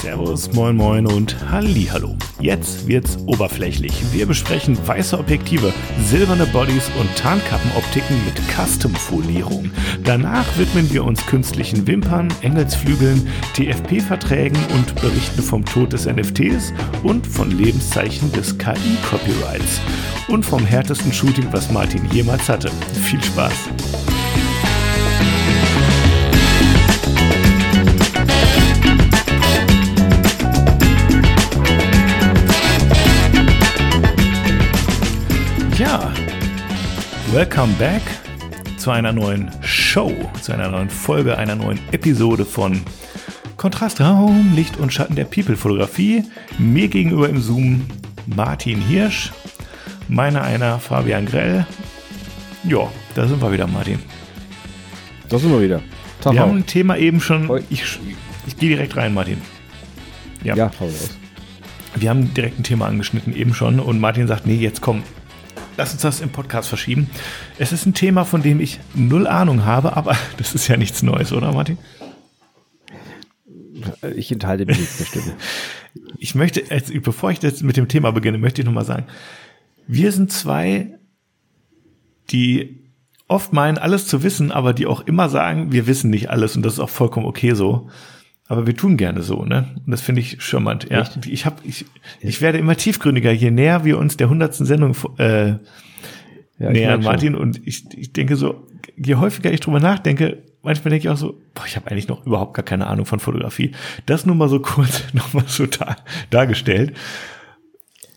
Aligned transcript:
Servus, 0.00 0.52
moin 0.52 0.76
moin 0.76 1.06
und 1.06 1.36
Hallo. 1.50 2.16
Jetzt 2.40 2.86
wird's 2.86 3.18
oberflächlich. 3.26 3.92
Wir 4.12 4.26
besprechen 4.26 4.78
weiße 4.86 5.18
Objektive, 5.18 5.72
silberne 6.04 6.46
Bodies 6.46 6.88
und 7.00 7.14
Tarnkappenoptiken 7.16 8.16
mit 8.24 8.40
Custom-Folierung. 8.54 9.72
Danach 10.04 10.46
widmen 10.56 10.92
wir 10.92 11.04
uns 11.04 11.26
künstlichen 11.26 11.86
Wimpern, 11.86 12.32
Engelsflügeln, 12.42 13.26
TFP-Verträgen 13.54 14.58
und 14.76 14.94
berichten 15.00 15.42
vom 15.42 15.64
Tod 15.64 15.92
des 15.92 16.06
NFTs 16.06 16.72
und 17.02 17.26
von 17.26 17.50
Lebenszeichen 17.50 18.30
des 18.32 18.56
KI-Copyrights. 18.56 19.80
Und 20.28 20.46
vom 20.46 20.64
härtesten 20.64 21.12
Shooting, 21.12 21.48
was 21.50 21.72
Martin 21.72 22.08
jemals 22.12 22.48
hatte. 22.48 22.70
Viel 23.02 23.22
Spaß! 23.22 23.68
Welcome 37.38 37.72
back 37.74 38.02
zu 38.78 38.90
einer 38.90 39.12
neuen 39.12 39.48
Show, 39.62 40.12
zu 40.42 40.52
einer 40.52 40.70
neuen 40.70 40.90
Folge, 40.90 41.38
einer 41.38 41.54
neuen 41.54 41.78
Episode 41.92 42.44
von 42.44 42.80
Kontrastraum, 43.56 44.54
Licht 44.56 44.76
und 44.78 44.92
Schatten 44.92 45.14
der 45.14 45.24
People-Fotografie. 45.24 46.24
Mir 46.58 46.88
gegenüber 46.88 47.28
im 47.28 47.40
Zoom 47.40 47.86
Martin 48.26 48.80
Hirsch, 48.80 49.30
meiner 50.08 50.42
einer 50.42 50.80
Fabian 50.80 51.26
Grell. 51.26 51.64
Ja, 52.64 52.90
da 53.14 53.28
sind 53.28 53.40
wir 53.40 53.52
wieder, 53.52 53.68
Martin. 53.68 54.00
Da 55.28 55.38
sind 55.38 55.52
wir 55.52 55.62
wieder. 55.62 55.80
Tag 56.20 56.32
wir 56.32 56.40
haben 56.40 56.56
ein 56.56 56.66
Thema 56.66 56.96
eben 56.96 57.20
schon. 57.20 57.48
Ich, 57.70 58.00
ich 58.48 58.56
gehe 58.56 58.70
direkt 58.70 58.96
rein, 58.96 59.14
Martin. 59.14 59.40
Ja, 60.42 60.56
ja 60.56 60.72
hau 60.80 60.86
raus. 60.86 61.10
Wir 61.94 62.10
haben 62.10 62.34
direkt 62.34 62.58
ein 62.58 62.64
Thema 62.64 62.86
angeschnitten 62.86 63.32
eben 63.32 63.54
schon 63.54 63.78
und 63.78 64.00
Martin 64.00 64.26
sagt, 64.26 64.44
nee, 64.44 64.56
jetzt 64.56 64.80
komm, 64.80 65.04
lass 65.78 65.92
uns 65.92 66.02
das 66.02 66.20
im 66.20 66.30
Podcast 66.30 66.68
verschieben. 66.68 67.08
Es 67.56 67.72
ist 67.72 67.86
ein 67.86 67.94
Thema, 67.94 68.24
von 68.24 68.42
dem 68.42 68.60
ich 68.60 68.80
null 68.94 69.26
Ahnung 69.26 69.64
habe, 69.64 69.96
aber 69.96 70.16
das 70.36 70.54
ist 70.54 70.68
ja 70.68 70.76
nichts 70.76 71.02
Neues, 71.02 71.32
oder 71.32 71.52
Martin? 71.52 71.78
Ich 74.16 74.30
enthalte 74.32 74.66
mich 74.66 74.78
jetzt 74.78 75.00
der 75.00 75.04
Stimme. 75.06 75.36
ich 76.18 76.34
möchte, 76.34 76.62
bevor 77.00 77.30
ich 77.30 77.40
jetzt 77.42 77.62
mit 77.62 77.76
dem 77.76 77.88
Thema 77.88 78.10
beginne, 78.10 78.38
möchte 78.38 78.60
ich 78.60 78.66
nochmal 78.66 78.84
sagen, 78.84 79.06
wir 79.86 80.10
sind 80.12 80.32
zwei, 80.32 80.98
die 82.30 82.80
oft 83.28 83.52
meinen, 83.52 83.78
alles 83.78 84.06
zu 84.08 84.22
wissen, 84.24 84.50
aber 84.50 84.72
die 84.74 84.86
auch 84.86 85.02
immer 85.02 85.28
sagen, 85.28 85.70
wir 85.70 85.86
wissen 85.86 86.10
nicht 86.10 86.28
alles 86.28 86.56
und 86.56 86.64
das 86.64 86.74
ist 86.74 86.80
auch 86.80 86.90
vollkommen 86.90 87.26
okay 87.26 87.54
so. 87.54 87.88
Aber 88.50 88.66
wir 88.66 88.74
tun 88.74 88.96
gerne 88.96 89.22
so, 89.22 89.44
ne? 89.44 89.66
Und 89.84 89.90
das 89.90 90.00
finde 90.00 90.22
ich 90.22 90.42
schirmend. 90.42 90.88
Ja, 90.90 91.02
Echt? 91.02 91.26
ich 91.26 91.44
habe, 91.44 91.56
ich, 91.64 91.84
ich 92.20 92.40
werde 92.40 92.56
immer 92.56 92.76
tiefgründiger, 92.76 93.30
je 93.30 93.50
näher 93.50 93.84
wir 93.84 93.98
uns 93.98 94.16
der 94.16 94.30
hundertsten 94.30 94.64
Sendung 94.64 94.96
äh, 95.18 95.48
ja, 95.48 95.58
nähern, 96.58 97.02
Martin. 97.02 97.34
Und 97.34 97.60
ich, 97.66 97.84
ich 97.94 98.14
denke 98.14 98.36
so, 98.36 98.66
je 98.96 99.16
häufiger 99.16 99.52
ich 99.52 99.60
drüber 99.60 99.80
nachdenke, 99.80 100.42
manchmal 100.62 100.90
denke 100.90 101.06
ich 101.06 101.10
auch 101.10 101.18
so, 101.18 101.38
boah, 101.54 101.64
ich 101.66 101.76
habe 101.76 101.90
eigentlich 101.90 102.08
noch 102.08 102.24
überhaupt 102.24 102.54
gar 102.54 102.64
keine 102.64 102.86
Ahnung 102.86 103.04
von 103.04 103.20
Fotografie. 103.20 103.72
Das 104.06 104.24
nur 104.24 104.34
mal 104.34 104.48
so 104.48 104.60
kurz 104.62 105.04
nochmal 105.12 105.44
so 105.46 105.66
dar, 105.66 105.96
dargestellt. 106.30 106.94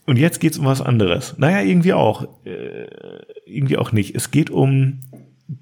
Und 0.06 0.18
jetzt 0.18 0.40
geht's 0.40 0.58
um 0.58 0.64
was 0.64 0.80
anderes. 0.80 1.36
Naja, 1.36 1.60
irgendwie 1.60 1.92
auch. 1.92 2.26
Äh, 2.44 2.86
irgendwie 3.44 3.76
auch 3.76 3.92
nicht. 3.92 4.14
Es 4.14 4.30
geht 4.30 4.48
um 4.48 5.00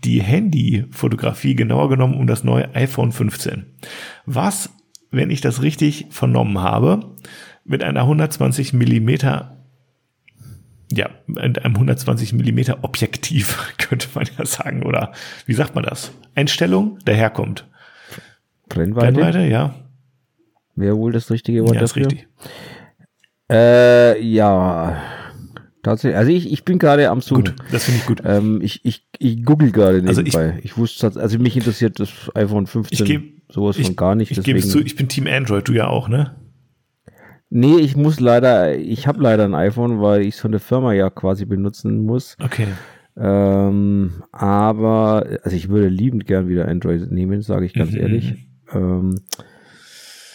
die 0.04 0.22
Handyfotografie, 0.22 1.54
genauer 1.54 1.88
genommen 1.88 2.14
um 2.14 2.26
das 2.26 2.44
neue 2.44 2.74
iPhone 2.74 3.12
15. 3.12 3.66
Was, 4.26 4.70
wenn 5.10 5.30
ich 5.30 5.40
das 5.40 5.62
richtig 5.62 6.06
vernommen 6.10 6.60
habe, 6.60 7.16
mit 7.64 7.82
einer 7.82 8.00
120 8.00 8.72
Millimeter 8.72 9.56
ja, 10.92 11.08
mit 11.26 11.64
einem 11.64 11.74
120 11.74 12.32
Millimeter 12.32 12.82
Objektiv, 12.82 13.74
könnte 13.78 14.08
man 14.14 14.26
ja 14.36 14.44
sagen, 14.44 14.82
oder 14.82 15.12
wie 15.46 15.54
sagt 15.54 15.74
man 15.74 15.84
das? 15.84 16.12
Einstellung 16.34 16.98
daherkommt. 17.04 17.68
Brennweite? 18.68 19.12
Brennweite, 19.12 19.40
ja. 19.46 19.74
Wäre 20.74 20.96
wohl 20.96 21.12
das 21.12 21.30
richtige 21.30 21.62
Wort 21.62 21.74
ja, 21.74 21.80
dafür? 21.82 22.02
Ist 22.02 22.12
richtig. 22.12 22.28
Äh, 23.50 24.20
ja, 24.22 25.00
Tatsächlich. 25.82 26.18
Also 26.18 26.30
ich, 26.30 26.52
ich 26.52 26.64
bin 26.64 26.78
gerade 26.78 27.08
am 27.10 27.20
Suchen. 27.20 27.44
Gut, 27.44 27.54
das 27.72 27.84
finde 27.84 28.00
ich 28.00 28.06
gut. 28.06 28.22
Ähm, 28.24 28.60
ich, 28.62 28.84
ich, 28.84 29.08
ich 29.18 29.44
google 29.44 29.70
gerade 29.72 30.02
nebenbei. 30.02 30.40
Also 30.40 30.58
ich, 30.58 30.64
ich 30.64 30.76
wusste, 30.76 31.12
also 31.14 31.38
mich 31.38 31.56
interessiert 31.56 31.98
das 31.98 32.10
iPhone 32.34 32.66
15 32.66 32.98
ich 32.98 33.04
geb, 33.04 33.42
sowas 33.50 33.78
ich, 33.78 33.86
von 33.86 33.96
gar 33.96 34.14
nicht. 34.14 34.30
Ich 34.30 34.42
gebe 34.42 34.58
es 34.58 34.68
zu, 34.68 34.80
ich 34.80 34.96
bin 34.96 35.08
Team 35.08 35.26
Android, 35.26 35.66
du 35.66 35.72
ja 35.72 35.86
auch, 35.86 36.08
ne? 36.08 36.34
Nee, 37.48 37.78
ich 37.78 37.96
muss 37.96 38.20
leider, 38.20 38.78
ich 38.78 39.06
habe 39.08 39.20
leider 39.22 39.44
ein 39.44 39.54
iPhone, 39.54 40.00
weil 40.00 40.22
ich 40.22 40.36
so 40.36 40.46
eine 40.46 40.60
Firma 40.60 40.92
ja 40.92 41.10
quasi 41.10 41.46
benutzen 41.46 42.04
muss. 42.04 42.36
Okay. 42.40 42.68
Ähm, 43.16 44.22
aber, 44.30 45.26
also 45.42 45.56
ich 45.56 45.68
würde 45.68 45.88
liebend 45.88 46.26
gern 46.26 46.48
wieder 46.48 46.68
Android 46.68 47.10
nehmen, 47.10 47.42
sage 47.42 47.66
ich 47.66 47.74
ganz 47.74 47.92
mhm. 47.92 47.98
ehrlich. 47.98 48.34
Ähm, 48.72 49.16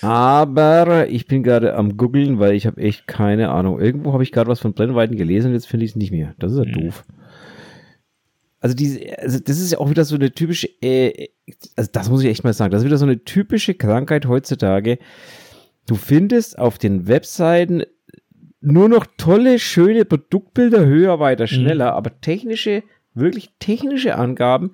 aber 0.06 1.10
ich 1.10 1.26
bin 1.26 1.44
gerade 1.44 1.76
am 1.76 1.98
googeln, 1.98 2.40
weil 2.40 2.54
ich 2.54 2.68
habe 2.68 2.82
echt 2.82 3.08
keine 3.08 3.50
Ahnung. 3.50 3.80
Irgendwo 3.80 4.14
habe 4.14 4.24
ich 4.24 4.32
gerade 4.32 4.50
was 4.50 4.60
von 4.60 4.74
Brennweiten 4.74 5.18
gelesen 5.18 5.48
und 5.48 5.54
jetzt 5.54 5.68
finde 5.68 5.86
ich 5.86 5.92
es 5.92 5.96
nicht 5.96 6.12
mehr. 6.12 6.36
Das 6.40 6.52
ist 6.52 6.60
ja 6.60 6.66
mhm. 6.66 6.74
doof. 6.74 7.06
Also, 8.60 8.76
diese, 8.76 9.20
also 9.20 9.40
das 9.40 9.60
ist 9.60 9.72
ja 9.72 9.80
auch 9.80 9.90
wieder 9.90 10.06
so 10.06 10.16
eine 10.16 10.32
typische, 10.32 10.68
äh, 10.82 11.30
also 11.76 11.90
das 11.92 12.10
muss 12.10 12.24
ich 12.24 12.30
echt 12.30 12.44
mal 12.44 12.54
sagen, 12.54 12.72
das 12.72 12.82
ist 12.82 12.86
wieder 12.86 12.98
so 12.98 13.06
eine 13.06 13.24
typische 13.24 13.76
Krankheit 13.76 14.26
heutzutage. 14.28 14.98
Du 15.88 15.96
findest 15.96 16.58
auf 16.58 16.78
den 16.78 17.08
Webseiten 17.08 17.84
nur 18.62 18.90
noch 18.90 19.06
tolle, 19.18 19.60
schöne 19.60 20.06
Produktbilder, 20.06 20.86
höher, 20.86 21.20
weiter, 21.20 21.44
mhm. 21.44 21.48
schneller, 21.48 21.92
mhm. 21.92 21.98
aber 21.98 22.22
technische, 22.22 22.84
wirklich 23.14 23.52
technische 23.60 24.16
Angaben 24.16 24.72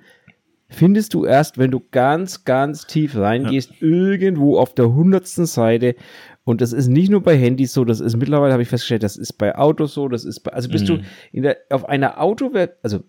findest 0.72 1.14
du 1.14 1.26
erst, 1.26 1.58
wenn 1.58 1.70
du 1.70 1.82
ganz, 1.92 2.46
ganz 2.46 2.88
tief 2.88 3.16
reingehst, 3.16 3.72
ja. 3.72 3.88
irgendwo 3.88 4.58
auf 4.58 4.74
der 4.74 4.94
hundertsten 4.94 5.46
Seite. 5.46 5.96
Und 6.44 6.62
das 6.62 6.74
ist 6.74 6.88
nicht 6.88 7.12
nur 7.12 7.22
bei 7.22 7.38
Handys 7.38 7.74
so, 7.74 7.86
das 7.86 8.00
ist 8.00 8.18
mittlerweile, 8.18 8.54
habe 8.54 8.64
ich 8.64 8.70
festgestellt, 8.70 9.04
das 9.04 9.18
ist 9.18 9.34
bei 9.34 9.56
Autos 9.56 9.94
so, 9.94 10.08
das 10.08 10.26
ist 10.26 10.40
bei, 10.40 10.54
also 10.54 10.70
bist 10.70 10.86
mhm. 10.86 10.98
du 10.98 11.04
in 11.32 11.44
der, 11.44 11.58
auf 11.70 11.88
einer 11.88 12.20
Autoweb, 12.20 12.78
also 12.82 13.04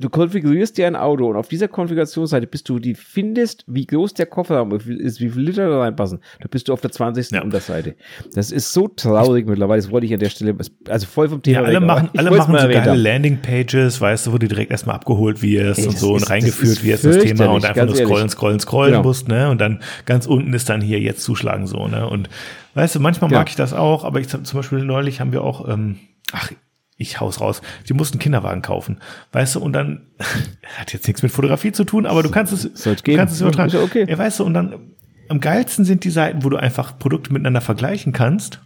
du 0.00 0.10
konfigurierst 0.10 0.76
dir 0.76 0.88
ein 0.88 0.96
Auto 0.96 1.28
und 1.28 1.36
auf 1.36 1.48
dieser 1.48 1.68
Konfigurationsseite 1.68 2.48
bist 2.48 2.68
du, 2.68 2.80
die 2.80 2.94
findest, 2.94 3.64
wie 3.68 3.86
groß 3.86 4.14
der 4.14 4.26
Kofferraum 4.26 4.72
ist, 4.72 5.20
wie 5.20 5.30
viele 5.30 5.44
Liter 5.44 5.68
da 5.68 5.80
reinpassen. 5.80 6.18
Da 6.40 6.48
bist 6.48 6.68
du 6.68 6.72
auf 6.72 6.80
der 6.80 6.90
20. 6.90 7.30
Ja. 7.30 7.42
Unterseite. 7.42 7.94
Das 8.34 8.50
ist 8.50 8.72
so 8.72 8.88
traurig 8.88 9.46
mittlerweile. 9.46 9.80
Das 9.80 9.90
wollte 9.92 10.06
ich 10.06 10.14
an 10.14 10.18
der 10.18 10.30
Stelle, 10.30 10.56
also 10.88 11.06
voll 11.06 11.28
vom 11.28 11.42
Thema. 11.42 11.60
Ja, 11.60 11.64
alle 11.66 11.80
weg, 11.80 11.86
machen, 11.86 12.10
alle 12.16 12.30
machen 12.32 12.58
so 12.58 12.68
geile 12.68 12.94
Landingpages, 12.94 14.00
weißt 14.00 14.26
du, 14.26 14.32
wo 14.32 14.38
du 14.38 14.48
direkt 14.48 14.72
erstmal 14.72 14.96
abgeholt 14.96 15.42
wirst 15.42 15.78
Ey, 15.78 15.86
und 15.86 15.98
so 15.98 16.16
ist, 16.16 16.22
und 16.24 16.30
reingeführt 16.30 16.82
wirst 16.82 17.04
das 17.04 17.18
Thema 17.18 17.46
und 17.46 17.64
einfach 17.64 17.86
nur 17.86 17.94
scrollen, 17.94 18.28
scrollen, 18.28 18.58
scrollen 18.58 18.92
genau. 18.92 19.04
musst, 19.04 19.28
ne? 19.28 19.48
Und 19.48 19.60
dann 19.60 19.80
ganz 20.06 20.26
unten 20.26 20.52
ist 20.54 20.68
dann 20.68 20.80
hier 20.80 20.98
jetzt 20.98 21.22
zuschlagen 21.22 21.68
so, 21.68 21.86
ne? 21.86 22.08
Und 22.08 22.28
weißt 22.74 22.96
du, 22.96 23.00
manchmal 23.00 23.30
ja. 23.30 23.38
mag 23.38 23.48
ich 23.48 23.56
das 23.56 23.72
auch, 23.72 24.04
aber 24.04 24.18
ich 24.18 24.28
zum 24.28 24.42
Beispiel 24.52 24.80
neulich 24.80 25.20
haben 25.20 25.30
wir 25.30 25.44
auch, 25.44 25.68
ähm, 25.68 25.98
ach, 26.32 26.50
ich 26.96 27.20
haus 27.20 27.40
raus. 27.40 27.60
Sie 27.84 27.94
mussten 27.94 28.18
Kinderwagen 28.18 28.62
kaufen. 28.62 28.98
Weißt 29.32 29.56
du, 29.56 29.60
und 29.60 29.72
dann, 29.72 30.06
hat 30.78 30.92
jetzt 30.92 31.06
nichts 31.06 31.22
mit 31.22 31.32
Fotografie 31.32 31.72
zu 31.72 31.84
tun, 31.84 32.06
aber 32.06 32.22
du 32.22 32.30
kannst 32.30 32.52
es, 32.52 32.62
Soll's 32.74 33.02
du 33.02 33.16
kannst 33.16 33.34
es 33.34 33.40
übertragen. 33.40 33.72
Ja, 33.72 33.82
okay. 33.82 34.06
ja, 34.08 34.16
weißt 34.16 34.40
du, 34.40 34.44
und 34.44 34.54
dann, 34.54 34.92
am 35.28 35.40
geilsten 35.40 35.84
sind 35.84 36.04
die 36.04 36.10
Seiten, 36.10 36.44
wo 36.44 36.50
du 36.50 36.56
einfach 36.56 36.98
Produkte 36.98 37.32
miteinander 37.32 37.60
vergleichen 37.60 38.12
kannst. 38.12 38.60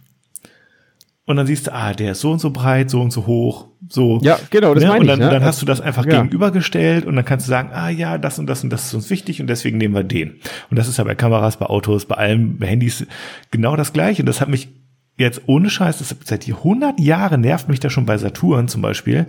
Und 1.25 1.35
dann 1.35 1.45
siehst 1.45 1.67
du, 1.67 1.73
ah, 1.73 1.93
der 1.93 2.13
ist 2.13 2.21
so 2.21 2.31
und 2.31 2.39
so 2.39 2.49
breit, 2.49 2.89
so 2.89 3.01
und 3.01 3.11
so 3.11 3.27
hoch, 3.27 3.67
so. 3.87 4.19
Ja, 4.23 4.39
genau, 4.49 4.73
das 4.73 4.83
ne? 4.83 4.89
meine 4.89 5.01
Und 5.01 5.07
dann, 5.07 5.19
ich, 5.19 5.25
ne? 5.25 5.31
dann 5.31 5.43
hast 5.43 5.61
du 5.61 5.65
das 5.67 5.79
einfach 5.79 6.03
ja. 6.05 6.23
gegenübergestellt 6.23 7.05
und 7.05 7.15
dann 7.15 7.23
kannst 7.23 7.45
du 7.45 7.51
sagen, 7.51 7.69
ah 7.71 7.89
ja, 7.89 8.17
das 8.17 8.39
und 8.39 8.47
das 8.47 8.63
und 8.63 8.71
das 8.71 8.85
ist 8.85 8.95
uns 8.95 9.11
wichtig 9.11 9.39
und 9.39 9.45
deswegen 9.45 9.77
nehmen 9.77 9.93
wir 9.93 10.03
den. 10.03 10.39
Und 10.71 10.79
das 10.79 10.87
ist 10.87 10.97
ja 10.97 11.03
bei 11.03 11.13
Kameras, 11.13 11.57
bei 11.57 11.67
Autos, 11.67 12.05
bei 12.05 12.15
allem, 12.15 12.57
bei 12.57 12.65
Handys 12.65 13.05
genau 13.51 13.75
das 13.75 13.93
gleiche. 13.93 14.23
Und 14.23 14.25
das 14.25 14.41
hat 14.41 14.49
mich 14.49 14.69
jetzt 15.19 15.41
ohne 15.45 15.69
Scheiß, 15.69 15.99
das 15.99 16.15
seit 16.25 16.47
100 16.47 16.99
Jahren 16.99 17.41
nervt 17.41 17.69
mich 17.69 17.79
das 17.79 17.93
schon 17.93 18.05
bei 18.05 18.17
Saturn 18.17 18.67
zum 18.67 18.81
Beispiel, 18.81 19.27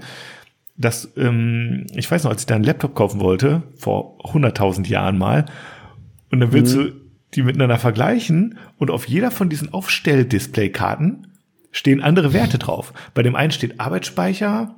dass, 0.77 1.11
ähm, 1.17 1.87
ich 1.95 2.11
weiß 2.11 2.25
noch, 2.25 2.31
als 2.31 2.43
ich 2.43 2.47
da 2.47 2.55
einen 2.55 2.65
Laptop 2.65 2.95
kaufen 2.95 3.21
wollte, 3.21 3.63
vor 3.77 4.19
100.000 4.25 4.89
Jahren 4.89 5.19
mal, 5.19 5.45
und 6.31 6.41
dann 6.41 6.53
willst 6.53 6.77
mhm. 6.77 6.81
du 6.81 6.93
die 7.35 7.43
miteinander 7.43 7.79
vergleichen 7.79 8.59
und 8.79 8.91
auf 8.91 9.07
jeder 9.07 9.31
von 9.31 9.49
diesen 9.49 9.73
Aufstell-Display-Karten 9.73 11.27
stehen 11.71 12.01
andere 12.03 12.33
Werte 12.33 12.59
drauf. 12.59 12.93
Bei 13.15 13.23
dem 13.23 13.37
einen 13.37 13.53
steht 13.53 13.79
Arbeitsspeicher, 13.79 14.75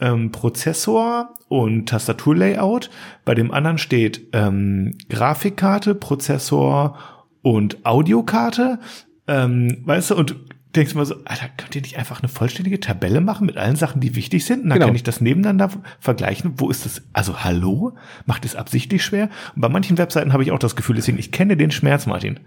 ähm, 0.00 0.32
Prozessor 0.32 1.34
und 1.48 1.88
Tastaturlayout. 1.88 2.90
Bei 3.24 3.34
dem 3.34 3.52
anderen 3.52 3.78
steht 3.78 4.28
ähm, 4.32 4.98
Grafikkarte, 5.08 5.94
Prozessor 5.94 6.98
und 7.42 7.84
Audiokarte. 7.86 8.80
Ähm, 9.28 9.82
weißt 9.84 10.10
du, 10.10 10.16
und 10.16 10.36
denkst 10.74 10.94
mal 10.94 11.04
so, 11.06 11.16
Alter, 11.24 11.48
könnt 11.56 11.74
ihr 11.76 11.82
nicht 11.82 11.98
einfach 11.98 12.20
eine 12.22 12.28
vollständige 12.28 12.80
Tabelle 12.80 13.20
machen 13.20 13.46
mit 13.46 13.56
allen 13.56 13.76
Sachen, 13.76 14.00
die 14.00 14.14
wichtig 14.16 14.44
sind? 14.44 14.62
Und 14.64 14.70
dann 14.70 14.78
genau. 14.78 14.86
kann 14.86 14.96
ich 14.96 15.02
das 15.02 15.20
nebeneinander 15.20 15.70
vergleichen. 16.00 16.54
Wo 16.56 16.70
ist 16.70 16.84
das? 16.86 17.02
Also 17.12 17.44
hallo? 17.44 17.92
Macht 18.26 18.44
es 18.44 18.56
absichtlich 18.56 19.04
schwer? 19.04 19.28
Und 19.54 19.60
bei 19.62 19.68
manchen 19.68 19.98
Webseiten 19.98 20.32
habe 20.32 20.42
ich 20.42 20.50
auch 20.52 20.58
das 20.58 20.76
Gefühl, 20.76 20.96
deswegen, 20.96 21.18
ich 21.18 21.32
kenne 21.32 21.56
den 21.56 21.70
Schmerz, 21.70 22.06
Martin. 22.06 22.40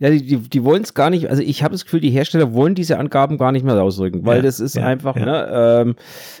Ja, 0.00 0.10
die, 0.10 0.24
die, 0.24 0.36
die 0.36 0.62
wollen 0.62 0.84
es 0.84 0.94
gar 0.94 1.10
nicht, 1.10 1.28
also 1.28 1.42
ich 1.42 1.64
habe 1.64 1.72
das 1.72 1.84
Gefühl, 1.84 1.98
die 1.98 2.10
Hersteller 2.10 2.52
wollen 2.52 2.76
diese 2.76 2.98
Angaben 3.00 3.36
gar 3.36 3.50
nicht 3.50 3.64
mehr 3.64 3.74
rausrücken, 3.74 4.24
weil 4.24 4.36
Ja, 4.36 4.42
das 4.42 4.60
ist 4.60 4.76
ja, 4.76 4.86
einfach, 4.86 5.16
ja. 5.16 5.24
ne, 5.24 5.48
ähm, 5.90 5.96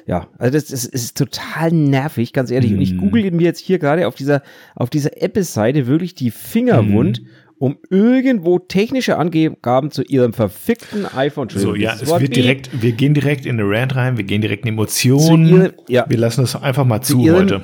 ja, 0.06 0.28
also 0.38 0.52
das, 0.52 0.66
das 0.66 0.84
ist 0.84 1.16
total 1.18 1.72
nervig, 1.72 2.32
ganz 2.32 2.52
ehrlich. 2.52 2.72
Und 2.72 2.80
ich 2.80 2.92
Mhm. 2.92 2.98
google 2.98 3.28
mir 3.32 3.42
jetzt 3.42 3.58
hier 3.58 3.80
gerade 3.80 4.06
auf 4.06 4.14
dieser, 4.14 4.42
auf 4.76 4.90
dieser 4.90 5.20
Apple-Seite 5.20 5.88
wirklich 5.88 6.14
die 6.14 6.30
Finger 6.30 6.82
Mhm. 6.82 6.94
Um 7.58 7.76
irgendwo 7.90 8.58
technische 8.58 9.16
Angaben 9.18 9.90
zu 9.90 10.02
ihrem 10.02 10.32
verfickten 10.32 11.06
iPhone 11.06 11.48
zu 11.48 11.58
So, 11.58 11.74
ja, 11.74 11.94
es 11.94 12.06
wird 12.06 12.20
wie- 12.22 12.28
direkt, 12.28 12.70
wir 12.82 12.92
gehen 12.92 13.14
direkt 13.14 13.46
in 13.46 13.60
eine 13.60 13.68
Rant 13.68 13.96
rein, 13.96 14.16
wir 14.16 14.24
gehen 14.24 14.40
direkt 14.40 14.64
in 14.64 14.68
Zu 14.68 14.74
Emotionen. 14.74 15.48
ihrem- 15.48 15.72
ja. 15.88 16.06
Wir 16.08 16.18
lassen 16.18 16.42
es 16.44 16.54
einfach 16.56 16.84
mal 16.84 17.00
zu 17.02 17.20
ihren- 17.24 17.36
heute. 17.36 17.62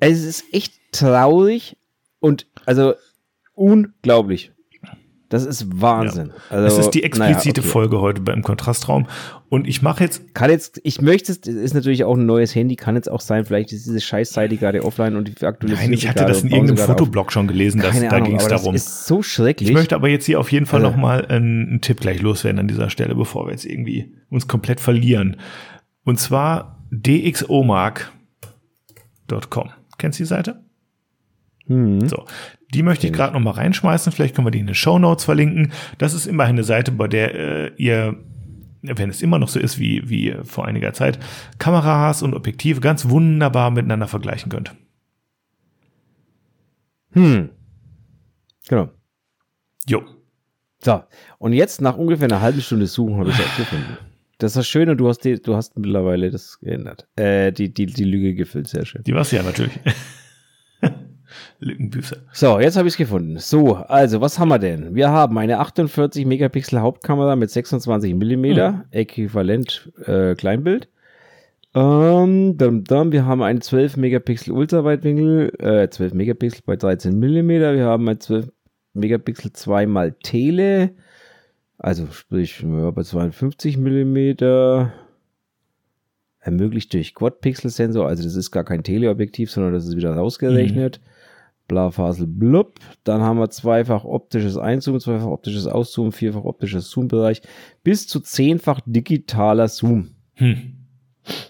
Es 0.00 0.22
ist 0.24 0.44
echt 0.52 0.74
traurig 0.92 1.76
und 2.20 2.46
also 2.66 2.94
unglaublich. 3.54 4.52
Das 5.32 5.46
ist 5.46 5.80
Wahnsinn. 5.80 6.30
Also, 6.50 6.66
es 6.66 6.76
ist 6.76 6.90
die 6.90 7.02
explizite 7.04 7.60
naja, 7.60 7.60
okay. 7.60 7.62
Folge 7.62 8.00
heute 8.02 8.20
beim 8.20 8.42
Kontrastraum. 8.42 9.06
Und 9.48 9.66
ich 9.66 9.80
mache 9.80 10.04
jetzt, 10.04 10.34
Kann 10.34 10.50
jetzt, 10.50 10.78
ich 10.84 11.00
möchte 11.00 11.32
es, 11.32 11.40
das 11.40 11.54
ist 11.54 11.72
natürlich 11.72 12.04
auch 12.04 12.18
ein 12.18 12.26
neues 12.26 12.54
Handy, 12.54 12.76
kann 12.76 12.96
jetzt 12.96 13.10
auch 13.10 13.22
sein, 13.22 13.46
vielleicht 13.46 13.72
ist 13.72 13.86
diese 13.86 14.02
Scheißseite 14.02 14.58
gerade 14.58 14.84
offline 14.84 15.16
und 15.16 15.28
die 15.28 15.46
aktualisiert 15.46 15.86
nein, 15.88 15.94
ich 15.94 16.06
hatte 16.06 16.26
das 16.26 16.42
in 16.42 16.50
irgendeinem. 16.50 16.86
Fotoblog 16.86 17.32
schon 17.32 17.48
gelesen, 17.48 17.80
dass, 17.80 17.92
Keine 17.92 18.10
da 18.10 18.20
ging 18.20 18.36
es 18.36 18.46
darum. 18.46 18.74
Das 18.74 18.82
ist 18.86 19.06
so 19.06 19.22
schrecklich. 19.22 19.70
Ich 19.70 19.74
möchte 19.74 19.94
aber 19.94 20.10
jetzt 20.10 20.26
hier 20.26 20.38
auf 20.38 20.52
jeden 20.52 20.66
Fall 20.66 20.84
Also- 20.84 20.90
noch 20.94 21.00
mal 21.00 21.24
einen, 21.24 21.66
einen 21.66 21.80
Tipp 21.80 22.00
gleich 22.00 22.20
loswerden 22.20 22.58
an 22.58 22.68
dieser 22.68 22.90
Stelle, 22.90 23.14
bevor 23.14 23.46
wir 23.46 23.52
jetzt 23.52 23.64
irgendwie 23.64 24.14
uns 24.28 24.46
komplett 24.46 24.80
verlieren. 24.80 25.38
Und 26.04 26.20
zwar 26.20 26.84
dxomark.com. 26.90 28.10
Kennst 29.96 30.18
du 30.18 30.24
die 30.24 30.28
Seite? 30.28 30.60
hm. 31.68 32.06
So, 32.06 32.24
die 32.72 32.82
möchte 32.82 33.06
ich 33.06 33.12
gerade 33.12 33.32
noch 33.34 33.40
mal 33.40 33.52
reinschmeißen. 33.52 34.12
Vielleicht 34.12 34.34
können 34.34 34.46
wir 34.46 34.50
die 34.50 34.60
in 34.60 34.66
den 34.66 34.74
Show 34.74 34.98
Notes 34.98 35.24
verlinken. 35.24 35.72
Das 35.98 36.14
ist 36.14 36.26
immerhin 36.26 36.56
eine 36.56 36.64
Seite, 36.64 36.92
bei 36.92 37.08
der 37.08 37.34
äh, 37.34 37.72
ihr, 37.76 38.16
wenn 38.82 39.10
es 39.10 39.22
immer 39.22 39.38
noch 39.38 39.48
so 39.48 39.60
ist 39.60 39.78
wie, 39.78 40.08
wie 40.08 40.34
vor 40.44 40.66
einiger 40.66 40.92
Zeit, 40.92 41.18
Kameras 41.58 42.22
und 42.22 42.34
Objektive 42.34 42.80
ganz 42.80 43.08
wunderbar 43.08 43.70
miteinander 43.70 44.08
vergleichen 44.08 44.50
könnt. 44.50 44.74
Hm. 47.12 47.50
Genau. 48.68 48.88
Jo. 49.86 50.02
So, 50.78 51.02
und 51.38 51.52
jetzt 51.52 51.80
nach 51.80 51.96
ungefähr 51.96 52.26
einer 52.26 52.40
halben 52.40 52.60
Stunde 52.60 52.86
Suchen 52.86 53.18
habe 53.18 53.30
ich 53.30 53.38
es 53.38 53.56
gefunden. 53.56 53.98
Das 54.38 54.52
ist 54.52 54.56
das 54.56 54.66
Schöne, 54.66 54.96
du 54.96 55.08
hast, 55.08 55.20
die, 55.20 55.40
du 55.40 55.54
hast 55.54 55.78
mittlerweile 55.78 56.30
das 56.30 56.58
geändert. 56.58 57.06
Äh, 57.14 57.52
die, 57.52 57.72
die, 57.72 57.86
die 57.86 58.04
Lüge 58.04 58.34
gefüllt, 58.34 58.66
sehr 58.66 58.84
schön. 58.84 59.04
Die 59.04 59.14
war's 59.14 59.30
ja 59.30 59.42
natürlich. 59.42 59.78
Lückenbüße. 61.60 62.22
So, 62.32 62.60
jetzt 62.60 62.76
habe 62.76 62.88
ich 62.88 62.94
es 62.94 62.98
gefunden. 62.98 63.38
So, 63.38 63.74
also, 63.74 64.20
was 64.20 64.38
haben 64.38 64.48
wir 64.48 64.58
denn? 64.58 64.94
Wir 64.94 65.10
haben 65.10 65.36
eine 65.38 65.58
48 65.58 66.26
Megapixel 66.26 66.80
Hauptkamera 66.80 67.36
mit 67.36 67.50
26 67.50 68.14
Millimeter, 68.14 68.84
äquivalent 68.90 69.92
äh, 70.06 70.34
Kleinbild. 70.34 70.88
Ähm, 71.74 72.58
dann, 72.58 72.84
dann, 72.84 73.12
wir 73.12 73.24
haben 73.24 73.42
einen 73.42 73.62
12 73.62 73.96
Megapixel 73.96 74.52
Ultraweitwinkel, 74.52 75.52
äh, 75.58 75.88
12 75.88 76.12
Megapixel 76.12 76.62
bei 76.66 76.76
13 76.76 77.18
Millimeter. 77.18 77.74
Wir 77.74 77.86
haben 77.86 78.06
ein 78.08 78.20
12 78.20 78.50
Megapixel 78.94 79.52
zweimal 79.52 80.12
Tele, 80.22 80.90
also 81.78 82.06
sprich 82.08 82.62
ja, 82.62 82.90
bei 82.90 83.02
52 83.02 83.78
Millimeter. 83.78 84.92
Ermöglicht 86.40 86.92
durch 86.92 87.14
Quad-Pixel-Sensor, 87.14 88.06
also 88.06 88.24
das 88.24 88.34
ist 88.34 88.50
gar 88.50 88.64
kein 88.64 88.82
Teleobjektiv, 88.82 89.48
sondern 89.48 89.74
das 89.74 89.86
ist 89.86 89.96
wieder 89.96 90.14
rausgerechnet. 90.14 91.00
Blafasel 91.72 92.26
blub. 92.26 92.74
Dann 93.02 93.22
haben 93.22 93.38
wir 93.38 93.48
zweifach 93.48 94.04
optisches 94.04 94.58
Einzoomen, 94.58 95.00
zweifach 95.00 95.26
optisches 95.26 95.66
Auszoomen, 95.66 96.12
vierfach 96.12 96.44
optisches 96.44 96.90
Zoom-Bereich, 96.90 97.40
bis 97.82 98.06
zu 98.06 98.20
zehnfach 98.20 98.80
digitaler 98.84 99.68
Zoom. 99.68 100.10
Hm. 100.34 100.74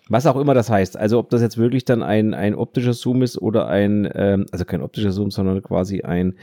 Was 0.09 0.27
auch 0.27 0.37
immer 0.37 0.55
das 0.55 0.71
heißt. 0.71 0.97
Also 0.97 1.19
ob 1.19 1.31
das 1.31 1.43
jetzt 1.43 1.59
wirklich 1.59 1.85
dann 1.85 2.03
ein, 2.03 2.35
ein 2.35 2.55
optischer 2.55 2.93
Zoom 2.93 3.23
ist 3.23 3.41
oder 3.41 3.67
ein, 3.67 4.09
ähm, 4.15 4.47
also 4.53 4.65
kein 4.65 4.83
optischer 4.83 5.11
Zoom, 5.11 5.31
sondern 5.31 5.63
quasi 5.63 6.03
ein 6.03 6.35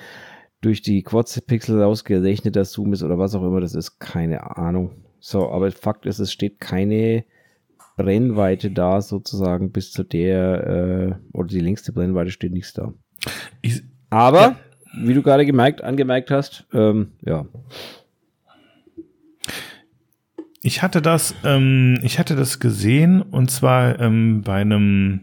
durch 0.62 0.82
die 0.82 1.04
Quad-Pixel 1.04 1.82
rausgerechneter 1.82 2.66
Zoom 2.66 2.92
ist 2.92 3.04
oder 3.04 3.18
was 3.18 3.34
auch 3.34 3.44
immer 3.44 3.62
das 3.62 3.76
ist, 3.76 4.00
keine 4.00 4.58
Ahnung. 4.58 4.92
So, 5.20 5.50
aber 5.50 5.72
Fakt 5.72 6.06
ist, 6.06 6.20
es 6.20 6.34
steht 6.34 6.60
keine 6.60 7.24
Brennweite 7.96 8.72
da 8.72 9.02
sozusagen 9.02 9.72
bis 9.72 9.92
zu 9.92 10.04
der, 10.04 10.68
äh, 10.68 11.38
oder 11.38 11.48
die 11.48 11.62
längste 11.62 11.94
Brennweite 11.94 12.32
steht 12.32 12.52
nichts 12.52 12.74
da. 12.74 12.94
Ich, 13.62 13.82
Aber, 14.10 14.42
Ja. 14.42 14.56
wie 15.04 15.14
du 15.14 15.22
gerade 15.22 15.46
gemerkt, 15.46 15.84
angemerkt 15.84 16.32
hast, 16.32 16.66
ähm, 16.74 17.12
ja. 17.26 17.46
Ich 20.62 20.82
hatte 20.82 21.02
das, 21.02 21.34
ähm, 21.46 22.00
ich 22.04 22.20
hatte 22.20 22.36
das 22.36 22.60
gesehen 22.60 23.22
und 23.22 23.50
zwar 23.50 24.00
ähm, 24.00 24.42
bei 24.42 24.56
einem 24.62 25.22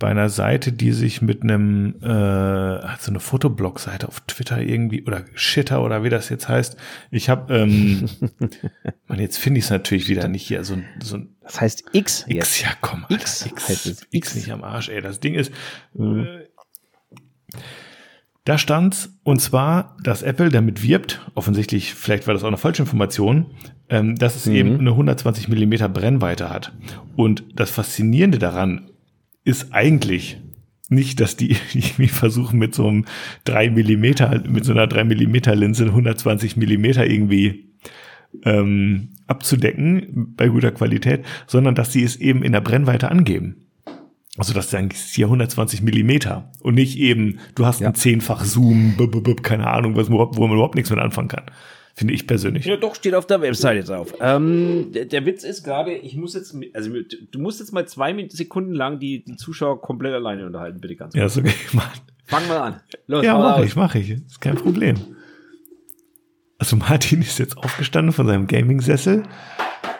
bei 0.00 0.08
einer 0.08 0.28
Seite, 0.28 0.70
die 0.70 0.92
sich 0.92 1.22
mit 1.22 1.42
einem 1.42 1.96
äh, 2.00 2.06
hat 2.06 3.02
so 3.02 3.10
eine 3.10 3.18
Fotoblog-Seite 3.18 4.06
auf 4.06 4.20
Twitter 4.20 4.60
irgendwie 4.62 5.02
oder 5.04 5.24
Shitter 5.34 5.82
oder 5.82 6.04
wie 6.04 6.08
das 6.08 6.28
jetzt 6.28 6.48
heißt. 6.48 6.76
Ich 7.10 7.28
habe, 7.28 7.52
ähm, 7.52 8.08
man 9.08 9.18
jetzt 9.18 9.38
finde 9.38 9.58
ich 9.58 9.64
es 9.64 9.70
natürlich 9.70 10.08
wieder 10.08 10.28
nicht 10.28 10.46
hier 10.46 10.62
so 10.62 10.74
ein 10.74 10.84
so 11.02 11.16
ein 11.16 11.34
Das 11.42 11.60
heißt 11.60 11.84
X. 11.92 12.24
X, 12.28 12.62
ja 12.62 12.68
komm, 12.80 13.02
Alter, 13.08 13.16
X 13.16 13.44
X, 13.46 13.68
heißt 13.68 13.86
es. 13.86 14.06
X 14.12 14.34
nicht 14.36 14.52
am 14.52 14.62
Arsch, 14.62 14.88
ey. 14.88 15.02
Das 15.02 15.18
Ding 15.18 15.34
ist, 15.34 15.52
Mhm. 15.94 16.20
äh, 16.24 16.47
da 18.44 18.56
stand's 18.56 19.18
und 19.24 19.40
zwar, 19.40 19.96
dass 20.02 20.22
Apple 20.22 20.48
damit 20.48 20.82
wirbt, 20.82 21.20
offensichtlich, 21.34 21.92
vielleicht 21.94 22.26
war 22.26 22.32
das 22.34 22.42
auch 22.44 22.48
eine 22.48 22.56
falsche 22.56 22.82
Information, 22.82 23.46
ähm, 23.90 24.16
dass 24.16 24.36
es 24.36 24.46
Mhm. 24.46 24.54
eben 24.54 24.80
eine 24.80 24.96
120 24.96 25.48
Millimeter 25.48 25.88
Brennweite 25.88 26.48
hat. 26.48 26.72
Und 27.14 27.44
das 27.54 27.70
Faszinierende 27.70 28.38
daran 28.38 28.90
ist 29.44 29.72
eigentlich 29.72 30.38
nicht, 30.88 31.20
dass 31.20 31.36
die 31.36 31.50
irgendwie 31.74 32.08
versuchen 32.08 32.58
mit 32.58 32.74
so 32.74 32.88
einem 32.88 33.04
3 33.44 33.68
Millimeter, 33.70 34.42
mit 34.48 34.64
so 34.64 34.72
einer 34.72 34.86
3 34.86 35.04
Millimeter 35.04 35.54
Linse 35.54 35.84
120 35.84 36.56
Millimeter 36.56 37.06
irgendwie 37.06 37.74
ähm, 38.44 39.10
abzudecken 39.26 40.34
bei 40.36 40.48
guter 40.48 40.70
Qualität, 40.70 41.24
sondern 41.46 41.74
dass 41.74 41.92
sie 41.92 42.02
es 42.02 42.16
eben 42.16 42.42
in 42.42 42.52
der 42.52 42.60
Brennweite 42.62 43.10
angeben. 43.10 43.67
Also 44.38 44.54
das 44.54 44.72
ist 44.72 45.14
hier 45.14 45.26
120 45.26 45.82
Millimeter 45.82 46.50
und 46.60 46.74
nicht 46.74 46.96
eben, 46.98 47.40
du 47.54 47.66
hast 47.66 47.80
Ja. 47.80 47.88
einen 47.88 47.96
zehnfach 47.96 48.44
Zoom, 48.44 48.94
b 48.96 49.04
-b 49.04 49.20
-b 49.20 49.42
keine 49.42 49.66
Ahnung, 49.66 49.96
was, 49.96 50.08
wo 50.10 50.26
man 50.46 50.52
überhaupt 50.52 50.76
nichts 50.76 50.90
mit 50.90 50.98
anfangen 50.98 51.28
kann. 51.28 51.44
Finde 51.94 52.14
ich 52.14 52.28
persönlich. 52.28 52.64
Ja, 52.64 52.76
doch, 52.76 52.94
steht 52.94 53.14
auf 53.14 53.26
der 53.26 53.40
Webseite 53.40 53.82
drauf. 53.82 54.14
Ähm, 54.20 54.92
der, 54.94 55.06
der 55.06 55.26
Witz 55.26 55.42
ist 55.42 55.64
gerade, 55.64 55.92
ich 55.92 56.16
muss 56.16 56.34
jetzt, 56.34 56.56
also 56.72 56.90
du 57.32 57.38
musst 57.40 57.58
jetzt 57.58 57.72
mal 57.72 57.88
zwei 57.88 58.28
Sekunden 58.28 58.72
lang 58.72 59.00
die, 59.00 59.24
die 59.24 59.34
Zuschauer 59.34 59.82
komplett 59.82 60.14
alleine 60.14 60.46
unterhalten, 60.46 60.80
bitte 60.80 60.94
ganz 60.94 61.14
kurz. 61.14 61.20
Ja, 61.20 61.26
ist 61.26 61.36
okay. 61.38 61.54
Mach, 61.72 61.92
Fang 62.28 62.46
mal 62.46 62.58
an. 62.58 62.80
Los, 63.06 63.24
ja, 63.24 63.36
mache 63.36 63.64
ich, 63.64 63.74
mache 63.74 63.98
ich. 63.98 64.10
Ist 64.10 64.40
kein 64.40 64.54
Problem. 64.54 64.96
Also 66.58 66.76
Martin 66.76 67.22
ist 67.22 67.38
jetzt 67.38 67.56
aufgestanden 67.56 68.12
von 68.12 68.26
seinem 68.26 68.46
Gaming-Sessel, 68.46 69.22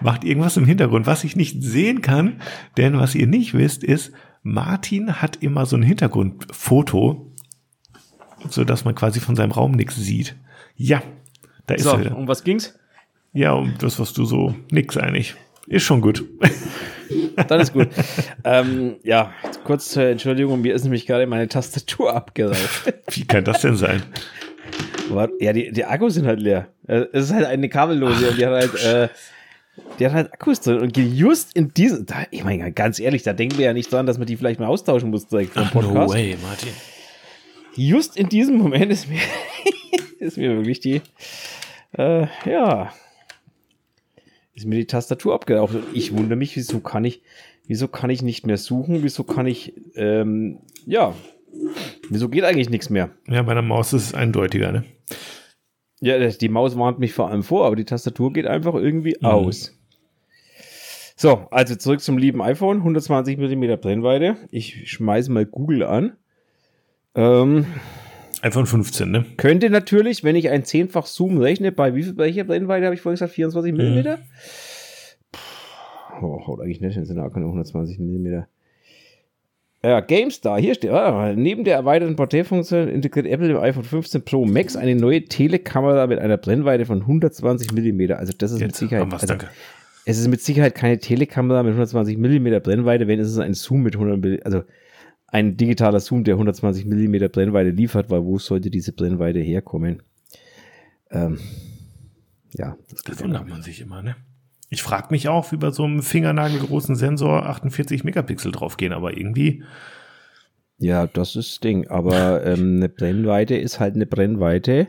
macht 0.00 0.24
irgendwas 0.24 0.56
im 0.56 0.66
Hintergrund, 0.66 1.06
was 1.06 1.24
ich 1.24 1.36
nicht 1.36 1.62
sehen 1.62 2.02
kann, 2.02 2.40
denn 2.76 2.98
was 2.98 3.14
ihr 3.14 3.26
nicht 3.26 3.54
wisst, 3.54 3.82
ist, 3.82 4.12
Martin 4.52 5.20
hat 5.20 5.36
immer 5.42 5.66
so 5.66 5.76
ein 5.76 5.82
Hintergrundfoto, 5.82 7.30
so 8.48 8.64
dass 8.64 8.84
man 8.84 8.94
quasi 8.94 9.20
von 9.20 9.36
seinem 9.36 9.52
Raum 9.52 9.72
nichts 9.72 9.96
sieht. 9.96 10.36
Ja, 10.76 11.02
da 11.66 11.74
ist 11.74 11.84
So, 11.84 11.90
er 11.92 12.00
wieder. 12.00 12.16
um 12.16 12.26
was 12.28 12.44
ging's? 12.44 12.78
Ja, 13.32 13.52
um 13.52 13.74
das, 13.78 13.98
was 14.00 14.12
du 14.12 14.24
so 14.24 14.54
nix 14.70 14.96
eigentlich. 14.96 15.34
Ist 15.66 15.82
schon 15.84 16.00
gut. 16.00 16.24
Dann 17.48 17.60
ist 17.60 17.72
gut. 17.74 17.88
ähm, 18.44 18.96
ja, 19.04 19.32
kurz 19.64 19.90
zur 19.90 20.04
Entschuldigung, 20.04 20.60
mir 20.62 20.74
ist 20.74 20.84
nämlich 20.84 21.06
gerade 21.06 21.26
meine 21.26 21.48
Tastatur 21.48 22.14
abgeraucht. 22.14 22.94
Wie 23.10 23.24
kann 23.24 23.44
das 23.44 23.60
denn 23.60 23.76
sein? 23.76 24.02
Ja, 25.40 25.52
die, 25.52 25.70
die 25.72 25.84
Akkus 25.84 26.14
sind 26.14 26.26
halt 26.26 26.40
leer. 26.40 26.68
Äh, 26.86 27.04
Es 27.12 27.26
ist 27.26 27.32
halt 27.34 27.46
eine 27.46 27.68
kabellose 27.68 28.30
und 28.30 28.38
die 28.38 28.46
hat 28.46 28.52
halt, 28.52 28.82
äh, 28.84 29.08
die 29.98 30.06
hat 30.06 30.12
halt 30.12 30.32
Akkus 30.32 30.60
drin 30.60 30.78
und 30.78 30.92
geht 30.92 31.12
just 31.12 31.54
in 31.56 31.72
diesem, 31.74 32.06
da, 32.06 32.24
ich 32.30 32.44
meine, 32.44 32.72
ganz 32.72 32.98
ehrlich, 32.98 33.22
da 33.22 33.32
denken 33.32 33.58
wir 33.58 33.66
ja 33.66 33.72
nicht 33.72 33.92
dran, 33.92 34.06
dass 34.06 34.18
man 34.18 34.26
die 34.26 34.36
vielleicht 34.36 34.60
mal 34.60 34.66
austauschen 34.66 35.10
muss 35.10 35.26
direkt 35.26 35.52
vom 35.52 35.68
Podcast. 35.70 36.14
way, 36.14 36.36
Martin. 36.42 36.70
just 37.74 38.16
in 38.16 38.28
diesem 38.28 38.56
Moment 38.56 38.90
ist 38.92 39.08
mir, 39.08 39.20
ist 40.18 40.36
mir 40.36 40.56
wirklich 40.56 40.80
die, 40.80 41.02
äh, 41.96 42.26
ja, 42.44 42.92
ist 44.54 44.66
mir 44.66 44.76
die 44.76 44.86
Tastatur 44.86 45.34
abgeraucht. 45.34 45.74
Und 45.74 45.84
ich 45.92 46.16
wundere 46.16 46.36
mich, 46.36 46.56
wieso 46.56 46.80
kann 46.80 47.04
ich, 47.04 47.22
wieso 47.66 47.88
kann 47.88 48.10
ich 48.10 48.22
nicht 48.22 48.46
mehr 48.46 48.56
suchen? 48.56 49.02
Wieso 49.02 49.22
kann 49.24 49.46
ich, 49.46 49.74
ähm, 49.94 50.58
ja, 50.84 51.14
wieso 52.10 52.28
geht 52.28 52.44
eigentlich 52.44 52.70
nichts 52.70 52.90
mehr? 52.90 53.10
Ja, 53.28 53.42
bei 53.42 53.54
der 53.54 53.62
Maus 53.62 53.92
ist 53.92 54.06
es 54.06 54.14
eindeutiger, 54.14 54.72
ne? 54.72 54.84
Ja, 56.00 56.18
die 56.28 56.48
Maus 56.48 56.78
warnt 56.78 56.98
mich 56.98 57.12
vor 57.12 57.28
allem 57.28 57.42
vor, 57.42 57.66
aber 57.66 57.76
die 57.76 57.84
Tastatur 57.84 58.32
geht 58.32 58.46
einfach 58.46 58.74
irgendwie 58.74 59.22
aus. 59.22 59.74
So, 61.16 61.48
also 61.50 61.74
zurück 61.74 62.00
zum 62.00 62.16
lieben 62.16 62.40
iPhone, 62.40 62.76
120 62.76 63.38
mm 63.38 63.80
Brennweite. 63.80 64.36
Ich 64.52 64.88
schmeiße 64.88 65.32
mal 65.32 65.46
Google 65.46 65.82
an. 65.82 66.16
Ähm, 67.16 67.66
iPhone 68.42 68.66
15, 68.66 69.10
ne? 69.10 69.26
Könnte 69.36 69.68
natürlich, 69.68 70.22
wenn 70.22 70.36
ich 70.36 70.50
ein 70.50 70.64
zehnfach 70.64 71.06
Zoom 71.06 71.38
rechne, 71.38 71.72
bei 71.72 71.96
wie 71.96 72.04
viel, 72.04 72.16
welcher 72.16 72.44
Brennweite 72.44 72.84
habe 72.86 72.94
ich 72.94 73.00
vorhin 73.00 73.16
gesagt? 73.16 73.32
24 73.32 73.72
mm? 73.72 73.78
Mhm. 73.78 74.04
Oh, 76.22 76.46
haut 76.46 76.60
eigentlich 76.60 76.80
nicht, 76.80 76.94
sind 76.94 77.18
auch 77.18 77.32
keine 77.32 77.46
120 77.46 77.98
mm. 77.98 78.44
Ja, 79.88 80.00
GameStar, 80.00 80.60
hier 80.60 80.74
steht, 80.74 80.90
ah, 80.90 81.32
neben 81.34 81.64
der 81.64 81.76
erweiterten 81.76 82.14
Porträtfunktion 82.14 82.88
integriert 82.88 83.26
Apple 83.26 83.48
im 83.48 83.56
iPhone 83.56 83.84
15 83.84 84.22
Pro 84.22 84.44
Max 84.44 84.76
eine 84.76 84.94
neue 84.94 85.24
Telekamera 85.24 86.06
mit 86.06 86.18
einer 86.18 86.36
Brennweite 86.36 86.84
von 86.84 87.00
120 87.00 87.72
mm. 87.72 88.12
Also 88.12 88.34
das 88.36 88.52
ist 88.52 88.60
Jetzt 88.60 88.68
mit 88.68 88.76
Sicherheit, 88.76 89.10
also, 89.10 89.34
es 90.04 90.18
ist 90.18 90.28
mit 90.28 90.42
Sicherheit 90.42 90.74
keine 90.74 90.98
Telekamera 90.98 91.62
mit 91.62 91.70
120 91.70 92.18
mm 92.18 92.60
Brennweite, 92.62 93.08
wenn 93.08 93.18
es 93.18 93.30
ist 93.30 93.38
ein 93.38 93.54
Zoom 93.54 93.82
mit 93.82 93.94
100 93.94 94.18
mm, 94.18 94.34
also 94.44 94.62
ein 95.26 95.56
digitaler 95.56 96.00
Zoom, 96.00 96.22
der 96.22 96.34
120 96.34 96.84
mm 96.84 97.30
Brennweite 97.32 97.70
liefert, 97.70 98.10
weil 98.10 98.24
wo 98.24 98.38
sollte 98.38 98.68
diese 98.68 98.92
Brennweite 98.92 99.38
herkommen? 99.38 100.02
Ähm, 101.10 101.38
ja, 102.52 102.76
das, 102.90 103.04
das 103.04 103.22
wundert 103.22 103.48
man 103.48 103.62
sich 103.62 103.80
immer, 103.80 104.02
ne? 104.02 104.16
Ich 104.70 104.82
frage 104.82 105.08
mich 105.10 105.28
auch, 105.28 105.50
wie 105.52 105.56
bei 105.56 105.70
so 105.70 105.84
einem 105.84 106.02
fingernagelgroßen 106.02 106.94
Sensor 106.94 107.46
48 107.46 108.04
Megapixel 108.04 108.52
draufgehen, 108.52 108.92
aber 108.92 109.16
irgendwie. 109.16 109.64
Ja, 110.78 111.06
das 111.06 111.36
ist 111.36 111.52
das 111.52 111.60
Ding. 111.60 111.88
Aber 111.88 112.44
ähm, 112.46 112.76
eine 112.76 112.88
Brennweite 112.88 113.56
ist 113.56 113.80
halt 113.80 113.94
eine 113.94 114.06
Brennweite. 114.06 114.88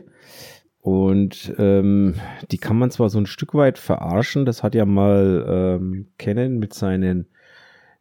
Und 0.80 1.54
ähm, 1.58 2.14
die 2.50 2.58
kann 2.58 2.78
man 2.78 2.90
zwar 2.90 3.10
so 3.10 3.18
ein 3.18 3.26
Stück 3.26 3.54
weit 3.54 3.76
verarschen, 3.76 4.46
das 4.46 4.62
hat 4.62 4.74
ja 4.74 4.86
mal 4.86 5.44
ähm, 5.46 6.08
Canon 6.16 6.58
mit 6.58 6.72
seinen, 6.72 7.26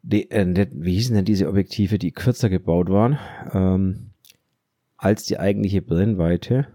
die, 0.01 0.31
äh, 0.31 0.67
wie 0.71 0.93
hießen 0.93 1.13
denn 1.13 1.25
diese 1.25 1.49
Objektive, 1.49 1.99
die 1.99 2.13
kürzer 2.13 2.49
gebaut 2.49 2.89
waren, 2.89 3.19
ähm, 3.53 4.11
als 4.95 5.25
die 5.25 5.39
eigentliche 5.39 5.81
Brennweite. 5.81 6.67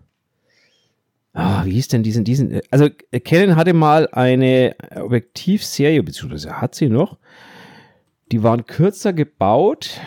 Ah, 1.36 1.64
wie 1.64 1.72
hieß 1.72 1.88
denn 1.88 2.04
diesen, 2.04 2.22
diesen, 2.22 2.52
äh, 2.52 2.62
also 2.70 2.88
äh, 3.10 3.18
Canon 3.18 3.56
hatte 3.56 3.74
mal 3.74 4.08
eine 4.12 4.76
Objektivserie, 4.94 6.02
beziehungsweise 6.02 6.60
hat 6.60 6.76
sie 6.76 6.88
noch, 6.88 7.18
die 8.30 8.44
waren 8.44 8.66
kürzer 8.66 9.12
gebaut. 9.12 10.00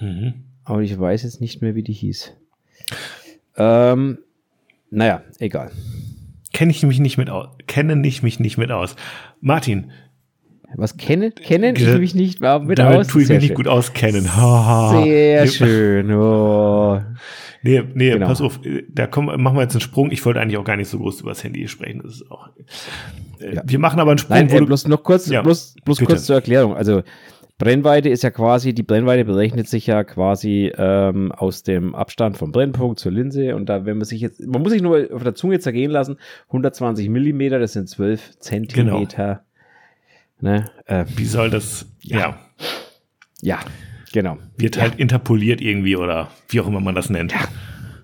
Mhm. 0.00 0.44
Aber 0.64 0.82
ich 0.82 0.98
weiß 0.98 1.22
jetzt 1.22 1.40
nicht 1.40 1.62
mehr, 1.62 1.76
wie 1.76 1.84
die 1.84 1.92
hieß. 1.92 2.32
Ähm, 3.56 4.18
naja, 4.90 5.22
egal. 5.38 5.70
Kenne 6.52 6.72
ich 6.72 6.82
mich 6.82 6.98
nicht 6.98 7.18
mit 7.18 7.30
aus. 7.30 7.48
Kenne 7.68 8.06
ich 8.06 8.24
mich 8.24 8.40
nicht 8.40 8.58
mit 8.58 8.72
aus. 8.72 8.96
Martin. 9.40 9.92
Was 10.76 10.96
kennen? 10.96 11.34
Kennen 11.34 11.74
ich 11.76 11.98
mich 11.98 12.14
nicht 12.14 12.40
mit 12.40 12.78
damit 12.78 12.78
aus? 12.78 13.06
tue 13.08 13.22
ich 13.22 13.28
mich 13.28 13.40
nicht 13.42 13.54
gut 13.54 13.68
auskennen. 13.68 14.22
Sehr 15.02 15.46
schön. 15.46 16.12
Oh. 16.12 17.00
Nee, 17.62 17.82
nee, 17.94 18.10
genau. 18.10 18.26
pass 18.26 18.40
auf, 18.40 18.60
da 18.88 19.06
kommen, 19.06 19.40
machen 19.42 19.56
wir 19.56 19.62
jetzt 19.62 19.74
einen 19.74 19.82
Sprung. 19.82 20.10
Ich 20.10 20.24
wollte 20.24 20.40
eigentlich 20.40 20.56
auch 20.56 20.64
gar 20.64 20.76
nicht 20.76 20.88
so 20.88 20.98
groß 20.98 21.20
über 21.20 21.30
das 21.30 21.44
Handy 21.44 21.68
sprechen. 21.68 22.00
Das 22.02 22.14
ist 22.14 22.30
auch, 22.30 22.48
äh, 23.38 23.56
ja. 23.56 23.62
Wir 23.66 23.78
machen 23.78 24.00
aber 24.00 24.12
einen 24.12 24.18
Sprung. 24.18 24.38
Nein, 24.38 24.48
äh, 24.48 24.60
bloß 24.64 24.88
noch 24.88 25.02
kurz, 25.02 25.28
ja, 25.28 25.42
bloß, 25.42 25.76
bloß 25.84 26.00
kurz 26.00 26.24
zur 26.24 26.36
Erklärung. 26.36 26.74
Also 26.74 27.02
Brennweite 27.58 28.08
ist 28.08 28.22
ja 28.22 28.30
quasi, 28.30 28.72
die 28.72 28.82
Brennweite 28.82 29.26
berechnet 29.26 29.68
sich 29.68 29.86
ja 29.86 30.04
quasi 30.04 30.72
ähm, 30.78 31.30
aus 31.32 31.62
dem 31.62 31.94
Abstand 31.94 32.38
vom 32.38 32.52
Brennpunkt 32.52 32.98
zur 32.98 33.12
Linse. 33.12 33.54
Und 33.54 33.68
da, 33.68 33.84
wenn 33.84 33.98
man 33.98 34.06
sich 34.06 34.22
jetzt, 34.22 34.40
man 34.46 34.62
muss 34.62 34.72
sich 34.72 34.80
nur 34.80 35.08
auf 35.12 35.22
der 35.22 35.34
Zunge 35.34 35.58
zergehen 35.58 35.90
lassen, 35.90 36.16
120 36.46 37.10
Millimeter, 37.10 37.58
das 37.58 37.74
sind 37.74 37.90
12 37.90 38.38
Zentimeter. 38.38 39.26
Genau. 39.26 39.40
Ne? 40.40 40.70
Äh, 40.86 41.04
Wie 41.16 41.24
soll 41.24 41.50
das, 41.50 41.86
ja. 42.02 42.18
ja. 42.18 42.38
Ja, 43.42 43.60
Genau. 44.12 44.38
Wird 44.56 44.80
halt 44.80 44.96
interpoliert 44.96 45.60
irgendwie 45.60 45.96
oder 45.96 46.30
wie 46.48 46.60
auch 46.60 46.66
immer 46.66 46.80
man 46.80 46.94
das 46.94 47.10
nennt. 47.10 47.32
Ja. 47.32 47.40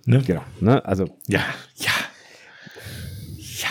Ne? 0.05 0.23
Genau. 0.25 0.43
Ne? 0.61 0.85
Also. 0.85 1.07
Ja, 1.27 1.41
ja. 1.77 1.91
Ja. 3.37 3.69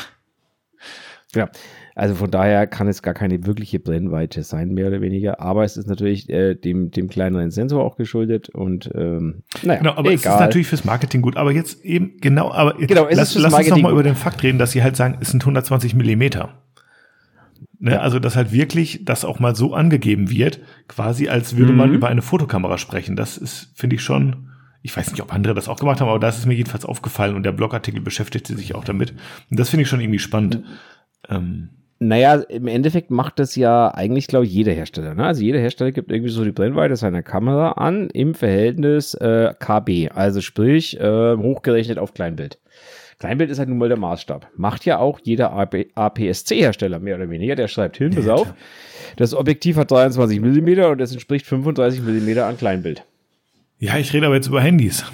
Ja. 1.34 1.50
Also 1.98 2.16
von 2.16 2.30
daher 2.30 2.68
kann 2.68 2.90
es 2.90 3.02
gar 3.02 3.14
keine 3.14 3.46
wirkliche 3.46 3.80
Brennweite 3.80 4.44
sein, 4.44 4.74
mehr 4.74 4.88
oder 4.88 5.00
weniger. 5.00 5.40
Aber 5.40 5.64
es 5.64 5.78
ist 5.78 5.88
natürlich 5.88 6.30
äh, 6.30 6.54
dem, 6.54 6.92
dem 6.92 7.08
kleineren 7.08 7.52
Sensor 7.52 7.86
auch 7.86 7.96
geschuldet 7.96 8.50
und 8.50 8.92
ähm, 8.94 9.44
naja, 9.64 9.80
genau, 9.80 9.92
aber 9.92 10.12
egal. 10.12 10.16
es 10.16 10.26
ist 10.26 10.40
natürlich 10.40 10.68
fürs 10.68 10.84
Marketing 10.84 11.22
gut. 11.22 11.38
Aber 11.38 11.54
jetzt 11.54 11.86
eben 11.86 12.18
genau, 12.20 12.52
aber 12.52 12.74
genau, 12.74 13.08
lass, 13.10 13.34
lass 13.36 13.54
uns 13.54 13.70
noch 13.70 13.78
mal 13.78 13.94
über 13.94 14.04
den 14.04 14.16
Fakt 14.16 14.44
reden, 14.44 14.60
dass 14.60 14.72
sie 14.72 14.84
halt 14.84 14.98
sagen, 14.98 15.20
es 15.22 15.30
sind 15.30 15.44
120 15.44 15.96
Millimeter. 15.96 16.65
Ne? 17.80 17.94
Ja. 17.94 18.00
Also, 18.00 18.20
dass 18.20 18.36
halt 18.36 18.52
wirklich 18.52 19.02
das 19.04 19.26
auch 19.26 19.40
mal 19.40 19.56
so 19.56 19.74
angegeben 19.74 20.30
wird, 20.30 20.60
quasi 20.88 21.28
als 21.28 21.58
würde 21.58 21.72
mhm. 21.72 21.78
man 21.78 21.94
über 21.94 22.08
eine 22.08 22.22
Fotokamera 22.22 22.78
sprechen. 22.78 23.16
Das 23.16 23.38
ist, 23.38 23.72
finde 23.76 23.96
ich 23.96 24.02
schon, 24.02 24.50
ich 24.82 24.96
weiß 24.96 25.12
nicht, 25.12 25.22
ob 25.22 25.34
andere 25.34 25.54
das 25.54 25.68
auch 25.68 25.80
gemacht 25.80 26.02
haben, 26.02 26.10
aber 26.10 26.20
das 26.20 26.38
ist 26.38 26.46
mir 26.46 26.54
jedenfalls 26.54 26.86
aufgefallen 26.86 27.36
und 27.36 27.44
der 27.44 27.52
Blogartikel 27.52 28.02
beschäftigte 28.02 28.56
sich 28.56 28.76
auch 28.76 28.84
damit. 28.84 29.14
Und 29.50 29.60
das 29.60 29.70
finde 29.70 29.84
ich 29.84 29.90
schon 29.90 30.00
irgendwie 30.00 30.20
spannend. 30.20 30.64
Ähm, 31.28 31.70
naja, 32.00 32.36
im 32.36 32.68
Endeffekt 32.68 33.10
macht 33.10 33.40
das 33.40 33.56
ja 33.56 33.94
eigentlich, 33.94 34.28
glaube 34.28 34.46
ich, 34.46 34.54
jeder 34.54 34.74
Hersteller. 34.74 35.16
Ne? 35.16 35.26
Also 35.26 35.44
jeder 35.44 35.60
Hersteller 35.60 35.92
gibt 35.92 36.12
irgendwie 36.12 36.32
so 36.32 36.44
die 36.44 36.52
Brennweite 36.52 36.98
seiner 36.98 37.24
Kamera 37.24 37.72
an 37.74 38.10
im 38.10 38.36
Verhältnis 38.36 39.14
äh, 39.14 39.54
KB, 39.58 40.10
also 40.14 40.42
sprich 40.42 41.00
äh, 41.00 41.38
hochgerechnet 41.38 41.98
auf 41.98 42.14
Kleinbild. 42.14 42.60
Kleinbild 43.20 43.50
ist 43.50 43.60
halt 43.60 43.70
nun 43.70 43.78
mal 43.78 43.88
der 43.88 43.98
Maßstab. 43.98 44.50
Macht 44.58 44.86
ja 44.86 45.00
auch 45.00 45.20
jeder 45.24 45.54
APS-C-Hersteller 45.54 47.00
mehr 47.00 47.16
oder 47.16 47.30
weniger. 47.30 47.56
Der 47.56 47.68
schreibt 47.68 47.98
hin, 47.98 48.14
pass 48.14 48.28
auf, 48.28 48.54
das 49.16 49.34
Objektiv 49.34 49.78
hat 49.78 49.92
23 49.92 50.42
mm 50.42 50.80
und 50.92 50.98
das 50.98 51.14
entspricht 51.14 51.46
35 51.46 52.02
mm 52.02 52.40
an 52.40 52.58
Kleinbild. 52.58 53.06
Ja, 53.80 53.98
ich 53.98 54.14
rede 54.14 54.26
aber 54.26 54.36
jetzt 54.36 54.48
über 54.48 54.62
Handys. 54.62 55.06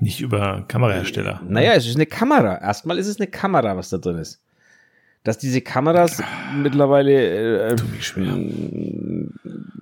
Nicht 0.00 0.20
über 0.20 0.64
Kamerahersteller. 0.68 1.40
Naja, 1.48 1.72
es 1.74 1.86
ist 1.86 1.94
eine 1.94 2.06
Kamera. 2.06 2.60
Erstmal 2.60 2.98
ist 2.98 3.06
es 3.06 3.18
eine 3.18 3.26
Kamera, 3.26 3.76
was 3.76 3.90
da 3.90 3.98
drin 3.98 4.18
ist. 4.18 4.42
Dass 5.22 5.38
diese 5.38 5.62
Kameras 5.62 6.20
ah, 6.20 6.52
mittlerweile. 6.54 7.70
Äh, 7.70 7.76
schwer. 8.00 8.36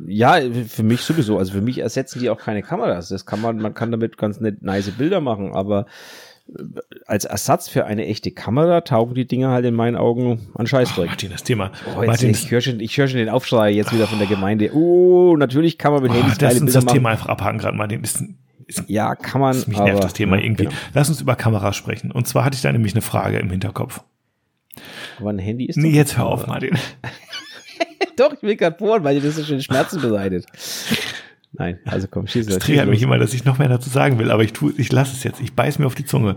Ja, 0.06 0.38
für 0.68 0.82
mich 0.84 1.00
sowieso. 1.00 1.38
Also 1.38 1.52
für 1.52 1.60
mich 1.60 1.78
ersetzen 1.78 2.20
die 2.20 2.30
auch 2.30 2.38
keine 2.38 2.62
Kameras. 2.62 3.08
Das 3.08 3.26
kann 3.26 3.40
man, 3.40 3.56
man 3.56 3.74
kann 3.74 3.90
damit 3.90 4.18
ganz 4.18 4.38
nett 4.38 4.62
nice 4.62 4.90
Bilder 4.92 5.20
machen, 5.20 5.52
aber 5.54 5.86
als 7.06 7.24
Ersatz 7.24 7.68
für 7.68 7.86
eine 7.86 8.06
echte 8.06 8.30
Kamera 8.30 8.82
taugen 8.82 9.14
die 9.14 9.26
Dinger 9.26 9.50
halt 9.50 9.64
in 9.64 9.74
meinen 9.74 9.96
Augen 9.96 10.48
an 10.54 10.66
Scheißdreck. 10.66 11.06
Oh, 11.06 11.10
Martin, 11.10 11.30
das 11.30 11.42
Thema. 11.42 11.72
Oh, 11.96 12.04
Martin, 12.04 12.30
ich 12.30 12.50
höre 12.50 12.60
schon, 12.60 12.80
hör 12.80 13.08
schon 13.08 13.18
den 13.18 13.28
Aufschrei 13.28 13.70
jetzt 13.70 13.92
wieder 13.92 14.06
von 14.06 14.18
der 14.18 14.26
Gemeinde. 14.26 14.72
Oh, 14.74 15.36
natürlich 15.36 15.78
kann 15.78 15.92
man 15.92 16.02
mit 16.02 16.12
oh, 16.12 16.14
Handys 16.14 16.40
Lass 16.40 16.60
uns 16.60 16.72
das 16.72 16.84
machen. 16.84 16.96
Thema 16.96 17.10
einfach 17.10 17.26
abhaken 17.26 17.58
gerade, 17.58 17.76
Martin. 17.76 18.02
Ist, 18.02 18.22
ist, 18.66 18.84
ja, 18.88 19.14
kann 19.14 19.40
man. 19.40 19.56
Ist, 19.56 19.68
mich 19.68 19.78
aber, 19.78 19.86
nervt 19.86 20.04
das 20.04 20.12
Thema 20.12 20.36
ja, 20.36 20.44
irgendwie. 20.44 20.64
Genau. 20.64 20.76
Lass 20.94 21.08
uns 21.08 21.20
über 21.20 21.36
Kameras 21.36 21.76
sprechen. 21.76 22.10
Und 22.10 22.26
zwar 22.26 22.44
hatte 22.44 22.56
ich 22.56 22.62
da 22.62 22.72
nämlich 22.72 22.94
eine 22.94 23.02
Frage 23.02 23.38
im 23.38 23.50
Hinterkopf. 23.50 24.02
Aber 25.18 25.30
ein 25.30 25.38
Handy 25.38 25.66
ist 25.66 25.76
Nee, 25.76 25.90
jetzt 25.90 26.18
hör 26.18 26.26
auf, 26.26 26.46
Martin. 26.46 26.78
doch, 28.16 28.32
ich 28.32 28.42
will 28.42 28.56
gerade 28.56 28.76
bohren, 28.76 29.04
weil 29.04 29.14
dir 29.14 29.26
das 29.26 29.36
so 29.36 29.44
schön 29.44 29.62
Schmerzen 29.62 30.00
beseitigt. 30.00 30.48
Nein, 31.52 31.78
also 31.84 32.08
komm, 32.08 32.26
schieß 32.26 32.48
Es 32.48 32.58
triggert 32.58 32.88
mich 32.88 33.02
immer, 33.02 33.18
dass 33.18 33.34
ich 33.34 33.44
noch 33.44 33.58
mehr 33.58 33.68
dazu 33.68 33.90
sagen 33.90 34.18
will, 34.18 34.30
aber 34.30 34.42
ich 34.42 34.54
tue, 34.54 34.72
ich 34.78 34.90
lasse 34.90 35.14
es 35.14 35.22
jetzt. 35.22 35.40
Ich 35.40 35.54
beiß 35.54 35.78
mir 35.78 35.86
auf 35.86 35.94
die 35.94 36.04
Zunge. 36.04 36.36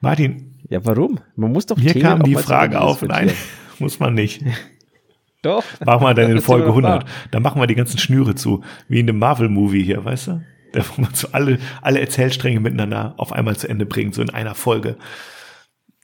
Martin. 0.00 0.54
Ja, 0.68 0.84
warum? 0.84 1.18
Man 1.36 1.52
muss 1.52 1.66
doch 1.66 1.78
Hier 1.78 1.92
Themen 1.92 2.04
kam 2.04 2.22
die 2.22 2.36
Frage 2.36 2.80
auf. 2.80 3.02
Nein, 3.02 3.32
muss 3.78 3.98
man 3.98 4.14
nicht. 4.14 4.42
Doch. 5.42 5.64
Machen 5.84 6.06
wir 6.06 6.14
dann 6.14 6.30
in 6.30 6.40
Folge 6.40 6.68
100. 6.68 7.04
Da 7.32 7.40
machen 7.40 7.60
wir 7.60 7.66
die 7.66 7.74
ganzen 7.74 7.98
Schnüre 7.98 8.36
zu. 8.36 8.62
Wie 8.86 9.00
in 9.00 9.08
dem 9.08 9.18
Marvel-Movie 9.18 9.82
hier, 9.82 10.04
weißt 10.04 10.28
du? 10.28 10.44
Da, 10.72 10.84
wo 10.88 11.02
man 11.02 11.12
so 11.14 11.28
alle, 11.32 11.58
alle 11.82 12.00
Erzählstränge 12.00 12.60
miteinander 12.60 13.14
auf 13.16 13.32
einmal 13.32 13.56
zu 13.56 13.68
Ende 13.68 13.84
bringt, 13.84 14.14
so 14.14 14.22
in 14.22 14.30
einer 14.30 14.54
Folge. 14.54 14.96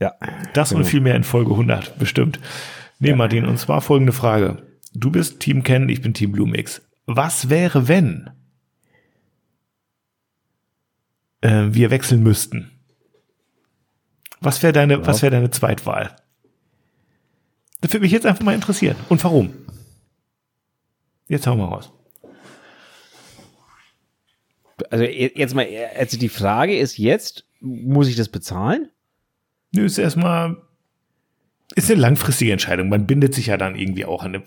Ja. 0.01 0.15
Das 0.55 0.71
genau. 0.71 0.81
und 0.81 0.87
viel 0.87 1.01
mehr 1.01 1.15
in 1.15 1.23
Folge 1.23 1.53
100, 1.53 2.01
bestimmt. 2.01 2.41
Nee, 2.99 3.11
ja. 3.11 3.17
Martin, 3.17 3.45
und 3.47 3.59
zwar 3.59 3.81
folgende 3.81 4.13
Frage. 4.13 4.67
Du 4.93 5.13
bist 5.13 5.39
Team 5.39 5.63
Ken, 5.63 5.89
ich 5.89 6.03
bin 6.03 6.15
Team 6.15 6.33
Bluemix. 6.33 6.83
Was 7.07 7.49
wäre, 7.49 7.87
wenn 7.87 8.31
äh, 11.41 11.67
wir 11.71 11.91
wechseln 11.91 12.23
müssten. 12.23 12.71
Was 14.41 14.63
wäre 14.63 14.73
deine, 14.73 14.95
ja. 14.95 15.07
was 15.07 15.23
wäre 15.23 15.33
deine 15.33 15.51
Zweitwahl? 15.51 16.17
Das 17.81 17.93
würde 17.93 18.03
mich 18.03 18.13
jetzt 18.13 18.27
einfach 18.27 18.45
mal 18.45 18.55
interessieren. 18.55 18.97
Und 19.09 19.23
warum? 19.25 19.53
Jetzt 21.29 21.47
hauen 21.47 21.59
wir 21.59 21.67
raus. 21.67 21.93
Also 24.91 25.05
jetzt 25.05 25.55
mal, 25.55 25.67
also 25.97 26.17
die 26.19 26.29
Frage 26.29 26.79
ist 26.79 26.99
jetzt, 26.99 27.45
muss 27.61 28.09
ich 28.09 28.17
das 28.17 28.29
bezahlen? 28.29 28.89
Nö, 29.73 29.85
ist 29.85 29.99
erstmal, 29.99 30.57
ist 31.75 31.91
eine 31.91 32.01
langfristige 32.01 32.53
Entscheidung. 32.53 32.89
Man 32.89 33.07
bindet 33.07 33.35
sich 33.35 33.47
ja 33.47 33.57
dann 33.57 33.77
irgendwie 33.77 34.05
auch 34.05 34.23
an 34.23 34.37
eine 34.37 34.45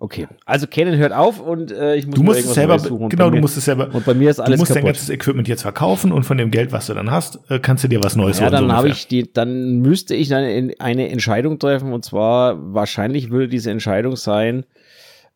Okay, 0.00 0.28
also 0.44 0.68
Canon 0.68 0.96
hört 0.96 1.12
auf 1.12 1.40
und 1.40 1.72
äh, 1.72 1.96
ich 1.96 2.06
muss 2.06 2.14
du 2.14 2.22
musst 2.22 2.44
es 2.44 2.54
selber, 2.54 2.78
genau, 3.08 3.30
du 3.30 3.38
musst 3.38 3.56
es 3.56 3.64
selber. 3.64 3.92
Und 3.92 4.04
bei 4.04 4.14
mir 4.14 4.30
ist 4.30 4.38
alles 4.38 4.56
Du 4.56 4.60
musst 4.60 4.68
kaputt. 4.68 4.84
dein 4.84 4.92
ganzes 4.92 5.10
Equipment 5.10 5.48
jetzt 5.48 5.62
verkaufen 5.62 6.12
und 6.12 6.22
von 6.22 6.38
dem 6.38 6.52
Geld, 6.52 6.70
was 6.70 6.86
du 6.86 6.94
dann 6.94 7.10
hast, 7.10 7.40
äh, 7.50 7.58
kannst 7.58 7.82
du 7.82 7.88
dir 7.88 8.02
was 8.02 8.14
Neues 8.14 8.40
holen. 8.40 8.52
Ja, 8.52 8.58
dann 8.60 8.68
so 8.68 8.76
habe 8.76 8.88
ich 8.90 9.08
die, 9.08 9.32
dann 9.32 9.80
müsste 9.80 10.14
ich 10.14 10.28
dann 10.28 10.70
eine 10.78 11.08
Entscheidung 11.08 11.58
treffen 11.58 11.92
und 11.92 12.04
zwar 12.04 12.72
wahrscheinlich 12.74 13.30
würde 13.30 13.48
diese 13.48 13.72
Entscheidung 13.72 14.14
sein, 14.14 14.64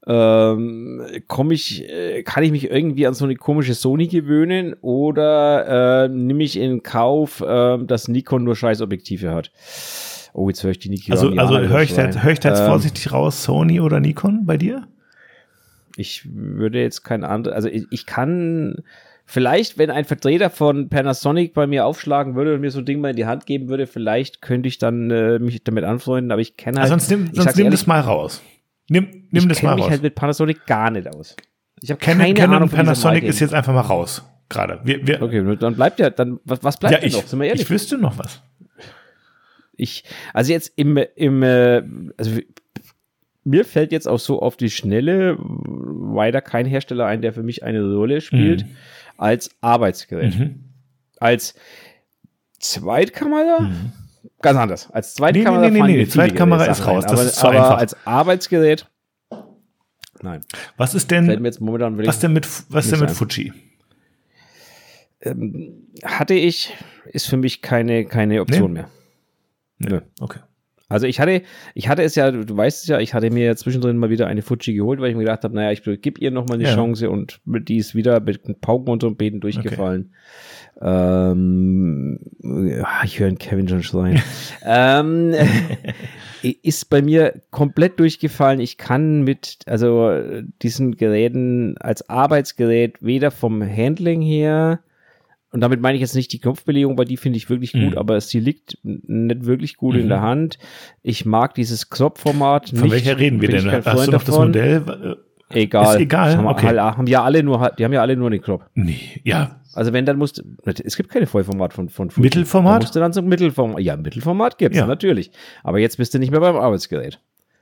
ähm, 0.06 1.02
komme 1.26 1.54
ich, 1.54 1.88
äh, 1.88 2.22
kann 2.22 2.44
ich 2.44 2.52
mich 2.52 2.70
irgendwie 2.70 3.06
an 3.06 3.14
so 3.14 3.24
eine 3.24 3.34
komische 3.36 3.74
Sony 3.74 4.06
gewöhnen 4.06 4.74
oder 4.80 6.04
äh, 6.04 6.08
nehme 6.08 6.42
ich 6.44 6.56
in 6.56 6.82
Kauf, 6.84 7.40
äh, 7.40 7.78
dass 7.84 8.06
Nikon 8.08 8.44
nur 8.44 8.54
scheiß 8.56 8.80
Objektive 8.80 9.32
hat? 9.32 9.50
Oh, 10.32 10.48
jetzt 10.48 10.62
höre 10.64 10.70
ich 10.70 10.78
die 10.78 10.88
Nikon. 10.88 11.12
Also, 11.12 11.28
also 11.30 11.58
höre 11.58 11.82
ich, 11.82 11.96
jetzt, 11.96 12.22
hör 12.22 12.32
ich 12.32 12.40
da 12.40 12.50
jetzt 12.50 12.60
ähm, 12.60 12.66
vorsichtig 12.66 13.12
raus, 13.12 13.44
Sony 13.44 13.80
oder 13.80 14.00
Nikon 14.00 14.46
bei 14.46 14.56
dir? 14.56 14.86
Ich 15.96 16.26
würde 16.32 16.80
jetzt 16.80 17.04
kein 17.04 17.22
anderes, 17.22 17.54
also 17.54 17.68
ich, 17.68 17.86
ich 17.90 18.06
kann 18.06 18.82
vielleicht, 19.26 19.76
wenn 19.76 19.90
ein 19.90 20.04
Vertreter 20.04 20.48
von 20.48 20.88
Panasonic 20.88 21.52
bei 21.52 21.66
mir 21.66 21.84
aufschlagen 21.84 22.34
würde 22.34 22.54
und 22.54 22.60
mir 22.62 22.70
so 22.70 22.78
ein 22.78 22.86
Ding 22.86 23.00
mal 23.00 23.10
in 23.10 23.16
die 23.16 23.26
Hand 23.26 23.44
geben 23.44 23.68
würde, 23.68 23.86
vielleicht 23.86 24.40
könnte 24.40 24.68
ich 24.68 24.78
dann 24.78 25.10
äh, 25.10 25.38
mich 25.38 25.62
damit 25.64 25.84
anfreunden, 25.84 26.32
aber 26.32 26.40
ich 26.40 26.56
kenne 26.56 26.80
halt. 26.80 26.90
Also 26.90 26.92
sonst 26.92 27.10
nimm, 27.10 27.34
sonst 27.34 27.56
nimm 27.56 27.66
ehrlich, 27.66 27.80
das 27.80 27.86
mal 27.86 28.00
raus. 28.00 28.42
Nimm, 28.88 29.26
nimm 29.30 29.48
das 29.48 29.62
mal 29.62 29.70
raus. 29.70 29.78
Ich 29.78 29.84
mich 29.84 29.90
halt 29.90 30.02
mit 30.02 30.14
Panasonic 30.14 30.66
gar 30.66 30.90
nicht 30.90 31.08
aus. 31.08 31.36
Ich 31.80 31.90
habe 31.90 32.00
keine 32.00 32.32
Canon 32.34 32.56
Ahnung. 32.56 32.68
Panasonic 32.68 33.24
ist 33.24 33.40
jetzt 33.40 33.54
einfach 33.54 33.72
mal 33.72 33.80
raus. 33.80 34.24
Gerade. 34.48 34.80
Wir, 34.84 35.06
wir, 35.06 35.22
okay, 35.22 35.56
dann 35.56 35.74
bleibt 35.76 35.98
ja, 35.98 36.10
dann, 36.10 36.38
was, 36.44 36.62
was 36.62 36.78
bleibt 36.78 37.00
ja, 37.00 37.06
ich, 37.06 37.14
noch? 37.14 37.26
Sind 37.26 37.38
wir 37.40 37.46
ehrlich? 37.46 37.62
Ich 37.62 37.70
wüsste 37.70 37.96
noch 37.96 38.18
was. 38.18 38.42
Ich, 39.76 40.04
also 40.34 40.52
jetzt 40.52 40.72
im, 40.76 40.98
im, 41.16 41.42
äh, 41.42 41.82
also 42.16 42.40
mir 43.44 43.64
fällt 43.64 43.92
jetzt 43.92 44.06
auch 44.06 44.18
so 44.18 44.40
auf 44.40 44.56
die 44.56 44.70
Schnelle 44.70 45.36
weiter 45.38 46.40
kein 46.40 46.66
Hersteller 46.66 47.06
ein, 47.06 47.22
der 47.22 47.32
für 47.32 47.42
mich 47.42 47.64
eine 47.64 47.82
Rolle 47.82 48.20
spielt, 48.20 48.64
mhm. 48.64 48.76
als 49.16 49.50
Arbeitsgerät. 49.60 50.38
Mhm. 50.38 50.64
Als 51.18 51.54
Zweitkamera? 52.58 53.60
Mhm. 53.60 53.92
Ganz 54.40 54.58
anders. 54.58 54.90
Als 54.90 55.14
Zweitkamera. 55.14 55.68
Nee, 55.68 55.80
nee, 55.80 55.82
nee, 55.82 55.96
nee, 55.98 56.06
Zweitkamera 56.06 56.64
ist 56.66 56.86
raus. 56.86 57.04
Das 57.04 57.12
aber, 57.12 57.22
ist 57.22 57.36
zu 57.36 57.46
aber 57.46 57.56
einfach. 57.56 57.78
als 57.78 58.06
Arbeitsgerät. 58.06 58.86
Nein. 60.22 60.42
Was 60.76 60.94
ist 60.94 61.10
denn, 61.10 61.26
was 61.26 62.20
denn 62.20 62.32
mit, 62.32 62.48
was 62.68 62.90
denn 62.90 63.00
mit 63.00 63.10
Fuji? 63.10 63.52
Ähm, 65.20 65.88
hatte 66.04 66.34
ich, 66.34 66.72
ist 67.06 67.26
für 67.26 67.36
mich 67.36 67.62
keine, 67.62 68.04
keine 68.04 68.40
Option 68.40 68.72
nee. 68.72 68.80
mehr. 68.80 68.88
Nö. 69.88 70.00
Okay. 70.20 70.40
Also 70.92 71.06
ich 71.06 71.20
hatte, 71.20 71.42
ich 71.74 71.88
hatte 71.88 72.02
es 72.02 72.14
ja, 72.16 72.30
du 72.30 72.54
weißt 72.54 72.82
es 72.82 72.88
ja, 72.88 73.00
ich 73.00 73.14
hatte 73.14 73.30
mir 73.30 73.46
ja 73.46 73.56
zwischendrin 73.56 73.96
mal 73.96 74.10
wieder 74.10 74.26
eine 74.26 74.42
Fuji 74.42 74.74
geholt, 74.74 75.00
weil 75.00 75.08
ich 75.08 75.16
mir 75.16 75.22
gedacht 75.22 75.42
habe, 75.42 75.54
naja, 75.54 75.72
ich 75.72 75.82
gebe 75.82 76.20
ihr 76.20 76.30
noch 76.30 76.46
mal 76.46 76.54
eine 76.54 76.64
ja. 76.64 76.74
Chance 76.74 77.08
und 77.08 77.40
die 77.46 77.78
ist 77.78 77.94
wieder 77.94 78.20
mit 78.20 78.60
Pauken 78.60 78.92
und 78.92 79.00
Trompeten 79.00 79.40
durchgefallen. 79.40 80.12
Okay. 80.12 80.16
Ähm, 80.84 82.18
ich 83.04 83.18
höre 83.18 83.34
Kevin 83.36 83.68
schon 83.68 83.82
schreien. 83.82 84.20
ähm, 84.66 85.34
ist 86.42 86.90
bei 86.90 87.00
mir 87.00 87.40
komplett 87.50 87.98
durchgefallen. 87.98 88.60
Ich 88.60 88.76
kann 88.76 89.22
mit, 89.22 89.60
also 89.64 90.12
diesen 90.62 90.96
Geräten 90.96 91.78
als 91.78 92.08
Arbeitsgerät 92.10 92.98
weder 93.00 93.30
vom 93.30 93.62
Handling 93.62 94.20
her, 94.20 94.80
und 95.52 95.60
damit 95.60 95.80
meine 95.80 95.96
ich 95.96 96.00
jetzt 96.00 96.14
nicht 96.14 96.32
die 96.32 96.40
Knopfbelegung, 96.40 96.96
weil 96.96 97.04
die 97.04 97.18
finde 97.18 97.36
ich 97.36 97.50
wirklich 97.50 97.72
gut, 97.72 97.92
mhm. 97.92 97.98
aber 97.98 98.20
sie 98.20 98.40
liegt 98.40 98.78
nicht 98.82 99.44
wirklich 99.44 99.76
gut 99.76 99.94
mhm. 99.94 100.00
in 100.00 100.08
der 100.08 100.18
mhm. 100.18 100.22
Hand. 100.22 100.58
Ich 101.02 101.26
mag 101.26 101.54
dieses 101.54 101.90
Knopfformat 101.90 102.70
Von 102.70 102.80
nicht. 102.80 102.90
welcher 102.90 103.18
reden 103.18 103.40
wir 103.42 103.48
denn? 103.48 103.70
Hast 103.70 104.06
du 104.06 104.10
noch 104.10 104.24
das 104.24 104.36
Modell? 104.36 105.18
Egal. 105.50 105.96
Ist 105.96 106.00
egal. 106.00 106.36
Haben, 106.38 106.46
okay. 106.46 106.78
haben 106.78 107.06
ja 107.06 107.22
alle 107.22 107.42
nur, 107.42 107.70
die 107.78 107.84
haben 107.84 107.92
ja 107.92 108.00
alle 108.00 108.16
nur 108.16 108.30
den 108.30 108.40
Knopf. 108.40 108.64
Nee, 108.74 109.20
ja. 109.24 109.60
Also 109.74 109.92
wenn 109.92 110.06
dann 110.06 110.16
musst, 110.16 110.42
es 110.64 110.96
gibt 110.96 111.10
keine 111.10 111.26
Vollformat 111.26 111.74
von, 111.74 111.90
von 111.90 112.10
Fuji. 112.10 112.24
Mittelformat? 112.24 112.82
Da 112.82 112.84
musst 112.84 112.96
du 112.96 113.00
dann 113.00 113.12
so 113.12 113.20
Mittelformat, 113.22 113.80
ja, 113.80 113.96
Mittelformat 113.96 114.58
gibt's, 114.58 114.78
ja. 114.78 114.86
natürlich. 114.86 115.30
Aber 115.62 115.78
jetzt 115.78 115.98
bist 115.98 116.14
du 116.14 116.18
nicht 116.18 116.30
mehr 116.30 116.40
beim 116.40 116.56
Arbeitsgerät. 116.56 117.20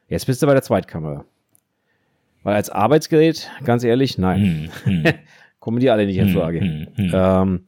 Jetzt 0.09 0.27
bist 0.27 0.43
du 0.43 0.47
bei 0.47 0.55
der 0.55 0.63
Zweitkamera. 0.63 1.25
Weil 2.43 2.55
als 2.55 2.71
Arbeitsgerät, 2.71 3.51
ganz 3.65 3.85
ehrlich, 3.85 4.19
nein. 4.19 4.71
Hm, 4.85 5.05
hm. 5.05 5.13
kommen 5.61 5.79
die 5.79 5.91
alle 5.91 6.07
nicht 6.07 6.17
in 6.17 6.27
hm, 6.29 6.35
Frage. 6.35 6.61
Hm, 6.61 6.87
hm, 6.97 7.11
ähm, 7.15 7.61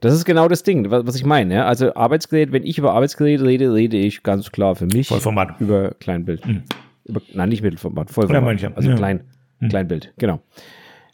das 0.00 0.14
ist 0.14 0.24
genau 0.24 0.48
das 0.48 0.62
Ding, 0.62 0.90
was, 0.90 1.06
was 1.06 1.16
ich 1.16 1.24
meine. 1.24 1.54
Ja? 1.54 1.66
Also 1.66 1.94
Arbeitsgerät, 1.94 2.52
wenn 2.52 2.64
ich 2.64 2.78
über 2.78 2.92
Arbeitsgerät 2.92 3.40
rede, 3.40 3.72
rede 3.72 3.96
ich 3.96 4.22
ganz 4.22 4.50
klar 4.52 4.74
für 4.74 4.86
mich 4.86 5.08
Vollformat. 5.08 5.60
über 5.60 5.92
Kleinbild. 6.00 6.44
Hm. 6.44 6.62
Über, 7.04 7.20
nein, 7.32 7.48
nicht 7.48 7.62
Mittelformat, 7.62 8.10
Vollformat. 8.10 8.72
Also 8.74 8.90
ja. 8.90 8.96
klein, 8.96 9.24
hm. 9.60 9.68
Kleinbild, 9.68 10.12
genau. 10.18 10.40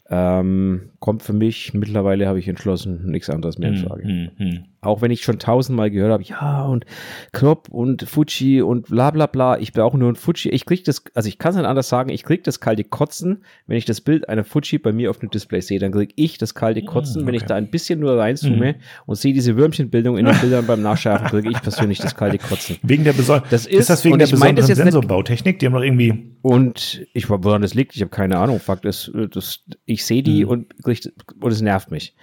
Ähm, 0.09 0.89
kommt 1.03 1.21
für 1.21 1.33
mich, 1.33 1.73
mittlerweile 1.73 2.27
habe 2.27 2.39
ich 2.39 2.47
entschlossen, 2.47 3.11
nichts 3.11 3.29
anderes 3.29 3.57
mehr 3.57 3.71
in 3.71 3.75
hm, 3.75 3.83
Frage. 3.83 4.03
Hm, 4.03 4.29
hm, 4.37 4.63
Auch 4.79 5.01
wenn 5.01 5.11
ich 5.11 5.21
schon 5.21 5.37
tausendmal 5.37 5.91
gehört 5.91 6.13
habe, 6.13 6.23
ja, 6.23 6.63
und 6.63 6.85
Knopf 7.33 7.67
und 7.67 8.03
Fuji 8.03 8.61
und 8.61 8.87
bla 8.87 9.11
bla 9.11 9.25
bla, 9.25 9.59
ich 9.59 9.73
brauche 9.73 9.97
nur 9.97 10.09
ein 10.09 10.15
Fuji. 10.15 10.49
Ich 10.51 10.65
kriege 10.65 10.81
das, 10.81 11.03
also 11.13 11.27
ich 11.27 11.39
kann 11.39 11.49
es 11.49 11.57
nicht 11.57 11.65
anders 11.65 11.89
sagen, 11.89 12.09
ich 12.09 12.23
kriege 12.23 12.41
das 12.41 12.61
kalte 12.61 12.85
Kotzen, 12.85 13.43
wenn 13.67 13.75
ich 13.75 13.83
das 13.83 13.99
Bild 13.99 14.29
einer 14.29 14.45
Fuji 14.45 14.77
bei 14.77 14.93
mir 14.93 15.09
auf 15.09 15.19
dem 15.19 15.29
Display 15.29 15.59
sehe, 15.59 15.77
dann 15.77 15.91
kriege 15.91 16.13
ich 16.15 16.37
das 16.37 16.55
kalte 16.55 16.81
Kotzen, 16.83 17.23
okay. 17.23 17.27
wenn 17.27 17.35
ich 17.35 17.43
da 17.43 17.55
ein 17.55 17.69
bisschen 17.69 17.99
nur 17.99 18.17
reinzoome 18.17 18.75
und 19.05 19.15
sehe 19.17 19.33
diese 19.33 19.57
Würmchenbildung 19.57 20.17
in 20.17 20.25
den 20.25 20.39
Bildern 20.39 20.65
beim 20.65 20.81
Nachschärfen, 20.81 21.27
kriege 21.27 21.49
ich 21.49 21.61
persönlich 21.61 21.99
das 21.99 22.15
kalte 22.15 22.37
Kotzen. 22.37 22.77
Wegen 22.81 23.03
der 23.03 23.11
besonderen, 23.11 23.49
das 23.51 23.65
ist, 23.65 23.77
ist 23.77 23.89
das 23.89 24.05
wegen 24.05 24.19
der 24.19 24.27
besonderen 24.27 24.73
Sensorbautechnik? 24.73 25.59
Die 25.59 25.65
haben 25.65 25.73
noch 25.73 25.83
irgendwie 25.83 26.37
und 26.43 27.07
ich 27.13 27.29
woran 27.29 27.61
das 27.61 27.73
liegt, 27.73 27.95
ich 27.95 28.01
habe 28.01 28.11
keine 28.11 28.37
Ahnung. 28.37 28.59
Fakt 28.59 28.83
ist, 28.83 29.11
das, 29.31 29.63
ich 29.85 30.05
sehe 30.05 30.21
die 30.23 30.43
mhm. 30.43 30.67
Und, 31.01 31.43
und 31.43 31.51
es 31.51 31.61
nervt 31.61 31.91
mich. 31.91 32.15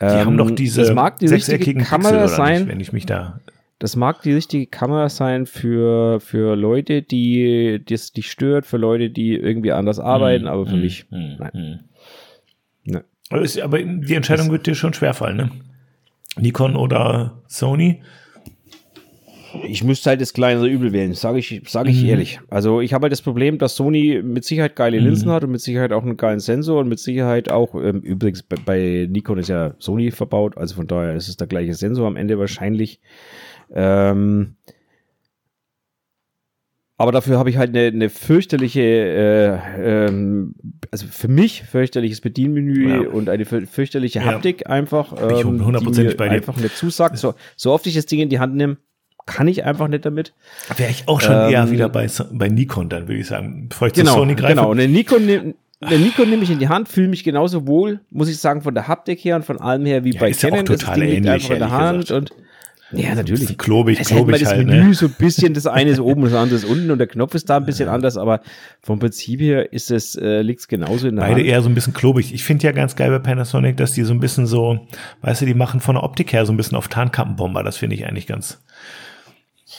Die 0.00 0.04
ähm, 0.04 0.26
haben 0.26 0.36
doch 0.36 0.50
diese 0.50 0.82
das 0.82 0.92
mag 0.92 1.18
die 1.18 1.26
richtige 1.26 1.74
Kamera 1.74 2.28
sein, 2.28 2.62
nicht, 2.62 2.68
wenn 2.68 2.80
ich 2.80 2.92
mich 2.92 3.06
da. 3.06 3.40
Das 3.78 3.96
mag 3.96 4.22
die 4.22 4.32
richtige 4.32 4.66
Kamera 4.66 5.08
sein 5.08 5.46
für, 5.46 6.20
für 6.20 6.54
Leute, 6.56 7.02
die 7.02 7.82
das 7.86 8.12
dich 8.12 8.30
stört, 8.30 8.66
für 8.66 8.78
Leute, 8.78 9.10
die 9.10 9.34
irgendwie 9.34 9.72
anders 9.72 9.98
arbeiten, 9.98 10.44
mhm. 10.44 10.50
aber 10.50 10.66
für 10.66 10.76
mhm. 10.76 10.82
mich, 10.82 11.06
mhm. 11.10 11.36
nein. 11.38 11.50
Mhm. 11.54 11.78
Nee. 12.84 13.60
Aber 13.62 13.78
die 13.82 14.14
Entscheidung 14.14 14.46
das 14.46 14.52
wird 14.52 14.66
dir 14.66 14.74
schon 14.74 14.94
schwerfallen, 14.94 15.36
ne? 15.36 15.50
Nikon 16.38 16.76
oder 16.76 17.42
Sony? 17.48 18.02
Ich 19.64 19.84
müsste 19.84 20.10
halt 20.10 20.20
das 20.20 20.32
kleinere 20.32 20.68
Übel 20.68 20.92
wählen, 20.92 21.14
sage 21.14 21.38
ich, 21.38 21.62
sag 21.66 21.88
ich 21.88 22.02
mhm. 22.02 22.08
ehrlich. 22.08 22.40
Also 22.48 22.80
ich 22.80 22.92
habe 22.92 23.04
halt 23.04 23.12
das 23.12 23.22
Problem, 23.22 23.58
dass 23.58 23.76
Sony 23.76 24.20
mit 24.22 24.44
Sicherheit 24.44 24.76
geile 24.76 24.98
Linsen 24.98 25.28
mhm. 25.28 25.32
hat 25.32 25.44
und 25.44 25.50
mit 25.50 25.60
Sicherheit 25.60 25.92
auch 25.92 26.02
einen 26.02 26.16
geilen 26.16 26.40
Sensor 26.40 26.80
und 26.80 26.88
mit 26.88 26.98
Sicherheit 26.98 27.50
auch, 27.50 27.74
ähm, 27.74 28.00
übrigens 28.00 28.42
bei, 28.42 28.56
bei, 28.64 29.08
Nikon 29.10 29.38
ist 29.38 29.48
ja 29.48 29.74
Sony 29.78 30.10
verbaut, 30.10 30.56
also 30.56 30.74
von 30.74 30.86
daher 30.86 31.14
ist 31.14 31.28
es 31.28 31.36
der 31.36 31.46
gleiche 31.46 31.74
Sensor 31.74 32.06
am 32.06 32.16
Ende 32.16 32.38
wahrscheinlich. 32.38 33.00
Ähm, 33.72 34.56
aber 36.98 37.12
dafür 37.12 37.38
habe 37.38 37.50
ich 37.50 37.58
halt 37.58 37.76
eine, 37.76 37.88
eine 37.88 38.08
fürchterliche, 38.08 38.80
äh, 38.80 40.06
ähm, 40.06 40.54
also 40.90 41.06
für 41.06 41.28
mich 41.28 41.62
fürchterliches 41.62 42.22
Bedienmenü 42.22 42.88
ja. 42.88 43.10
und 43.10 43.28
eine 43.28 43.44
fürchterliche 43.44 44.24
Haptik 44.24 44.62
ja. 44.62 44.66
einfach. 44.68 45.12
Ähm, 45.20 45.36
ich 45.36 45.42
die 45.42 46.14
bei 46.14 46.28
dir. 46.28 46.36
einfach 46.36 46.56
nicht 46.56 46.74
zusagt. 46.74 47.18
So, 47.18 47.34
so 47.54 47.72
oft 47.72 47.86
ich 47.86 47.94
das 47.94 48.06
Ding 48.06 48.20
in 48.20 48.30
die 48.30 48.38
Hand 48.38 48.54
nehme, 48.54 48.78
kann 49.26 49.48
ich 49.48 49.64
einfach 49.64 49.88
nicht 49.88 50.06
damit. 50.06 50.32
Wäre 50.76 50.90
ich 50.90 51.08
auch 51.08 51.20
schon 51.20 51.34
ähm, 51.34 51.52
eher 51.52 51.70
wieder 51.70 51.88
bei, 51.88 52.08
bei 52.32 52.48
Nikon 52.48 52.88
dann, 52.88 53.08
würde 53.08 53.20
ich 53.20 53.26
sagen, 53.26 53.68
bevor 53.68 53.88
ich 53.88 53.94
genau, 53.94 54.12
zu 54.12 54.18
Sony 54.20 54.34
greife. 54.34 54.54
Genau, 54.54 54.70
und 54.70 54.78
den 54.78 54.92
Nikon, 54.92 55.26
den 55.26 55.54
Nikon 55.80 56.30
nehme 56.30 56.44
ich 56.44 56.50
in 56.50 56.58
die 56.58 56.68
Hand, 56.68 56.88
fühle 56.88 57.08
mich 57.08 57.24
genauso 57.24 57.66
wohl, 57.66 58.00
muss 58.10 58.28
ich 58.28 58.38
sagen, 58.38 58.62
von 58.62 58.74
der 58.74 58.88
Haptik 58.88 59.24
her 59.24 59.36
und 59.36 59.44
von 59.44 59.60
allem 59.60 59.84
her 59.84 60.04
wie 60.04 60.14
ja, 60.14 60.20
bei 60.20 60.30
ist 60.30 60.40
Canon. 60.40 60.56
Ja 60.56 60.62
auch 60.62 60.66
total 60.66 61.00
das 61.00 61.08
Ding 61.08 61.16
ähnlich, 61.16 61.30
einfach 61.30 61.50
in 61.50 61.58
der 61.58 61.70
Hand 61.70 62.10
und 62.10 62.32
ja, 62.92 63.14
natürlich. 63.16 63.58
Klobig, 63.58 63.98
es 64.00 64.08
klobig 64.08 64.38
das 64.38 64.50
halt, 64.50 64.66
Menü 64.66 64.84
ne? 64.84 64.94
so 64.94 65.06
ein 65.06 65.14
bisschen, 65.18 65.54
das 65.54 65.66
eine 65.66 65.90
ist 65.90 65.98
oben, 65.98 66.22
das 66.22 66.34
andere 66.34 66.56
ist 66.56 66.64
unten 66.64 66.90
und 66.92 66.98
der 66.98 67.08
Knopf 67.08 67.34
ist 67.34 67.50
da 67.50 67.56
ein 67.56 67.66
bisschen 67.66 67.88
anders, 67.88 68.16
aber 68.16 68.42
vom 68.80 69.00
Prinzip 69.00 69.40
her 69.40 69.72
ist 69.72 69.90
es, 69.90 70.14
äh, 70.14 70.42
liegt 70.42 70.60
es 70.60 70.68
genauso 70.68 71.08
in 71.08 71.16
der 71.16 71.22
Beide 71.22 71.40
Hand. 71.40 71.46
eher 71.46 71.62
so 71.62 71.68
ein 71.68 71.74
bisschen 71.74 71.94
klobig. 71.94 72.32
Ich 72.32 72.44
finde 72.44 72.64
ja 72.64 72.72
ganz 72.72 72.94
geil 72.94 73.10
bei 73.10 73.18
Panasonic, 73.18 73.76
dass 73.76 73.92
die 73.92 74.02
so 74.02 74.14
ein 74.14 74.20
bisschen 74.20 74.46
so, 74.46 74.86
weißt 75.22 75.42
du, 75.42 75.46
die 75.46 75.54
machen 75.54 75.80
von 75.80 75.96
der 75.96 76.04
Optik 76.04 76.32
her 76.32 76.46
so 76.46 76.52
ein 76.52 76.56
bisschen 76.56 76.78
auf 76.78 76.86
Tarnkappenbomber. 76.86 77.64
Das 77.64 77.76
finde 77.76 77.96
ich 77.96 78.06
eigentlich 78.06 78.28
ganz, 78.28 78.62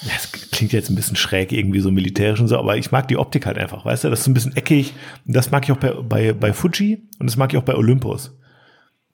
ja, 0.03 0.11
es 0.15 0.31
klingt 0.31 0.73
jetzt 0.73 0.89
ein 0.89 0.95
bisschen 0.95 1.15
schräg, 1.15 1.51
irgendwie 1.51 1.79
so 1.79 1.91
militärisch 1.91 2.39
und 2.39 2.47
so, 2.47 2.57
aber 2.57 2.77
ich 2.77 2.91
mag 2.91 3.07
die 3.07 3.17
Optik 3.17 3.45
halt 3.45 3.57
einfach, 3.57 3.85
weißt 3.85 4.03
du? 4.03 4.09
Das 4.09 4.19
ist 4.19 4.25
so 4.25 4.31
ein 4.31 4.33
bisschen 4.33 4.55
eckig. 4.55 4.93
Und 5.25 5.35
das 5.35 5.51
mag 5.51 5.63
ich 5.63 5.71
auch 5.71 5.77
bei, 5.77 5.91
bei, 5.91 6.33
bei 6.33 6.53
Fuji 6.53 7.03
und 7.19 7.27
das 7.27 7.37
mag 7.37 7.51
ich 7.51 7.57
auch 7.57 7.63
bei 7.63 7.75
Olympus. 7.75 8.33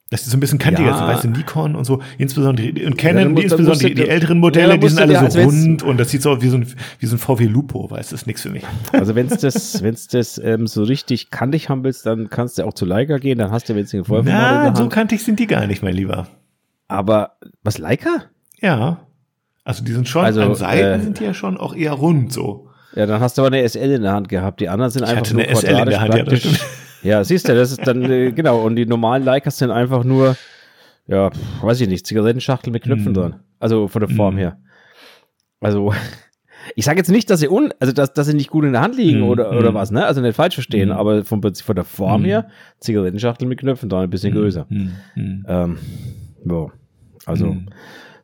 Das 0.10 0.22
ist 0.22 0.30
so 0.30 0.38
ein 0.38 0.41
bisschen 0.41 0.60
kantiger, 0.60 0.89
ja. 0.89 1.08
weißt 1.08 1.24
du, 1.24 1.30
Nikon 1.30 1.76
und 1.76 1.86
so, 1.86 2.00
insbesondere 2.19 2.86
und 2.86 2.98
Canon, 3.00 3.24
ja, 3.24 3.30
musst, 3.30 3.43
insbesondere 3.46 3.88
die, 3.88 3.96
die, 3.96 4.08
älteren 4.08 4.38
Modelle, 4.38 4.74
ja, 4.74 4.78
die 4.78 4.88
sind 4.88 5.00
alle 5.00 5.32
so 5.32 5.39
rund 5.39 5.82
und 5.82 6.00
das 6.00 6.12
sieht 6.12 6.22
so 6.22 6.30
aus 6.30 6.41
wie 6.41 6.50
so 6.50 6.58
ein, 6.58 6.67
wie 7.00 7.06
so 7.08 7.15
ein 7.15 7.19
VW 7.19 7.46
Lupo, 7.46 7.89
weißt 7.89 8.12
du, 8.12 8.13
das 8.13 8.22
ist 8.22 8.28
nichts 8.28 8.43
für 8.43 8.52
mich. 8.52 8.63
Also 8.91 9.15
wenn 9.15 9.26
es 9.26 9.39
das, 9.39 9.82
wenn's 9.82 10.08
das 10.08 10.38
ähm, 10.38 10.67
so 10.67 10.84
richtig 10.84 11.32
kantig 11.32 11.69
haben 11.69 11.84
willst, 11.84 12.06
dann 12.06 12.30
kannst 12.30 12.60
du 12.60 12.63
auch 12.67 12.74
zu 12.74 12.86
Leica 12.86 13.17
gehen, 13.17 13.39
dann 13.39 13.50
hast 13.50 13.69
du 13.69 13.74
wenigstens 13.74 14.06
den 14.06 14.26
Na, 14.26 14.76
so 14.76 14.88
kantig 14.88 15.24
sind 15.24 15.39
die 15.39 15.48
gar 15.48 15.65
nicht, 15.65 15.82
mein 15.82 15.96
Lieber. 15.96 16.28
Aber, 16.88 17.38
was, 17.63 17.80
Leica? 17.80 18.26
Ja. 18.62 19.08
Also 19.63 19.84
die 19.84 19.91
sind 19.93 20.08
schon, 20.08 20.26
also, 20.26 20.41
an 20.41 20.56
Seiten 20.56 20.99
äh, 20.99 21.04
sind 21.04 21.19
die 21.19 21.23
ja 21.23 21.34
schon 21.34 21.58
auch 21.58 21.76
eher 21.76 21.93
rund 21.93 22.34
so. 22.34 22.69
Ja, 22.95 23.06
dann 23.06 23.21
hast 23.21 23.38
du 23.38 23.41
aber 23.41 23.56
eine 23.56 23.67
SL 23.67 23.91
in 23.91 24.02
der 24.04 24.12
Hand 24.12 24.30
gehabt. 24.30 24.60
Die 24.60 24.69
anderen 24.69 24.91
sind 24.91 25.04
ich 25.04 25.10
einfach 25.10 25.21
hatte 25.21 25.34
nur 25.36 25.43
eine 25.43 25.56
SL 25.56 25.80
in 25.80 25.86
der 25.86 26.02
Hand, 26.02 26.12
praktisch. 26.12 26.45
Ja, 26.45 26.52
ja, 27.10 27.23
siehst 27.23 27.47
du, 27.47 27.56
das 27.56 27.71
ist 27.71 27.88
dann, 27.88 28.04
äh, 28.04 28.32
genau. 28.32 28.62
Und 28.62 28.76
die 28.76 28.86
normalen 28.86 29.23
Leicas 29.23 29.58
sind 29.58 29.71
einfach 29.71 30.04
nur, 30.04 30.36
ja, 31.08 31.32
weiß 31.62 31.82
ich 31.82 31.88
nicht, 31.88 32.06
Zigarettenschachtel 32.06 32.71
mit 32.71 32.84
Knöpfen 32.84 33.13
mm. 33.13 33.15
dran. 33.15 33.39
Also 33.60 33.88
von 33.88 34.02
der 34.02 34.10
Form 34.10 34.36
mm. 34.36 34.38
her. 34.38 34.58
Also, 35.60 35.93
Ich 36.76 36.86
sage 36.86 36.97
jetzt 36.97 37.10
nicht, 37.10 37.30
dass 37.30 37.39
sie 37.39 37.49
un, 37.49 37.73
also 37.80 37.93
dass, 37.93 38.13
dass 38.13 38.28
sie 38.28 38.34
nicht 38.34 38.49
gut 38.49 38.63
in 38.63 38.73
der 38.73 38.82
Hand 38.82 38.95
liegen 38.95 39.21
Mm, 39.21 39.30
oder, 39.30 39.52
oder 39.52 39.73
was, 39.73 39.91
ne? 39.91 40.06
Also 40.06 40.21
nicht 40.21 40.36
falsch 40.36 40.56
verstehen, 40.56 40.89
Mm. 40.89 40.93
aber 40.93 41.21
Prinzip 41.23 41.65
von 41.65 41.76
der 41.76 41.84
Form 41.84 42.21
Mm. 42.21 42.26
her, 42.26 42.47
Zigarettenschachtel 42.80 43.47
mit 43.47 43.60
Knöpfen, 43.60 43.89
da 43.89 44.02
ein 44.02 44.10
bisschen 44.10 44.34
größer. 44.34 44.65
Hm, 44.69 44.91
hm. 45.13 45.45
Ähm, 45.47 45.78
ja. 46.45 46.67
Also 47.26 47.58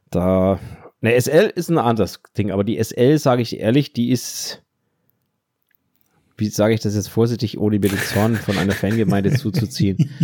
da. 0.10 0.60
Ne, 1.02 1.20
SL 1.20 1.52
ist 1.56 1.70
ein 1.70 1.78
anderes 1.78 2.20
Ding, 2.38 2.52
aber 2.52 2.64
die 2.64 2.82
SL, 2.84 3.18
sage 3.18 3.42
ich 3.42 3.60
ehrlich, 3.60 3.94
die 3.94 4.10
ist. 4.12 4.62
Wie 6.38 6.48
sage 6.48 6.74
ich 6.74 6.80
das 6.80 6.96
jetzt 6.96 7.10
vorsichtig, 7.10 7.58
ohne 7.58 7.80
mir 7.80 7.90
den 7.90 8.00
Zorn 8.00 8.38
von 8.38 8.58
einer 8.58 8.72
Fangemeinde 8.72 9.32
zuzuziehen? 9.34 10.10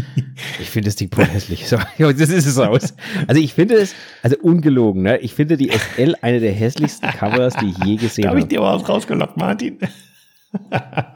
Ich 0.59 0.69
finde 0.69 0.87
das 0.87 0.95
Ding 0.97 1.09
voll 1.13 1.25
hässlich. 1.25 1.67
So, 1.67 1.77
das 1.97 2.29
ist 2.29 2.45
es 2.45 2.57
aus. 2.57 2.93
Also 3.27 3.41
ich 3.41 3.53
finde 3.53 3.75
es, 3.75 3.93
also 4.21 4.37
ungelogen, 4.41 5.01
ne? 5.03 5.17
Ich 5.19 5.33
finde 5.33 5.55
die 5.57 5.69
SL 5.69 6.15
eine 6.21 6.39
der 6.41 6.51
hässlichsten 6.51 7.09
Kameras, 7.09 7.55
die 7.55 7.69
ich 7.69 7.77
je 7.85 7.95
gesehen 7.95 8.23
Da 8.23 8.29
habe 8.29 8.39
ich 8.39 8.43
habe. 8.43 8.49
dir 8.55 8.61
was 8.61 8.87
rausgelockt, 8.87 9.37
Martin. 9.37 9.79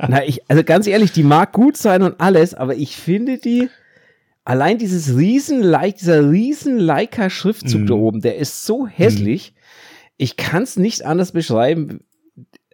Na, 0.08 0.24
ich, 0.26 0.42
also 0.50 0.64
ganz 0.64 0.88
ehrlich, 0.88 1.12
die 1.12 1.24
mag 1.24 1.52
gut 1.54 1.76
sein 1.78 2.02
und 2.04 2.20
alles, 2.22 2.54
aber 2.54 2.76
ich 2.76 2.96
finde 2.98 3.38
die, 3.38 3.70
allein 4.50 4.78
dieses 4.80 5.16
riesen, 5.16 5.62
dieser 5.98 6.30
riesen 6.32 6.80
Leica-Schriftzug 6.80 7.82
Mhm. 7.82 7.88
da 7.88 7.94
oben, 7.94 8.22
der 8.22 8.38
ist 8.38 8.66
so 8.66 8.88
hässlich. 8.88 9.54
Ich 10.18 10.38
kann 10.38 10.64
es 10.64 10.76
nicht 10.76 11.06
anders 11.06 11.32
beschreiben. 11.32 12.00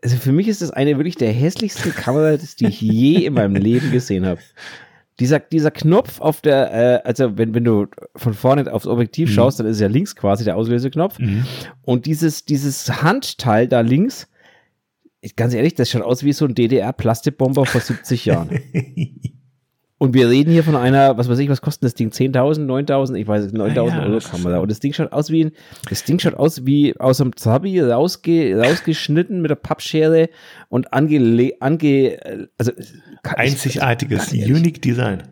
Also 0.01 0.17
für 0.17 0.31
mich 0.31 0.47
ist 0.47 0.61
das 0.61 0.71
eine 0.71 0.97
wirklich 0.97 1.15
der 1.15 1.31
hässlichsten 1.31 1.91
Kameras, 1.93 2.55
die 2.55 2.67
ich 2.67 2.79
je 2.81 3.25
in 3.25 3.33
meinem 3.33 3.55
Leben 3.55 3.91
gesehen 3.91 4.25
habe. 4.25 4.39
Dieser, 5.19 5.39
dieser 5.39 5.71
Knopf 5.71 6.19
auf 6.21 6.41
der, 6.41 6.73
äh, 6.73 7.07
also 7.07 7.37
wenn, 7.37 7.53
wenn 7.53 7.63
du 7.63 7.87
von 8.15 8.33
vorne 8.33 8.71
aufs 8.73 8.87
Objektiv 8.87 9.29
Mhm. 9.29 9.33
schaust, 9.33 9.59
dann 9.59 9.67
ist 9.67 9.79
ja 9.79 9.87
links 9.87 10.15
quasi 10.15 10.43
der 10.43 10.57
Auslöseknopf. 10.57 11.17
Und 11.83 12.05
dieses, 12.05 12.45
dieses 12.45 13.01
Handteil 13.01 13.67
da 13.67 13.81
links, 13.81 14.27
ganz 15.35 15.53
ehrlich, 15.53 15.73
das 15.75 15.89
schaut 15.89 16.03
aus 16.03 16.23
wie 16.23 16.33
so 16.33 16.45
ein 16.45 16.53
DDR-Plastikbomber 16.55 17.65
vor 17.65 17.81
70 17.81 18.25
Jahren. 18.25 18.49
Und 20.05 20.13
wir 20.13 20.29
reden 20.29 20.51
hier 20.51 20.63
von 20.63 20.75
einer, 20.75 21.17
was 21.17 21.27
weiß 21.27 21.39
ich, 21.39 21.49
was 21.49 21.61
kostet 21.61 21.83
das 21.83 21.95
Ding? 21.95 22.09
10.000, 22.09 22.65
9.000? 22.65 23.15
Ich 23.15 23.27
weiß 23.27 23.45
nicht, 23.45 23.55
9.000 23.55 23.79
Ah 23.79 23.85
ja, 23.87 24.03
Euro 24.05 24.19
Kamera. 24.19 24.59
Und 24.59 24.69
das 24.69 24.79
Ding 24.79 24.93
schaut 24.93 25.11
aus 25.11 25.31
wie 25.31 25.45
ein, 25.45 25.51
das 25.89 26.03
Ding 26.03 26.19
schaut 26.19 26.35
aus 26.35 26.65
wie 26.65 26.95
aus 26.99 27.19
einem 27.21 27.35
Zabi 27.35 27.81
rausge, 27.81 28.55
rausgeschnitten 28.61 29.41
mit 29.41 29.49
der 29.49 29.55
Pappschere 29.55 30.29
und 30.69 30.93
ange, 30.93 31.53
ange, 31.59 32.17
also, 32.57 32.71
Einzigartiges, 33.23 34.31
ehrlich. 34.31 34.55
unique 34.55 34.81
Design. 34.81 35.23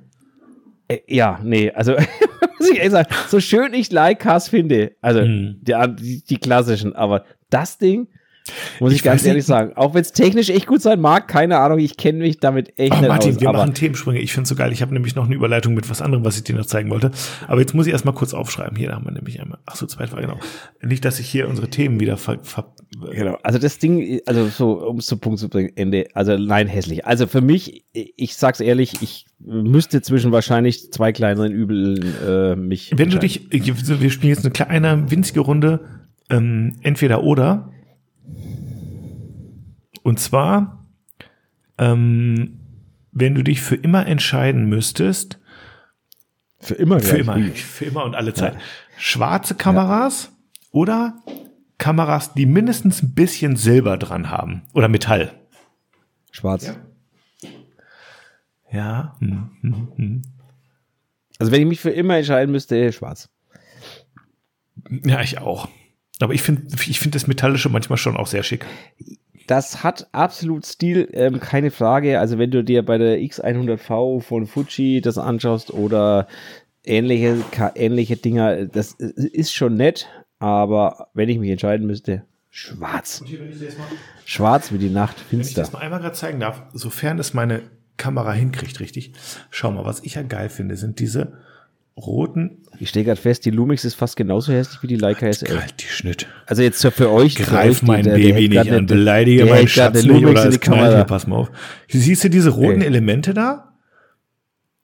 Äh, 0.87 0.99
ja, 1.07 1.39
nee, 1.43 1.71
also 1.71 1.93
muss 2.59 2.69
ich 2.71 2.77
ehrlich 2.77 2.91
sagen, 2.91 3.09
so 3.27 3.39
schön 3.39 3.73
ich 3.73 3.91
Leicas 3.91 4.49
finde, 4.49 4.93
also 5.01 5.21
Mhm. 5.21 5.57
die, 5.61 6.23
die 6.27 6.37
klassischen, 6.37 6.95
aber 6.95 7.25
das 7.49 7.77
Ding, 7.77 8.07
muss 8.79 8.91
ich, 8.91 8.97
Ich 8.97 9.03
ganz 9.03 9.23
ehrlich 9.25 9.41
nicht- 9.41 9.45
sagen, 9.47 9.73
auch 9.75 9.93
wenn 9.93 10.01
es 10.01 10.11
technisch 10.11 10.49
echt 10.49 10.67
gut 10.67 10.81
sein 10.81 10.99
mag, 10.99 11.27
keine 11.27 11.59
Ahnung, 11.59 11.79
ich 11.79 11.95
kenne 11.97 12.19
mich 12.19 12.39
damit 12.39 12.77
echt 12.77 12.91
Oh, 12.93 12.99
nicht 12.99 13.07
Martin, 13.07 13.35
aus. 13.35 13.41
wir 13.41 13.49
aber 13.49 13.59
machen 13.59 13.73
Themensprünge. 13.73 14.19
Ich 14.19 14.33
finde 14.33 14.43
es 14.43 14.49
so 14.49 14.55
geil. 14.55 14.71
Ich 14.73 14.81
habe 14.81 14.93
nämlich 14.93 15.15
noch 15.15 15.25
eine 15.25 15.35
Überleitung 15.35 15.73
mit 15.73 15.89
was 15.89 16.01
anderem, 16.01 16.25
was 16.25 16.37
ich 16.37 16.43
dir 16.43 16.55
noch 16.55 16.65
zeigen 16.65 16.89
wollte. 16.89 17.11
Aber 17.47 17.61
jetzt 17.61 17.73
muss 17.73 17.87
ich 17.87 17.93
erst 17.93 18.03
mal 18.05 18.11
kurz 18.11 18.33
aufschreiben. 18.33 18.75
Hier 18.77 18.89
da 18.89 18.95
haben 18.95 19.05
wir 19.05 19.11
nämlich 19.13 19.39
einmal. 19.41 19.59
Ach 19.65 19.75
so, 19.75 19.85
zweitmal, 19.85 20.21
genau. 20.21 20.39
Nicht, 20.81 21.05
dass 21.05 21.19
ich 21.19 21.27
hier 21.29 21.47
unsere 21.47 21.69
Themen 21.69 21.99
wieder 21.99 22.17
ver, 22.17 22.39
ver 22.43 22.73
Genau, 23.11 23.37
also 23.41 23.57
das 23.57 23.79
Ding, 23.79 24.19
also 24.27 24.47
so, 24.47 24.87
um 24.87 24.97
es 24.99 25.07
zum 25.07 25.19
Punkt 25.19 25.39
zu 25.39 25.49
bringen, 25.49 25.71
Ende, 25.75 26.05
also 26.13 26.37
nein, 26.37 26.67
hässlich. 26.67 27.05
Also 27.07 27.25
für 27.25 27.41
mich, 27.41 27.85
ich 27.93 28.35
sag's 28.35 28.59
ehrlich, 28.59 29.01
ich 29.01 29.25
müsste 29.39 30.01
zwischen 30.03 30.31
wahrscheinlich 30.31 30.91
zwei 30.91 31.11
kleineren 31.11 31.51
Übeln 31.51 32.13
äh, 32.25 32.55
mich. 32.55 32.91
Wenn 32.95 33.09
du 33.09 33.17
dich, 33.17 33.47
wir 33.51 34.09
spielen 34.11 34.29
jetzt 34.33 34.45
eine 34.45 34.51
kleine, 34.51 35.09
winzige 35.09 35.39
Runde, 35.39 35.79
ähm, 36.29 36.75
entweder 36.83 37.23
oder. 37.23 37.69
Und 40.03 40.19
zwar, 40.19 40.85
ähm, 41.77 42.59
wenn 43.11 43.35
du 43.35 43.43
dich 43.43 43.61
für 43.61 43.75
immer 43.75 44.05
entscheiden 44.07 44.67
müsstest, 44.67 45.39
Für 46.59 46.75
immer, 46.75 46.99
für 46.99 47.17
immer, 47.17 47.37
für 47.39 47.85
immer 47.85 48.05
und 48.05 48.15
alle 48.15 48.33
Zeit, 48.33 48.57
schwarze 48.97 49.55
Kameras 49.55 50.31
oder 50.71 51.21
Kameras, 51.77 52.33
die 52.33 52.45
mindestens 52.45 53.03
ein 53.03 53.13
bisschen 53.13 53.57
Silber 53.57 53.97
dran 53.97 54.29
haben 54.29 54.61
oder 54.73 54.87
Metall. 54.87 55.33
Schwarz. 56.31 56.73
Ja. 58.71 59.15
Hm, 59.19 59.49
hm, 59.61 59.87
hm. 59.95 60.21
Also 61.37 61.51
wenn 61.51 61.61
ich 61.61 61.67
mich 61.67 61.81
für 61.81 61.91
immer 61.91 62.15
entscheiden 62.17 62.51
müsste, 62.51 62.91
schwarz. 62.93 63.29
Ja, 65.03 65.21
ich 65.21 65.37
auch. 65.37 65.67
Aber 66.23 66.33
ich 66.33 66.41
finde, 66.41 66.63
ich 66.87 66.99
finde 66.99 67.15
das 67.15 67.27
Metallische 67.27 67.69
manchmal 67.69 67.97
schon 67.97 68.17
auch 68.17 68.27
sehr 68.27 68.43
schick. 68.43 68.65
Das 69.47 69.83
hat 69.83 70.07
absolut 70.13 70.65
Stil, 70.65 71.09
ähm, 71.13 71.39
keine 71.39 71.69
Frage. 71.69 72.19
Also 72.19 72.37
wenn 72.37 72.51
du 72.51 72.63
dir 72.63 72.83
bei 72.83 72.97
der 72.97 73.19
X100V 73.19 74.21
von 74.21 74.47
Fuji 74.47 75.01
das 75.01 75.17
anschaust 75.17 75.71
oder 75.71 76.27
ähnliche, 76.85 77.43
ähnliche 77.75 78.15
Dinger, 78.15 78.65
das 78.65 78.93
ist 78.93 79.53
schon 79.53 79.75
nett, 79.75 80.07
aber 80.39 81.09
wenn 81.13 81.29
ich 81.29 81.39
mich 81.39 81.49
entscheiden 81.49 81.87
müsste, 81.87 82.23
schwarz. 82.49 83.23
Wenn 83.25 83.49
ich 83.49 83.59
das 83.59 83.77
mal, 83.77 83.87
Schwarz 84.25 84.71
wie 84.71 84.77
die 84.77 84.89
Nacht, 84.89 85.17
wenn 85.29 85.41
ich 85.41 85.47
finster. 85.47 85.61
das 85.61 85.73
mal 85.73 85.79
einmal 85.79 85.99
gerade 85.99 86.15
zeigen 86.15 86.39
darf, 86.39 86.61
sofern 86.73 87.19
es 87.19 87.33
meine 87.33 87.63
Kamera 87.97 88.31
hinkriegt, 88.33 88.79
richtig. 88.79 89.13
Schau 89.49 89.71
mal, 89.71 89.85
was 89.85 90.01
ich 90.03 90.15
ja 90.15 90.23
geil 90.23 90.49
finde, 90.49 90.77
sind 90.77 90.99
diese 90.99 91.33
roten, 91.97 92.63
Ich 92.79 92.89
stehe 92.89 93.05
gerade 93.05 93.19
fest, 93.21 93.45
die 93.45 93.51
Lumix 93.51 93.85
ist 93.85 93.93
fast 93.95 94.15
genauso 94.17 94.51
hässlich 94.51 94.81
wie 94.83 94.87
die 94.87 94.95
Leica 94.95 95.27
SL. 95.31 95.59
halt 95.59 95.75
die 95.81 95.85
Schnitt. 95.85 96.27
Also 96.47 96.63
jetzt 96.63 96.79
so 96.79 96.89
für 96.91 97.09
euch. 97.11 97.35
für 97.37 97.43
Greif 97.43 97.71
euch, 97.71 97.79
die- 97.79 97.85
mein 97.85 98.03
der- 98.03 98.17
der 98.17 98.33
Baby 98.33 98.49
nicht 98.57 98.71
an, 98.71 98.85
beleidige 98.87 99.45
der 99.45 99.53
meinen 99.53 99.67
Schatz 99.67 99.95
nicht 99.95 100.05
Lumix 100.07 100.31
oder 100.41 100.45
es 100.49 100.59
knallt 100.59 100.95
hier, 100.95 101.03
pass 101.05 101.27
mal 101.27 101.35
auf. 101.37 101.51
Siehst 101.87 102.23
du 102.23 102.29
diese 102.29 102.49
roten 102.49 102.81
Ey. 102.81 102.87
Elemente 102.87 103.33
da? 103.33 103.69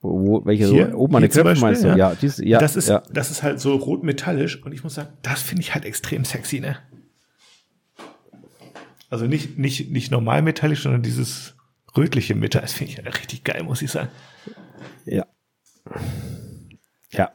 Wo, 0.02 0.46
welche 0.46 0.68
Hier, 0.68 0.98
oben 0.98 1.16
an 1.18 1.24
hier 1.24 1.30
zum 1.32 1.42
Knöpfen 1.44 1.62
meinst 1.62 1.84
du? 1.84 1.88
Beispiel, 1.88 2.00
Ja, 2.00 2.16
dies, 2.22 2.38
ja, 2.38 2.60
das, 2.60 2.76
ist, 2.78 2.88
ja. 2.88 3.04
das 3.12 3.32
ist 3.32 3.44
halt 3.44 3.60
so 3.60 3.76
rot 3.76 4.04
metallisch 4.04 4.64
und 4.64 4.72
ich 4.72 4.82
muss 4.84 4.94
sagen, 4.94 5.10
das 5.24 5.42
finde 5.42 5.62
ich 5.62 5.74
halt 5.74 5.84
extrem 5.84 6.24
sexy, 6.24 6.62
ne? 6.62 6.78
Also 9.10 9.26
nicht, 9.26 9.58
nicht, 9.58 9.90
nicht 9.92 10.12
normal 10.12 10.42
metallisch, 10.42 10.84
sondern 10.84 11.02
dieses 11.02 11.56
rötliche 11.98 12.36
Metall, 12.36 12.62
das 12.62 12.74
finde 12.74 12.92
ich 12.94 12.98
halt 13.04 13.08
richtig 13.20 13.44
geil, 13.44 13.64
muss 13.64 13.82
ich 13.82 13.92
sagen. 13.92 14.10
Ja. 15.06 15.26
Ja. 17.12 17.32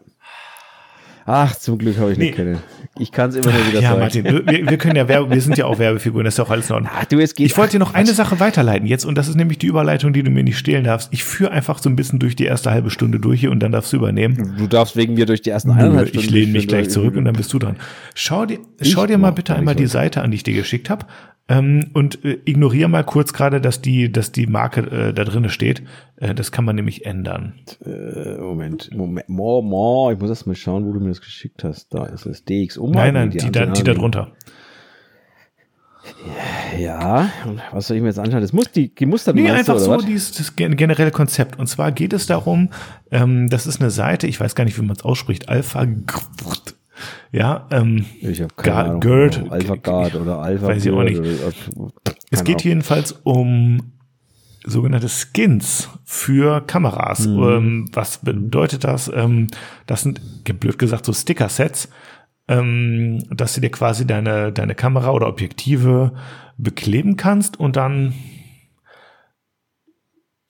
Ach, 1.26 1.54
zum 1.56 1.78
Glück 1.78 1.96
habe 1.98 2.12
ich 2.12 2.18
nicht 2.18 2.30
Nee. 2.30 2.36
können. 2.36 2.58
Ich 2.98 3.10
kann 3.10 3.30
es 3.30 3.36
immer 3.36 3.50
nur 3.52 3.66
wieder 3.66 3.80
Ja, 3.80 3.88
sagen. 3.90 4.00
Martin, 4.00 4.24
du, 4.24 4.46
wir, 4.46 4.70
wir 4.70 4.78
können 4.78 4.94
ja 4.94 5.08
Werbe, 5.08 5.30
wir 5.34 5.40
sind 5.40 5.58
ja 5.58 5.64
auch 5.66 5.78
Werbefiguren, 5.80 6.24
das 6.24 6.34
ist 6.34 6.38
ja 6.38 6.44
auch 6.44 6.50
alles 6.50 6.68
in 6.68 6.74
Ordnung. 6.76 6.92
Ach, 6.94 7.04
du, 7.06 7.18
es 7.18 7.34
geht. 7.34 7.46
Ich 7.46 7.56
wollte 7.56 7.72
dir 7.72 7.78
noch 7.80 7.94
eine 7.94 8.12
Sache 8.12 8.38
weiterleiten 8.38 8.86
jetzt 8.86 9.04
und 9.04 9.16
das 9.16 9.26
ist 9.28 9.34
nämlich 9.34 9.58
die 9.58 9.66
Überleitung, 9.66 10.12
die 10.12 10.22
du 10.22 10.30
mir 10.30 10.44
nicht 10.44 10.58
stehlen 10.58 10.84
darfst. 10.84 11.08
Ich 11.12 11.24
führe 11.24 11.50
einfach 11.50 11.78
so 11.78 11.88
ein 11.90 11.96
bisschen 11.96 12.18
durch 12.20 12.36
die 12.36 12.44
erste 12.44 12.70
halbe 12.70 12.90
Stunde 12.90 13.18
durch 13.18 13.40
hier 13.40 13.50
und 13.50 13.60
dann 13.60 13.72
darfst 13.72 13.92
du 13.92 13.96
übernehmen. 13.96 14.54
Du 14.58 14.66
darfst 14.68 14.94
wegen 14.96 15.14
mir 15.14 15.26
durch 15.26 15.42
die 15.42 15.50
ersten 15.50 15.70
Nö, 15.70 15.74
eineinhalb 15.80 16.14
ich 16.14 16.30
lehne 16.30 16.52
mich 16.52 16.68
gleich 16.68 16.88
zurück 16.90 17.16
und 17.16 17.24
dann 17.24 17.34
bist 17.34 17.52
du 17.52 17.58
dran. 17.58 17.76
Schau 18.14 18.46
dir, 18.46 18.58
Ich 18.78 18.92
schau 18.92 19.06
dir 19.06 19.18
mal 19.18 19.32
bitte 19.32 19.56
einmal 19.56 19.74
die. 19.74 19.86
Seite 19.86 20.22
an, 20.22 20.30
die 20.30 20.36
ich 20.36 20.42
dir 20.44 20.54
geschickt 20.54 20.88
habe. 20.88 21.06
Ähm, 21.46 21.90
und 21.92 22.24
äh, 22.24 22.38
ignoriere 22.46 22.88
mal 22.88 23.04
kurz 23.04 23.34
gerade, 23.34 23.60
dass 23.60 23.82
die, 23.82 24.10
dass 24.10 24.32
die 24.32 24.46
Marke 24.46 24.80
äh, 24.80 25.12
da 25.12 25.24
drinne 25.24 25.50
steht. 25.50 25.82
Äh, 26.16 26.34
das 26.34 26.52
kann 26.52 26.64
man 26.64 26.74
nämlich 26.74 27.04
ändern. 27.04 27.52
Äh, 27.84 28.38
Moment, 28.38 28.90
Moment, 28.94 29.28
mo, 29.28 29.60
mo, 29.60 30.10
ich 30.10 30.18
muss 30.18 30.30
erst 30.30 30.46
mal 30.46 30.54
schauen, 30.54 30.86
wo 30.86 30.92
du 30.92 31.00
mir 31.00 31.08
das 31.10 31.20
geschickt 31.20 31.62
hast. 31.62 31.92
Da 31.92 32.06
ist 32.06 32.24
es 32.24 32.44
DX 32.46 32.78
um. 32.78 32.92
nein, 32.92 33.12
nein, 33.12 33.30
die, 33.30 33.50
da, 33.52 33.66
die 33.66 33.82
da 33.82 33.92
drunter. 33.92 34.32
Ja, 36.78 37.30
und 37.46 37.60
was 37.72 37.86
soll 37.86 37.96
ich 37.96 38.02
mir 38.02 38.08
jetzt 38.08 38.18
anschauen? 38.18 38.40
Das 38.42 38.52
muss 38.52 38.70
die, 38.70 38.94
die 38.94 39.06
Muster 39.06 39.32
Nee, 39.32 39.46
du, 39.46 39.54
einfach 39.54 39.74
oder 39.76 39.84
so 39.84 39.96
dieses 39.98 40.32
das 40.32 40.54
gen- 40.56 40.76
generelle 40.76 41.10
Konzept. 41.10 41.58
Und 41.58 41.66
zwar 41.66 41.92
geht 41.92 42.12
es 42.12 42.26
darum, 42.26 42.70
ähm, 43.10 43.48
das 43.48 43.66
ist 43.66 43.80
eine 43.80 43.90
Seite, 43.90 44.26
ich 44.26 44.38
weiß 44.40 44.54
gar 44.54 44.64
nicht, 44.64 44.78
wie 44.78 44.82
man 44.84 44.96
es 44.96 45.02
ausspricht, 45.02 45.48
Alpha. 45.48 45.86
Ja, 47.32 47.66
ähm, 47.70 48.04
Ich 48.20 48.40
habe 48.40 48.54
keine 48.54 48.74
Ga- 48.74 48.82
Ahnung. 48.84 49.00
Gerd. 49.00 49.50
Alpha 49.50 49.74
Guard 49.76 50.14
oder 50.14 50.38
Alpha 50.40 50.66
Weiß 50.68 50.84
ich 50.84 50.92
auch 50.92 51.02
nicht. 51.02 51.20
Es 52.30 52.44
geht 52.44 52.56
Ahnung. 52.56 52.64
jedenfalls 52.68 53.12
um 53.22 53.92
sogenannte 54.66 55.08
Skins 55.08 55.90
für 56.04 56.60
Kameras. 56.66 57.26
Mhm. 57.26 57.42
Ähm, 57.42 57.90
was 57.92 58.18
bedeutet 58.18 58.84
das? 58.84 59.10
Ähm, 59.14 59.48
das 59.86 60.02
sind, 60.02 60.20
blöd 60.60 60.78
gesagt, 60.78 61.04
so 61.04 61.12
Sticker-Sets, 61.12 61.88
ähm, 62.48 63.22
dass 63.30 63.54
du 63.54 63.60
dir 63.60 63.70
quasi 63.70 64.06
deine, 64.06 64.52
deine 64.52 64.74
Kamera 64.74 65.10
oder 65.10 65.28
Objektive 65.28 66.14
bekleben 66.56 67.16
kannst 67.16 67.58
und 67.60 67.76
dann 67.76 68.14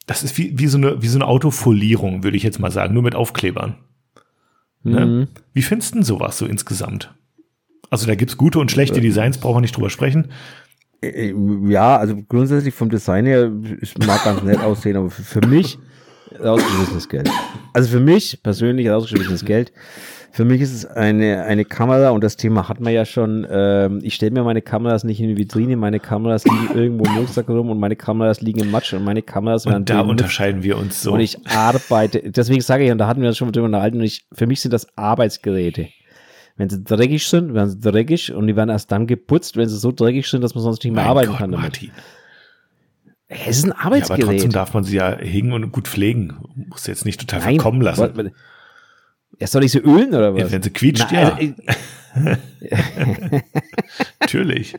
das 0.07 0.23
ist 0.23 0.37
wie, 0.37 0.59
wie, 0.59 0.67
so 0.67 0.77
eine, 0.77 1.01
wie 1.03 1.09
so 1.09 1.17
eine 1.19 1.27
Autofolierung, 1.27 2.23
würde 2.25 2.37
ich 2.37 2.43
jetzt 2.43 2.59
mal 2.61 2.71
sagen, 2.71 2.93
nur 2.93 3.03
mit 3.03 3.15
Aufklebern. 3.15 3.77
Ne? 4.85 5.07
Mhm. 5.07 5.27
Wie 5.53 5.63
findest 5.63 5.93
du 5.93 5.95
denn 5.97 6.05
sowas 6.05 6.39
so 6.39 6.47
insgesamt? 6.47 7.15
Also 7.91 8.07
da 8.07 8.15
gibt's 8.15 8.37
gute 8.37 8.59
und 8.59 8.71
schlechte 8.71 9.01
Designs, 9.01 9.39
brauchen 9.39 9.57
wir 9.57 9.61
nicht 9.63 9.77
drüber 9.77 9.91
sprechen. 9.91 10.29
Äh, 11.03 11.33
Ja, 11.69 11.97
also 11.97 12.17
grundsätzlich 12.29 12.75
vom 12.75 12.91
Design 12.91 13.27
her, 13.27 13.51
es 13.81 13.97
mag 13.99 14.25
ganz 14.25 14.43
nett 14.43 14.61
aussehen, 14.61 14.97
aber 14.97 15.11
für, 15.11 15.23
für 15.23 15.47
mich 15.47 15.79
rausgeschmissenes 16.43 17.09
Geld. 17.09 17.31
Also 17.73 17.89
für 17.91 18.01
mich 18.01 18.43
persönlich 18.43 18.89
rausgeschmissenes 18.89 19.45
Geld. 19.45 19.73
Für 20.31 20.45
mich 20.45 20.61
ist 20.61 20.75
es 20.75 20.85
eine, 20.85 21.45
eine 21.45 21.65
Kamera 21.65 22.11
und 22.11 22.25
das 22.25 22.37
Thema 22.37 22.69
hat 22.69 22.81
man 22.81 22.93
ja 22.93 23.05
schon. 23.05 23.47
Ähm, 23.49 24.01
ich 24.03 24.17
stelle 24.17 24.33
mir 24.33 24.43
meine 24.43 24.63
Kameras 24.63 25.05
nicht 25.05 25.21
in 25.21 25.29
die 25.29 25.37
Vitrine, 25.37 25.77
meine 25.77 26.01
Kameras 26.01 26.45
liegen 26.45 26.71
irgendwo 26.75 27.05
im 27.05 27.19
Rucksack 27.19 27.49
rum 27.49 27.71
und 27.71 27.79
meine 27.79 27.95
Kameras 27.95 28.41
liegen 28.41 28.59
im 28.59 28.73
Matsch 28.73 28.93
und 28.95 29.05
meine 29.05 29.23
Kameras 29.23 29.65
werden. 29.65 29.77
Und 29.77 29.91
da 29.91 30.01
unterscheiden 30.01 30.65
wir 30.65 30.77
uns 30.77 31.03
so. 31.03 31.13
Und 31.13 31.21
ich 31.21 31.47
arbeite, 31.47 32.21
deswegen 32.33 32.63
sage 32.63 32.85
ich, 32.85 32.91
und 32.91 32.99
da 32.99 33.07
hatten 33.07 33.21
wir 33.21 33.29
uns 33.29 33.39
schon 33.39 33.47
mal 33.47 33.53
drüber 33.53 33.67
unterhalten, 33.67 33.99
und 33.99 34.05
ich, 34.05 34.27
für 34.33 34.49
mich 34.49 34.61
sind 34.61 34.73
das 34.73 34.89
Arbeitsgeräte. 34.99 35.87
Wenn 36.57 36.69
sie 36.69 36.83
dreckig 36.83 37.27
sind, 37.27 37.55
werden 37.55 37.71
sie 37.71 37.79
dreckig 37.79 38.33
und 38.33 38.49
die 38.49 38.57
werden 38.57 38.71
erst 38.71 38.91
dann 38.91 39.07
geputzt, 39.07 39.57
wenn 39.57 39.69
sie 39.69 39.77
so 39.77 39.93
dreckig 39.93 40.29
sind, 40.29 40.43
dass 40.43 40.57
man 40.57 40.65
sonst 40.65 40.83
nicht 40.83 40.93
mehr 40.93 41.03
mein 41.03 41.11
arbeiten 41.11 41.31
Gott, 41.31 41.39
kann 41.39 41.53
damit. 41.53 41.65
Martin. 41.65 41.91
Es 43.29 43.59
ist 43.59 43.65
ein 43.65 43.73
Arbeitsgerät. 43.73 44.21
Ja, 44.21 44.27
aber 44.27 44.33
trotzdem 44.33 44.53
darf 44.53 44.75
man 44.75 44.85
sie 44.85 44.97
ja 44.97 45.17
hegen 45.19 45.53
und 45.53 45.73
gut 45.73 45.89
pflegen. 45.89 46.37
Muss 46.69 46.87
jetzt 46.87 47.05
nicht 47.05 47.21
total 47.21 47.41
Nein, 47.41 47.55
verkommen 47.57 47.81
lassen. 47.81 48.33
Ja, 49.39 49.47
soll 49.47 49.65
ich 49.65 49.73
sie 49.73 49.79
ölen 49.79 50.15
oder 50.15 50.35
was? 50.35 50.43
Ja, 50.43 50.53
wenn 50.53 50.63
sie 50.63 50.71
quietscht, 50.71 51.07
Na, 51.11 51.23
ja. 51.23 51.35
Also, 51.35 51.55
Natürlich. 54.21 54.77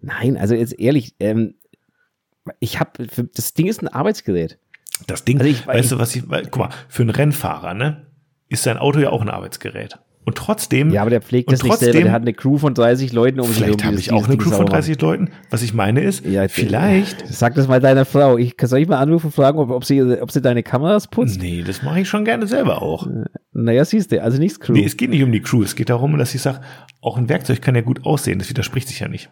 Nein, 0.00 0.36
also 0.36 0.54
jetzt 0.54 0.78
ehrlich, 0.78 1.14
ähm, 1.20 1.54
ich 2.60 2.80
habe, 2.80 3.06
das 3.34 3.54
Ding 3.54 3.66
ist 3.66 3.82
ein 3.82 3.88
Arbeitsgerät. 3.88 4.58
Das 5.06 5.24
Ding, 5.24 5.38
also 5.38 5.50
ich, 5.50 5.66
weißt 5.66 5.84
ich, 5.84 5.90
du, 5.90 5.98
was 5.98 6.14
ich, 6.16 6.24
guck 6.50 6.56
mal, 6.56 6.70
für 6.88 7.02
einen 7.02 7.10
Rennfahrer, 7.10 7.74
ne, 7.74 8.06
ist 8.48 8.62
sein 8.62 8.78
Auto 8.78 8.98
ja 8.98 9.10
auch 9.10 9.22
ein 9.22 9.30
Arbeitsgerät. 9.30 9.98
Und 10.28 10.36
trotzdem. 10.36 10.90
Ja, 10.90 11.00
aber 11.00 11.08
der 11.08 11.22
pflegt 11.22 11.50
das 11.50 11.60
trotzdem, 11.60 11.86
nicht 11.86 11.92
selber. 11.94 12.04
Der 12.04 12.12
hat 12.12 12.20
eine 12.20 12.34
Crew 12.34 12.58
von 12.58 12.74
30 12.74 13.14
Leuten 13.14 13.40
um 13.40 13.46
sich 13.46 13.56
Vielleicht 13.56 13.82
habe 13.82 13.96
ich 13.96 14.12
auch 14.12 14.28
eine 14.28 14.36
Crew 14.36 14.50
von 14.50 14.66
30 14.66 15.00
Leuten. 15.00 15.30
Was 15.48 15.62
ich 15.62 15.72
meine 15.72 16.02
ist, 16.02 16.26
ja, 16.26 16.46
vielleicht. 16.48 17.26
Sag 17.26 17.54
das 17.54 17.66
mal 17.66 17.80
deiner 17.80 18.04
Frau. 18.04 18.36
Ich, 18.36 18.54
soll 18.62 18.80
ich 18.80 18.88
mal 18.88 18.98
anrufen 18.98 19.28
und 19.28 19.34
fragen, 19.34 19.58
ob, 19.58 19.70
ob, 19.70 19.86
sie, 19.86 20.02
ob 20.02 20.30
sie 20.30 20.42
deine 20.42 20.62
Kameras 20.62 21.08
putzt? 21.08 21.40
Nee, 21.40 21.64
das 21.66 21.82
mache 21.82 22.00
ich 22.00 22.10
schon 22.10 22.26
gerne 22.26 22.46
selber 22.46 22.82
auch. 22.82 23.08
Naja, 23.54 23.86
siehst 23.86 24.12
du, 24.12 24.22
also 24.22 24.36
nichts 24.36 24.60
Crew. 24.60 24.74
Nee, 24.74 24.84
es 24.84 24.98
geht 24.98 25.08
nicht 25.08 25.22
um 25.22 25.32
die 25.32 25.40
Crew. 25.40 25.62
Es 25.62 25.74
geht 25.76 25.88
darum, 25.88 26.18
dass 26.18 26.34
ich 26.34 26.42
sage, 26.42 26.60
auch 27.00 27.16
ein 27.16 27.30
Werkzeug 27.30 27.62
kann 27.62 27.74
ja 27.74 27.80
gut 27.80 28.04
aussehen. 28.04 28.38
Das 28.38 28.50
widerspricht 28.50 28.88
sich 28.88 29.00
ja 29.00 29.08
nicht. 29.08 29.30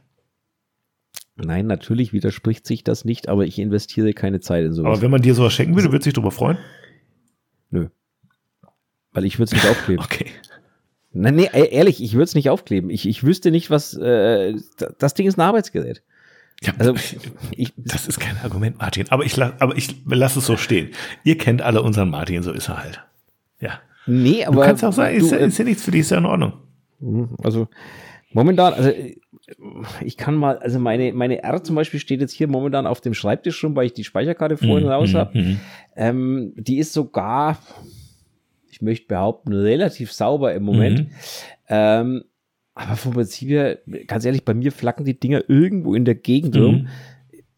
Nein, 1.37 1.67
natürlich 1.67 2.15
widerspricht 2.15 2.67
sich 2.67 2.85
das 2.85 3.05
nicht, 3.05 3.29
aber 3.29 3.45
ich 3.45 3.59
investiere 3.59 4.15
keine 4.15 4.41
Zeit 4.41 4.65
in 4.65 4.73
sowas. 4.73 4.93
Aber 4.93 5.03
wenn 5.03 5.11
man 5.11 5.21
dir 5.21 5.35
sowas 5.35 5.53
schenken 5.53 5.75
würde, 5.75 5.93
würdest 5.93 6.07
du 6.07 6.09
dich 6.09 6.15
darüber 6.15 6.31
freuen? 6.31 6.57
Nö. 7.69 7.89
Weil 9.13 9.27
ich 9.27 9.39
würde 9.39 9.45
es 9.45 9.53
nicht 9.53 9.69
aufkleben. 9.69 10.03
okay. 10.05 10.31
Nein, 11.19 11.35
nee, 11.35 11.51
e-, 11.53 11.69
ehrlich, 11.71 12.03
ich 12.03 12.13
würde 12.13 12.25
es 12.25 12.35
nicht 12.35 12.51
aufkleben. 12.51 12.91
Ich, 12.91 13.09
ich 13.09 13.25
wüsste 13.25 13.51
nicht, 13.51 13.71
was. 13.71 13.95
Äh, 13.95 14.55
das 14.99 15.15
Ding 15.15 15.27
ist 15.27 15.39
ein 15.39 15.43
Arbeitsgerät. 15.43 16.03
Ja, 16.63 16.73
also, 16.79 16.95
ich, 17.53 17.73
das 17.77 18.07
ist 18.07 18.21
kein 18.21 18.37
Argument, 18.39 18.79
Martin. 18.79 19.07
Aber 19.11 19.25
ich, 19.25 19.41
aber 19.43 19.77
ich 19.77 19.95
lasse 20.07 20.41
es 20.41 20.47
so 20.47 20.57
stehen. 20.57 20.91
Ihr 21.25 21.39
kennt 21.39 21.63
alle 21.63 21.83
unseren 21.83 22.11
Martin, 22.11 22.43
so 22.43 22.53
ist 22.53 22.69
er 22.69 22.83
halt. 22.83 23.03
Ja. 23.61 23.81
Nee, 24.07 24.45
aber. 24.45 24.57
Du 24.57 24.63
kannst 24.63 24.85
auch 24.85 24.93
sagen, 24.93 25.17
ist, 25.17 25.33
du, 25.33 25.37
ist 25.37 25.59
ja 25.59 25.65
nichts 25.65 25.85
für 25.85 25.91
dich, 25.91 26.03
ist 26.03 26.11
ja 26.11 26.19
in 26.19 26.27
Ordnung. 26.27 26.55
Mhm, 27.01 27.37
also, 27.43 27.69
momentan, 28.33 28.75
also, 28.75 28.93
ich 30.01 30.17
kann 30.17 30.35
mal, 30.35 30.59
also 30.59 30.79
meine, 30.79 31.13
meine 31.13 31.43
R 31.43 31.63
zum 31.63 31.77
Beispiel 31.77 32.01
steht 32.01 32.21
jetzt 32.21 32.33
hier 32.33 32.49
momentan 32.49 32.87
auf 32.87 33.01
dem 33.01 33.15
Schreibtisch 33.15 33.63
rum, 33.63 33.77
weil 33.77 33.87
ich 33.87 33.95
die 33.95 34.05
Speicherkarte 34.05 34.57
vorhin 34.57 34.87
mm, 34.87 34.91
raus 34.91 35.15
habe. 35.15 35.39
Mm, 35.39 35.43
mm. 35.43 35.61
ähm, 35.97 36.53
die 36.57 36.79
ist 36.79 36.93
sogar, 36.93 37.59
ich 38.77 38.83
möchte 38.83 39.09
behaupten, 39.09 39.55
relativ 39.55 40.13
sauber 40.13 40.55
im 40.55 40.63
Moment. 40.63 40.99
Mhm. 41.01 41.11
Ähm, 41.69 42.25
aber 42.75 42.97
vom 42.97 43.15
Prinzip 43.15 43.49
her, 43.49 43.79
ganz 44.07 44.27
ehrlich, 44.27 44.45
bei 44.45 44.53
mir 44.53 44.71
flacken 44.71 45.07
die 45.07 45.19
Dinger 45.19 45.43
irgendwo 45.49 45.95
in 45.95 46.05
der 46.05 46.15
Gegend 46.15 46.57
mhm. 46.57 46.63
rum. 46.63 46.89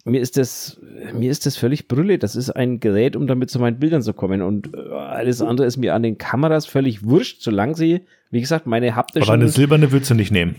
Mir 0.05 0.21
ist 0.21 0.37
das, 0.37 0.81
mir 1.13 1.29
ist 1.29 1.45
das 1.45 1.57
völlig 1.57 1.89
brülle. 1.89 2.19
Das 2.19 2.37
ist 2.37 2.51
ein 2.51 2.79
Gerät, 2.79 3.17
um 3.17 3.27
damit 3.27 3.51
zu 3.51 3.59
meinen 3.59 3.81
Bildern 3.81 4.01
zu 4.01 4.13
kommen. 4.13 4.43
Und 4.43 4.73
äh, 4.73 4.79
alles 4.93 5.43
andere 5.43 5.67
ist 5.67 5.77
mir 5.77 5.93
an 5.93 6.05
den 6.05 6.19
Kameras 6.19 6.67
völlig 6.67 7.05
wurscht, 7.05 7.43
solange 7.43 7.75
sie, 7.75 8.03
wie 8.31 8.41
gesagt, 8.41 8.69
meine 8.69 8.95
haptischen. 8.95 9.29
Aber 9.29 9.35
eine 9.35 9.49
silberne 9.49 9.91
würdest 9.91 10.13
du 10.13 10.15
nicht 10.15 10.31
nehmen. 10.31 10.55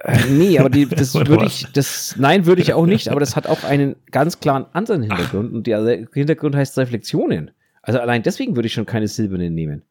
Äh, 0.00 0.18
nee, 0.28 0.58
aber 0.58 0.68
die, 0.68 0.86
das 0.86 1.14
würde 1.28 1.46
ich, 1.46 1.68
das, 1.72 2.16
nein, 2.18 2.44
würde 2.44 2.60
ich 2.60 2.74
auch 2.74 2.86
nicht, 2.86 3.08
aber 3.08 3.20
das 3.20 3.36
hat 3.36 3.46
auch 3.46 3.62
einen 3.62 3.94
ganz 4.10 4.40
klaren 4.40 4.66
anderen 4.72 5.02
Hintergrund. 5.02 5.50
Ach. 5.52 5.54
Und 5.54 5.66
der 5.68 6.06
Hintergrund 6.12 6.56
heißt 6.56 6.76
Reflexionen. 6.76 7.52
Also 7.90 7.98
allein 7.98 8.22
deswegen 8.22 8.54
würde 8.54 8.68
ich 8.68 8.72
schon 8.72 8.86
keine 8.86 9.08
silbernen 9.08 9.52
nehmen. 9.52 9.82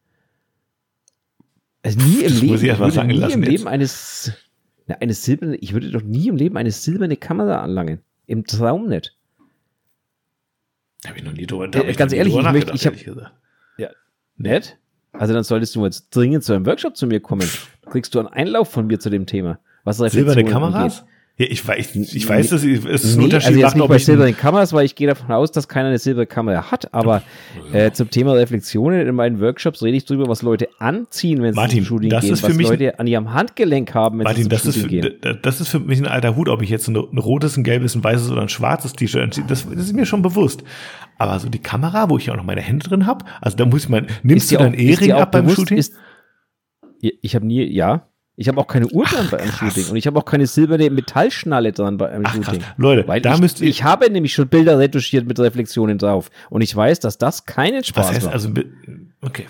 Also 1.82 1.98
nie 1.98 2.20
im 2.20 2.22
das 2.22 2.40
Leben, 2.40 2.46
muss 2.46 2.62
ich, 2.62 2.70
ich 2.70 2.78
würde 2.78 3.04
nie 3.04 3.32
im 3.32 3.42
Leben 3.42 3.68
eines, 3.68 4.32
na, 4.86 4.94
eines 4.96 5.22
silbernen, 5.22 5.58
ich 5.60 5.74
würde 5.74 5.90
doch 5.90 6.00
nie 6.00 6.28
im 6.28 6.36
Leben 6.36 6.56
eine 6.56 6.70
silberne 6.70 7.18
Kamera 7.18 7.60
anlangen. 7.60 8.00
Im 8.26 8.46
Traum 8.46 8.88
nicht. 8.88 9.14
Habe 11.06 11.18
ich 11.18 11.24
noch 11.24 11.34
nie 11.34 11.44
drüber 11.44 11.66
äh, 11.74 11.92
Ganz 11.92 12.14
ehrlich, 12.14 12.34
ich 12.34 12.42
möchte, 12.42 12.72
ich 12.72 12.86
habe, 12.86 13.32
ja, 13.76 13.90
nett. 14.38 14.78
Also 15.12 15.34
dann 15.34 15.44
solltest 15.44 15.76
du 15.76 15.84
jetzt 15.84 16.08
dringend 16.16 16.42
zu 16.42 16.54
einem 16.54 16.64
Workshop 16.64 16.96
zu 16.96 17.06
mir 17.06 17.20
kommen. 17.20 17.46
Kriegst 17.90 18.14
du 18.14 18.18
einen 18.18 18.28
Einlauf 18.28 18.70
von 18.70 18.86
mir 18.86 18.98
zu 18.98 19.10
dem 19.10 19.26
Thema. 19.26 19.58
Was 19.84 19.98
Silberne 19.98 20.46
Kameras? 20.46 21.00
Angeht. 21.00 21.09
Ja, 21.40 21.46
ich 21.48 21.66
weiß, 21.66 21.96
ich 21.96 22.28
weiß, 22.28 22.50
dass 22.50 22.62
es 22.62 22.84
ist 22.84 23.14
ein 23.14 23.18
nee, 23.18 23.24
Unterschied 23.24 23.48
also 23.48 23.60
jetzt 23.60 23.74
nicht 23.74 23.88
bei 23.88 23.96
silbernen 23.96 24.36
Kameras, 24.36 24.74
weil 24.74 24.84
ich 24.84 24.94
gehe 24.94 25.06
davon 25.06 25.32
aus, 25.32 25.50
dass 25.50 25.68
keiner 25.68 25.88
eine 25.88 25.98
silberne 25.98 26.26
Kamera 26.26 26.70
hat, 26.70 26.92
aber 26.92 27.22
äh, 27.72 27.92
zum 27.92 28.10
Thema 28.10 28.34
Reflexionen 28.34 29.06
in 29.06 29.14
meinen 29.14 29.40
Workshops 29.40 29.82
rede 29.82 29.96
ich 29.96 30.04
drüber, 30.04 30.28
was 30.28 30.42
Leute 30.42 30.68
anziehen, 30.78 31.40
wenn 31.40 31.54
sie 31.54 31.56
Martin, 31.56 31.78
zum 31.78 31.86
Shooting 31.86 32.10
das 32.10 32.24
gehen, 32.24 32.34
ist 32.34 32.40
für 32.40 32.48
was 32.48 32.56
mich 32.56 32.68
Leute 32.68 32.98
an 32.98 33.06
ihrem 33.06 33.32
Handgelenk 33.32 33.94
haben, 33.94 34.18
wenn 34.18 34.24
Martin, 34.24 34.42
sie 34.42 34.50
zum 34.50 34.50
das 34.50 34.62
Shooting 34.64 34.98
ist 34.98 35.06
für, 35.06 35.20
gehen. 35.20 35.38
Das 35.40 35.60
ist 35.62 35.68
für 35.68 35.80
mich 35.80 35.98
ein 35.98 36.06
alter 36.06 36.36
Hut, 36.36 36.50
ob 36.50 36.60
ich 36.60 36.68
jetzt 36.68 36.88
ein, 36.88 36.96
ein 36.96 37.16
rotes, 37.16 37.56
ein 37.56 37.64
gelbes, 37.64 37.94
ein 37.94 38.04
weißes 38.04 38.30
oder 38.30 38.42
ein 38.42 38.50
schwarzes 38.50 38.92
T-Shirt 38.92 39.22
anziehe, 39.22 39.46
das, 39.48 39.66
das, 39.66 39.86
ist 39.86 39.94
mir 39.94 40.04
schon 40.04 40.20
bewusst. 40.20 40.62
Aber 41.16 41.38
so 41.38 41.48
die 41.48 41.58
Kamera, 41.58 42.10
wo 42.10 42.18
ich 42.18 42.30
auch 42.30 42.36
noch 42.36 42.44
meine 42.44 42.60
Hände 42.60 42.86
drin 42.86 43.06
habe, 43.06 43.24
also 43.40 43.56
da 43.56 43.64
muss 43.64 43.84
ich 43.84 43.88
mal, 43.88 44.06
nimmst 44.22 44.52
du 44.52 44.58
deinen 44.58 44.74
Ehering 44.74 45.12
ab 45.12 45.32
beim 45.32 45.48
Shooting? 45.48 45.78
Ist, 45.78 45.94
ich 47.00 47.34
habe 47.34 47.46
nie, 47.46 47.64
ja, 47.64 48.09
ich 48.36 48.48
habe 48.48 48.58
auch 48.58 48.66
keine 48.66 48.86
Uhr 48.88 49.04
dran 49.04 49.28
bei 49.30 49.38
einem 49.38 49.50
krass. 49.50 49.74
Shooting 49.74 49.90
und 49.90 49.96
ich 49.96 50.06
habe 50.06 50.18
auch 50.18 50.24
keine 50.24 50.46
silberne 50.46 50.88
Metallschnalle 50.90 51.72
dran 51.72 51.98
bei 51.98 52.08
einem 52.08 52.24
Ach, 52.26 52.34
Shooting. 52.34 52.60
Krass. 52.60 52.74
Leute, 52.78 53.06
weil 53.06 53.20
da 53.20 53.34
ich, 53.34 53.40
müsst 53.40 53.60
ihr 53.60 53.68
ich 53.68 53.82
habe 53.84 54.10
nämlich 54.10 54.32
schon 54.32 54.48
Bilder 54.48 54.78
retuschiert 54.78 55.26
mit 55.26 55.38
Reflexionen 55.38 55.98
drauf 55.98 56.30
und 56.48 56.62
ich 56.62 56.74
weiß, 56.74 57.00
dass 57.00 57.18
das 57.18 57.44
keinen 57.44 57.84
Spaß 57.84 58.06
Was 58.08 58.14
heißt 58.14 58.24
macht. 58.26 58.34
also 58.34 58.50
okay. 59.20 59.46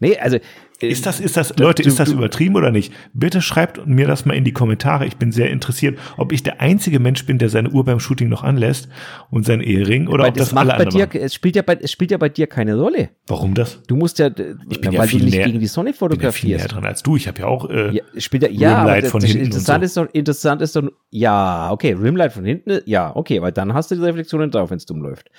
Nee, 0.00 0.18
also 0.18 0.38
ist 0.80 1.06
das, 1.06 1.20
ist 1.20 1.36
das, 1.36 1.56
Leute, 1.58 1.82
ist 1.82 2.00
das 2.00 2.10
übertrieben 2.10 2.56
oder 2.56 2.70
nicht? 2.70 2.92
Bitte 3.12 3.42
schreibt 3.42 3.86
mir 3.86 4.06
das 4.06 4.24
mal 4.24 4.34
in 4.34 4.44
die 4.44 4.52
Kommentare. 4.52 5.06
Ich 5.06 5.16
bin 5.16 5.32
sehr 5.32 5.50
interessiert, 5.50 5.98
ob 6.16 6.32
ich 6.32 6.42
der 6.42 6.60
einzige 6.60 7.00
Mensch 7.00 7.26
bin, 7.26 7.38
der 7.38 7.48
seine 7.48 7.70
Uhr 7.70 7.84
beim 7.84 8.00
Shooting 8.00 8.28
noch 8.28 8.42
anlässt 8.42 8.88
und 9.30 9.44
sein 9.44 9.60
Ehering 9.60 10.08
oder 10.08 10.24
weil 10.24 10.30
ob 10.30 10.36
das, 10.36 10.50
das 10.50 10.56
alle 10.56 10.76
bei 10.76 10.84
dir, 10.86 11.08
Es 11.12 11.34
spielt 11.34 11.56
ja 11.56 11.62
bei, 11.62 11.78
es 11.80 11.90
spielt 11.90 12.10
ja 12.10 12.18
bei 12.18 12.28
dir 12.28 12.46
keine 12.46 12.76
Rolle. 12.76 13.10
Warum 13.26 13.54
das? 13.54 13.82
Du 13.86 13.96
musst 13.96 14.18
ja, 14.18 14.28
ich 14.28 14.80
bin 14.80 14.92
ja, 14.92 15.00
weil 15.00 15.08
viel 15.08 15.20
du 15.20 15.24
nicht 15.26 15.34
näher, 15.34 15.46
gegen 15.46 15.60
die 15.60 15.66
Sonne 15.66 15.92
fotografierst. 15.92 16.36
Ich 16.36 16.42
bin 16.42 16.50
ja 16.50 16.58
viel 16.58 16.66
näher 16.66 16.68
dran 16.68 16.86
als 16.86 17.02
du. 17.02 17.16
Ich 17.16 17.28
habe 17.28 17.40
ja 17.40 17.46
auch, 17.46 17.68
äh, 17.68 17.96
ja, 17.96 18.02
spielt 18.18 18.42
ja, 18.44 18.48
ja 18.50 19.00
das, 19.00 19.10
von 19.10 19.20
das, 19.20 19.30
hinten 19.30 19.46
interessant 19.46 19.82
so. 19.82 19.84
ist 19.84 19.96
doch, 19.96 20.14
interessant 20.14 20.62
ist 20.62 20.76
doch, 20.76 20.82
ja, 21.10 21.70
okay, 21.70 21.92
Rimlight 21.92 22.32
von 22.32 22.44
hinten, 22.44 22.80
ja, 22.86 23.14
okay, 23.14 23.42
weil 23.42 23.52
dann 23.52 23.74
hast 23.74 23.90
du 23.90 23.96
die 23.96 24.02
Reflexionen 24.02 24.50
drauf, 24.50 24.70
wenn 24.70 24.78
es 24.78 24.86
dumm 24.86 25.02
läuft. 25.02 25.30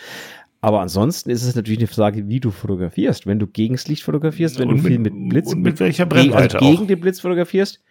Aber 0.61 0.81
ansonsten 0.81 1.31
ist 1.31 1.43
es 1.43 1.55
natürlich 1.55 1.79
eine 1.79 1.87
Frage, 1.87 2.27
wie 2.29 2.39
du 2.39 2.51
fotografierst. 2.51 3.25
Wenn 3.25 3.39
du 3.39 3.47
gegen 3.47 3.73
das 3.73 3.87
Licht 3.87 4.03
fotografierst, 4.03 4.59
wenn 4.59 4.69
und 4.69 4.77
du 4.77 4.83
viel 4.83 4.99
mit, 4.99 5.13
mit 5.13 5.29
Blitz, 5.29 5.53
und 5.53 5.61
mit 5.61 5.79
welcher 5.79 6.05
Brennweite 6.05 6.59
also 6.59 6.69
gegen 6.69 6.83
auch. 6.83 6.87
den 6.87 6.99
Blitz 6.99 7.19
fotografierst, 7.19 7.81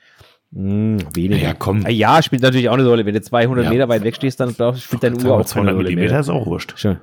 hm, 0.53 0.99
weniger. 1.15 1.43
Ja, 1.43 1.55
komm. 1.55 1.87
Ja, 1.89 2.23
spielt 2.23 2.43
natürlich 2.43 2.69
auch 2.69 2.75
eine 2.75 2.87
Rolle. 2.87 3.07
Wenn 3.07 3.15
du 3.15 3.23
200 3.23 3.65
ja. 3.65 3.71
Meter 3.71 3.89
weit 3.89 4.03
weg 4.03 4.17
stehst, 4.17 4.41
dann 4.41 4.55
spielt 4.77 5.03
deine 5.03 5.17
Uhr 5.17 5.37
auch 5.37 5.45
200 5.45 5.77
Millimeter 5.77 6.19
ist 6.19 6.29
auch 6.29 6.47
wurscht. 6.47 6.75
Schön. 6.77 6.99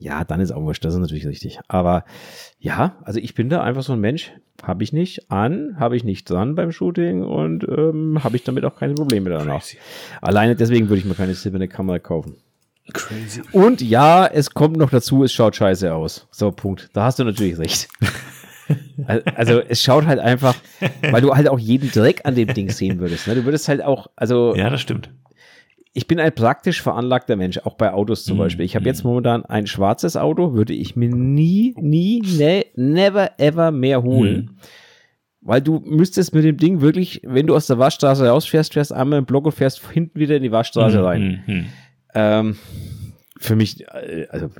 Ja, 0.00 0.22
dann 0.22 0.40
ist 0.40 0.52
auch 0.52 0.62
wurscht. 0.62 0.84
Das 0.84 0.94
ist 0.94 1.00
natürlich 1.00 1.26
richtig. 1.26 1.58
Aber 1.66 2.04
ja, 2.60 2.96
also 3.02 3.18
ich 3.18 3.34
bin 3.34 3.48
da 3.48 3.62
einfach 3.62 3.82
so 3.82 3.94
ein 3.94 4.00
Mensch. 4.00 4.32
Habe 4.62 4.84
ich 4.84 4.92
nicht 4.92 5.30
an, 5.30 5.76
habe 5.78 5.96
ich 5.96 6.04
nicht 6.04 6.30
dran 6.30 6.54
beim 6.54 6.70
Shooting 6.70 7.24
und 7.24 7.64
ähm, 7.68 8.22
habe 8.22 8.36
ich 8.36 8.44
damit 8.44 8.64
auch 8.64 8.76
keine 8.76 8.94
Probleme 8.94 9.30
danach. 9.30 9.60
Crazy. 9.60 9.78
Alleine 10.20 10.54
deswegen 10.54 10.88
würde 10.88 11.00
ich 11.00 11.04
mir 11.04 11.14
keine 11.14 11.34
silberne 11.34 11.68
Kamera 11.68 11.98
kaufen. 11.98 12.36
Crazy. 12.92 13.42
Und 13.52 13.80
ja, 13.80 14.26
es 14.26 14.50
kommt 14.50 14.76
noch 14.76 14.90
dazu, 14.90 15.24
es 15.24 15.32
schaut 15.32 15.56
scheiße 15.56 15.92
aus. 15.92 16.26
So, 16.30 16.50
Punkt. 16.50 16.90
Da 16.92 17.04
hast 17.04 17.18
du 17.18 17.24
natürlich 17.24 17.58
recht. 17.58 17.88
also 19.34 19.60
es 19.60 19.82
schaut 19.82 20.06
halt 20.06 20.18
einfach, 20.18 20.54
weil 21.02 21.20
du 21.20 21.34
halt 21.34 21.48
auch 21.48 21.58
jeden 21.58 21.90
Dreck 21.90 22.22
an 22.24 22.34
dem 22.34 22.52
Ding 22.54 22.70
sehen 22.70 22.98
würdest. 22.98 23.26
Ne? 23.26 23.34
Du 23.34 23.44
würdest 23.44 23.68
halt 23.68 23.82
auch, 23.82 24.08
also. 24.16 24.54
Ja, 24.54 24.70
das 24.70 24.80
stimmt. 24.80 25.10
Ich 25.94 26.06
bin 26.06 26.20
ein 26.20 26.32
praktisch 26.34 26.80
veranlagter 26.82 27.36
Mensch, 27.36 27.58
auch 27.58 27.74
bei 27.74 27.92
Autos 27.92 28.24
zum 28.24 28.36
mm, 28.36 28.40
Beispiel. 28.40 28.64
Ich 28.64 28.76
habe 28.76 28.84
mm. 28.84 28.86
jetzt 28.86 29.04
momentan 29.04 29.44
ein 29.44 29.66
schwarzes 29.66 30.16
Auto, 30.16 30.54
würde 30.54 30.72
ich 30.72 30.94
mir 30.94 31.08
nie, 31.08 31.74
nie, 31.76 32.20
ne, 32.20 32.66
never, 32.76 33.32
ever 33.38 33.72
mehr 33.72 34.02
holen. 34.02 34.50
Mm. 34.52 34.58
Weil 35.40 35.62
du 35.62 35.80
müsstest 35.84 36.34
mit 36.34 36.44
dem 36.44 36.56
Ding 36.56 36.80
wirklich, 36.80 37.22
wenn 37.24 37.46
du 37.46 37.56
aus 37.56 37.66
der 37.66 37.78
Waschstraße 37.78 38.28
rausfährst, 38.28 38.74
fährst 38.74 38.92
einmal 38.92 39.20
im 39.20 39.24
Block 39.24 39.46
und 39.46 39.52
fährst 39.52 39.80
hinten 39.90 40.18
wieder 40.18 40.36
in 40.36 40.42
die 40.42 40.52
Waschstraße 40.52 40.98
mhm, 40.98 41.04
rein. 41.04 41.66
Mhm. 42.14 42.20
Ähm, 42.20 42.56
für 43.38 43.56
mich, 43.56 43.86
äh, 43.88 44.26
also 44.30 44.50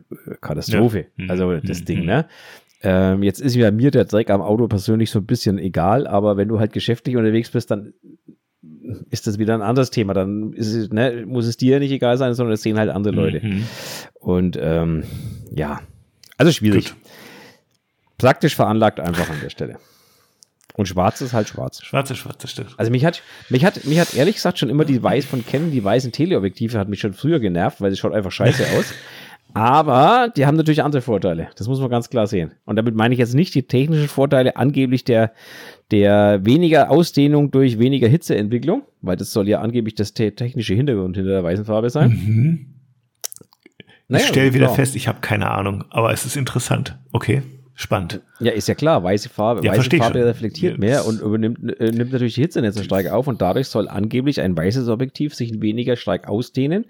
Katastrophe. 0.41 1.07
Ja. 1.17 1.25
Mhm. 1.25 1.31
Also 1.31 1.57
das 1.59 1.81
mhm. 1.81 1.85
Ding, 1.85 2.05
ne? 2.05 2.27
Ähm, 2.81 3.25
jetzt 3.25 3.41
ist 3.41 3.57
ja 3.57 3.71
mir 3.73 3.91
der 3.91 4.05
Dreck 4.05 4.31
am 4.31 4.41
Auto 4.41 4.69
persönlich 4.69 5.11
so 5.11 5.19
ein 5.19 5.27
bisschen 5.27 5.59
egal, 5.59 6.07
aber 6.07 6.37
wenn 6.37 6.47
du 6.47 6.61
halt 6.61 6.73
geschäftlich 6.73 7.17
unterwegs 7.17 7.51
bist, 7.51 7.73
dann 7.73 7.93
ist 9.11 9.27
das 9.27 9.39
wieder 9.39 9.55
ein 9.55 9.63
anderes 9.63 9.91
Thema. 9.91 10.15
Dann 10.15 10.55
es, 10.57 10.89
ne, 10.91 11.25
muss 11.27 11.47
es 11.47 11.57
dir 11.57 11.81
nicht 11.81 11.91
egal 11.91 12.17
sein, 12.17 12.35
sondern 12.35 12.55
es 12.55 12.63
sehen 12.63 12.79
halt 12.79 12.91
andere 12.91 13.15
Leute. 13.15 13.45
Mhm. 13.45 13.65
Und 14.15 14.59
ähm, 14.61 15.03
ja, 15.51 15.81
also 16.37 16.53
schwierig. 16.53 16.91
Gut. 16.91 16.97
Praktisch 18.17 18.55
veranlagt 18.55 19.01
einfach 19.01 19.29
an 19.29 19.41
der 19.43 19.51
Stelle. 19.51 19.79
Und 20.79 20.87
schwarz 20.87 21.21
ist 21.21 21.33
halt 21.35 21.49
schwarz. 21.49 21.83
Schwarze, 21.85 22.15
schwarze 22.15 22.49
stimmt. 22.49 22.75
Also 22.79 22.91
mich 22.91 23.05
hat, 23.05 23.23
mich 23.51 23.65
hat, 23.65 23.85
mich 23.85 23.99
hat 24.01 24.15
ehrlich 24.15 24.37
gesagt 24.37 24.59
schon 24.59 24.71
immer 24.71 24.85
die 24.85 25.03
Weiß 25.03 25.25
von 25.27 25.45
Canon, 25.45 25.71
die 25.73 25.83
weißen 25.85 26.13
Teleobjektive 26.13 26.79
hat 26.79 26.89
mich 26.89 27.01
schon 27.01 27.13
früher 27.15 27.41
genervt, 27.41 27.81
weil 27.81 27.91
sie 27.91 27.97
schaut 27.97 28.15
einfach 28.15 28.31
scheiße 28.33 28.65
aus. 28.79 28.95
Aber 29.55 30.31
die 30.37 30.47
haben 30.47 30.57
natürlich 30.57 30.83
andere 30.85 31.03
Vorteile. 31.03 31.49
Das 31.57 31.67
muss 31.69 31.81
man 31.81 31.91
ganz 31.91 32.11
klar 32.11 32.27
sehen. 32.27 32.53
Und 32.65 32.77
damit 32.77 32.95
meine 32.95 33.15
ich 33.15 33.19
jetzt 33.19 33.35
nicht 33.35 33.55
die 33.55 33.65
technischen 33.65 34.07
Vorteile 34.09 34.57
angeblich 34.57 35.05
der, 35.05 35.33
der 35.91 36.45
weniger 36.45 36.91
Ausdehnung 36.91 37.51
durch 37.51 37.79
weniger 37.79 38.09
Hitzeentwicklung, 38.09 38.83
weil 39.01 39.17
das 39.17 39.33
soll 39.33 39.49
ja 39.49 39.61
angeblich 39.61 39.95
das 39.95 40.13
te- 40.15 40.35
technische 40.35 40.75
Hintergrund 40.75 41.17
hinter 41.17 41.31
der 41.33 41.43
weißen 41.45 41.65
Farbe 41.65 41.91
sein. 41.91 42.11
Mhm. 42.11 42.67
Naja, 44.07 44.23
ich 44.25 44.29
stelle 44.31 44.55
wieder 44.55 44.67
klar. 44.67 44.77
fest, 44.77 44.97
ich 44.97 45.09
habe 45.09 45.21
keine 45.21 45.51
Ahnung, 45.51 45.85
aber 45.91 46.13
es 46.13 46.25
ist 46.25 46.37
interessant. 46.37 46.97
Okay, 47.13 47.43
spannend. 47.81 48.21
Ja, 48.41 48.51
ist 48.51 48.67
ja 48.67 48.75
klar, 48.75 49.05
weiße 49.05 49.29
Farbe, 49.29 49.65
Ja, 49.65 49.71
weiße 49.71 49.89
Farbe 49.97 50.19
schon. 50.19 50.27
reflektiert 50.27 50.79
mehr 50.79 51.07
und 51.07 51.21
übernimmt, 51.21 51.81
äh, 51.81 51.93
nimmt 51.93 52.11
natürlich 52.11 52.35
die 52.35 52.41
Hitze 52.41 52.61
nicht 52.61 52.75
so 52.75 52.83
stark 52.83 53.07
auf 53.07 53.29
und 53.29 53.41
dadurch 53.41 53.69
soll 53.69 53.87
angeblich 53.89 54.41
ein 54.41 54.57
weißes 54.57 54.89
Objektiv 54.89 55.33
sich 55.35 55.61
weniger 55.63 55.95
stark 55.95 56.27
ausdehnen 56.29 56.87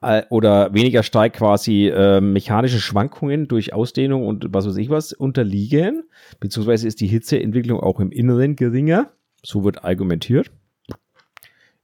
äh, 0.00 0.22
oder 0.30 0.72
weniger 0.72 1.02
stark 1.02 1.34
quasi 1.34 1.88
äh, 1.88 2.22
mechanische 2.22 2.80
Schwankungen 2.80 3.46
durch 3.46 3.74
Ausdehnung 3.74 4.26
und 4.26 4.46
was 4.54 4.66
weiß 4.66 4.76
ich 4.78 4.88
was 4.88 5.12
unterliegen, 5.12 6.04
beziehungsweise 6.40 6.88
ist 6.88 7.00
die 7.02 7.08
Hitzeentwicklung 7.08 7.78
auch 7.80 8.00
im 8.00 8.10
Inneren 8.10 8.56
geringer, 8.56 9.10
so 9.42 9.64
wird 9.64 9.84
argumentiert. 9.84 10.50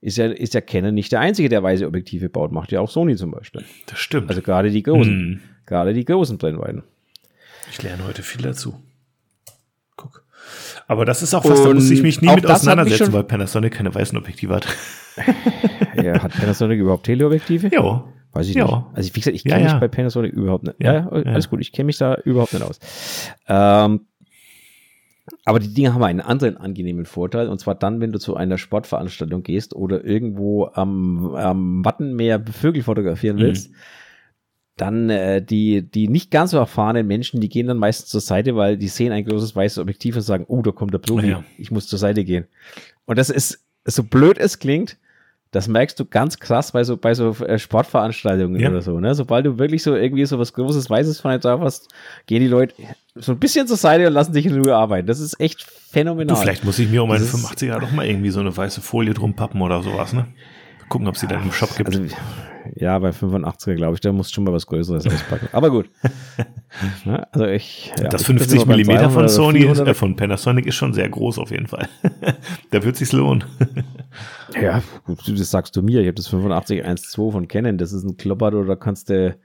Ist 0.01 0.17
ja, 0.17 0.27
ist 0.27 0.55
ja 0.55 0.61
Canon 0.61 0.95
nicht 0.95 1.11
der 1.13 1.21
einzige, 1.21 1.49
der 1.49 1.63
weiße 1.63 1.85
Objektive 1.87 2.29
baut, 2.29 2.53
macht 2.53 2.71
ja 2.73 2.81
auch 2.81 2.89
Sony 2.89 3.17
zum 3.17 3.33
Beispiel. 3.33 3.65
Das 3.87 3.99
stimmt. 3.99 4.31
Also 4.31 4.43
gerade 4.43 4.71
die 4.71 4.83
großen, 4.85 5.17
Mhm. 5.33 5.41
gerade 5.67 5.93
die 5.93 6.05
großen 6.05 6.39
Brennweiten. 6.39 6.85
Ich 7.71 7.83
lerne 7.83 8.05
heute 8.05 8.23
viel 8.23 8.43
dazu. 8.43 8.75
Guck. 9.97 10.25
Aber 10.87 11.05
das 11.05 11.23
ist 11.23 11.35
auch 11.35 11.45
was, 11.45 11.63
da 11.63 11.73
muss 11.73 11.91
ich 11.91 12.03
mich 12.03 12.21
nie 12.21 12.35
mit 12.35 12.47
auseinandersetzen, 12.47 13.13
weil 13.13 13.25
Panasonic 13.25 13.75
keine 13.75 13.95
weißen 13.95 14.17
Objektive 14.19 14.55
hat. 14.57 14.67
Ja, 16.01 16.23
hat 16.23 16.33
Panasonic 16.33 16.79
überhaupt 16.79 17.07
Teleobjektive? 17.07 17.71
jo. 17.75 18.05
Weiß 18.33 18.47
ich 18.49 18.55
Ja. 18.55 18.67
nicht. 18.67 18.77
Also 18.95 19.15
wie 19.17 19.19
gesagt, 19.21 19.35
ich 19.35 19.43
Ja, 19.43 19.57
kenne 19.57 19.67
ja. 19.67 19.73
mich 19.73 19.81
bei 19.81 19.89
Panasonic 19.89 20.33
überhaupt 20.33 20.63
nicht. 20.65 20.77
Ja, 20.81 20.93
Ja, 20.93 21.09
ja, 21.13 21.19
ja. 21.25 21.33
alles 21.33 21.51
gut, 21.51 21.61
ich 21.61 21.73
kenne 21.73 21.87
mich 21.87 21.99
da 21.99 22.15
überhaupt 22.25 22.53
nicht 22.53 22.63
aus. 22.63 22.79
Ähm, 23.49 24.03
aber 25.45 25.59
die 25.59 25.75
Dinge 25.75 25.93
haben 25.95 26.05
einen 26.05 26.21
anderen 26.21 26.57
angenehmen 26.57 27.05
Vorteil, 27.05 27.49
und 27.49 27.59
zwar 27.59 27.75
dann, 27.75 28.01
wenn 28.01 28.13
du 28.13 28.21
zu 28.21 28.37
einer 28.37 28.59
Sportveranstaltung 28.59 29.43
gehst 29.43 29.75
oder 29.75 30.05
irgendwo 30.05 30.67
am, 30.73 31.35
am 31.35 31.85
Wattenmeer 31.85 32.45
Vögel 32.53 32.83
fotografieren 32.85 33.37
Mhm. 33.39 33.43
Dann 34.79 35.11
äh, 35.11 35.43
die, 35.43 35.83
die 35.83 36.09
nicht 36.09 36.31
ganz 36.31 36.53
so 36.53 36.57
erfahrenen 36.59 37.07
Menschen, 37.07 37.41
die 37.41 37.49
gehen 37.51 37.67
dann 37.67 37.77
meistens 37.77 38.09
zur 38.11 38.21
Seite, 38.23 38.57
weil 38.57 38.77
die 38.79 38.89
sehen 38.89 39.13
ein 39.13 39.25
großes 39.25 39.55
weißes 39.55 39.79
Objektiv 39.79 40.17
und 40.17 40.23
sagen, 40.23 40.45
oh, 40.49 40.63
da 40.63 40.71
kommt 40.71 40.95
der 40.95 40.99
Profi, 40.99 41.29
Ja. 41.31 41.45
ich 41.59 41.71
muss 41.71 41.87
zur 41.87 41.99
Seite 41.99 42.25
gehen. 42.25 42.47
Und 43.05 43.19
das 43.19 43.29
ist, 43.29 43.65
so 43.85 44.03
blöd 44.05 44.39
es 44.39 44.59
klingt, 44.59 44.97
das 45.51 45.67
merkst 45.67 45.99
du 45.99 46.05
ganz 46.05 46.39
krass 46.39 46.73
bei 46.73 46.85
so, 46.85 46.97
bei 46.99 47.15
so 47.15 47.31
äh, 47.45 47.59
Sportveranstaltungen 47.59 48.61
Ja. 48.61 48.69
oder 48.69 48.83
so, 48.83 49.01
ne? 49.01 49.15
Sobald 49.15 49.47
du 49.47 49.59
wirklich 49.59 49.83
so 49.83 49.95
irgendwie 49.97 50.27
so 50.27 50.39
was 50.39 50.53
Großes 50.53 50.91
Weißes 50.91 51.21
von 51.21 51.41
drauf 51.41 51.61
hast, 51.63 51.89
gehen 52.27 52.41
die 52.41 52.49
Leute 52.49 52.75
so 53.15 53.33
ein 53.33 53.39
bisschen 53.39 53.67
zur 53.67 53.79
Seite 53.79 54.07
und 54.07 54.13
lassen 54.13 54.35
sich 54.35 54.45
in 54.47 54.61
Ruhe 54.63 54.77
arbeiten. 54.77 55.07
Das 55.07 55.21
ist 55.21 55.41
echt 55.41 55.63
phänomenal. 55.63 56.37
Du, 56.37 56.41
vielleicht 56.43 56.65
muss 56.65 56.79
ich 56.79 56.89
mir 56.91 57.03
um 57.03 57.13
ist- 57.15 57.35
85er 57.35 57.81
doch 57.81 57.91
mal 57.93 58.07
irgendwie 58.07 58.29
so 58.31 58.41
eine 58.41 58.55
weiße 58.55 58.81
Folie 58.83 59.15
drum 59.15 59.35
pappen 59.35 59.61
oder 59.63 59.83
sowas, 59.83 60.13
ne? 60.13 60.27
Gucken, 60.91 61.09
ob 61.09 61.17
sie 61.17 61.27
dann 61.27 61.43
im 61.43 61.53
Shop 61.53 61.75
gibt. 61.77 61.89
Also, 61.97 62.15
ja, 62.77 62.99
bei 62.99 63.11
85er 63.11 63.75
glaube 63.75 63.95
ich, 63.95 64.01
da 64.01 64.13
musst 64.13 64.31
du 64.31 64.35
schon 64.37 64.45
mal 64.45 64.53
was 64.53 64.67
Größeres 64.67 65.07
auspacken. 65.07 65.49
Aber 65.53 65.71
gut. 65.71 65.91
Also 67.33 67.47
ich. 67.47 67.93
Ja, 67.99 68.09
das 68.11 68.21
ich 68.21 68.27
bin 68.27 68.39
50 68.39 68.57
immer 68.57 68.67
beim 68.67 68.77
Millimeter 68.77 69.11
200 69.11 69.13
von 69.15 69.29
Sony, 69.29 69.61
ist, 69.61 69.81
400er. 69.81 69.87
äh, 69.89 69.95
von 69.95 70.17
Panasonic 70.17 70.67
ist 70.67 70.75
schon 70.75 70.93
sehr 70.93 71.09
groß 71.09 71.39
auf 71.39 71.51
jeden 71.51 71.67
Fall. 71.67 71.89
da 72.71 72.85
wird 72.85 72.97
sich's 72.97 73.13
lohnen. 73.13 73.45
Ja, 74.61 74.83
gut, 75.05 75.19
das 75.29 75.51
sagst 75.51 75.77
du 75.77 75.83
mir. 75.83 76.01
Ich 76.01 76.07
habe 76.07 76.15
das 76.15 76.29
85 76.29 76.85
1.2 76.85 77.33
von 77.33 77.49
Canon. 77.49 77.77
Das 77.77 77.93
ist 77.93 78.05
ein 78.05 78.17
Klopper, 78.17 78.51
da 78.51 78.77
kannst 78.77 79.11
du 79.11 79.37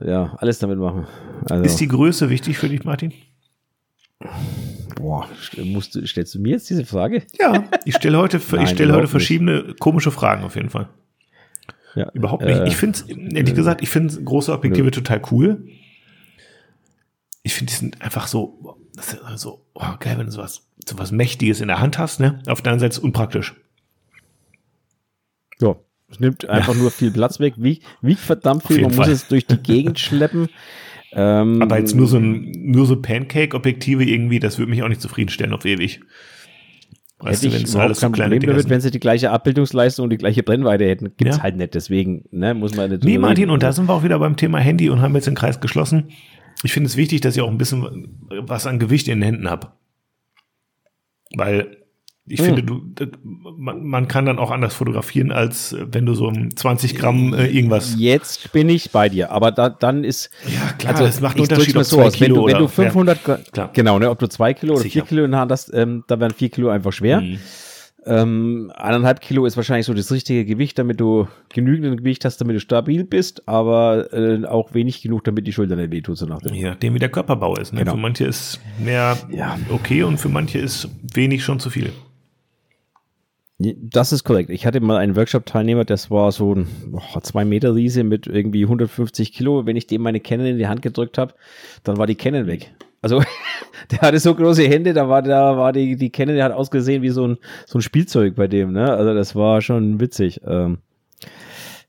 ja 0.00 0.34
alles 0.38 0.60
damit 0.60 0.78
machen. 0.78 1.06
Also, 1.50 1.64
Ist 1.64 1.80
die 1.80 1.88
Größe 1.88 2.30
wichtig 2.30 2.56
für 2.56 2.68
dich, 2.68 2.84
Martin? 2.84 3.12
boah, 4.94 5.28
musst 5.64 5.94
du, 5.94 6.06
stellst 6.06 6.34
du 6.34 6.40
mir 6.40 6.52
jetzt 6.52 6.70
diese 6.70 6.84
Frage? 6.84 7.22
Ja, 7.38 7.64
ich 7.84 7.96
stelle 7.96 8.18
heute, 8.18 8.38
ich 8.38 8.42
stelle 8.44 8.64
heute 8.68 8.82
überhaupt 8.84 9.02
nicht. 9.02 9.10
verschiedene 9.10 9.74
komische 9.78 10.10
Fragen 10.10 10.44
auf 10.44 10.56
jeden 10.56 10.70
Fall. 10.70 10.88
Ja, 11.96 12.10
Überhaupt 12.12 12.44
nicht. 12.44 12.58
Äh, 12.58 12.68
ich 12.68 12.76
finde 12.76 12.98
ehrlich 13.34 13.54
gesagt, 13.54 13.82
ich 13.82 13.88
finde 13.88 14.22
große 14.22 14.52
Objektive 14.52 14.90
total 14.90 15.22
cool. 15.30 15.66
Ich 17.42 17.54
finde, 17.54 17.72
die 17.72 17.76
sind 17.76 18.02
einfach 18.02 18.26
so, 18.26 18.78
so, 19.36 19.64
oh, 19.74 19.82
geil, 19.98 20.18
wenn 20.18 20.26
du 20.26 20.32
sowas, 20.32 20.68
sowas 20.86 21.10
Mächtiges 21.10 21.60
in 21.60 21.68
der 21.68 21.80
Hand 21.80 21.98
hast, 21.98 22.20
ne? 22.20 22.40
Auf 22.46 22.60
der 22.60 22.72
anderen 22.72 22.80
Seite 22.80 22.90
ist 22.90 22.98
es 22.98 23.04
unpraktisch. 23.04 23.54
Ja, 25.60 25.76
es 26.08 26.20
nimmt 26.20 26.48
einfach 26.48 26.74
nur 26.74 26.90
viel 26.90 27.10
Platz 27.10 27.40
weg, 27.40 27.54
wiegt, 27.56 27.84
wiegt 28.00 28.20
verdammt 28.20 28.64
viel, 28.64 28.82
man 28.82 28.94
muss 28.94 29.06
Fall. 29.06 29.10
es 29.10 29.26
durch 29.26 29.46
die 29.46 29.56
Gegend 29.56 29.98
schleppen. 29.98 30.48
Ähm, 31.12 31.62
Aber 31.62 31.78
jetzt 31.78 31.94
nur 31.94 32.06
so 32.06 32.18
ein, 32.18 32.52
nur 32.52 32.86
so 32.86 33.00
Pancake-Objektive 33.00 34.04
irgendwie, 34.04 34.38
das 34.38 34.58
würde 34.58 34.70
mich 34.70 34.82
auch 34.82 34.88
nicht 34.88 35.00
zufriedenstellen 35.00 35.52
auf 35.52 35.64
ewig. 35.64 36.00
Weißt 37.18 37.42
hätte 37.42 37.52
du, 37.52 37.58
wenn 37.58 37.64
es 37.64 37.74
alles 37.76 38.00
so 38.00 38.06
kein 38.06 38.12
kleine 38.12 38.28
Problem 38.30 38.40
Dinger 38.40 38.52
damit, 38.52 38.62
sind. 38.64 38.70
wenn 38.70 38.80
sie 38.82 38.90
die 38.90 39.00
gleiche 39.00 39.30
Abbildungsleistung 39.30 40.04
und 40.04 40.10
die 40.10 40.18
gleiche 40.18 40.42
Brennweite 40.42 40.84
hätten. 40.84 41.16
Gibt's 41.16 41.38
Ja. 41.38 41.42
halt 41.42 41.56
nicht, 41.56 41.74
deswegen 41.74 42.24
ne, 42.30 42.52
muss 42.54 42.74
man 42.76 42.90
nicht 42.90 43.04
Nee, 43.04 43.16
Martin, 43.18 43.48
und 43.50 43.62
da 43.62 43.72
sind 43.72 43.88
wir 43.88 43.94
auch 43.94 44.04
wieder 44.04 44.18
beim 44.18 44.36
Thema 44.36 44.58
Handy 44.58 44.90
und 44.90 45.00
haben 45.00 45.14
jetzt 45.14 45.26
den 45.26 45.34
Kreis 45.34 45.60
geschlossen. 45.60 46.10
Ich 46.62 46.72
finde 46.72 46.88
es 46.88 46.96
wichtig, 46.96 47.22
dass 47.22 47.34
ich 47.36 47.42
auch 47.42 47.50
ein 47.50 47.58
bisschen 47.58 48.18
was 48.30 48.66
an 48.66 48.78
Gewicht 48.78 49.08
in 49.08 49.20
den 49.20 49.24
Händen 49.24 49.50
habe. 49.50 49.68
Weil 51.34 51.78
ich 52.28 52.40
Hm. 52.40 52.46
finde, 52.46 52.62
du, 52.64 52.82
das- 52.94 53.08
man, 53.24 53.84
man 53.84 54.08
kann 54.08 54.26
dann 54.26 54.38
auch 54.38 54.50
anders 54.50 54.74
fotografieren, 54.74 55.30
als 55.32 55.72
äh, 55.72 55.86
wenn 55.92 56.06
du 56.06 56.14
so 56.14 56.28
ein 56.28 56.54
20 56.56 56.96
Gramm 56.96 57.32
äh, 57.34 57.46
irgendwas. 57.46 57.94
Jetzt 57.98 58.52
bin 58.52 58.68
ich 58.68 58.90
bei 58.90 59.08
dir, 59.08 59.30
aber 59.30 59.52
da, 59.52 59.68
dann 59.68 60.02
ist. 60.04 60.30
Ja, 60.46 60.72
klar, 60.78 61.00
es 61.02 61.20
macht 61.20 61.36
einen 61.36 61.42
Unterschied, 61.42 61.76
ob 61.76 61.84
so 61.84 62.00
aus. 62.02 62.20
Wenn 62.20 62.28
Kilo 62.28 62.42
du, 62.42 62.46
wenn 62.46 62.58
du 62.58 62.64
oder- 62.64 62.68
500, 62.68 63.18
Gra- 63.24 63.50
klar. 63.52 63.70
genau, 63.72 63.98
ne, 63.98 64.10
ob 64.10 64.18
du 64.18 64.28
zwei 64.28 64.54
Kilo 64.54 64.72
oder 64.74 64.82
Sicher. 64.82 64.92
vier 64.94 65.02
Kilo 65.02 65.24
in 65.24 65.30
der 65.30 65.40
Hand 65.40 65.52
hast, 65.52 65.72
ähm, 65.72 66.04
da 66.08 66.18
wären 66.18 66.32
vier 66.32 66.48
Kilo 66.48 66.68
einfach 66.70 66.92
schwer. 66.92 67.20
Mhm. 67.20 67.38
Ähm, 68.08 68.72
eineinhalb 68.76 69.20
Kilo 69.20 69.46
ist 69.46 69.56
wahrscheinlich 69.56 69.84
so 69.86 69.92
das 69.92 70.12
richtige 70.12 70.44
Gewicht, 70.44 70.78
damit 70.78 71.00
du 71.00 71.26
genügend 71.52 71.96
Gewicht 71.98 72.24
hast, 72.24 72.40
damit 72.40 72.54
du 72.54 72.60
stabil 72.60 73.02
bist, 73.02 73.48
aber 73.48 74.12
äh, 74.12 74.44
auch 74.46 74.74
wenig 74.74 75.02
genug, 75.02 75.24
damit 75.24 75.44
die 75.46 75.52
Schulter 75.52 75.74
nicht 75.74 75.90
wehtut, 75.90 76.16
so 76.16 76.24
nach 76.26 76.40
dem. 76.40 76.54
Je 76.54 76.64
nachdem, 76.66 76.94
wie 76.94 77.00
der 77.00 77.08
Körperbau 77.08 77.56
ist. 77.56 77.72
Ne? 77.72 77.80
Genau. 77.80 77.92
Für 77.92 77.98
manche 77.98 78.24
ist 78.24 78.60
mehr 78.78 79.16
Ja. 79.28 79.58
okay 79.70 80.04
und 80.04 80.18
für 80.18 80.28
manche 80.28 80.58
ist 80.60 80.88
wenig 81.14 81.42
schon 81.42 81.58
zu 81.58 81.68
viel. 81.68 81.90
Das 83.58 84.12
ist 84.12 84.24
korrekt. 84.24 84.50
Ich 84.50 84.66
hatte 84.66 84.80
mal 84.80 84.98
einen 84.98 85.16
Workshop-Teilnehmer, 85.16 85.86
das 85.86 86.10
war 86.10 86.30
so 86.30 86.54
ein 86.54 86.66
boah, 86.88 87.22
zwei 87.22 87.46
Meter 87.46 87.74
Riese 87.74 88.04
mit 88.04 88.26
irgendwie 88.26 88.64
150 88.64 89.32
Kilo. 89.32 89.64
Wenn 89.64 89.76
ich 89.76 89.86
dem 89.86 90.02
meine 90.02 90.20
Canon 90.20 90.46
in 90.46 90.58
die 90.58 90.66
Hand 90.66 90.82
gedrückt 90.82 91.16
habe, 91.16 91.34
dann 91.82 91.96
war 91.96 92.06
die 92.06 92.16
Canon 92.16 92.46
weg. 92.46 92.74
Also 93.00 93.22
der 93.90 94.00
hatte 94.02 94.18
so 94.18 94.34
große 94.34 94.68
Hände, 94.68 94.92
da 94.92 95.08
war 95.08 95.22
da 95.22 95.56
war 95.56 95.72
die 95.72 95.96
die 95.96 96.10
Canon, 96.10 96.34
der 96.34 96.44
hat 96.44 96.52
ausgesehen 96.52 97.02
wie 97.02 97.08
so 97.08 97.26
ein 97.26 97.38
so 97.64 97.78
ein 97.78 97.82
Spielzeug 97.82 98.34
bei 98.34 98.46
dem. 98.46 98.72
Ne? 98.72 98.92
Also 98.92 99.14
das 99.14 99.34
war 99.34 99.62
schon 99.62 100.00
witzig. 100.00 100.42
Ähm, 100.46 100.78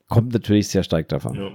kommt 0.08 0.32
natürlich 0.32 0.68
sehr 0.68 0.82
stark 0.82 1.08
davon. 1.08 1.34
Ja. 1.34 1.50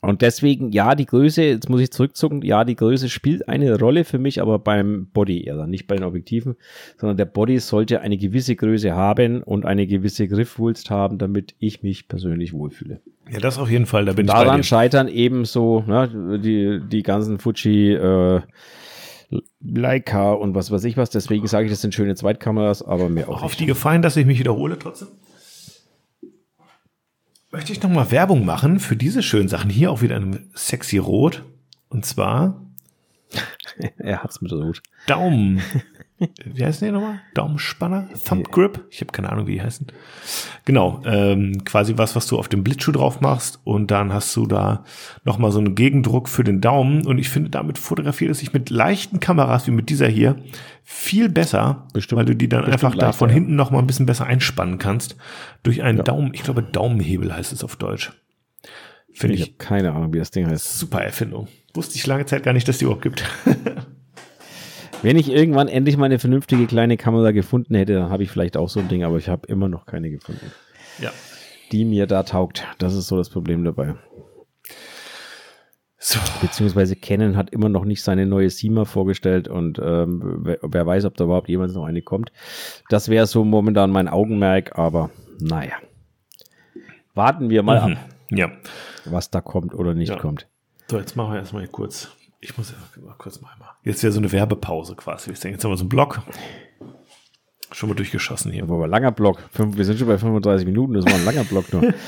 Und 0.00 0.22
deswegen, 0.22 0.70
ja, 0.70 0.94
die 0.94 1.06
Größe, 1.06 1.42
jetzt 1.42 1.68
muss 1.68 1.80
ich 1.80 1.90
zurückzucken, 1.90 2.42
ja, 2.42 2.64
die 2.64 2.76
Größe 2.76 3.08
spielt 3.08 3.48
eine 3.48 3.76
Rolle 3.78 4.04
für 4.04 4.18
mich, 4.18 4.40
aber 4.40 4.60
beim 4.60 5.08
Body 5.12 5.42
eher, 5.44 5.66
nicht 5.66 5.88
bei 5.88 5.96
den 5.96 6.04
Objektiven, 6.04 6.54
sondern 6.96 7.16
der 7.16 7.24
Body 7.24 7.58
sollte 7.58 8.00
eine 8.00 8.16
gewisse 8.16 8.54
Größe 8.54 8.94
haben 8.94 9.42
und 9.42 9.66
eine 9.66 9.88
gewisse 9.88 10.28
Griffwulst 10.28 10.90
haben, 10.90 11.18
damit 11.18 11.56
ich 11.58 11.82
mich 11.82 12.06
persönlich 12.06 12.52
wohlfühle. 12.52 13.00
ja, 13.28 13.40
das 13.40 13.58
auf 13.58 13.70
jeden 13.70 13.86
Fall, 13.86 14.04
da 14.04 14.12
bin 14.12 14.26
ich 14.26 14.32
bei 14.32 14.44
Daran 14.44 14.62
scheitern 14.62 15.08
ebenso 15.08 15.82
ne, 15.86 16.38
die, 16.42 16.80
die 16.88 17.02
ganzen 17.02 17.40
Fuji, 17.40 17.94
äh, 17.94 18.40
Leica 19.60 20.32
und 20.32 20.54
was 20.54 20.70
weiß 20.70 20.84
ich 20.84 20.96
was. 20.96 21.10
Deswegen 21.10 21.46
sage 21.46 21.66
ich, 21.66 21.72
das 21.72 21.82
sind 21.82 21.92
schöne 21.92 22.14
Zweitkameras, 22.14 22.82
aber 22.82 23.08
mehr 23.08 23.28
auch 23.28 23.38
Auch 23.38 23.42
auf 23.42 23.50
nicht. 23.50 23.60
die 23.60 23.66
Gefallen, 23.66 24.00
dass 24.00 24.16
ich 24.16 24.24
mich 24.24 24.38
wiederhole 24.38 24.78
trotzdem. 24.78 25.08
Möchte 27.50 27.72
ich 27.72 27.82
nochmal 27.82 28.10
Werbung 28.10 28.44
machen 28.44 28.78
für 28.78 28.96
diese 28.96 29.22
schönen 29.22 29.48
Sachen. 29.48 29.70
Hier 29.70 29.90
auch 29.90 30.02
wieder 30.02 30.16
ein 30.16 30.50
sexy 30.54 30.98
Rot. 30.98 31.44
Und 31.88 32.04
zwar 32.04 32.60
er 33.98 34.22
hat's 34.22 34.40
mit 34.40 34.52
Rot. 34.52 34.82
Daumen. 35.06 35.62
wie 36.44 36.64
heißen 36.64 36.86
die 36.86 36.92
nochmal? 36.92 37.20
Daumenspanner? 37.34 38.08
Thumb 38.24 38.50
Grip? 38.50 38.84
Ich 38.90 39.00
habe 39.00 39.12
keine 39.12 39.30
Ahnung, 39.30 39.46
wie 39.46 39.52
die 39.54 39.62
heißen. 39.62 39.86
Genau, 40.64 41.00
ähm, 41.06 41.64
quasi 41.64 41.96
was, 41.96 42.16
was 42.16 42.26
du 42.26 42.38
auf 42.38 42.48
dem 42.48 42.64
Blitzschuh 42.64 42.92
drauf 42.92 43.20
machst 43.20 43.60
und 43.64 43.90
dann 43.90 44.12
hast 44.12 44.34
du 44.36 44.46
da 44.46 44.84
nochmal 45.24 45.52
so 45.52 45.58
einen 45.60 45.74
Gegendruck 45.74 46.28
für 46.28 46.44
den 46.44 46.60
Daumen 46.60 47.06
und 47.06 47.18
ich 47.18 47.28
finde, 47.28 47.50
damit 47.50 47.78
fotografiert 47.78 48.30
es 48.32 48.40
sich 48.40 48.52
mit 48.52 48.70
leichten 48.70 49.20
Kameras 49.20 49.66
wie 49.66 49.70
mit 49.72 49.88
dieser 49.90 50.08
hier 50.08 50.36
viel 50.82 51.28
besser, 51.28 51.86
Bestimmt- 51.92 52.18
weil 52.18 52.26
du 52.26 52.34
die 52.34 52.48
dann 52.48 52.64
einfach 52.64 52.94
da 52.94 53.06
leichter, 53.06 53.12
von 53.18 53.28
ja. 53.28 53.34
hinten 53.34 53.54
nochmal 53.56 53.80
ein 53.82 53.86
bisschen 53.86 54.06
besser 54.06 54.26
einspannen 54.26 54.78
kannst 54.78 55.16
durch 55.62 55.82
einen 55.82 55.98
Ja. 55.98 56.04
Daumen, 56.04 56.34
ich 56.34 56.42
glaube 56.42 56.62
Daumenhebel 56.62 57.34
heißt 57.34 57.52
es 57.52 57.62
auf 57.62 57.76
Deutsch. 57.76 58.12
Finde 59.12 59.34
Ich 59.36 59.40
ich 59.42 59.58
keine 59.58 59.92
Ahnung, 59.92 60.12
wie 60.12 60.18
das 60.18 60.30
Ding 60.30 60.46
heißt. 60.46 60.78
super 60.78 61.00
Erfindung. 61.02 61.48
Wusste 61.74 61.96
ich 61.96 62.06
lange 62.06 62.24
Zeit 62.26 62.42
gar 62.42 62.52
nicht, 62.52 62.66
dass 62.68 62.78
die 62.78 62.84
überhaupt 62.84 63.02
gibt. 63.02 63.24
Wenn 65.02 65.16
ich 65.16 65.30
irgendwann 65.30 65.68
endlich 65.68 65.96
mal 65.96 66.06
eine 66.06 66.18
vernünftige 66.18 66.66
kleine 66.66 66.96
Kamera 66.96 67.30
gefunden 67.30 67.74
hätte, 67.74 67.94
dann 67.94 68.10
habe 68.10 68.22
ich 68.24 68.30
vielleicht 68.30 68.56
auch 68.56 68.68
so 68.68 68.80
ein 68.80 68.88
Ding, 68.88 69.04
aber 69.04 69.16
ich 69.18 69.28
habe 69.28 69.46
immer 69.46 69.68
noch 69.68 69.86
keine 69.86 70.10
gefunden, 70.10 70.50
ja. 71.00 71.10
die 71.70 71.84
mir 71.84 72.06
da 72.06 72.24
taugt. 72.24 72.66
Das 72.78 72.94
ist 72.94 73.06
so 73.06 73.16
das 73.16 73.30
Problem 73.30 73.64
dabei. 73.64 73.94
So. 76.00 76.18
Beziehungsweise 76.40 76.94
Canon 76.96 77.36
hat 77.36 77.50
immer 77.50 77.68
noch 77.68 77.84
nicht 77.84 78.02
seine 78.02 78.24
neue 78.26 78.50
Sima 78.50 78.84
vorgestellt 78.84 79.48
und 79.48 79.80
ähm, 79.82 80.38
wer, 80.44 80.58
wer 80.62 80.86
weiß, 80.86 81.04
ob 81.04 81.16
da 81.16 81.24
überhaupt 81.24 81.48
jemals 81.48 81.74
noch 81.74 81.84
eine 81.84 82.02
kommt. 82.02 82.30
Das 82.88 83.08
wäre 83.08 83.26
so 83.26 83.44
momentan 83.44 83.90
mein 83.90 84.08
Augenmerk, 84.08 84.78
aber 84.78 85.10
naja. 85.40 85.74
Warten 87.14 87.50
wir 87.50 87.62
mal 87.64 87.84
Mhm. 87.88 87.92
ab, 87.96 87.98
Ja. 88.30 88.50
was 89.06 89.30
da 89.30 89.40
kommt 89.40 89.74
oder 89.74 89.94
nicht 89.94 90.10
Ja. 90.10 90.16
kommt. 90.16 90.46
So, 90.88 90.98
jetzt 90.98 91.16
machen 91.16 91.32
wir 91.32 91.38
erstmal 91.40 91.66
kurz. 91.66 92.10
Ich 92.40 92.56
muss 92.56 92.70
ja 92.72 93.00
mal 93.02 93.14
kurz 93.18 93.40
mal. 93.40 93.50
mal- 93.58 93.70
Jetzt 93.84 94.02
wäre 94.02 94.12
so 94.12 94.20
eine 94.20 94.30
Werbepause 94.30 94.94
quasi. 94.94 95.32
Ich 95.32 95.40
denke, 95.40 95.56
jetzt 95.56 95.64
haben 95.64 95.72
wir 95.72 95.76
so 95.76 95.82
einen 95.82 95.88
Block. 95.88 96.22
Schon 97.72 97.88
mal 97.88 97.94
durchgeschossen 97.96 98.52
hier. 98.52 98.62
Aber 98.62 98.86
langer 98.86 99.10
Block. 99.12 99.42
Fünf, 99.52 99.76
wir 99.76 99.84
sind 99.84 99.98
schon 99.98 100.08
bei 100.08 100.18
35 100.18 100.66
Minuten, 100.66 100.94
das 100.94 101.04
war 101.04 101.14
ein 101.14 101.24
langer 101.24 101.44
Block 101.44 101.72
nur. 101.72 101.92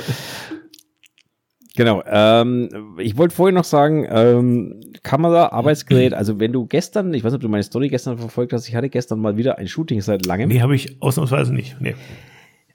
Genau. 1.76 2.03
Ähm, 2.05 2.97
ich 2.99 3.16
wollte 3.16 3.35
vorhin 3.35 3.55
noch 3.55 3.64
sagen, 3.64 4.05
ähm, 4.11 4.81
Kamera, 5.05 5.51
Arbeitsgerät, 5.53 6.12
also 6.14 6.41
wenn 6.41 6.53
du 6.53 6.66
gestern, 6.66 7.14
ich 7.14 7.22
weiß 7.22 7.31
nicht, 7.33 7.37
ob 7.39 7.43
du 7.43 7.49
meine 7.49 7.62
Story 7.62 7.89
gestern 7.89 8.18
verfolgt 8.18 8.53
hast, 8.53 8.68
ich 8.68 8.74
hatte 8.74 8.91
gestern 8.91 9.20
mal 9.20 9.37
wieder 9.37 9.57
ein 9.57 9.68
Shooting 9.68 10.01
seit 10.01 10.26
langem. 10.26 10.49
Nee, 10.49 10.61
habe 10.61 10.74
ich 10.74 11.01
ausnahmsweise 11.01 11.55
nicht. 11.55 11.76
Nee. 11.81 11.95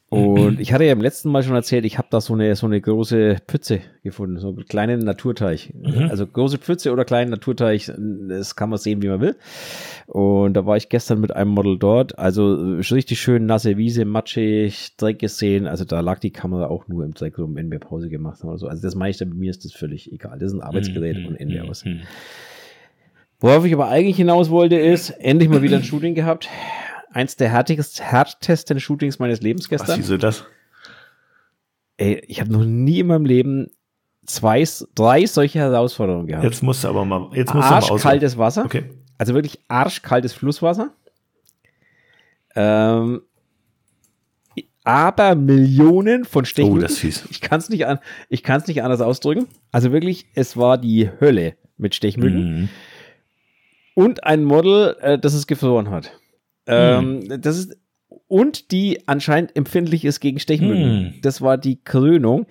Und 0.09 0.59
ich 0.59 0.71
hatte 0.71 0.83
ja 0.83 0.91
im 0.91 1.01
letzten 1.01 1.29
Mal 1.29 1.43
schon 1.43 1.55
erzählt, 1.55 1.85
ich 1.85 1.97
habe 1.97 2.07
da 2.11 2.21
so 2.21 2.33
eine, 2.33 2.55
so 2.55 2.67
eine 2.67 2.79
große 2.79 3.37
Pfütze 3.47 3.81
gefunden, 4.03 4.37
so 4.37 4.49
einen 4.49 4.65
kleinen 4.65 4.99
Naturteich. 4.99 5.73
Also 6.09 6.27
große 6.27 6.57
Pfütze 6.57 6.91
oder 6.91 7.05
kleinen 7.05 7.31
Naturteich, 7.31 7.91
das 8.29 8.55
kann 8.55 8.69
man 8.69 8.77
sehen, 8.79 9.01
wie 9.01 9.07
man 9.07 9.21
will. 9.21 9.35
Und 10.07 10.53
da 10.53 10.65
war 10.65 10.77
ich 10.77 10.89
gestern 10.89 11.19
mit 11.21 11.35
einem 11.35 11.51
Model 11.51 11.77
dort. 11.79 12.19
Also 12.19 12.53
richtig 12.53 13.19
schön 13.19 13.45
nasse 13.45 13.77
Wiese, 13.77 14.05
matschig, 14.05 14.95
Dreck 14.97 15.19
gesehen. 15.19 15.67
Also 15.67 15.85
da 15.85 15.99
lag 16.01 16.19
die 16.19 16.31
Kamera 16.31 16.67
auch 16.67 16.87
nur 16.87 17.03
im 17.03 17.13
Dreck 17.13 17.37
rum, 17.39 17.55
wenn 17.55 17.71
wir 17.71 17.79
Pause 17.79 18.09
gemacht 18.09 18.41
haben 18.41 18.49
oder 18.49 18.59
so. 18.59 18.67
Also 18.67 18.83
das 18.83 18.95
meine 18.95 19.11
ich, 19.11 19.19
bei 19.19 19.25
mir 19.25 19.49
ist 19.49 19.65
das 19.65 19.73
völlig 19.73 20.11
egal. 20.11 20.37
Das 20.39 20.51
ist 20.51 20.57
ein 20.57 20.61
Arbeitsgerät 20.61 21.25
und 21.27 21.35
Ende 21.35 21.63
aus. 21.63 21.83
Mhm. 21.83 22.01
Worauf 23.39 23.65
ich 23.65 23.73
aber 23.73 23.89
eigentlich 23.89 24.15
hinaus 24.15 24.49
wollte, 24.49 24.77
ist, 24.77 25.09
endlich 25.09 25.49
mal 25.49 25.61
wieder 25.61 25.77
ein 25.77 25.83
Shooting 25.83 26.15
gehabt. 26.15 26.47
Eins 27.15 27.37
der 27.37 27.49
härtigsten, 27.49 28.03
härtesten 28.05 28.79
Shootings 28.81 29.19
meines 29.19 29.39
Lebens 29.41 29.65
Was, 29.65 29.69
gestern. 29.69 29.99
wieso 29.99 30.17
das? 30.17 30.43
Ey, 31.95 32.21
ich 32.27 32.41
habe 32.41 32.51
noch 32.51 32.65
nie 32.65 32.99
in 32.99 33.07
meinem 33.07 33.23
Leben 33.25 33.67
zwei, 34.25 34.65
drei 34.95 35.25
solche 35.25 35.59
Herausforderungen 35.59 36.27
gehabt. 36.27 36.43
Jetzt 36.43 36.61
musst 36.61 36.83
du 36.83 36.89
aber 36.89 37.05
mal, 37.05 37.29
jetzt 37.33 37.53
musst 37.53 37.69
du 37.69 37.71
mal. 37.73 37.77
Arschkaltes 37.81 38.37
Wasser. 38.37 38.65
Okay. 38.65 38.83
Also 39.17 39.33
wirklich 39.33 39.61
arschkaltes 39.69 40.33
Flusswasser. 40.33 40.91
Ähm, 42.53 43.21
aber 44.83 45.35
Millionen 45.35 46.25
von 46.25 46.43
Oh, 46.43 46.45
Stechmücken. 46.45 46.81
das 46.81 46.91
ist 46.93 46.99
fies. 46.99 47.25
Ich 47.29 47.39
kann 47.39 47.59
es 47.59 47.69
nicht, 47.69 47.85
an, 47.87 47.99
ich 48.27 48.43
kann's 48.43 48.67
nicht 48.67 48.83
anders 48.83 48.99
ausdrücken. 49.01 49.47
Also 49.71 49.91
wirklich, 49.93 50.27
es 50.35 50.57
war 50.57 50.77
die 50.77 51.09
Hölle 51.21 51.55
mit 51.77 51.95
Stechmücken. 51.95 52.59
Mhm. 52.63 52.69
und 53.93 54.23
ein 54.25 54.43
Model, 54.43 54.97
äh, 54.99 55.17
das 55.17 55.33
es 55.33 55.47
gefroren 55.47 55.89
hat. 55.89 56.11
Ähm, 56.67 57.21
Hm. 57.29 57.41
Das 57.41 57.57
ist 57.57 57.77
und 58.27 58.71
die 58.71 59.07
anscheinend 59.07 59.55
empfindlich 59.55 60.03
ist 60.05 60.19
gegen 60.19 60.39
Stechmücken. 60.39 60.83
Hm. 60.83 61.13
Das 61.21 61.41
war 61.41 61.57
die 61.57 61.79
Krönung. 61.83 62.47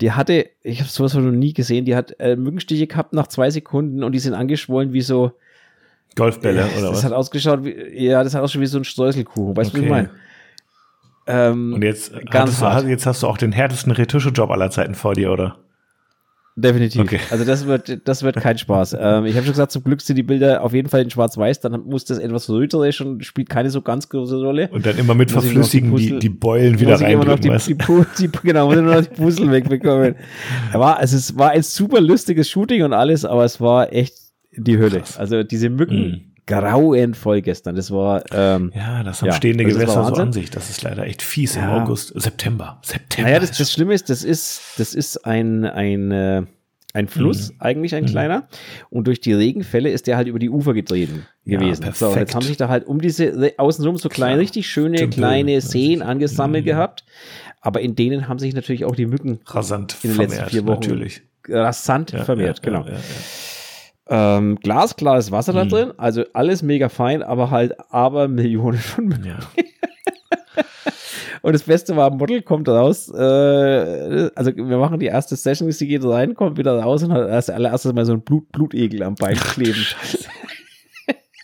Die 0.00 0.12
hatte, 0.12 0.46
ich 0.62 0.80
habe 0.80 0.88
sowas 0.88 1.12
noch 1.14 1.20
nie 1.30 1.52
gesehen, 1.52 1.84
die 1.84 1.94
hat 1.94 2.14
äh, 2.20 2.36
Mückenstiche 2.36 2.86
gehabt 2.86 3.12
nach 3.12 3.26
zwei 3.26 3.50
Sekunden 3.50 4.02
und 4.02 4.12
die 4.12 4.18
sind 4.18 4.32
angeschwollen 4.34 4.92
wie 4.94 5.02
so. 5.02 5.32
Golfbälle 6.16 6.64
oder 6.78 6.88
das 6.88 6.90
was? 6.98 7.04
hat 7.04 7.12
ausgeschaut 7.12 7.64
wie, 7.64 8.04
ja, 8.04 8.24
das 8.24 8.34
hat 8.34 8.42
ausgeschaut 8.42 8.62
wie 8.62 8.66
so 8.66 8.78
ein 8.78 8.84
Streuselkuchen. 8.84 9.56
Weißt 9.56 9.70
du, 9.74 9.74
was 9.74 9.82
ich 9.84 9.90
Okay. 9.90 9.90
meine? 9.90 10.10
Ähm, 11.26 11.74
Und 11.74 11.82
jetzt, 11.84 12.12
Ganz 12.30 12.60
hart. 12.62 12.86
jetzt 12.88 13.06
hast 13.06 13.22
du 13.22 13.26
auch 13.26 13.38
den 13.38 13.52
härtesten 13.52 13.92
Retusche-Job 13.92 14.50
aller 14.50 14.70
Zeiten 14.70 14.94
vor 14.94 15.14
dir, 15.14 15.30
oder? 15.30 15.58
Definitiv. 16.60 17.00
Okay. 17.02 17.20
Also 17.30 17.44
das 17.44 17.66
wird, 17.66 18.00
das 18.06 18.22
wird 18.22 18.36
kein 18.36 18.58
Spaß. 18.58 18.96
ähm, 19.00 19.24
ich 19.26 19.34
habe 19.34 19.44
schon 19.44 19.52
gesagt, 19.52 19.72
zum 19.72 19.82
Glück 19.84 20.00
sind 20.00 20.16
die 20.16 20.22
Bilder 20.22 20.62
auf 20.62 20.72
jeden 20.74 20.88
Fall 20.88 21.02
in 21.02 21.10
Schwarz-Weiß, 21.10 21.60
dann 21.60 21.80
muss 21.86 22.04
das 22.04 22.18
etwas 22.18 22.48
röterisch 22.48 23.00
und 23.00 23.24
spielt 23.24 23.48
keine 23.48 23.70
so 23.70 23.82
ganz 23.82 24.08
große 24.08 24.36
Rolle. 24.36 24.68
Und 24.72 24.86
dann 24.86 24.98
immer 24.98 25.14
mit 25.14 25.32
Muss 25.34 25.42
die 25.42 25.48
verflüssigen 25.50 25.94
die, 25.96 26.04
Puzzle- 26.08 26.18
die 26.18 26.28
Beulen 26.28 26.78
wieder 26.80 26.96
immer 26.96 27.26
reindrücken, 27.28 27.58
die, 27.66 27.74
die, 27.74 28.28
die, 28.28 28.38
genau, 28.42 28.66
muss 28.66 28.76
nur 28.76 28.94
noch 28.94 29.00
die 29.04 29.14
Puzzle 29.22 29.50
wegbekommen. 29.52 30.14
Er 30.72 30.80
war, 30.80 30.98
also 30.98 31.16
es 31.16 31.36
war 31.38 31.50
ein 31.50 31.62
super 31.62 32.00
lustiges 32.00 32.48
Shooting 32.48 32.82
und 32.82 32.92
alles, 32.92 33.24
aber 33.24 33.44
es 33.44 33.60
war 33.60 33.92
echt 33.92 34.14
die 34.56 34.78
Hölle. 34.78 34.98
Krass. 35.00 35.16
Also 35.18 35.42
diese 35.42 35.70
Mücken, 35.70 35.96
Mhm. 36.10 36.20
Grauenvoll 36.50 37.42
gestern. 37.42 37.76
Das 37.76 37.90
war, 37.90 38.22
ähm, 38.32 38.72
Ja, 38.74 39.02
das 39.02 39.20
haben 39.22 39.28
Ja, 39.28 39.34
stehende 39.34 39.64
das 39.64 39.72
ist 39.74 39.78
Gewässer 39.80 40.04
so 40.04 40.14
an 40.14 40.32
sich. 40.32 40.50
Das 40.50 40.68
ist 40.70 40.82
leider 40.82 41.04
echt 41.06 41.22
fies 41.22 41.56
im 41.56 41.62
Ja. 41.62 41.82
August, 41.82 42.12
September. 42.20 42.78
September. 42.82 43.28
naja, 43.30 43.40
das, 43.40 43.56
das 43.56 43.72
Schlimme 43.72 43.94
ist, 43.94 44.10
das 44.10 44.24
ist, 44.24 44.60
das 44.78 44.94
ist 44.94 45.24
ein, 45.26 45.64
ein, 45.64 46.10
äh, 46.10 46.42
ein 46.92 47.06
Fluss, 47.06 47.52
eigentlich 47.60 47.94
ein 47.94 48.04
kleiner. 48.06 48.48
Und 48.90 49.06
durch 49.06 49.20
die 49.20 49.32
Regenfälle 49.32 49.90
ist 49.90 50.08
der 50.08 50.16
halt 50.16 50.26
über 50.26 50.40
die 50.40 50.50
Ufer 50.50 50.74
getreten 50.74 51.24
Ja, 51.44 51.58
gewesen. 51.60 51.82
so, 51.82 51.86
und 51.86 51.92
jetzt 51.92 51.98
perfekt. 52.00 52.34
haben 52.34 52.42
sich 52.42 52.56
da 52.56 52.68
halt 52.68 52.86
um 52.86 53.00
diese 53.00 53.52
außenrum 53.58 53.96
so 53.96 54.08
kleine, 54.08 54.32
Klar. 54.34 54.40
richtig 54.40 54.66
schöne 54.68 54.96
Tümpel. 54.96 55.18
kleine 55.18 55.54
Das 55.56 55.70
Seen 55.70 56.02
angesammelt 56.02 56.64
Mhm. 56.64 56.68
gehabt. 56.68 57.04
Aber 57.60 57.80
in 57.80 57.94
denen 57.94 58.26
haben 58.26 58.38
sich 58.40 58.54
natürlich 58.54 58.84
auch 58.86 58.96
die 58.96 59.06
Mücken 59.06 59.38
rasant 59.46 59.96
in 60.02 60.10
den 60.10 60.18
letzten 60.18 60.32
vermehrt, 60.34 60.50
vier 60.50 60.66
Wochen 60.66 60.80
natürlich. 60.80 61.22
rasant 61.48 62.10
Ja, 62.12 62.24
vermehrt, 62.24 62.60
ja, 62.64 62.70
genau. 62.72 62.84
Ähm, 64.12 64.56
glasklares 64.60 65.30
Wasser 65.30 65.52
da 65.52 65.64
Mhm. 65.64 65.68
drin, 65.68 65.92
also 65.96 66.24
alles 66.32 66.62
mega 66.62 66.88
fein, 66.88 67.22
aber 67.22 67.50
halt 67.50 67.74
aber 67.92 68.26
Millionen 68.28 68.78
von 68.78 69.06
Mücken. 69.06 69.24
Ja. 69.26 69.38
Und 71.42 71.54
das 71.54 71.62
Beste 71.62 71.96
war, 71.96 72.10
Model 72.10 72.42
kommt 72.42 72.68
raus, 72.68 73.08
äh, 73.08 74.30
also 74.34 74.54
wir 74.54 74.76
machen 74.76 74.98
die 74.98 75.06
erste 75.06 75.36
Session, 75.36 75.70
sie 75.72 75.86
geht 75.86 76.04
rein, 76.04 76.34
kommt 76.34 76.58
wieder 76.58 76.78
raus 76.78 77.02
und 77.02 77.12
hat 77.12 77.30
als 77.30 77.48
allererstes 77.48 77.94
mal 77.94 78.04
so 78.04 78.12
ein 78.12 78.20
Blut, 78.20 78.50
Blutegel 78.52 79.02
am 79.04 79.14
Bein 79.14 79.36
kleben. 79.36 79.84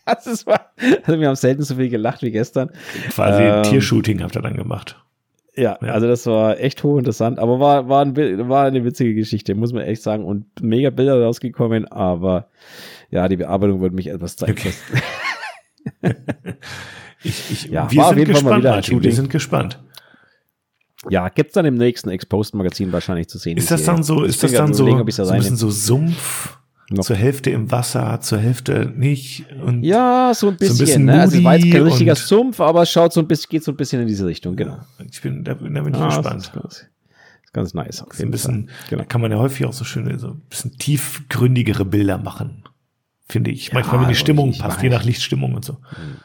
Also, 0.08 0.46
war, 0.46 0.70
also 1.04 1.18
wir 1.20 1.26
haben 1.26 1.34
selten 1.34 1.62
so 1.64 1.74
viel 1.74 1.88
gelacht 1.88 2.22
wie 2.22 2.30
gestern. 2.30 2.70
Quasi 3.10 3.42
Ähm, 3.42 3.62
Tiershooting 3.64 4.22
habt 4.22 4.36
ihr 4.36 4.42
dann 4.42 4.54
gemacht. 4.56 5.02
Ja, 5.57 5.78
Ja. 5.80 5.92
also 5.92 6.07
das 6.07 6.26
war 6.26 6.61
echt 6.61 6.82
hochinteressant, 6.82 7.38
aber 7.38 7.59
war, 7.61 7.88
war, 7.88 8.02
ein, 8.04 8.16
war 8.48 8.66
eine 8.66 8.84
witzige 8.84 9.14
Geschichte, 9.14 9.54
muss 9.54 9.72
man 9.72 9.82
echt 9.82 10.02
sagen. 10.02 10.24
Und 10.24 10.46
mega 10.61 10.90
Bilder 10.90 11.22
rausgekommen, 11.22 11.86
aber 11.86 12.48
ja, 13.11 13.28
die 13.28 13.36
Bearbeitung 13.36 13.80
würde 13.80 13.94
mich 13.94 14.09
etwas 14.09 14.36
Zeit 14.36 14.50
Okay. 14.50 14.72
Ich, 17.22 17.50
ich, 17.50 17.64
Ja, 17.70 17.90
wir 17.90 18.04
sind 18.04 18.24
gespannt, 18.26 18.64
Martin. 18.64 19.02
Wir 19.02 19.12
sind 19.12 19.30
gespannt. 19.30 19.80
Ja, 21.09 21.28
gibt's 21.28 21.54
dann 21.54 21.64
im 21.66 21.74
nächsten 21.74 22.11
Exposed-Magazin 22.11 22.92
wahrscheinlich 22.92 23.28
zu 23.28 23.38
sehen. 23.38 23.57
Ist 23.57 23.70
das 23.70 23.84
dann 23.84 24.02
so, 24.02 24.22
ist 24.24 24.42
das 24.42 24.52
dann 24.52 24.74
so, 24.74 24.86
da 24.86 24.92
so 25.12 25.32
ein 25.32 25.38
bisschen 25.38 25.57
so 25.57 25.70
Sumpf, 25.70 26.59
Noch. 26.89 27.05
zur 27.05 27.16
Hälfte 27.16 27.51
im 27.51 27.70
Wasser, 27.72 28.20
zur 28.20 28.39
Hälfte 28.39 28.93
nicht? 28.95 29.45
Und 29.61 29.82
Ja, 29.82 30.32
so 30.34 30.49
ein 30.49 30.57
bisschen. 30.57 30.78
bisschen 30.78 31.05
ne? 31.07 31.20
Also 31.20 31.39
es 31.39 31.43
war 31.45 31.57
jetzt 31.57 31.72
kein 31.72 31.82
richtiger 31.82 32.14
Sumpf, 32.14 32.61
aber 32.61 32.82
es 32.82 32.91
schaut 32.91 33.12
so 33.12 33.20
ein 33.20 33.26
bisschen, 33.26 33.49
geht 33.51 33.64
so 33.64 33.72
ein 33.72 33.76
bisschen 33.76 34.01
in 34.03 34.07
diese 34.07 34.24
Richtung, 34.26 34.55
genau. 34.55 34.78
ich 35.11 35.20
bin, 35.20 35.43
da, 35.43 35.55
da 35.55 35.61
bin 35.61 35.93
ich 35.95 36.01
Ah, 36.01 36.07
das 36.07 36.16
gespannt. 36.16 36.43
ist 36.43 36.53
ganz, 36.53 36.87
ist 37.45 37.53
ganz 37.53 37.74
nice. 37.74 38.03
Auf 38.03 38.09
So 38.12 38.14
ein 38.14 38.18
jeden 38.18 38.30
bisschen, 38.30 38.68
Fall. 38.68 38.76
Genau. 38.91 39.03
da 39.03 39.07
kann 39.09 39.20
man 39.20 39.32
ja 39.32 39.39
häufig 39.39 39.66
auch 39.66 39.72
so 39.72 39.84
schöne, 39.84 40.16
so 40.20 40.28
ein 40.28 40.43
bisschen 40.49 40.78
tiefgründigere 40.78 41.84
Bilder 41.84 42.18
machen. 42.18 42.62
Finde 43.28 43.50
ich. 43.50 43.72
Manchmal, 43.72 43.94
wenn 43.94 44.00
die 44.02 44.06
also 44.10 44.20
Stimmung 44.20 44.50
ich 44.50 44.60
passt, 44.60 44.76
weiß. 44.76 44.82
je 44.84 44.88
nach 44.88 45.02
Lichtstimmung 45.02 45.54
und 45.54 45.64
so. 45.64 45.78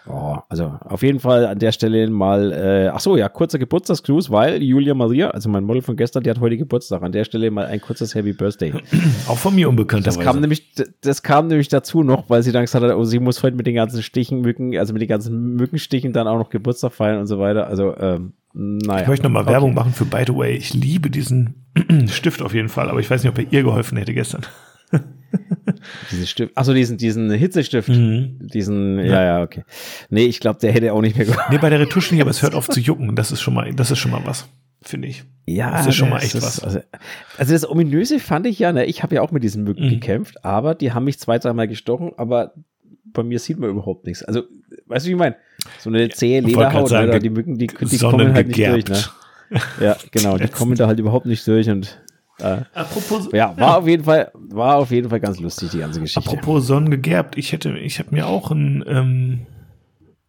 Oh, 0.07 0.37
also 0.49 0.77
auf 0.81 1.01
jeden 1.01 1.19
Fall 1.19 1.47
an 1.47 1.57
der 1.57 1.71
Stelle 1.71 2.07
mal, 2.11 2.51
äh, 2.51 2.89
ach 2.93 2.99
so, 2.99 3.17
ja, 3.17 3.27
kurzer 3.27 3.57
Geburtstagsgruß, 3.57 4.29
weil 4.29 4.61
Julia 4.61 4.93
Maria, 4.93 5.31
also 5.31 5.49
mein 5.49 5.63
Model 5.63 5.81
von 5.81 5.95
gestern, 5.95 6.21
die 6.21 6.29
hat 6.29 6.39
heute 6.39 6.57
Geburtstag. 6.57 7.01
An 7.01 7.11
der 7.11 7.23
Stelle 7.25 7.49
mal 7.49 7.65
ein 7.65 7.81
kurzes 7.81 8.13
Happy 8.13 8.33
Birthday. 8.33 8.73
Auch 9.27 9.39
von 9.39 9.55
mir 9.55 9.65
Das 9.65 9.69
unbekannterweise. 9.71 10.19
kam 10.19 10.41
nämlich, 10.41 10.75
das 11.01 11.23
kam 11.23 11.47
nämlich 11.47 11.69
dazu 11.69 12.03
noch, 12.03 12.29
weil 12.29 12.43
sie 12.43 12.51
dann 12.51 12.61
gesagt 12.65 12.85
hat, 12.85 12.93
oh, 12.93 13.03
sie 13.03 13.17
muss 13.17 13.41
heute 13.41 13.55
mit 13.57 13.65
den 13.65 13.73
ganzen 13.75 14.03
Stichen, 14.03 14.41
Mücken, 14.41 14.77
also 14.77 14.93
mit 14.93 15.01
den 15.01 15.09
ganzen 15.09 15.55
Mückenstichen 15.55 16.13
dann 16.13 16.27
auch 16.27 16.37
noch 16.37 16.51
Geburtstag 16.51 16.93
feiern 16.93 17.17
und 17.19 17.25
so 17.25 17.39
weiter. 17.39 17.65
Also, 17.65 17.97
ähm, 17.97 18.33
naja. 18.53 19.01
Ich 19.01 19.07
möchte 19.07 19.23
nochmal 19.25 19.41
Okay. 19.41 19.53
Werbung 19.53 19.73
machen 19.73 19.91
für 19.93 20.05
By 20.05 20.23
the 20.27 20.35
Way. 20.35 20.55
Ich 20.55 20.75
liebe 20.75 21.09
diesen 21.09 21.65
Stift 22.09 22.43
auf 22.43 22.53
jeden 22.53 22.69
Fall, 22.69 22.89
aber 22.91 22.99
ich 22.99 23.09
weiß 23.09 23.23
nicht, 23.23 23.31
ob 23.31 23.39
er 23.39 23.51
ihr 23.51 23.63
geholfen 23.63 23.97
hätte 23.97 24.13
gestern. 24.13 24.41
diesen 26.11 26.27
Stift. 26.27 26.57
Achso, 26.57 26.73
diesen, 26.73 26.97
diesen 26.97 27.31
Hitzestift. 27.31 27.89
Mhm. 27.89 28.39
Diesen, 28.39 28.99
ja. 28.99 29.05
ja, 29.05 29.23
ja, 29.23 29.43
okay. 29.43 29.63
Nee, 30.09 30.25
ich 30.25 30.39
glaube, 30.39 30.59
der 30.59 30.71
hätte 30.71 30.93
auch 30.93 31.01
nicht 31.01 31.17
mehr 31.17 31.25
gemacht. 31.25 31.49
Nee, 31.49 31.57
bei 31.57 31.69
der 31.69 31.79
Retusche 31.79 32.13
nicht, 32.13 32.21
aber 32.21 32.31
es 32.31 32.41
hört 32.41 32.55
auf 32.55 32.69
zu 32.69 32.79
jucken. 32.79 33.15
Das 33.15 33.31
ist 33.31 33.41
schon 33.41 33.53
mal, 33.53 33.73
das 33.73 33.91
ist 33.91 33.99
schon 33.99 34.11
mal 34.11 34.21
was, 34.25 34.47
finde 34.81 35.07
ich. 35.07 35.23
Ja, 35.45 35.71
das 35.71 35.87
ist 35.87 35.95
schon 35.95 36.09
mal 36.09 36.17
echt 36.17 36.35
ist, 36.35 36.43
was. 36.43 36.59
Also, 36.63 36.79
also, 37.37 37.53
das 37.53 37.69
Ominöse 37.69 38.19
fand 38.19 38.47
ich 38.47 38.59
ja, 38.59 38.71
ne, 38.71 38.85
ich 38.85 39.03
habe 39.03 39.15
ja 39.15 39.21
auch 39.21 39.31
mit 39.31 39.43
diesen 39.43 39.63
Mücken 39.63 39.85
mhm. 39.85 39.89
gekämpft, 39.89 40.43
aber 40.45 40.75
die 40.75 40.93
haben 40.93 41.05
mich 41.05 41.19
zwei, 41.19 41.39
dreimal 41.39 41.67
gestochen, 41.67 42.11
aber 42.17 42.53
bei 43.13 43.23
mir 43.23 43.39
sieht 43.39 43.59
man 43.59 43.69
überhaupt 43.69 44.05
nichts. 44.05 44.23
Also, 44.23 44.43
weißt 44.85 45.05
du, 45.05 45.09
wie 45.09 45.13
ich 45.13 45.19
meine? 45.19 45.35
So 45.79 45.89
eine 45.89 46.09
zähe 46.09 46.41
Lederhaut, 46.41 46.89
sagen, 46.89 47.09
oder 47.09 47.19
die 47.19 47.29
Mücken, 47.29 47.57
die, 47.57 47.67
die 47.67 47.97
kommen 47.97 48.33
halt 48.33 48.47
nicht 48.47 48.59
durch, 48.59 48.87
ne? 48.87 49.03
Ja, 49.81 49.97
genau, 50.11 50.37
die 50.37 50.47
kommen 50.47 50.75
da 50.75 50.87
halt 50.87 50.99
überhaupt 50.99 51.25
nicht 51.25 51.45
durch 51.47 51.69
und 51.69 51.99
äh, 52.41 52.63
apropos, 52.73 53.29
ja, 53.31 53.49
war 53.57 53.69
ja. 53.69 53.77
auf 53.77 53.87
jeden 53.87 54.03
Fall, 54.03 54.31
war 54.33 54.77
auf 54.77 54.91
jeden 54.91 55.09
Fall 55.09 55.19
ganz 55.19 55.39
lustig, 55.39 55.69
die 55.71 55.79
ganze 55.79 56.01
Geschichte. 56.01 56.29
Apropos 56.29 56.65
sonnengegerbt, 56.67 57.37
ich 57.37 57.51
hätte, 57.51 57.77
ich 57.77 57.99
habe 57.99 58.09
mir 58.11 58.27
auch 58.27 58.51
einen 58.51 58.83
ähm, 58.87 59.45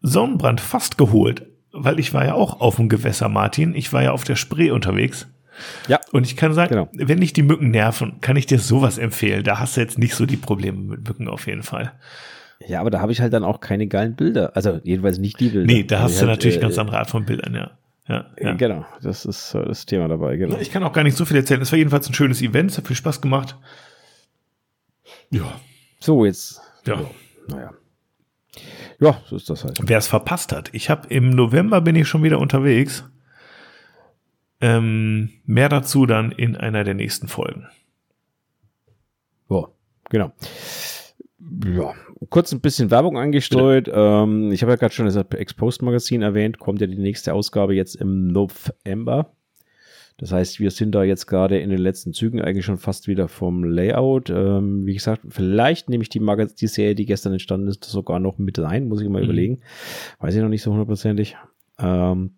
Sonnenbrand 0.01 0.61
fast 0.61 0.99
geholt, 0.99 1.47
weil 1.73 1.99
ich 1.99 2.13
war 2.13 2.25
ja 2.25 2.35
auch 2.35 2.61
auf 2.61 2.77
dem 2.77 2.89
Gewässer, 2.89 3.29
Martin. 3.29 3.75
Ich 3.75 3.93
war 3.93 4.03
ja 4.03 4.13
auf 4.13 4.25
der 4.25 4.37
Spree 4.37 4.71
unterwegs. 4.71 5.29
Ja. 5.87 6.01
Und 6.13 6.27
ich 6.27 6.37
kann 6.37 6.55
sagen, 6.55 6.71
genau. 6.71 6.89
wenn 6.93 7.21
dich 7.21 7.33
die 7.33 7.43
Mücken 7.43 7.71
nerven, 7.71 8.21
kann 8.21 8.37
ich 8.37 8.47
dir 8.47 8.59
sowas 8.59 8.99
empfehlen. 8.99 9.45
Da 9.45 9.59
hast 9.59 9.77
du 9.77 9.81
jetzt 9.81 9.99
nicht 9.99 10.15
so 10.15 10.27
die 10.27 10.37
Probleme 10.37 10.79
mit 10.79 11.07
Mücken 11.07 11.29
auf 11.29 11.47
jeden 11.47 11.63
Fall. 11.63 11.93
Ja, 12.67 12.81
aber 12.81 12.91
da 12.91 13.01
habe 13.01 13.13
ich 13.13 13.21
halt 13.21 13.33
dann 13.33 13.45
auch 13.45 13.61
keine 13.61 13.87
geilen 13.87 14.15
Bilder. 14.15 14.53
Also 14.55 14.81
jedenfalls 14.83 15.19
nicht 15.19 15.41
die 15.41 15.49
Bilder. 15.49 15.67
Nee, 15.67 15.85
da 15.85 16.01
hast 16.01 16.17
du 16.17 16.21
halt, 16.21 16.31
natürlich 16.31 16.59
äh, 16.59 16.61
ganz 16.61 16.79
andere 16.79 16.99
Art 16.99 17.11
von 17.11 17.25
Bildern, 17.25 17.55
ja. 17.55 17.73
Ja, 18.09 18.31
ja. 18.39 18.55
Genau, 18.55 18.85
das 19.01 19.25
ist 19.25 19.55
das 19.55 19.87
Thema 19.87 20.09
dabei, 20.09 20.37
genau. 20.37 20.59
Ich 20.59 20.71
kann 20.71 20.83
auch 20.83 20.93
gar 20.93 21.05
nicht 21.05 21.17
so 21.17 21.25
viel 21.25 21.37
erzählen. 21.37 21.63
Es 21.63 21.71
war 21.71 21.79
jedenfalls 21.79 22.09
ein 22.09 22.15
schönes 22.15 22.43
Event, 22.43 22.71
es 22.71 22.79
hat 22.79 22.87
viel 22.87 22.97
Spaß 22.97 23.21
gemacht. 23.21 23.57
Ja. 25.31 25.61
So, 26.01 26.25
jetzt. 26.25 26.61
Ja. 26.85 26.95
ja. 27.01 27.11
Naja. 27.49 27.71
Ja, 28.99 29.21
so 29.27 29.37
ist 29.37 29.49
das 29.51 29.65
halt. 29.65 29.79
Wer 29.83 29.99
es 29.99 30.09
verpasst 30.09 30.53
hat. 30.53 30.71
Ich 30.73 30.91
habe 30.91 31.09
im 31.09 31.31
November 31.31 31.81
bin 31.81 31.97
ich 31.97 32.09
schon 32.09 32.23
wieder 32.23 32.39
unterwegs. 32.39 33.09
Ähm, 34.61 35.31
mehr 35.45 35.69
dazu 35.69 36.07
dann 36.07 36.31
in 36.33 36.57
einer 36.57 36.85
der 36.85 36.95
nächsten 36.95 37.29
Folgen. 37.29 37.67
Ja, 39.49 39.69
genau 40.09 40.33
ja, 41.65 41.95
kurz 42.31 42.53
ein 42.53 42.61
bisschen 42.61 42.91
Werbung 42.91 43.19
angestreut. 43.19 43.91
Ähm, 43.93 44.53
ich 44.53 44.63
habe 44.63 44.73
ja 44.73 44.77
gerade 44.77 44.95
schon 44.95 45.07
das 45.07 45.17
Exposed 45.17 45.83
Magazin 45.83 46.23
erwähnt, 46.23 46.59
kommt 46.59 46.81
ja 46.81 46.87
die 46.87 46.99
nächste 46.99 47.35
Ausgabe 47.35 47.75
jetzt 47.75 47.97
im 47.97 48.29
November. 48.29 49.33
Das 50.19 50.31
heißt, 50.31 50.61
wir 50.61 50.71
sind 50.71 50.95
da 50.95 51.03
jetzt 51.03 51.27
gerade 51.27 51.59
in 51.59 51.71
den 51.71 51.81
letzten 51.81 52.13
Zügen 52.13 52.41
eigentlich 52.41 52.65
schon 52.65 52.79
fast 52.79 53.09
wieder 53.09 53.29
vom 53.29 53.65
Layout. 53.65 54.31
Ähm, 54.31 54.87
wie 54.87 54.95
gesagt, 54.95 55.23
vielleicht 55.29 55.89
nehme 55.89 56.03
ich 56.03 56.11
die, 56.11 56.21
Magaz 56.21 56.55
die 56.55 56.67
Serie, 56.67 56.95
die 56.95 57.07
gestern 57.07 57.33
entstanden 57.33 57.69
ist, 57.69 57.83
sogar 57.85 58.21
noch 58.21 58.39
mit 58.39 58.59
rein, 58.59 58.89
muss 58.89 59.01
ich 59.01 59.09
mal 59.09 59.19
mhm. 59.19 59.25
überlegen. 59.25 59.61
Weiß 60.21 60.35
ich 60.35 60.43
noch 60.43 60.49
nicht 60.49 60.63
so 60.63 60.71
hundertprozentig. 60.71 61.37
Ähm, 61.79 62.37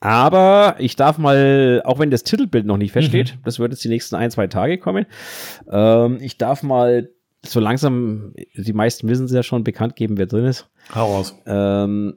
aber 0.00 0.76
ich 0.78 0.96
darf 0.96 1.18
mal, 1.18 1.82
auch 1.84 1.98
wenn 1.98 2.10
das 2.10 2.24
Titelbild 2.24 2.64
noch 2.64 2.76
nicht 2.76 2.92
feststeht, 2.92 3.36
mhm. 3.36 3.42
das 3.44 3.58
wird 3.58 3.72
jetzt 3.72 3.84
die 3.84 3.88
nächsten 3.88 4.16
ein, 4.16 4.30
zwei 4.30 4.46
Tage 4.46 4.78
kommen, 4.78 5.06
ähm, 5.70 6.18
ich 6.20 6.38
darf 6.38 6.62
mal 6.62 7.10
so 7.44 7.60
langsam, 7.60 8.34
die 8.54 8.72
meisten 8.72 9.08
wissen 9.08 9.26
es 9.26 9.32
ja 9.32 9.42
schon, 9.42 9.64
bekannt 9.64 9.96
geben, 9.96 10.16
wer 10.16 10.26
drin 10.26 10.44
ist. 10.44 10.68
Hau 10.94 11.14
raus. 11.14 11.34
Ähm, 11.46 12.14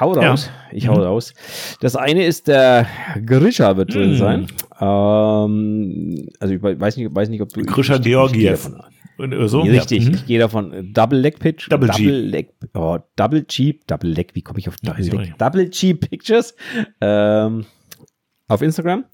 hau 0.00 0.12
raus. 0.12 0.46
Ja. 0.46 0.76
Ich 0.76 0.88
hau 0.88 0.96
mhm. 0.96 1.02
raus. 1.02 1.34
Das 1.80 1.96
eine 1.96 2.24
ist 2.24 2.48
der 2.48 2.86
Grisha 3.24 3.76
wird 3.76 3.94
drin 3.94 4.12
mhm. 4.12 4.16
sein. 4.16 4.46
Ähm, 4.80 6.28
also 6.38 6.54
ich 6.54 6.62
weiß 6.62 6.96
nicht, 6.96 7.14
weiß 7.14 7.28
nicht, 7.28 7.40
ob 7.40 7.52
du. 7.52 7.62
Grisha 7.62 7.98
Georgiev. 7.98 8.70
So? 9.46 9.60
Richtig, 9.60 10.02
ja. 10.02 10.08
mhm. 10.08 10.14
ich 10.16 10.26
gehe 10.26 10.38
davon. 10.38 10.92
Double 10.92 11.18
Leg 11.18 11.38
Pitch. 11.38 11.70
Double, 11.70 11.88
Double 11.88 12.04
G. 12.04 12.10
Leg, 12.10 12.48
oh, 12.74 12.98
Double 13.14 13.46
Cheap, 13.46 13.86
Double 13.86 14.10
Leg, 14.10 14.34
wie 14.34 14.42
komme 14.42 14.58
ich 14.58 14.68
auf 14.68 14.76
Double 14.78 15.04
Leg? 15.04 15.38
Double 15.38 15.70
Cheap 15.70 16.10
Pictures. 16.10 16.56
Ähm, 17.00 17.64
auf 18.48 18.60
Instagram 18.60 19.04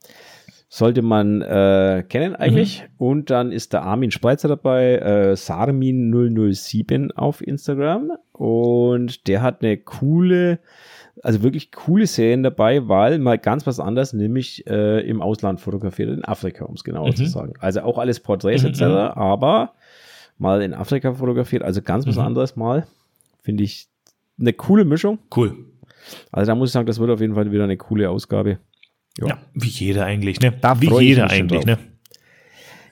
sollte 0.72 1.02
man 1.02 1.42
äh, 1.42 2.04
kennen 2.08 2.36
eigentlich. 2.36 2.82
Mhm. 2.82 2.88
Und 2.96 3.30
dann 3.30 3.50
ist 3.50 3.72
der 3.72 3.82
Armin 3.82 4.12
Spreitzer 4.12 4.46
dabei, 4.46 4.98
äh, 4.98 5.32
Sarmin007 5.32 7.12
auf 7.16 7.44
Instagram. 7.44 8.12
Und 8.32 9.26
der 9.26 9.42
hat 9.42 9.62
eine 9.62 9.76
coole, 9.78 10.60
also 11.24 11.42
wirklich 11.42 11.72
coole 11.72 12.06
Serien 12.06 12.44
dabei, 12.44 12.86
weil 12.86 13.18
mal 13.18 13.36
ganz 13.36 13.66
was 13.66 13.80
anderes, 13.80 14.12
nämlich 14.12 14.64
äh, 14.68 15.00
im 15.00 15.20
Ausland 15.20 15.60
fotografiert, 15.60 16.08
in 16.08 16.24
Afrika, 16.24 16.66
um 16.66 16.74
es 16.74 16.84
genauer 16.84 17.08
mhm. 17.08 17.16
zu 17.16 17.26
sagen. 17.26 17.54
Also 17.58 17.80
auch 17.80 17.98
alles 17.98 18.20
Porträts 18.20 18.62
mhm. 18.62 18.68
etc., 18.68 18.82
aber 19.16 19.72
mal 20.38 20.62
in 20.62 20.72
Afrika 20.72 21.14
fotografiert, 21.14 21.64
also 21.64 21.82
ganz 21.82 22.06
was 22.06 22.14
mhm. 22.14 22.22
anderes 22.22 22.54
mal. 22.54 22.86
Finde 23.42 23.64
ich 23.64 23.88
eine 24.38 24.52
coole 24.52 24.84
Mischung. 24.84 25.18
Cool. 25.34 25.66
Also 26.30 26.46
da 26.52 26.54
muss 26.54 26.68
ich 26.68 26.72
sagen, 26.74 26.86
das 26.86 27.00
wird 27.00 27.10
auf 27.10 27.20
jeden 27.20 27.34
Fall 27.34 27.50
wieder 27.50 27.64
eine 27.64 27.76
coole 27.76 28.08
Ausgabe. 28.08 28.58
Ja. 29.18 29.26
ja, 29.28 29.38
wie 29.54 29.68
jeder 29.68 30.06
eigentlich, 30.06 30.40
ne? 30.40 30.52
Da 30.60 30.80
wie 30.80 30.90
jeder 31.00 31.30
eigentlich, 31.30 31.64
ne? 31.64 31.78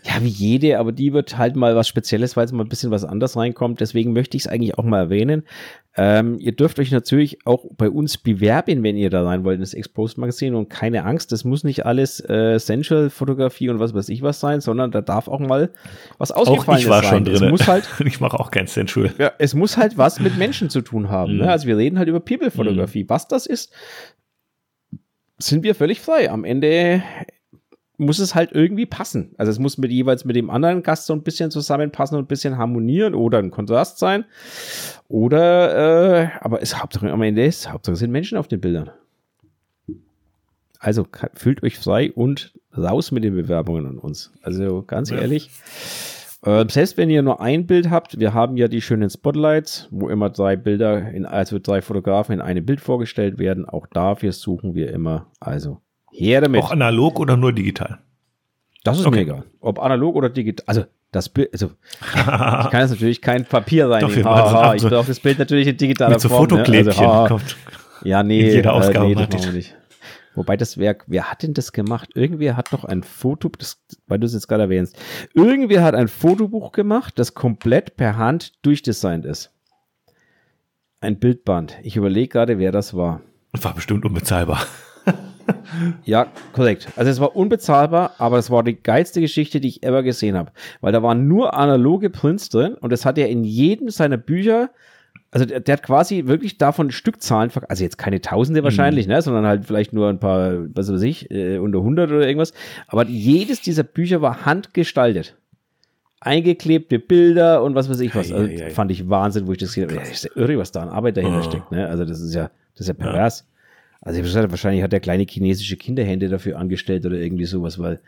Ja, 0.05 0.23
wie 0.23 0.29
jede, 0.29 0.79
aber 0.79 0.93
die 0.93 1.13
wird 1.13 1.37
halt 1.37 1.57
mal 1.57 1.77
was 1.77 1.89
Spezielles, 1.89 2.37
weil 2.37 2.45
es 2.45 2.53
mal 2.53 2.63
ein 2.63 2.69
bisschen 2.69 2.91
was 2.91 3.05
anderes 3.05 3.37
reinkommt. 3.37 3.81
Deswegen 3.81 4.13
möchte 4.13 4.37
ich 4.37 4.45
es 4.45 4.49
eigentlich 4.49 4.79
auch 4.79 4.85
mal 4.85 5.01
erwähnen. 5.01 5.43
Ähm, 5.97 6.39
ihr 6.39 6.53
dürft 6.53 6.79
euch 6.79 6.93
natürlich 6.93 7.45
auch 7.45 7.67
bei 7.77 7.91
uns 7.91 8.17
bewerben, 8.17 8.83
wenn 8.85 8.97
ihr 8.97 9.11
da 9.11 9.25
rein 9.25 9.45
wollt, 9.45 9.57
in 9.57 9.61
das 9.61 9.75
Exposed 9.75 10.17
Magazin. 10.17 10.55
Und 10.55 10.71
keine 10.71 11.05
Angst, 11.05 11.33
das 11.33 11.45
muss 11.45 11.65
nicht 11.65 11.85
alles 11.85 12.21
äh, 12.21 12.59
Sensual-Fotografie 12.59 13.69
und 13.69 13.81
was 13.81 13.93
weiß 13.93 14.09
ich 14.09 14.23
was 14.23 14.41
sein, 14.41 14.61
sondern 14.61 14.93
da 14.93 15.03
darf 15.03 15.29
auch 15.29 15.41
mal 15.41 15.71
was 16.17 16.31
ausgefallen 16.31 16.65
sein. 16.65 16.75
Auch 16.75 16.79
ich 16.79 16.89
war 16.89 17.03
sein. 17.03 17.11
schon 17.11 17.25
drin. 17.25 17.35
Es 17.35 17.51
muss 17.51 17.67
halt, 17.67 17.89
ich 18.05 18.21
mache 18.21 18.39
auch 18.39 18.51
kein 18.51 18.67
Sensual. 18.67 19.11
Ja, 19.19 19.33
es 19.39 19.55
muss 19.55 19.77
halt 19.77 19.99
was 19.99 20.21
mit 20.21 20.39
Menschen 20.39 20.71
zu 20.71 20.81
tun 20.81 21.11
haben. 21.11 21.33
Ne? 21.33 21.39
Mhm. 21.39 21.45
Ne? 21.47 21.51
Also 21.51 21.67
wir 21.67 21.77
reden 21.77 21.99
halt 21.99 22.09
über 22.09 22.21
People-Fotografie. 22.21 23.03
Mhm. 23.03 23.11
Was 23.11 23.29
das 23.29 23.47
ist, 23.47 23.75
sind 25.39 25.63
wir 25.63 25.75
völlig 25.75 26.01
frei. 26.01 26.31
Am 26.31 26.45
Ende 26.45 27.03
muss 27.97 28.21
es 28.21 28.35
halt 28.35 28.53
irgendwie 28.53 28.87
passen. 28.87 29.35
Also 29.39 29.51
es 29.51 29.59
muss 29.59 29.77
mit 29.77 29.91
jeweils 29.91 30.25
mit 30.25 30.37
dem 30.37 30.51
anderen 30.51 30.83
Gast 30.83 31.07
so 31.07 31.13
ein 31.13 31.23
bisschen 31.23 31.51
zusammenpassen 31.51 32.17
und 32.17 32.25
ein 32.25 32.29
bisschen 32.29 32.57
harmonieren 32.57 33.15
oder 33.15 33.39
ein 33.39 33.51
Kontrast 33.51 33.99
sein. 33.99 34.25
Oder, 35.09 36.23
äh, 36.23 36.29
aber 36.41 36.63
es 36.63 36.81
Hauptsache 36.81 37.11
am 37.11 37.23
Ende 37.23 37.45
ist, 37.45 37.71
Hauptsache 37.71 37.97
sind 37.97 38.13
Menschen 38.13 38.39
auf 38.39 38.47
den 38.47 38.61
Bildern. 38.61 38.91
Also 40.79 41.07
fühlt 41.35 41.65
euch 41.65 41.77
frei 41.77 42.13
und 42.13 42.55
raus 42.77 43.11
mit 43.11 43.25
den 43.25 43.35
Bewerbungen 43.35 43.87
an 43.87 43.99
uns. 43.99 44.33
Also 44.43 44.85
ganz 44.87 45.11
ja. 45.11 45.19
ehrlich. 45.19 45.51
Äh, 46.45 46.67
selbst 46.69 46.97
wenn 46.97 47.11
ihr 47.11 47.23
nur 47.23 47.41
ein 47.41 47.67
Bild 47.67 47.91
habt, 47.91 48.21
wir 48.21 48.33
haben 48.33 48.57
ja 48.57 48.69
die 48.69 48.81
schönen 48.81 49.11
Spotlights, 49.11 49.89
wo 49.91 50.09
immer 50.09 50.31
drei 50.31 50.57
Bilder, 50.57 51.11
in, 51.11 51.27
also 51.27 51.59
drei 51.59 51.83
Fotografen 51.83 52.33
in 52.33 52.41
einem 52.41 52.65
Bild 52.65 52.81
vorgestellt 52.81 53.39
werden. 53.39 53.69
Auch 53.69 53.87
dafür 53.87 54.33
suchen 54.33 54.75
wir 54.75 54.93
immer. 54.93 55.27
Also 55.41 55.81
her 56.13 56.41
damit. 56.41 56.63
Auch 56.63 56.71
analog 56.71 57.19
oder 57.19 57.37
nur 57.37 57.53
digital? 57.53 57.99
Das 58.85 58.99
ist 59.01 59.07
okay. 59.07 59.17
mir 59.17 59.23
egal. 59.23 59.45
Ob 59.61 59.81
analog 59.81 60.15
oder 60.15 60.31
digital. 60.31 60.65
Also 60.67 60.85
das 61.11 61.29
Bild, 61.29 61.53
also 61.53 61.71
ich 62.03 62.25
kann 62.25 62.81
jetzt 62.81 62.91
natürlich 62.91 63.21
kein 63.21 63.45
Papier 63.45 63.89
sein. 63.89 64.03
ich 64.77 64.83
brauche 64.83 65.07
das 65.07 65.21
Bild 65.21 65.39
natürlich 65.39 65.67
in 65.67 65.77
digitaler 65.77 66.13
Mit 66.13 66.21
so 66.21 66.29
Form. 66.29 66.47
Ne? 66.49 66.65
also, 66.65 67.41
Ja, 68.05 68.23
nee, 68.23 68.49
jeder 68.49 68.75
Ausgabe 68.75 69.07
äh, 69.07 69.09
nee, 69.09 69.15
das 69.15 69.29
machen 69.31 69.45
wir 69.47 69.53
nicht. 69.53 69.75
Wobei 70.39 70.57
das 70.57 70.79
Werk, 70.79 71.03
wer 71.09 71.33
hat 71.33 71.43
denn 71.43 71.53
das 71.53 71.73
gemacht? 71.73 72.11
Irgendwer 72.15 72.57
hat 72.57 72.71
noch 72.71 72.85
ein 72.85 73.03
Foto, 73.03 73.51
das, 73.59 73.83
weil 74.07 74.21
du 74.21 74.27
es 74.27 74.35
jetzt 74.35 74.47
gerade 74.47 74.63
erwähnst. 74.63 74.97
Irgendwer 75.35 75.83
hat 75.83 75.97
ein 75.97 76.07
Fotobuch 76.07 76.71
gemacht, 76.71 77.19
das 77.19 77.35
komplett 77.35 77.97
per 77.97 78.17
Hand 78.17 78.53
durchdesignt 78.65 79.27
ist. 79.27 79.51
Ein 81.01 81.19
Bildband. 81.19 81.79
Ich 81.83 81.97
überlege 81.97 82.29
gerade, 82.29 82.61
wer 82.61 82.71
das 82.71 82.95
war. 82.95 83.21
War 83.51 83.75
bestimmt 83.75 84.05
unbezahlbar. 84.05 84.65
ja, 86.05 86.29
korrekt. 86.53 86.87
Also 86.95 87.11
es 87.11 87.19
war 87.19 87.35
unbezahlbar, 87.35 88.15
aber 88.19 88.39
es 88.39 88.49
war 88.49 88.63
die 88.63 88.81
geilste 88.81 89.21
Geschichte, 89.21 89.59
die 89.59 89.67
ich 89.67 89.83
ever 89.83 90.05
gesehen 90.05 90.37
habe. 90.37 90.53
Weil 90.81 90.93
da 90.93 91.03
waren 91.03 91.27
nur 91.27 91.55
analoge 91.55 92.11
Prints 92.11 92.49
drin 92.49 92.75
und 92.75 92.93
das 92.93 93.05
hat 93.05 93.19
er 93.19 93.29
in 93.29 93.43
jedem 93.43 93.91
seiner 93.91 94.19
Bücher 94.19 94.71
also 95.31 95.45
der, 95.45 95.61
der, 95.61 95.75
hat 95.75 95.83
quasi 95.83 96.27
wirklich 96.27 96.57
davon 96.57 96.91
Stückzahlen, 96.91 97.51
also 97.69 97.85
jetzt 97.85 97.99
keine 97.99 98.21
Tausende 98.21 98.65
wahrscheinlich, 98.65 99.07
mhm. 99.07 99.13
ne, 99.13 99.23
sondern 99.23 99.47
halt 99.47 99.67
vielleicht 99.67 99.93
nur 99.93 100.09
ein 100.09 100.19
paar, 100.19 100.55
was 100.75 100.91
weiß 100.91 101.03
ich, 101.03 101.31
äh, 101.31 101.59
unter 101.59 101.79
100 101.79 102.11
oder 102.11 102.27
irgendwas. 102.27 102.55
Aber 102.87 103.05
jedes 103.07 103.61
dieser 103.61 103.83
Bücher 103.83 104.23
war 104.23 104.47
handgestaltet. 104.47 105.37
Eingeklebte 106.21 106.99
Bilder 106.99 107.63
und 107.63 107.75
was 107.75 107.91
weiß 107.91 108.01
ich 108.01 108.15
was. 108.15 108.33
Also, 108.33 108.47
ja, 108.47 108.53
ja, 108.53 108.69
ja. 108.69 108.71
Fand 108.71 108.91
ich 108.91 109.09
Wahnsinn, 109.09 109.47
wo 109.47 109.53
ich 109.53 109.59
das 109.59 109.75
gesehen 109.75 109.91
habe. 109.91 110.01
Das 110.01 110.11
ist 110.11 110.25
ja 110.25 110.31
irre, 110.35 110.59
was 110.59 110.73
da 110.73 110.83
an 110.83 110.89
Arbeit 110.89 111.17
dahinter 111.17 111.41
oh. 111.41 111.43
steckt. 111.43 111.71
Ne? 111.71 111.87
Also 111.87 112.05
das 112.05 112.21
ist 112.21 112.35
ja, 112.35 112.51
das 112.75 112.81
ist 112.81 112.89
ja 112.89 112.95
pervers. 112.95 113.47
Also 114.01 114.17
ich 114.17 114.23
habe 114.23 114.29
gesagt, 114.29 114.51
wahrscheinlich 114.51 114.83
hat 114.83 114.93
der 114.93 115.01
kleine 115.01 115.27
chinesische 115.29 115.77
Kinderhände 115.77 116.29
dafür 116.29 116.59
angestellt 116.59 117.05
oder 117.05 117.17
irgendwie 117.17 117.45
sowas, 117.45 117.79
weil 117.79 118.01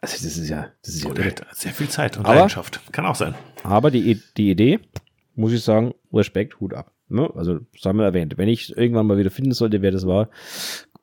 also 0.00 0.14
das 0.14 0.36
ist 0.36 0.48
ja, 0.48 0.68
das 0.82 0.94
ist 0.94 1.04
ja 1.04 1.10
irre. 1.10 1.34
sehr 1.52 1.72
viel 1.72 1.88
Zeit 1.88 2.16
und 2.16 2.26
aber, 2.26 2.36
Leidenschaft. 2.36 2.80
Kann 2.92 3.06
auch 3.06 3.16
sein. 3.16 3.34
Aber 3.64 3.90
die, 3.90 4.20
die 4.36 4.50
Idee, 4.50 4.78
muss 5.38 5.52
ich 5.52 5.62
sagen, 5.62 5.94
Respekt, 6.12 6.60
Hut 6.60 6.74
ab. 6.74 6.92
Ne? 7.08 7.30
Also, 7.34 7.60
das 7.72 7.84
haben 7.84 7.98
wir 7.98 8.04
erwähnt. 8.04 8.36
Wenn 8.36 8.48
ich 8.48 8.76
irgendwann 8.76 9.06
mal 9.06 9.18
wieder 9.18 9.30
finden 9.30 9.52
sollte, 9.52 9.80
wer 9.82 9.90
das 9.90 10.06
war, 10.06 10.28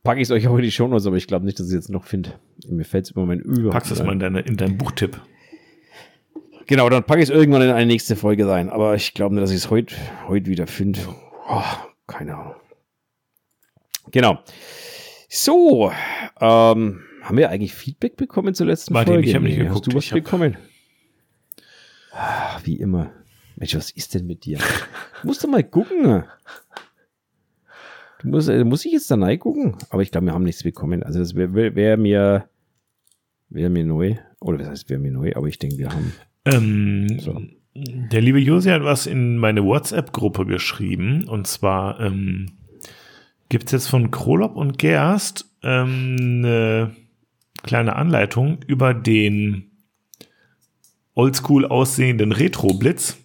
packe 0.04 0.22
ich 0.22 0.28
es 0.28 0.32
euch 0.32 0.48
auch 0.48 0.56
in 0.58 0.64
die 0.64 0.72
Show 0.72 0.88
Notes, 0.88 1.08
aber 1.08 1.16
ich 1.16 1.28
glaube 1.28 1.46
nicht, 1.46 1.60
dass 1.60 1.68
ich 1.68 1.74
es 1.74 1.86
jetzt 1.86 1.90
noch 1.90 2.04
finde. 2.06 2.34
Mir 2.68 2.86
fällt 2.86 3.06
es 3.06 3.12
im 3.12 3.20
Moment 3.22 3.44
über. 3.44 3.72
Packst 3.72 3.92
es 3.92 4.04
mal 4.04 4.12
in, 4.12 4.20
deine, 4.20 4.42
in 4.42 4.58
deinen 4.58 4.78
Buchtipp. 4.78 5.20
Genau, 6.68 6.90
dann 6.90 7.04
packe 7.04 7.22
ich 7.22 7.30
es 7.30 7.36
irgendwann 7.36 7.62
in 7.62 7.70
eine 7.70 7.86
nächste 7.86 8.16
Folge 8.16 8.48
rein. 8.48 8.70
Aber 8.70 8.96
ich 8.96 9.14
glaube 9.14 9.36
nicht, 9.36 9.44
dass 9.44 9.52
ich 9.52 9.58
es 9.58 9.70
heute 9.70 9.96
heut 10.28 10.48
wieder 10.48 10.68
finde. 10.68 11.00
Oh, 11.48 11.62
keine 12.08 12.36
Ahnung. 12.36 12.56
Genau. 14.12 14.40
So, 15.30 15.92
ähm, 16.40 17.02
haben 17.22 17.38
wir 17.38 17.50
eigentlich 17.50 17.74
Feedback 17.74 18.16
bekommen 18.18 18.54
zur 18.54 18.68
letzten 18.68 18.94
Martin, 18.94 19.16
Folge? 19.16 19.30
ich 19.30 19.36
habe 19.36 19.46
nicht 19.46 19.58
geguckt. 19.58 19.88
Hast 19.88 19.94
du 19.94 19.98
was 19.98 20.10
bekommen? 20.10 20.58
Ah, 22.12 22.60
Wie 22.64 22.76
immer. 22.76 23.12
Mensch, 23.56 23.76
was 23.76 23.92
ist 23.92 24.14
denn 24.14 24.28
mit 24.28 24.46
dir? 24.46 24.58
Du 25.22 25.28
musst 25.28 25.44
doch 25.44 25.50
mal 25.50 25.64
gucken. 25.64 26.24
Du 28.22 28.28
musst, 28.28 28.50
äh, 28.50 28.64
muss 28.64 28.86
ich 28.86 28.92
jetzt 28.92 29.10
da 29.12 29.38
gucken? 29.38 29.76
Aber 29.90 30.02
ich 30.02 30.12
glaube, 30.12 30.28
wir 30.28 30.34
haben 30.34 30.44
nichts 30.44 30.64
bekommen. 30.64 31.04
Also 31.04 31.20
das 31.20 31.36
wäre 31.36 31.54
wär, 31.54 31.76
wär 31.76 31.98
mir, 31.98 32.50
wäre 33.50 33.70
mir 33.70 33.86
neu. 33.86 34.16
Oder 34.40 34.60
was 34.60 34.68
heißt 34.68 34.90
wäre 34.90 35.00
mir 35.00 35.12
neu? 35.12 35.34
Aber 35.36 35.48
ich 35.48 35.60
denke, 35.60 35.78
wir 35.78 35.92
haben. 35.92 36.14
Ähm, 36.46 37.20
So. 37.20 37.42
Der 37.78 38.22
liebe 38.22 38.40
Josi 38.40 38.70
hat 38.70 38.84
was 38.84 39.06
in 39.06 39.38
meine 39.38 39.64
WhatsApp-Gruppe 39.64 40.46
geschrieben. 40.46 41.28
Und 41.28 41.46
zwar 41.48 42.00
ähm, 42.00 42.54
gibt 43.50 43.66
es 43.66 43.72
jetzt 43.74 43.88
von 43.88 44.12
Krolop 44.12 44.56
und 44.56 44.78
Gerst 44.78 45.46
ähm, 45.62 46.16
eine 46.20 46.96
kleine 47.64 47.96
Anleitung 47.96 48.60
über 48.68 48.94
den 48.94 49.72
oldschool 51.16 51.66
aussehenden 51.66 52.32
Retro-Blitz. 52.32 53.18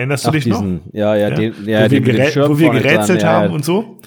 Erinnerst 0.00 0.24
du 0.24 0.28
Ach, 0.28 0.32
dich 0.32 0.46
noch? 0.46 0.60
diesen, 0.60 0.80
ja, 0.92 1.14
ja, 1.14 1.28
Ja? 1.28 1.34
den, 1.36 1.52
ja, 1.66 1.78
wo, 1.78 1.82
wir 1.82 1.88
den 1.88 2.02
mit 2.04 2.08
dem 2.14 2.16
gerä- 2.16 2.30
Schirm 2.30 2.50
wo 2.52 2.58
wir 2.58 2.70
dran, 2.70 2.82
gerätselt 2.82 3.22
ja, 3.22 3.28
haben 3.28 3.48
ja. 3.48 3.54
und 3.54 3.64
so. 3.64 3.98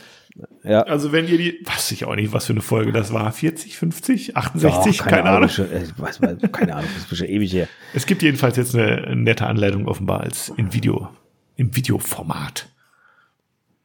Ja. 0.64 0.82
Also 0.82 1.12
wenn 1.12 1.28
ihr 1.28 1.38
die, 1.38 1.60
weiß 1.66 1.92
ich 1.92 2.06
auch 2.06 2.16
nicht, 2.16 2.34
was 2.34 2.46
für 2.46 2.54
eine 2.54 2.62
Folge 2.62 2.92
das 2.92 3.14
war, 3.14 3.32
40, 3.32 3.78
50, 3.78 4.36
68, 4.36 4.98
Ja, 4.98 5.06
keine, 5.06 5.30
Ahnung. 5.30 5.50
Schon, 5.50 5.72
äh, 5.72 5.84
was, 5.98 6.20
was, 6.22 6.36
keine 6.52 6.76
Ahnung, 6.76 6.90
das 6.96 7.12
ist 7.12 7.18
schon 7.18 7.28
ewig 7.28 7.54
her. 7.54 7.68
Es 7.94 8.06
gibt 8.08 8.24
jedenfalls 8.24 8.58
jetzt 8.58 8.76
eine 8.76 9.16
nette 9.16 9.46
Anleitung 9.46 9.88
offenbar 9.88 10.22
als 10.22 10.52
in 10.58 10.74
Video, 10.74 11.10
im 11.58 11.76
Videoformat. 11.76 12.68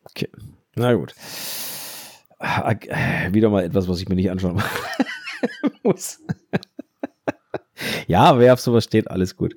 Okay. 0.05 0.29
Na 0.77 0.95
gut. 0.95 1.15
Ah, 2.39 2.71
äh, 2.71 3.35
Wieder 3.35 3.51
mal 3.51 3.65
etwas, 3.65 3.89
was 3.89 4.01
ich 4.01 4.09
mir 4.09 4.15
nicht 4.15 4.31
anschauen 4.31 4.63
muss. 5.83 6.21
ja, 8.07 8.39
wer 8.39 8.53
auf 8.53 8.61
sowas 8.61 8.85
steht, 8.85 9.11
alles 9.11 9.37
gut. 9.37 9.55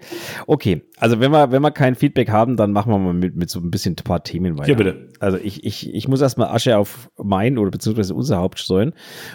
Okay, 0.47 0.81
also 0.97 1.19
wenn 1.19 1.31
wir, 1.31 1.51
wenn 1.51 1.61
wir 1.61 1.71
kein 1.71 1.95
Feedback 1.95 2.29
haben, 2.29 2.57
dann 2.57 2.71
machen 2.71 2.91
wir 2.91 2.99
mal 2.99 3.13
mit, 3.13 3.35
mit 3.35 3.49
so 3.49 3.59
ein 3.59 3.71
bisschen 3.71 3.93
ein 3.93 4.03
paar 4.03 4.23
Themen 4.23 4.57
weiter. 4.57 4.69
Ja, 4.69 4.75
bitte. 4.75 5.09
Also 5.19 5.37
ich, 5.37 5.63
ich, 5.63 5.93
ich 5.93 6.07
muss 6.07 6.21
erstmal 6.21 6.49
Asche 6.49 6.77
auf 6.77 7.09
mein 7.17 7.57
oder 7.57 7.71
beziehungsweise 7.71 8.13
unser 8.15 8.37
Haupt 8.37 8.59
streuen. 8.59 8.93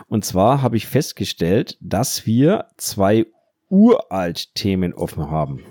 Und 0.09 0.25
zwar 0.25 0.63
habe 0.63 0.77
ich 0.77 0.87
festgestellt, 0.87 1.77
dass 1.81 2.27
wir 2.27 2.67
zwei 2.77 3.27
uralt 3.69 4.55
Themen 4.55 4.95
offen 4.95 5.31
haben. 5.31 5.63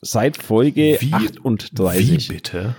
Seit 0.00 0.36
Folge 0.36 0.96
Wie- 1.00 1.12
38. 1.12 2.28
Wie 2.28 2.34
bitte? 2.34 2.74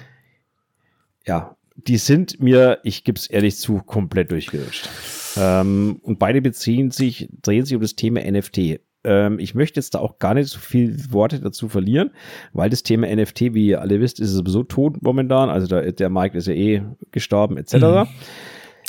Ja, 1.26 1.56
die 1.76 1.98
sind 1.98 2.40
mir, 2.42 2.80
ich 2.84 3.04
gebe 3.04 3.18
es 3.18 3.28
ehrlich 3.28 3.58
zu, 3.58 3.80
komplett 3.80 4.32
durchgerutscht. 4.32 4.90
Ähm, 5.38 6.00
und 6.04 6.20
beide 6.20 6.42
beziehen 6.42 6.92
sich, 6.92 7.30
drehen 7.42 7.66
sich 7.66 7.76
um 7.76 7.82
das 7.82 7.96
Thema 7.96 8.20
NFT. 8.22 8.80
Ähm, 9.04 9.40
ich 9.40 9.56
möchte 9.56 9.80
jetzt 9.80 9.96
da 9.96 10.00
auch 10.00 10.20
gar 10.20 10.34
nicht 10.34 10.50
so 10.50 10.60
viel 10.60 10.98
Worte 11.12 11.40
dazu 11.40 11.68
verlieren, 11.70 12.12
weil 12.54 12.70
das 12.70 12.84
Thema 12.84 13.08
NFT, 13.14 13.54
wie 13.54 13.68
ihr 13.68 13.82
alle 13.82 14.00
wisst, 14.00 14.20
ist 14.20 14.32
sowieso 14.32 14.64
tot 14.64 15.02
momentan. 15.02 15.50
Also 15.50 15.68
der, 15.68 15.92
der 15.92 16.10
Markt 16.10 16.36
ist 16.36 16.48
ja 16.48 16.54
eh 16.54 16.84
gestorben, 17.12 17.58
etc. 17.58 17.74
Mhm. 17.74 18.08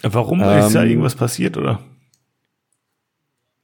Warum 0.03 0.41
ist 0.41 0.75
da 0.75 0.83
Ähm, 0.83 0.91
irgendwas 0.91 1.15
passiert, 1.15 1.57
oder? 1.57 1.81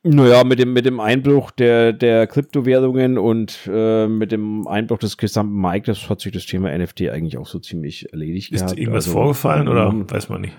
Naja, 0.03 0.45
mit 0.45 0.59
dem, 0.59 0.73
mit 0.73 0.87
dem 0.87 0.99
Einbruch 0.99 1.51
der, 1.51 1.93
der 1.93 2.27
Kryptowährungen 2.27 3.19
und 3.19 3.69
äh, 3.71 4.09
mit 4.09 4.33
dem 4.33 4.67
Einbruch 4.67 4.97
des 4.97 5.19
gesamten 5.19 5.61
Marktes 5.61 6.09
hat 6.09 6.23
sich 6.23 6.33
das 6.33 6.47
Thema 6.47 6.77
NFT 6.77 7.11
eigentlich 7.11 7.37
auch 7.37 7.47
so 7.47 7.59
ziemlich 7.59 8.11
erledigt. 8.11 8.51
Ist 8.51 8.63
gehabt. 8.63 8.79
irgendwas 8.79 9.05
Also, 9.07 9.19
vorgefallen 9.19 9.69
oder 9.69 9.89
ähm, 9.89 10.11
weiß 10.11 10.31
man 10.31 10.41
nicht? 10.41 10.55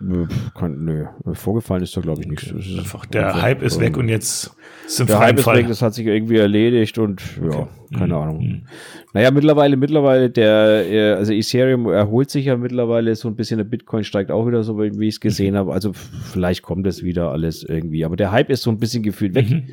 Nö, 0.00 0.26
kann, 0.54 0.82
nö, 0.82 1.04
vorgefallen 1.34 1.82
ist 1.82 1.94
da 1.94 2.00
glaube 2.00 2.22
ich 2.22 2.26
nichts. 2.26 2.50
Einfach 2.50 3.04
der 3.04 3.26
einfach, 3.26 3.42
Hype 3.42 3.62
ist 3.62 3.78
weg 3.80 3.98
und 3.98 4.08
jetzt 4.08 4.56
sind 4.86 5.10
der 5.10 5.16
freien 5.18 5.28
Hype 5.32 5.38
ist 5.40 5.44
Fall. 5.44 5.56
weg, 5.58 5.68
das 5.68 5.82
hat 5.82 5.92
sich 5.92 6.06
irgendwie 6.06 6.38
erledigt 6.38 6.96
und 6.96 7.20
ja, 7.36 7.48
Okay. 7.48 7.68
keine 7.98 8.14
Mhm. 8.14 8.20
Ahnung. 8.20 8.38
Mhm. 8.42 8.66
Naja, 9.12 9.30
mittlerweile, 9.30 9.76
mittlerweile, 9.76 10.30
der, 10.30 10.90
äh, 10.90 11.12
also 11.12 11.34
Ethereum 11.34 11.86
erholt 11.86 12.30
sich 12.30 12.46
ja 12.46 12.56
mittlerweile 12.56 13.14
so 13.14 13.28
ein 13.28 13.36
bisschen, 13.36 13.58
der 13.58 13.64
Bitcoin 13.64 14.04
steigt 14.04 14.30
auch 14.30 14.46
wieder 14.46 14.62
so, 14.64 14.78
wie 14.78 14.86
ich 14.86 14.96
Mhm. 14.96 15.02
es 15.02 15.20
gesehen 15.20 15.54
habe. 15.54 15.74
Also 15.74 15.92
vielleicht 15.92 16.62
kommt 16.62 16.86
es 16.86 17.02
wieder 17.02 17.30
alles 17.30 17.62
irgendwie. 17.62 18.06
Aber 18.06 18.16
der 18.16 18.32
Hype 18.32 18.48
ist 18.48 18.62
so 18.62 18.70
ein 18.70 18.78
bisschen 18.78 19.02
gefühlt 19.02 19.34
weg 19.34 19.50
Mhm. 19.50 19.64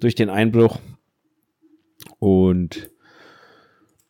durch 0.00 0.14
den 0.14 0.28
Einbruch. 0.28 0.78
Und 2.18 2.90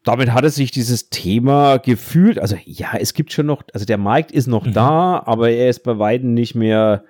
damit 0.04 0.32
hat 0.32 0.44
es 0.44 0.54
sich 0.54 0.70
dieses 0.70 1.10
Thema 1.10 1.78
gefühlt, 1.78 2.38
also 2.38 2.56
ja, 2.64 2.92
es 2.98 3.14
gibt 3.14 3.32
schon 3.32 3.46
noch, 3.46 3.62
also 3.72 3.84
der 3.86 3.98
Markt 3.98 4.30
ist 4.30 4.46
noch 4.46 4.66
Mhm. 4.66 4.72
da, 4.72 5.22
aber 5.26 5.50
er 5.50 5.68
ist 5.70 5.80
bei 5.82 5.98
Weitem 5.98 6.34
nicht 6.34 6.54
mehr, 6.54 7.04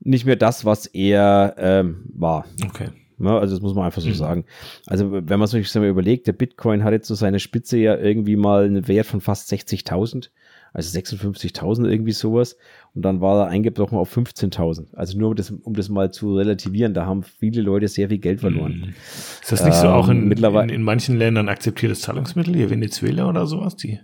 nicht 0.00 0.24
mehr 0.24 0.36
das, 0.36 0.64
was 0.64 0.86
er 0.86 1.54
ähm, 1.58 2.04
war. 2.14 2.46
Okay. 2.64 2.88
Ne? 3.18 3.30
Also 3.38 3.54
das 3.54 3.62
muss 3.62 3.74
man 3.74 3.84
einfach 3.84 4.00
so 4.00 4.08
Mhm. 4.08 4.14
sagen. 4.14 4.44
Also 4.86 5.12
wenn 5.12 5.38
man 5.38 5.46
sich 5.48 5.68
so 5.68 5.80
mal 5.80 5.88
überlegt, 5.88 6.26
der 6.26 6.32
Bitcoin 6.32 6.84
hat 6.84 6.92
jetzt 6.92 7.08
so 7.08 7.14
seine 7.14 7.38
Spitze 7.38 7.76
ja 7.76 7.96
irgendwie 7.98 8.36
mal 8.36 8.64
einen 8.64 8.88
Wert 8.88 9.06
von 9.06 9.20
fast 9.20 9.50
60.000, 9.52 10.30
also 10.72 10.96
56.000 10.98 11.88
irgendwie 11.88 12.12
sowas. 12.12 12.56
Und 12.94 13.02
dann 13.02 13.20
war 13.20 13.44
er 13.44 13.48
eingebrochen 13.48 13.98
auf 13.98 14.16
15.000. 14.16 14.94
Also 14.94 15.18
nur 15.18 15.30
um 15.30 15.36
das, 15.36 15.50
um 15.50 15.74
das 15.74 15.88
mal 15.88 16.10
zu 16.12 16.36
relativieren, 16.36 16.94
da 16.94 17.06
haben 17.06 17.22
viele 17.22 17.62
Leute 17.62 17.88
sehr 17.88 18.08
viel 18.08 18.18
Geld 18.18 18.40
verloren. 18.40 18.82
Mhm. 18.86 18.94
Ist 19.42 19.52
das 19.52 19.64
nicht 19.64 19.74
so 19.74 19.86
Ähm, 19.86 19.92
auch 19.92 20.08
in, 20.08 20.28
mittlerweile- 20.28 20.68
in, 20.72 20.80
in 20.80 20.82
manchen 20.82 21.16
Ländern 21.16 21.48
akzeptiertes 21.48 22.00
Zahlungsmittel, 22.00 22.54
hier 22.54 22.70
Venezuela 22.70 23.28
oder 23.28 23.46
sowas, 23.46 23.76
die 23.76 24.00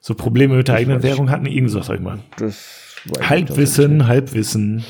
so 0.00 0.14
Probleme 0.14 0.56
mit 0.56 0.68
der 0.68 0.76
Ich 0.76 0.80
eigenen 0.82 1.02
Währung 1.02 1.30
hatten? 1.30 1.46
Irgend 1.46 1.70
so, 1.70 1.82
sag 1.82 1.96
ich 1.96 2.00
mal. 2.02 2.18
Halbwissen, 3.20 4.06
Halbwissen. 4.06 4.84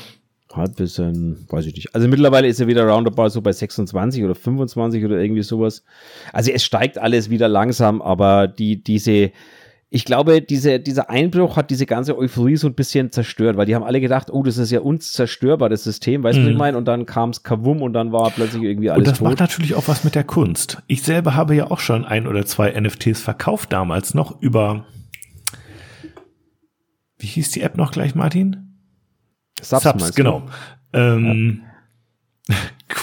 Halbwissen, 0.51 1.45
weiß 1.49 1.67
ich 1.67 1.75
nicht. 1.75 1.93
Also 1.93 2.07
mittlerweile 2.07 2.47
ist 2.47 2.59
er 2.59 2.65
wieder 2.67 2.87
roundabout 2.87 3.29
so 3.29 3.39
bei 3.41 3.51
26 3.51 4.23
oder 4.23 4.33
25 4.33 5.05
oder 5.05 5.19
irgendwie 5.19 5.43
sowas. 5.43 5.83
Also 6.33 6.51
es 6.51 6.63
steigt 6.63 6.97
alles 6.97 7.29
wieder 7.29 7.47
langsam, 7.47 8.01
aber 8.01 8.47
die, 8.47 8.83
diese, 8.83 9.31
ich 9.91 10.05
glaube, 10.05 10.41
diese, 10.41 10.79
dieser 10.79 11.09
Einbruch 11.09 11.57
hat 11.57 11.71
diese 11.71 11.87
ganze 11.87 12.15
Euphorie 12.15 12.57
so 12.57 12.67
ein 12.67 12.75
bisschen 12.75 13.11
zerstört, 13.11 13.57
weil 13.57 13.65
die 13.65 13.73
haben 13.73 13.83
alle 13.83 13.99
gedacht, 13.99 14.29
oh, 14.31 14.43
das 14.43 14.57
ist 14.57 14.69
ja 14.69 14.81
unzerstörbar, 14.81 15.67
das 15.67 15.83
System, 15.83 16.21
weißt 16.23 16.37
du, 16.37 16.41
was 16.41 16.45
Mhm. 16.47 16.51
ich 16.53 16.57
meine? 16.59 16.77
Und 16.77 16.85
dann 16.85 17.07
kam 17.07 17.31
es 17.31 17.41
kavum 17.41 17.81
und 17.81 17.93
dann 17.93 18.11
war 18.11 18.29
plötzlich 18.29 18.61
irgendwie 18.61 18.89
Und 18.89 18.95
alles 18.97 19.09
das 19.09 19.21
macht 19.21 19.31
tot. 19.31 19.39
natürlich 19.39 19.73
auch 19.73 19.87
was 19.87 20.03
mit 20.03 20.13
der 20.13 20.23
Kunst. 20.23 20.81
Ich 20.87 21.01
selber 21.01 21.33
habe 21.35 21.55
ja 21.55 21.71
auch 21.71 21.79
schon 21.79 22.05
ein 22.05 22.27
oder 22.27 22.45
zwei 22.45 22.71
NFTs 22.79 23.21
verkauft 23.21 23.73
damals 23.73 24.13
noch 24.13 24.39
über, 24.41 24.85
wie 27.17 27.27
hieß 27.27 27.51
die 27.51 27.61
App 27.61 27.75
noch 27.77 27.91
gleich, 27.91 28.13
Martin? 28.15 28.75
Subs, 29.61 29.83
Subs, 29.83 30.13
genau. 30.15 30.43
Ähm, 30.93 31.61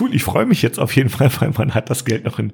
Cool, 0.00 0.12
ich 0.14 0.24
freue 0.24 0.46
mich 0.46 0.62
jetzt 0.62 0.80
auf 0.80 0.94
jeden 0.96 1.08
Fall, 1.08 1.30
weil 1.40 1.50
man 1.56 1.72
hat 1.74 1.88
das 1.90 2.04
Geld 2.04 2.24
noch 2.24 2.40
in, 2.40 2.52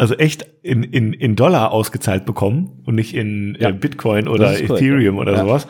also 0.00 0.14
echt 0.14 0.46
in, 0.62 0.82
in, 0.82 1.12
in 1.12 1.36
Dollar 1.36 1.72
ausgezahlt 1.72 2.24
bekommen 2.24 2.80
und 2.86 2.94
nicht 2.94 3.14
in 3.14 3.54
Ja. 3.60 3.68
äh, 3.68 3.72
Bitcoin 3.74 4.28
oder 4.28 4.58
Ethereum 4.58 5.16
ja. 5.16 5.20
oder 5.20 5.32
Ja. 5.34 5.40
sowas. 5.44 5.66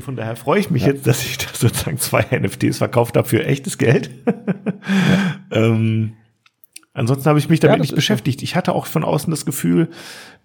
Von 0.00 0.16
daher 0.16 0.34
freue 0.34 0.58
ich 0.58 0.68
mich 0.70 0.84
jetzt, 0.84 1.06
dass 1.06 1.24
ich 1.24 1.38
da 1.38 1.46
sozusagen 1.54 1.96
zwei 1.98 2.26
NFTs 2.36 2.78
verkauft 2.78 3.16
habe 3.16 3.28
für 3.28 3.44
echtes 3.44 3.78
Geld. 3.78 4.10
ähm, 5.52 6.14
ansonsten 6.92 7.28
habe 7.28 7.38
ich 7.38 7.48
mich 7.48 7.60
damit 7.60 7.80
nicht 7.80 7.94
beschäftigt. 7.94 8.42
Ich 8.42 8.56
hatte 8.56 8.74
auch 8.74 8.86
von 8.86 9.04
außen 9.04 9.30
das 9.30 9.46
Gefühl, 9.46 9.90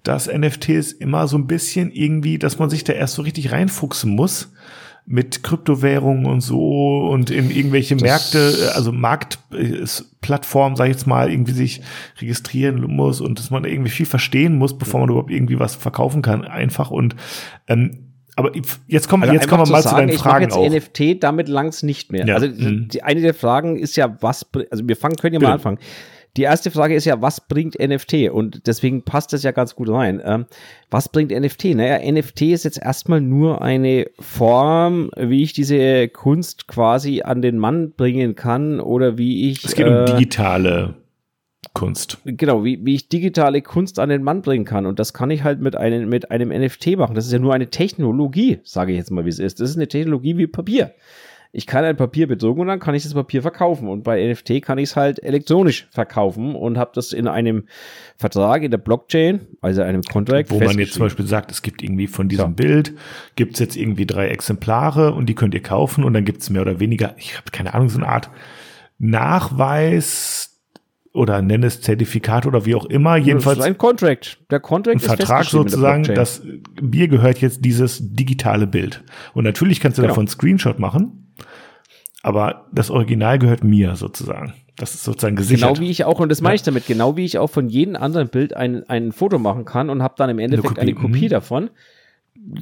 dass 0.03 0.27
NFTs 0.31 0.91
immer 0.91 1.27
so 1.27 1.39
ein 1.39 1.47
bisschen 1.47 1.91
irgendwie, 1.91 2.37
dass 2.37 2.59
man 2.59 2.69
sich 2.69 2.83
da 2.83 2.93
erst 2.93 3.15
so 3.15 3.23
richtig 3.23 3.51
reinfuchsen 3.51 4.11
muss 4.15 4.53
mit 5.09 5.41
Kryptowährungen 5.41 6.25
und 6.25 6.41
so 6.41 7.07
und 7.09 7.29
in 7.29 7.49
irgendwelche 7.49 7.95
Märkte, 7.95 8.53
äh, 8.61 8.75
also 8.75 8.91
Marktplattformen, 8.91 10.75
sag 10.75 10.85
ich 10.85 10.91
jetzt 10.91 11.07
mal, 11.07 11.31
irgendwie 11.31 11.53
sich 11.53 11.81
registrieren 12.19 12.81
muss 12.81 13.21
und 13.21 13.39
dass 13.39 13.49
man 13.49 13.63
irgendwie 13.63 13.89
viel 13.89 14.05
verstehen 14.05 14.57
muss, 14.57 14.77
bevor 14.77 14.99
man 14.99 15.09
überhaupt 15.09 15.31
irgendwie 15.31 15.59
was 15.59 15.75
verkaufen 15.75 16.21
kann, 16.21 16.43
einfach 16.43 16.91
und 16.91 17.15
ähm, 17.67 18.03
aber 18.35 18.51
jetzt 18.85 19.09
kommen, 19.09 19.23
Also 19.23 19.33
jetzt 19.33 19.47
kommen 19.47 19.65
wir 19.65 19.71
mal 19.71 19.81
zu 19.81 19.87
zu 19.87 19.89
sagen, 19.95 20.07
deinen 20.07 20.09
ich 20.09 20.17
mache 20.17 20.29
Fragen 20.29 20.43
jetzt 20.43 20.53
auch. 20.53 20.69
NFT, 20.69 21.23
damit 21.23 21.47
langt's 21.47 21.81
nicht 21.81 22.11
mehr. 22.11 22.27
Ja, 22.27 22.35
Also 22.35 22.47
mhm. 22.47 22.87
die, 22.87 23.01
eine 23.01 23.21
der 23.21 23.33
Fragen 23.33 23.77
ist 23.79 23.95
ja, 23.95 24.15
was, 24.21 24.45
also 24.69 24.87
wir 24.87 24.95
fangen, 24.95 25.15
können 25.15 25.33
ja 25.33 25.39
Bitte. 25.39 25.49
mal 25.49 25.55
anfangen. 25.55 25.79
Die 26.37 26.43
erste 26.43 26.69
Frage 26.69 26.95
ist 26.95 27.05
ja, 27.05 27.21
was 27.21 27.41
bringt 27.41 27.79
NFT? 27.79 28.29
Und 28.29 28.67
deswegen 28.67 29.01
passt 29.03 29.33
das 29.33 29.41
ja 29.41 29.51
ganz 29.51 29.75
gut 29.75 29.89
rein. 29.89 30.21
Ähm, 30.23 30.45
was 30.91 31.09
bringt 31.09 31.31
NFT? 31.31 31.75
Naja, 31.75 31.99
NFT 31.99 32.43
ist 32.43 32.63
jetzt 32.63 32.79
erstmal 32.79 33.21
nur 33.21 33.61
eine 33.63 34.05
Form, 34.19 35.09
wie 35.17 35.41
ich 35.41 35.53
diese 35.53 36.07
Kunst 36.09 36.67
quasi 36.67 37.23
an 37.23 37.41
den 37.41 37.57
Mann 37.57 37.91
bringen 37.91 38.35
kann 38.35 38.79
oder 38.79 39.17
wie 39.17 39.49
ich. 39.49 39.65
Es 39.65 39.73
geht 39.73 39.87
um 39.87 39.93
äh, 39.93 40.05
digitale 40.05 40.93
Kunst. 41.73 42.19
Genau, 42.25 42.63
wie, 42.63 42.85
wie 42.85 42.95
ich 42.95 43.09
digitale 43.09 43.61
Kunst 43.63 43.97
an 43.97 44.09
den 44.09 44.23
Mann 44.23 44.43
bringen 44.43 44.65
kann. 44.65 44.85
Und 44.85 44.99
das 44.99 45.13
kann 45.13 45.31
ich 45.31 45.43
halt 45.43 45.59
mit 45.59 45.75
einem, 45.75 46.07
mit 46.07 46.29
einem 46.29 46.49
NFT 46.49 46.97
machen. 46.97 47.15
Das 47.15 47.25
ist 47.25 47.31
ja 47.31 47.39
nur 47.39 47.53
eine 47.53 47.69
Technologie, 47.69 48.59
sage 48.63 48.91
ich 48.91 48.97
jetzt 48.99 49.11
mal, 49.11 49.25
wie 49.25 49.29
es 49.29 49.39
ist. 49.39 49.59
Das 49.59 49.71
ist 49.71 49.75
eine 49.75 49.87
Technologie 49.87 50.37
wie 50.37 50.47
Papier. 50.47 50.93
Ich 51.57 51.65
kann 51.65 51.83
ein 51.83 51.97
Papier 51.97 52.27
bedrucken 52.27 52.61
und 52.61 52.67
dann 52.67 52.79
kann 52.79 52.93
ich 52.93 53.01
das 53.01 53.15
Papier 53.15 53.41
verkaufen. 53.41 53.87
Und 53.87 54.03
bei 54.03 54.23
NFT 54.23 54.61
kann 54.61 54.77
ich 54.77 54.91
es 54.91 54.95
halt 54.95 55.23
elektronisch 55.23 55.87
verkaufen 55.89 56.53
und 56.53 56.77
habe 56.77 56.91
das 56.93 57.13
in 57.13 57.27
einem 57.27 57.63
Vertrag 58.15 58.61
in 58.61 58.69
der 58.69 58.77
Blockchain, 58.77 59.41
also 59.59 59.81
einem 59.81 60.03
Contract. 60.03 60.51
Wo 60.51 60.59
man 60.59 60.77
jetzt 60.77 60.93
zum 60.93 61.01
Beispiel 61.01 61.25
sagt, 61.25 61.49
es 61.49 61.63
gibt 61.63 61.81
irgendwie 61.81 62.05
von 62.05 62.29
diesem 62.29 62.45
ja. 62.45 62.51
Bild, 62.51 62.93
gibt 63.35 63.55
es 63.55 63.59
jetzt 63.59 63.75
irgendwie 63.75 64.05
drei 64.05 64.27
Exemplare 64.27 65.15
und 65.15 65.25
die 65.29 65.33
könnt 65.33 65.55
ihr 65.55 65.63
kaufen 65.63 66.03
und 66.03 66.13
dann 66.13 66.25
gibt 66.25 66.43
es 66.43 66.51
mehr 66.51 66.61
oder 66.61 66.79
weniger, 66.79 67.15
ich 67.17 67.35
habe 67.35 67.49
keine 67.51 67.73
Ahnung, 67.73 67.89
so 67.89 67.97
eine 67.97 68.07
Art 68.07 68.29
Nachweis 68.99 70.61
oder 71.11 71.41
nenne 71.41 71.65
es 71.65 71.81
Zertifikat 71.81 72.45
oder 72.45 72.67
wie 72.67 72.75
auch 72.75 72.85
immer. 72.85 73.17
Jedenfalls 73.17 73.61
ein 73.61 73.79
Contract. 73.79 74.37
Der 74.51 74.59
Contract 74.59 74.97
ein 74.97 74.99
Vertrag 74.99 75.45
sozusagen, 75.45 76.03
dass 76.03 76.43
mir 76.79 77.07
gehört 77.07 77.41
jetzt 77.41 77.65
dieses 77.65 77.97
digitale 78.13 78.67
Bild. 78.67 79.03
Und 79.33 79.43
natürlich 79.43 79.79
kannst 79.79 79.97
du 79.97 80.03
genau. 80.03 80.11
davon 80.11 80.27
Screenshot 80.27 80.77
machen, 80.77 81.23
aber 82.23 82.67
das 82.71 82.89
Original 82.89 83.39
gehört 83.39 83.63
mir 83.63 83.95
sozusagen. 83.95 84.53
Das 84.77 84.93
ist 84.93 85.03
sozusagen 85.03 85.35
gesichert. 85.35 85.69
Genau 85.69 85.79
wie 85.79 85.89
ich 85.89 86.05
auch, 86.05 86.19
und 86.19 86.29
das 86.29 86.41
meine 86.41 86.55
ich 86.55 86.61
damit, 86.61 86.85
genau 86.85 87.17
wie 87.17 87.25
ich 87.25 87.39
auch 87.39 87.49
von 87.49 87.67
jedem 87.67 87.95
anderen 87.95 88.29
Bild 88.29 88.55
ein, 88.55 88.87
ein 88.87 89.11
Foto 89.11 89.39
machen 89.39 89.65
kann 89.65 89.89
und 89.89 90.03
habe 90.03 90.13
dann 90.17 90.29
im 90.29 90.37
Endeffekt 90.37 90.77
eine 90.77 90.93
Kopie, 90.93 91.05
eine 91.05 91.13
Kopie 91.13 91.25
mhm. 91.25 91.29
davon. 91.29 91.69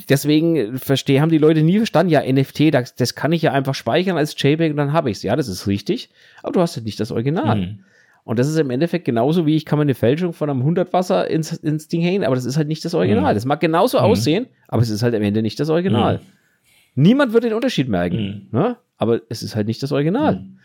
Deswegen 0.10 0.78
verstehe, 0.78 1.20
haben 1.20 1.30
die 1.30 1.38
Leute 1.38 1.62
nie 1.62 1.78
verstanden, 1.78 2.12
ja, 2.12 2.22
NFT, 2.22 2.74
das, 2.74 2.96
das 2.96 3.16
kann 3.16 3.34
ich 3.34 3.42
ja 3.42 3.52
einfach 3.52 3.76
speichern 3.76 4.18
als 4.18 4.34
JPEG 4.42 4.72
und 4.72 4.78
dann 4.78 4.94
habe 4.94 5.12
ich 5.12 5.18
es. 5.18 5.24
Ja, 5.24 5.36
das 5.36 5.50
ist 5.50 5.68
richtig, 5.68 6.10
aber 6.42 6.54
du 6.54 6.62
hast 6.62 6.78
ja 6.78 6.82
nicht 6.82 7.00
das 7.00 7.12
Original. 7.12 7.58
Mhm. 7.58 7.80
Und 8.24 8.40
das 8.40 8.48
ist 8.48 8.58
im 8.58 8.72
Endeffekt 8.72 9.06
genauso 9.06 9.46
wie 9.46 9.56
ich 9.56 9.66
kann 9.66 9.78
mir 9.78 9.84
eine 9.84 9.94
Fälschung 9.94 10.34
von 10.34 10.50
einem 10.50 10.62
100 10.62 10.94
Wasser 10.94 11.30
ins, 11.30 11.54
ins 11.54 11.90
Ding 11.90 12.02
hängen, 12.02 12.24
aber 12.24 12.34
das 12.34 12.46
ist 12.46 12.58
halt 12.58 12.68
nicht 12.68 12.84
das 12.84 12.96
Original. 12.96 13.34
Mhm. 13.34 13.36
Das 13.36 13.46
mag 13.46 13.60
genauso 13.60 14.00
mhm. 14.00 14.06
aussehen, 14.06 14.48
aber 14.68 14.82
es 14.82 14.90
ist 14.90 15.04
halt 15.04 15.14
am 15.14 15.22
Ende 15.22 15.42
nicht 15.42 15.60
das 15.60 15.70
Original. 15.70 16.18
Mhm. 16.18 17.04
Niemand 17.04 17.34
wird 17.34 17.44
den 17.44 17.54
Unterschied 17.54 17.90
merken, 17.90 18.48
ne? 18.52 18.78
Aber 18.98 19.22
es 19.30 19.44
ist 19.44 19.56
halt 19.56 19.68
nicht 19.68 19.82
das 19.84 19.92
Original. 19.92 20.38
Mhm. 20.38 20.60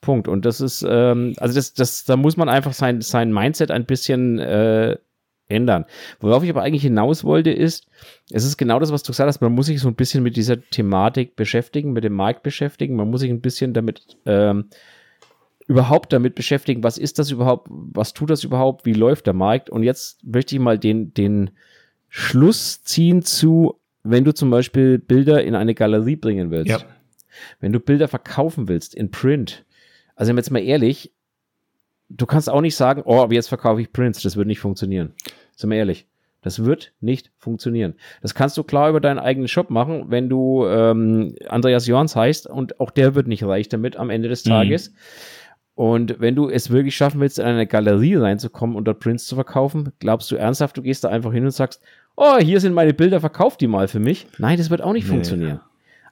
Punkt. 0.00 0.28
Und 0.28 0.44
das 0.44 0.60
ist, 0.60 0.84
ähm, 0.88 1.34
also 1.38 1.54
das, 1.54 1.74
das, 1.74 2.04
da 2.04 2.16
muss 2.16 2.36
man 2.36 2.48
einfach 2.48 2.72
sein, 2.72 3.00
sein 3.00 3.32
Mindset 3.32 3.70
ein 3.70 3.84
bisschen 3.84 4.38
äh, 4.38 4.96
ändern. 5.48 5.84
Worauf 6.20 6.42
ich 6.42 6.50
aber 6.50 6.62
eigentlich 6.62 6.82
hinaus 6.82 7.24
wollte, 7.24 7.50
ist, 7.50 7.86
es 8.30 8.44
ist 8.44 8.56
genau 8.56 8.78
das, 8.78 8.92
was 8.92 9.02
du 9.02 9.12
gesagt 9.12 9.28
hast, 9.28 9.40
man 9.40 9.52
muss 9.52 9.66
sich 9.66 9.80
so 9.80 9.88
ein 9.88 9.94
bisschen 9.94 10.22
mit 10.22 10.36
dieser 10.36 10.60
Thematik 10.60 11.36
beschäftigen, 11.36 11.92
mit 11.92 12.04
dem 12.04 12.14
Markt 12.14 12.42
beschäftigen, 12.42 12.96
man 12.96 13.10
muss 13.10 13.20
sich 13.20 13.30
ein 13.30 13.40
bisschen 13.40 13.74
damit 13.74 14.16
ähm, 14.26 14.66
überhaupt 15.66 16.12
damit 16.12 16.34
beschäftigen, 16.34 16.82
was 16.82 16.98
ist 16.98 17.18
das 17.18 17.30
überhaupt, 17.30 17.68
was 17.70 18.14
tut 18.14 18.30
das 18.30 18.42
überhaupt, 18.42 18.86
wie 18.86 18.92
läuft 18.92 19.26
der 19.26 19.34
Markt. 19.34 19.70
Und 19.70 19.82
jetzt 19.82 20.24
möchte 20.24 20.54
ich 20.54 20.60
mal 20.60 20.78
den, 20.78 21.12
den 21.14 21.50
Schluss 22.08 22.82
ziehen 22.82 23.22
zu, 23.22 23.78
wenn 24.02 24.24
du 24.24 24.32
zum 24.32 24.50
Beispiel 24.50 24.98
Bilder 24.98 25.44
in 25.44 25.54
eine 25.54 25.74
Galerie 25.74 26.16
bringen 26.16 26.50
willst. 26.50 26.70
Ja. 26.70 26.80
Wenn 27.60 27.72
du 27.72 27.80
Bilder 27.80 28.08
verkaufen 28.08 28.68
willst 28.68 28.94
in 28.94 29.10
Print. 29.10 29.64
Also 30.16 30.32
jetzt 30.32 30.50
mal 30.50 30.60
ehrlich, 30.60 31.12
du 32.08 32.26
kannst 32.26 32.50
auch 32.50 32.60
nicht 32.60 32.76
sagen, 32.76 33.02
oh, 33.04 33.26
jetzt 33.30 33.48
verkaufe 33.48 33.80
ich 33.80 33.92
Prints, 33.92 34.22
das 34.22 34.36
wird 34.36 34.46
nicht 34.46 34.60
funktionieren. 34.60 35.14
Sind 35.56 35.70
wir 35.70 35.78
ehrlich. 35.78 36.06
Das 36.42 36.64
wird 36.64 36.92
nicht 37.00 37.30
funktionieren. 37.36 37.94
Das 38.22 38.34
kannst 38.34 38.56
du 38.56 38.64
klar 38.64 38.88
über 38.88 39.00
deinen 39.00 39.18
eigenen 39.18 39.48
Shop 39.48 39.68
machen, 39.68 40.06
wenn 40.08 40.30
du 40.30 40.66
ähm, 40.66 41.34
Andreas 41.48 41.86
Jorns 41.86 42.16
heißt 42.16 42.46
und 42.46 42.80
auch 42.80 42.90
der 42.90 43.14
wird 43.14 43.28
nicht 43.28 43.44
reich 43.44 43.68
damit 43.68 43.96
am 43.96 44.08
Ende 44.08 44.28
des 44.28 44.44
mhm. 44.46 44.50
Tages. 44.50 44.90
Mhm. 44.90 44.96
Und 45.74 46.20
wenn 46.20 46.34
du 46.34 46.48
es 46.48 46.70
wirklich 46.70 46.96
schaffen 46.96 47.20
willst, 47.20 47.38
in 47.38 47.44
eine 47.46 47.66
Galerie 47.66 48.16
reinzukommen 48.16 48.76
und 48.76 48.84
dort 48.84 49.00
Prints 49.00 49.26
zu 49.26 49.34
verkaufen, 49.34 49.92
glaubst 49.98 50.30
du 50.30 50.36
ernsthaft, 50.36 50.76
du 50.76 50.82
gehst 50.82 51.04
da 51.04 51.08
einfach 51.08 51.32
hin 51.32 51.44
und 51.44 51.52
sagst, 51.52 51.82
oh, 52.16 52.38
hier 52.38 52.60
sind 52.60 52.74
meine 52.74 52.92
Bilder, 52.92 53.20
verkauf 53.20 53.56
die 53.56 53.66
mal 53.66 53.88
für 53.88 54.00
mich? 54.00 54.26
Nein, 54.38 54.58
das 54.58 54.70
wird 54.70 54.82
auch 54.82 54.92
nicht 54.92 55.04
nee. 55.04 55.10
funktionieren. 55.10 55.60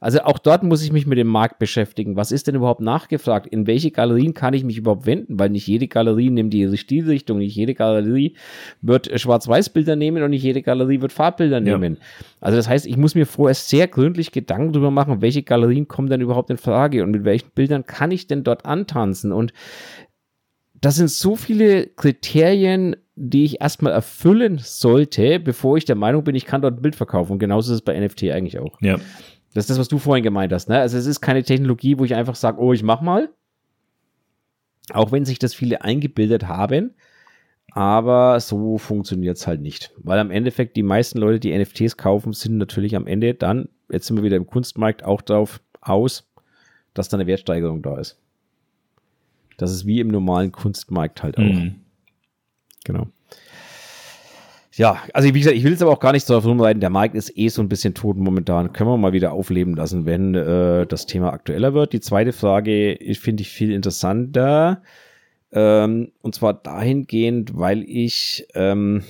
Also 0.01 0.21
auch 0.23 0.39
dort 0.39 0.63
muss 0.63 0.83
ich 0.83 0.93
mich 0.93 1.07
mit 1.07 1.19
dem 1.19 1.27
Markt 1.27 1.59
beschäftigen. 1.59 2.17
Was 2.17 2.33
ist 2.33 2.47
denn 2.47 2.55
überhaupt 2.55 2.81
nachgefragt? 2.81 3.47
In 3.47 3.67
welche 3.67 3.91
Galerien 3.91 4.35
kann 4.35 4.55
ich 4.55 4.65
mich 4.65 4.79
überhaupt 4.79 5.07
wenden? 5.07 5.39
Weil 5.39 5.51
nicht 5.51 5.67
jede 5.67 5.89
Galerie 5.89 6.31
nimmt 6.31 6.53
die 6.53 6.77
Stilrichtung, 6.77 7.39
nicht 7.39 7.57
jede 7.57 7.75
Galerie 7.75 8.35
wird 8.81 9.11
Schwarz-Weiß-Bilder 9.21 9.97
nehmen 9.97 10.23
und 10.23 10.31
nicht 10.31 10.43
jede 10.43 10.63
Galerie 10.63 11.01
wird 11.01 11.13
Farbbilder 11.13 11.61
nehmen. 11.61 11.95
Ja. 11.95 12.27
Also 12.41 12.57
das 12.57 12.69
heißt, 12.69 12.87
ich 12.87 12.97
muss 12.97 13.15
mir 13.15 13.27
vorher 13.27 13.55
sehr 13.55 13.89
gründlich 13.89 14.33
Gedanken 14.33 14.73
darüber 14.73 14.91
machen, 14.91 15.21
welche 15.21 15.43
Galerien 15.43 15.89
kommen 15.89 16.09
denn 16.09 16.21
überhaupt 16.21 16.51
in 16.51 16.59
Frage 16.59 17.03
und 17.03 17.11
mit 17.11 17.25
welchen 17.25 17.51
Bildern 17.55 17.87
kann 17.87 18.11
ich 18.11 18.27
denn 18.27 18.45
dort 18.45 18.65
antanzen? 18.65 19.33
Und 19.33 19.53
das 20.81 20.97
sind 20.97 21.11
so 21.11 21.37
viele 21.37 21.89
Kriterien, 21.89 22.97
die 23.17 23.45
ich 23.45 23.61
erstmal 23.61 23.93
erfüllen 23.93 24.59
sollte, 24.63 25.41
bevor 25.41 25.77
ich 25.77 25.85
der 25.85 25.97
Meinung 25.97 26.23
bin, 26.23 26.37
ich 26.37 26.47
kann 26.47 26.63
dort 26.63 26.77
ein 26.77 26.83
Bild 26.83 26.95
verkaufen. 26.95 27.33
Und 27.33 27.39
genauso 27.41 27.73
ist 27.73 27.81
es 27.81 27.83
bei 27.83 27.99
NFT 27.99 28.25
eigentlich 28.25 28.59
auch. 28.59 28.81
Ja. 28.81 28.97
Das 29.59 29.65
ist 29.65 29.71
das, 29.71 29.81
was 29.81 29.89
du 29.89 29.99
vorhin 29.99 30.23
gemeint 30.23 30.53
hast. 30.53 30.69
Ne? 30.69 30.79
Also 30.79 30.97
es 30.97 31.07
ist 31.07 31.21
keine 31.21 31.43
Technologie, 31.43 31.99
wo 31.99 32.05
ich 32.05 32.15
einfach 32.15 32.37
sage, 32.37 32.61
oh, 32.61 32.73
ich 32.73 32.85
mach 32.85 33.01
mal. 33.01 33.29
Auch 34.93 35.11
wenn 35.11 35.25
sich 35.25 35.41
das 35.41 35.53
viele 35.53 35.83
eingebildet 35.83 36.47
haben. 36.47 36.95
Aber 37.73 38.39
so 38.39 38.79
funktioniert 38.79 39.37
es 39.37 39.49
halt 39.49 39.61
nicht. 39.61 39.93
Weil 39.97 40.21
am 40.21 40.31
Endeffekt 40.31 40.77
die 40.77 40.85
meisten 40.85 41.19
Leute, 41.19 41.41
die 41.41 41.59
NFTs 41.59 41.97
kaufen, 41.97 42.35
sind 42.35 42.57
natürlich 42.57 42.95
am 42.95 43.09
Ende 43.09 43.35
dann, 43.35 43.69
jetzt 43.91 44.07
sind 44.07 44.17
wir 44.17 44.23
wieder 44.23 44.37
im 44.37 44.47
Kunstmarkt, 44.47 45.05
auch 45.05 45.23
darauf 45.23 45.61
aus, 45.81 46.31
dass 46.95 47.09
da 47.09 47.17
eine 47.17 47.27
Wertsteigerung 47.27 47.83
da 47.83 47.99
ist. 47.99 48.17
Das 49.57 49.73
ist 49.73 49.87
wie 49.87 49.99
im 49.99 50.07
normalen 50.07 50.53
Kunstmarkt 50.53 51.25
halt 51.25 51.37
auch. 51.37 51.43
Mhm. 51.43 51.81
Genau. 52.85 53.09
Ja, 54.79 55.03
also 55.13 55.35
wie 55.35 55.41
gesagt, 55.41 55.57
ich 55.57 55.65
will 55.65 55.73
jetzt 55.73 55.83
aber 55.83 55.91
auch 55.91 55.99
gar 55.99 56.13
nicht 56.13 56.31
darauf 56.31 56.45
rumreiten. 56.45 56.81
Der 56.81 56.89
Markt 56.89 57.17
ist 57.17 57.37
eh 57.37 57.49
so 57.49 57.61
ein 57.61 57.69
bisschen 57.69 57.95
tot 57.95 58.17
momentan. 58.17 58.73
Können 58.73 58.89
wir 58.89 58.97
mal 58.97 59.13
wieder 59.13 59.33
aufleben 59.33 59.75
lassen, 59.75 60.07
wenn 60.07 60.37
äh, 60.37 60.87
das 60.87 61.07
Thema 61.07 61.33
aktueller 61.33 61.75
wird. 61.75 61.93
Die 61.93 61.99
zweite 61.99 62.33
Frage 62.33 62.97
finde 63.21 63.41
ich 63.43 63.51
viel 63.51 63.73
interessanter. 63.73 64.83
Ähm, 65.51 66.13
und 66.23 66.37
zwar 66.37 66.55
dahingehend, 66.55 67.59
weil 67.59 67.83
ich 67.83 68.47
ähm, 68.55 69.03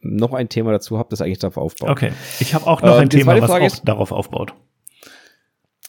noch 0.00 0.34
ein 0.34 0.50
Thema 0.50 0.70
dazu 0.70 0.98
habe, 0.98 1.08
das 1.08 1.22
eigentlich 1.22 1.38
darauf 1.38 1.56
aufbaut. 1.56 1.88
Okay, 1.88 2.12
ich 2.38 2.52
habe 2.52 2.66
auch 2.66 2.82
noch 2.82 2.96
ähm, 2.96 3.00
ein 3.00 3.10
Thema, 3.10 3.40
was 3.40 3.50
auch 3.50 3.64
ist, 3.64 3.88
darauf 3.88 4.12
aufbaut. 4.12 4.52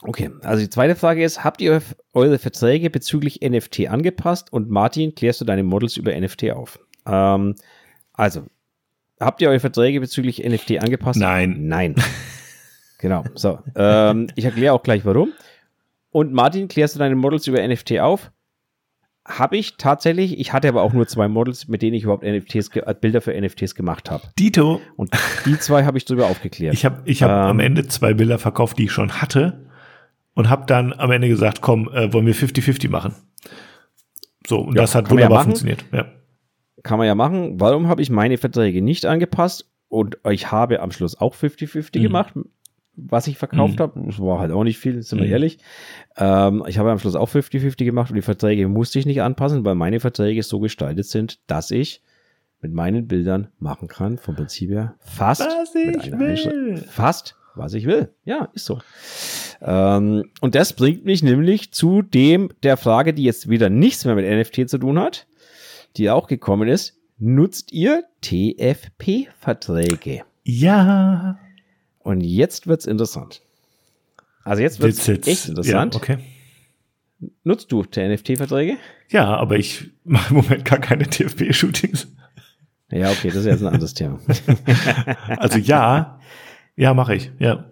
Okay, 0.03 0.29
also 0.43 0.63
die 0.63 0.69
zweite 0.69 0.95
Frage 0.95 1.25
ist, 1.25 1.43
habt 1.43 1.59
ihr 1.59 1.81
eure 2.13 2.39
Verträge 2.39 2.89
bezüglich 2.89 3.41
NFT 3.41 3.89
angepasst? 3.89 4.53
Und 4.53 4.69
Martin, 4.69 5.13
klärst 5.13 5.41
du 5.41 5.45
deine 5.45 5.63
Models 5.63 5.97
über 5.97 6.17
NFT 6.17 6.51
auf? 6.51 6.79
Ähm, 7.05 7.55
also, 8.13 8.45
habt 9.19 9.41
ihr 9.41 9.49
eure 9.49 9.59
Verträge 9.59 9.99
bezüglich 9.99 10.43
NFT 10.43 10.81
angepasst? 10.81 11.19
Nein. 11.19 11.67
Nein. 11.67 11.95
genau. 12.99 13.23
So. 13.35 13.59
Ähm, 13.75 14.27
ich 14.35 14.45
erkläre 14.45 14.73
auch 14.73 14.83
gleich 14.83 15.05
warum. 15.05 15.33
Und 16.11 16.33
Martin, 16.33 16.67
klärst 16.67 16.95
du 16.95 16.99
deine 16.99 17.15
Models 17.15 17.47
über 17.47 17.65
NFT 17.65 17.99
auf? 17.99 18.31
Habe 19.25 19.55
ich 19.55 19.77
tatsächlich. 19.77 20.39
Ich 20.39 20.51
hatte 20.51 20.67
aber 20.67 20.81
auch 20.81 20.93
nur 20.93 21.07
zwei 21.07 21.27
Models, 21.27 21.67
mit 21.67 21.81
denen 21.81 21.93
ich 21.93 22.03
überhaupt 22.03 22.23
NFTs, 22.23 22.75
äh, 22.75 22.95
Bilder 22.99 23.21
für 23.21 23.39
NFTs 23.39 23.75
gemacht 23.75 24.09
habe. 24.09 24.23
Dito. 24.37 24.81
Und 24.97 25.11
die 25.45 25.57
zwei 25.59 25.85
habe 25.85 25.97
ich 25.97 26.05
drüber 26.05 26.25
aufgeklärt. 26.25 26.73
Ich 26.73 26.85
habe 26.85 27.01
ich 27.05 27.23
hab 27.23 27.29
ähm, 27.29 27.51
am 27.51 27.59
Ende 27.59 27.87
zwei 27.87 28.13
Bilder 28.13 28.39
verkauft, 28.39 28.77
die 28.79 28.85
ich 28.85 28.91
schon 28.91 29.21
hatte. 29.21 29.67
Und 30.33 30.49
habe 30.49 30.65
dann 30.65 30.93
am 30.93 31.11
Ende 31.11 31.27
gesagt, 31.27 31.61
komm, 31.61 31.89
äh, 31.89 32.11
wollen 32.13 32.25
wir 32.25 32.33
50-50 32.33 32.89
machen. 32.89 33.15
So, 34.47 34.59
und 34.59 34.75
ja, 34.75 34.81
das 34.81 34.95
hat 34.95 35.09
wunderbar 35.09 35.39
ja 35.39 35.43
funktioniert. 35.43 35.85
Ja 35.91 36.05
kann 36.83 36.97
man 36.97 37.07
ja 37.07 37.15
machen. 37.15 37.59
Warum 37.59 37.87
habe 37.87 38.01
ich 38.01 38.09
meine 38.09 38.37
Verträge 38.37 38.81
nicht 38.81 39.05
angepasst? 39.05 39.69
Und 39.87 40.17
ich 40.29 40.51
habe 40.51 40.79
am 40.79 40.91
Schluss 40.91 41.19
auch 41.19 41.35
50-50 41.35 41.99
mhm. 41.99 42.03
gemacht, 42.03 42.33
was 42.95 43.27
ich 43.27 43.37
verkauft 43.37 43.75
mhm. 43.75 43.83
habe. 43.83 44.01
Das 44.05 44.19
war 44.19 44.39
halt 44.39 44.51
auch 44.51 44.63
nicht 44.63 44.77
viel, 44.77 45.01
sind 45.01 45.19
wir 45.19 45.27
mhm. 45.27 45.33
ehrlich. 45.33 45.57
Ähm, 46.17 46.63
ich 46.67 46.77
habe 46.77 46.91
am 46.91 46.99
Schluss 46.99 47.15
auch 47.15 47.29
50-50 47.29 47.83
gemacht 47.83 48.09
und 48.09 48.15
die 48.15 48.21
Verträge 48.21 48.67
musste 48.67 48.99
ich 48.99 49.05
nicht 49.05 49.21
anpassen, 49.21 49.65
weil 49.65 49.75
meine 49.75 49.99
Verträge 49.99 50.43
so 50.43 50.59
gestaltet 50.59 51.07
sind, 51.07 51.39
dass 51.47 51.71
ich 51.71 52.01
mit 52.61 52.73
meinen 52.73 53.07
Bildern 53.07 53.49
machen 53.59 53.87
kann, 53.87 54.17
vom 54.17 54.35
Prinzip 54.35 54.69
her 54.69 54.95
fast. 54.99 55.41
Was 55.41 55.75
ich 55.75 56.11
will. 56.11 56.77
Fast, 56.77 57.35
was 57.55 57.73
ich 57.73 57.85
will. 57.85 58.13
Ja, 58.23 58.49
ist 58.53 58.65
so. 58.65 58.79
Ähm, 59.61 60.23
und 60.41 60.55
das 60.55 60.73
bringt 60.73 61.03
mich 61.05 61.21
nämlich 61.23 61.73
zu 61.73 62.01
dem, 62.01 62.49
der 62.63 62.77
Frage, 62.77 63.13
die 63.13 63.23
jetzt 63.23 63.49
wieder 63.49 63.69
nichts 63.69 64.05
mehr 64.05 64.15
mit 64.15 64.25
NFT 64.25 64.69
zu 64.69 64.77
tun 64.77 64.99
hat 64.99 65.27
die 65.97 66.09
auch 66.09 66.27
gekommen 66.27 66.67
ist. 66.67 66.97
Nutzt 67.17 67.71
ihr 67.71 68.03
TFP-Verträge? 68.21 70.23
Ja. 70.43 71.39
Und 71.99 72.21
jetzt 72.21 72.67
wird's 72.67 72.85
interessant. 72.85 73.41
Also 74.43 74.63
jetzt 74.63 74.81
wird's 74.81 75.05
jetzt, 75.05 75.27
echt 75.27 75.49
interessant. 75.49 75.93
Ja, 75.93 75.99
okay. 75.99 76.17
Nutzt 77.43 77.71
du 77.71 77.83
TNFT-Verträge? 77.83 78.77
Ja, 79.09 79.37
aber 79.37 79.57
ich 79.57 79.91
mache 80.03 80.33
im 80.33 80.41
Moment 80.41 80.65
gar 80.65 80.79
keine 80.79 81.07
TFP-Shootings. 81.07 82.07
Ja, 82.91 83.11
okay, 83.11 83.27
das 83.27 83.37
ist 83.37 83.45
jetzt 83.45 83.61
ein 83.61 83.73
anderes 83.73 83.93
Thema. 83.93 84.19
also 85.37 85.59
ja, 85.59 86.19
ja, 86.75 86.93
mache 86.93 87.15
ich, 87.15 87.31
ja. 87.39 87.70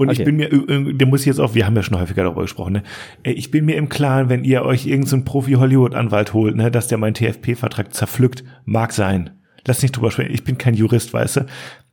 Und 0.00 0.08
okay. 0.08 0.20
ich 0.20 0.24
bin 0.24 0.36
mir, 0.36 0.48
der 0.94 1.06
muss 1.06 1.26
jetzt 1.26 1.40
auch, 1.40 1.54
wir 1.54 1.66
haben 1.66 1.76
ja 1.76 1.82
schon 1.82 2.00
häufiger 2.00 2.24
darüber 2.24 2.40
gesprochen, 2.40 2.72
ne? 2.72 2.82
ich 3.22 3.50
bin 3.50 3.66
mir 3.66 3.76
im 3.76 3.90
Klaren, 3.90 4.30
wenn 4.30 4.44
ihr 4.44 4.62
euch 4.62 4.86
irgendeinen 4.86 5.24
so 5.24 5.24
Profi-Hollywood-Anwalt 5.26 6.32
holt, 6.32 6.56
ne, 6.56 6.70
dass 6.70 6.88
der 6.88 6.96
meinen 6.96 7.12
TFP-Vertrag 7.12 7.92
zerpflückt, 7.92 8.42
mag 8.64 8.94
sein. 8.94 9.28
Lass 9.66 9.82
nicht 9.82 9.92
drüber 9.92 10.10
sprechen. 10.10 10.32
Ich 10.32 10.42
bin 10.42 10.56
kein 10.56 10.72
Jurist, 10.72 11.12
weißt 11.12 11.36
du. 11.36 11.46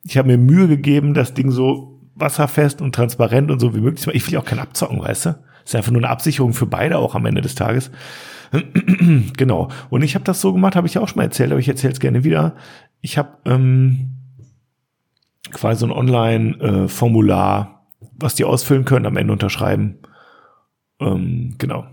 Ich 0.05 0.17
habe 0.17 0.29
mir 0.29 0.37
Mühe 0.37 0.69
gegeben, 0.69 1.13
das 1.13 1.33
Ding 1.33 1.51
so 1.51 1.99
wasserfest 2.15 2.81
und 2.81 2.95
transparent 2.95 3.51
und 3.51 3.59
so 3.59 3.75
wie 3.75 3.81
möglich. 3.81 4.07
Ich 4.13 4.31
will 4.31 4.37
auch 4.37 4.45
kein 4.45 4.59
Abzocken, 4.59 5.01
weißt 5.01 5.25
du? 5.25 5.35
ist 5.65 5.75
einfach 5.75 5.91
nur 5.91 6.01
eine 6.01 6.09
Absicherung 6.09 6.53
für 6.53 6.65
beide 6.65 6.97
auch 6.97 7.13
am 7.13 7.25
Ende 7.25 7.41
des 7.41 7.55
Tages. 7.55 7.91
genau. 9.37 9.69
Und 9.89 10.01
ich 10.01 10.15
habe 10.15 10.23
das 10.23 10.39
so 10.39 10.53
gemacht, 10.53 10.77
habe 10.77 10.87
ich 10.87 10.97
auch 10.97 11.09
schon 11.09 11.17
mal 11.17 11.23
erzählt, 11.23 11.51
aber 11.51 11.59
ich 11.59 11.67
erzähle 11.67 11.91
es 11.91 11.99
gerne 11.99 12.23
wieder. 12.23 12.55
Ich 13.01 13.17
habe 13.17 13.37
ähm, 13.43 14.13
quasi 15.51 15.81
so 15.81 15.87
ein 15.87 15.91
Online-Formular, 15.91 17.73
äh, 17.73 17.76
was 18.19 18.35
die 18.35 18.43
ausfüllen 18.43 18.85
können, 18.85 19.05
am 19.05 19.17
Ende 19.17 19.33
unterschreiben. 19.33 19.99
Ähm, 20.99 21.55
genau. 21.57 21.87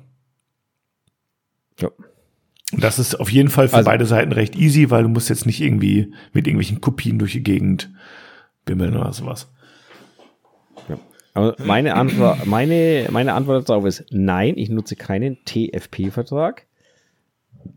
Ja. 1.80 1.90
Und 2.72 2.82
das 2.82 2.98
ist 2.98 3.14
auf 3.16 3.30
jeden 3.30 3.50
Fall 3.50 3.68
für 3.68 3.76
also, 3.76 3.90
beide 3.90 4.06
Seiten 4.06 4.32
recht 4.32 4.56
easy, 4.56 4.90
weil 4.90 5.02
du 5.02 5.08
musst 5.08 5.28
jetzt 5.28 5.46
nicht 5.46 5.60
irgendwie 5.60 6.12
mit 6.32 6.46
irgendwelchen 6.46 6.80
Kopien 6.80 7.18
durch 7.18 7.32
die 7.32 7.42
Gegend 7.42 7.90
bimmeln 8.64 8.96
oder 8.96 9.12
sowas. 9.12 9.48
Aber 11.34 11.56
meine 11.58 11.94
Antwort, 11.94 12.46
meine, 12.46 13.08
meine 13.10 13.34
Antwort 13.34 13.68
darauf 13.68 13.84
ist 13.84 14.06
nein, 14.10 14.54
ich 14.56 14.70
nutze 14.70 14.94
keinen 14.94 15.44
TFP-Vertrag. 15.44 16.66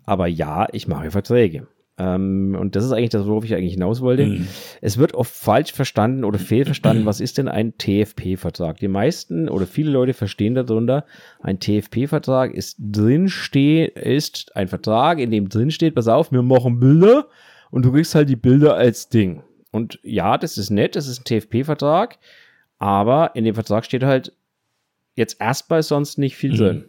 Aber 0.05 0.27
ja, 0.27 0.67
ich 0.71 0.87
mache 0.87 1.09
Verträge. 1.09 1.67
Ähm, 1.99 2.55
und 2.59 2.75
das 2.75 2.85
ist 2.85 2.91
eigentlich 2.91 3.09
das, 3.09 3.25
worauf 3.25 3.43
ich 3.43 3.55
eigentlich 3.55 3.73
hinaus 3.73 4.01
wollte. 4.01 4.25
Mhm. 4.25 4.47
Es 4.81 4.97
wird 4.97 5.13
oft 5.13 5.33
falsch 5.33 5.71
verstanden 5.73 6.23
oder 6.23 6.37
fehlverstanden, 6.37 7.05
was 7.05 7.19
ist 7.19 7.37
denn 7.37 7.47
ein 7.47 7.77
TFP-Vertrag? 7.77 8.77
Die 8.77 8.87
meisten 8.87 9.49
oder 9.49 9.65
viele 9.65 9.91
Leute 9.91 10.13
verstehen 10.13 10.53
darunter, 10.53 11.05
ein 11.41 11.59
TFP-Vertrag 11.59 12.53
ist 12.53 12.77
drinsteht, 12.79 13.97
ist 13.97 14.55
ein 14.55 14.67
Vertrag, 14.67 15.19
in 15.19 15.31
dem 15.31 15.49
drinsteht, 15.49 15.95
pass 15.95 16.07
auf, 16.07 16.31
wir 16.31 16.43
machen 16.43 16.79
Bilder 16.79 17.27
und 17.71 17.83
du 17.83 17.91
kriegst 17.91 18.13
halt 18.13 18.29
die 18.29 18.35
Bilder 18.35 18.75
als 18.75 19.09
Ding. 19.09 19.41
Und 19.71 19.99
ja, 20.03 20.37
das 20.37 20.57
ist 20.57 20.69
nett, 20.69 20.95
das 20.95 21.07
ist 21.07 21.19
ein 21.19 21.23
TFP-Vertrag. 21.23 22.17
Aber 22.79 23.31
in 23.35 23.43
dem 23.43 23.55
Vertrag 23.55 23.85
steht 23.85 24.03
halt 24.03 24.33
jetzt 25.15 25.41
erstmal 25.41 25.83
sonst 25.83 26.17
nicht 26.17 26.35
viel 26.35 26.53
mhm. 26.53 26.57
drin. 26.57 26.85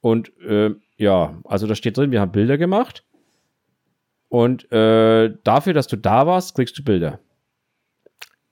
Und 0.00 0.32
äh, 0.40 0.70
ja, 0.96 1.38
also 1.44 1.66
da 1.66 1.74
steht 1.74 1.96
drin, 1.96 2.10
wir 2.10 2.20
haben 2.20 2.32
Bilder 2.32 2.58
gemacht. 2.58 3.04
Und 4.32 4.72
äh, 4.72 5.30
dafür, 5.44 5.74
dass 5.74 5.88
du 5.88 5.96
da 5.96 6.26
warst, 6.26 6.54
kriegst 6.54 6.78
du 6.78 6.82
Bilder. 6.82 7.20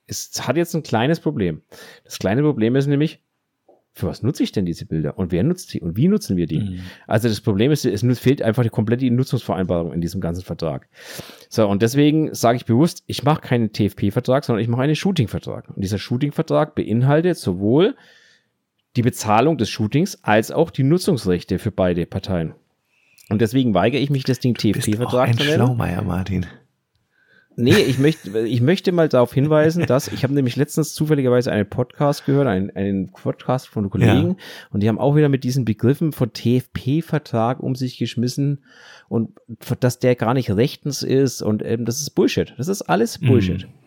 Es 0.05 0.47
hat 0.47 0.55
jetzt 0.55 0.75
ein 0.75 0.83
kleines 0.83 1.19
Problem. 1.19 1.63
Das 2.03 2.19
kleine 2.19 2.43
Problem 2.43 2.75
ist 2.75 2.85
nämlich, 2.85 3.23
für 3.91 4.05
was 4.05 4.21
nutze 4.21 4.43
ich 4.43 4.51
denn 4.51 4.63
diese 4.63 4.85
Bilder 4.85 5.17
und 5.17 5.31
wer 5.31 5.41
nutzt 5.41 5.73
die 5.73 5.81
und 5.81 5.97
wie 5.97 6.07
nutzen 6.07 6.37
wir 6.37 6.45
die? 6.45 6.59
Mhm. 6.59 6.79
Also 7.07 7.29
das 7.29 7.41
Problem 7.41 7.71
ist, 7.71 7.83
es 7.83 8.19
fehlt 8.19 8.43
einfach 8.43 8.61
die 8.61 8.69
komplette 8.69 9.09
Nutzungsvereinbarung 9.09 9.91
in 9.91 10.01
diesem 10.01 10.21
ganzen 10.21 10.43
Vertrag. 10.43 10.87
So, 11.49 11.67
und 11.67 11.81
deswegen 11.81 12.31
sage 12.35 12.57
ich 12.57 12.65
bewusst, 12.65 13.03
ich 13.07 13.23
mache 13.23 13.41
keinen 13.41 13.73
TFP-Vertrag, 13.73 14.45
sondern 14.45 14.61
ich 14.61 14.69
mache 14.69 14.83
einen 14.83 14.95
Shooting-Vertrag. 14.95 15.67
Und 15.69 15.81
dieser 15.81 15.97
Shooting-Vertrag 15.97 16.75
beinhaltet 16.75 17.37
sowohl 17.37 17.95
die 18.97 19.01
Bezahlung 19.01 19.57
des 19.57 19.71
Shootings 19.71 20.23
als 20.23 20.51
auch 20.51 20.69
die 20.69 20.83
Nutzungsrechte 20.83 21.57
für 21.57 21.71
beide 21.71 22.05
Parteien. 22.05 22.53
Und 23.29 23.41
deswegen 23.41 23.73
weigere 23.73 23.99
ich 23.99 24.09
mich, 24.09 24.23
das 24.23 24.39
Ding 24.39 24.55
TFP-Vertrag 24.55 25.37
zu 25.37 25.43
nennen. 25.43 25.55
Schlaumeier, 25.55 26.01
Martin. 26.01 26.45
Nee, 27.57 27.75
ich 27.75 27.99
möchte, 27.99 28.39
ich 28.39 28.61
möchte 28.61 28.91
mal 28.91 29.09
darauf 29.09 29.33
hinweisen, 29.33 29.85
dass 29.85 30.07
ich 30.07 30.23
habe 30.23 30.33
nämlich 30.33 30.55
letztens 30.55 30.93
zufälligerweise 30.93 31.51
einen 31.51 31.69
Podcast 31.69 32.25
gehört, 32.25 32.47
einen, 32.47 32.69
einen 32.71 33.11
Podcast 33.11 33.67
von 33.67 33.89
Kollegen, 33.89 34.29
ja. 34.29 34.35
und 34.71 34.81
die 34.81 34.87
haben 34.87 34.97
auch 34.97 35.15
wieder 35.15 35.27
mit 35.27 35.43
diesen 35.43 35.65
Begriffen 35.65 36.13
von 36.13 36.31
TFP-Vertrag 36.31 37.59
um 37.59 37.75
sich 37.75 37.97
geschmissen 37.97 38.63
und 39.09 39.31
dass 39.81 39.99
der 39.99 40.15
gar 40.15 40.33
nicht 40.33 40.49
rechtens 40.49 41.03
ist 41.03 41.41
und 41.41 41.61
ähm, 41.63 41.83
das 41.83 41.99
ist 41.99 42.11
Bullshit. 42.11 42.53
Das 42.57 42.69
ist 42.69 42.83
alles 42.83 43.19
Bullshit. 43.19 43.67
Mhm 43.67 43.80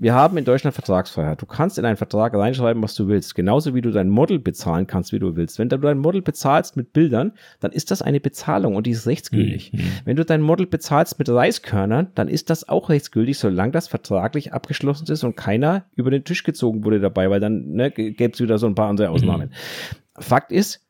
wir 0.00 0.14
haben 0.14 0.38
in 0.38 0.44
Deutschland 0.44 0.74
Vertragsfreiheit. 0.74 1.42
Du 1.42 1.46
kannst 1.46 1.76
in 1.76 1.84
einen 1.84 1.96
Vertrag 1.96 2.32
reinschreiben, 2.32 2.80
was 2.84 2.94
du 2.94 3.08
willst. 3.08 3.34
Genauso 3.34 3.74
wie 3.74 3.80
du 3.80 3.90
dein 3.90 4.08
Model 4.08 4.38
bezahlen 4.38 4.86
kannst, 4.86 5.12
wie 5.12 5.18
du 5.18 5.34
willst. 5.34 5.58
Wenn 5.58 5.68
du 5.68 5.76
dein 5.76 5.98
Model 5.98 6.22
bezahlst 6.22 6.76
mit 6.76 6.92
Bildern, 6.92 7.32
dann 7.58 7.72
ist 7.72 7.90
das 7.90 8.00
eine 8.00 8.20
Bezahlung 8.20 8.76
und 8.76 8.86
die 8.86 8.92
ist 8.92 9.08
rechtsgültig. 9.08 9.72
Mhm. 9.72 9.80
Wenn 10.04 10.16
du 10.16 10.24
dein 10.24 10.40
Model 10.40 10.66
bezahlst 10.66 11.18
mit 11.18 11.28
Reiskörnern, 11.28 12.12
dann 12.14 12.28
ist 12.28 12.48
das 12.48 12.68
auch 12.68 12.90
rechtsgültig, 12.90 13.38
solange 13.38 13.72
das 13.72 13.88
vertraglich 13.88 14.52
abgeschlossen 14.52 15.10
ist 15.10 15.24
und 15.24 15.36
keiner 15.36 15.86
über 15.96 16.12
den 16.12 16.22
Tisch 16.22 16.44
gezogen 16.44 16.84
wurde 16.84 17.00
dabei, 17.00 17.28
weil 17.28 17.40
dann 17.40 17.72
ne, 17.72 17.90
gäbe 17.90 18.32
es 18.32 18.40
wieder 18.40 18.58
so 18.58 18.68
ein 18.68 18.76
paar 18.76 18.88
andere 18.88 19.10
Ausnahmen. 19.10 19.48
Mhm. 19.48 20.22
Fakt 20.22 20.52
ist, 20.52 20.87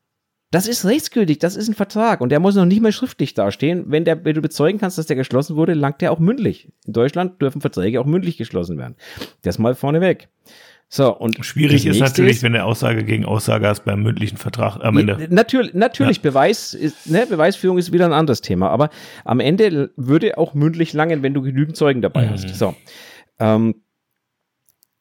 das 0.50 0.66
ist 0.66 0.84
rechtsgültig, 0.86 1.38
das 1.38 1.56
ist 1.56 1.68
ein 1.68 1.74
Vertrag 1.74 2.20
und 2.20 2.30
der 2.30 2.40
muss 2.40 2.54
noch 2.54 2.64
nicht 2.64 2.80
mal 2.80 2.92
schriftlich 2.92 3.34
dastehen. 3.34 3.84
Wenn, 3.88 4.04
der, 4.04 4.24
wenn 4.24 4.34
du 4.34 4.40
bezeugen 4.40 4.78
kannst, 4.78 4.96
dass 4.96 5.06
der 5.06 5.16
geschlossen 5.16 5.56
wurde, 5.56 5.74
langt 5.74 6.00
der 6.00 6.10
auch 6.10 6.18
mündlich. 6.18 6.72
In 6.86 6.94
Deutschland 6.94 7.40
dürfen 7.42 7.60
Verträge 7.60 8.00
auch 8.00 8.06
mündlich 8.06 8.38
geschlossen 8.38 8.78
werden. 8.78 8.96
Das 9.42 9.58
mal 9.58 9.74
vorneweg. 9.74 10.28
So, 10.90 11.14
und 11.14 11.44
Schwierig 11.44 11.84
ist 11.84 12.00
natürlich, 12.00 12.36
ist, 12.36 12.42
wenn 12.42 12.54
der 12.54 12.64
Aussage 12.64 13.04
gegen 13.04 13.26
Aussage 13.26 13.68
hast 13.68 13.84
beim 13.84 14.02
mündlichen 14.02 14.38
Vertrag 14.38 14.82
am 14.82 14.96
Ende. 14.96 15.28
Natürlich, 15.28 15.74
natürlich 15.74 16.16
ja. 16.16 16.22
Beweis 16.22 16.72
ist, 16.72 17.10
ne, 17.10 17.26
Beweisführung 17.28 17.76
ist 17.76 17.92
wieder 17.92 18.06
ein 18.06 18.14
anderes 18.14 18.40
Thema, 18.40 18.70
aber 18.70 18.88
am 19.26 19.40
Ende 19.40 19.90
würde 19.96 20.38
auch 20.38 20.54
mündlich 20.54 20.94
langen, 20.94 21.22
wenn 21.22 21.34
du 21.34 21.42
genügend 21.42 21.76
Zeugen 21.76 22.00
dabei 22.00 22.24
mhm. 22.24 22.30
hast. 22.30 22.54
So. 22.54 22.74
Ähm, 23.38 23.74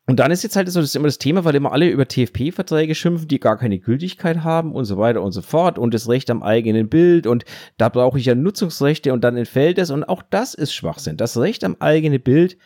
und 0.09 0.21
dann 0.21 0.31
ist 0.31 0.41
jetzt 0.41 0.55
halt 0.55 0.69
so, 0.69 0.79
das 0.79 0.95
immer 0.95 1.09
das 1.09 1.17
Thema, 1.17 1.43
weil 1.43 1.55
immer 1.55 1.73
alle 1.73 1.89
über 1.89 2.07
TFP-Verträge 2.07 2.95
schimpfen, 2.95 3.27
die 3.27 3.41
gar 3.41 3.57
keine 3.57 3.77
Gültigkeit 3.77 4.41
haben 4.41 4.71
und 4.71 4.85
so 4.85 4.97
weiter 4.97 5.21
und 5.21 5.33
so 5.33 5.41
fort 5.41 5.77
und 5.77 5.93
das 5.93 6.07
Recht 6.07 6.29
am 6.29 6.43
eigenen 6.43 6.87
Bild 6.87 7.27
und 7.27 7.43
da 7.77 7.89
brauche 7.89 8.17
ich 8.17 8.25
ja 8.25 8.33
Nutzungsrechte 8.33 9.11
und 9.11 9.25
dann 9.25 9.35
entfällt 9.35 9.77
es 9.77 9.91
und 9.91 10.05
auch 10.05 10.23
das 10.29 10.53
ist 10.53 10.73
Schwachsinn. 10.73 11.17
Das 11.17 11.37
Recht 11.37 11.65
am 11.65 11.75
eigenen 11.79 12.21
Bild 12.21 12.57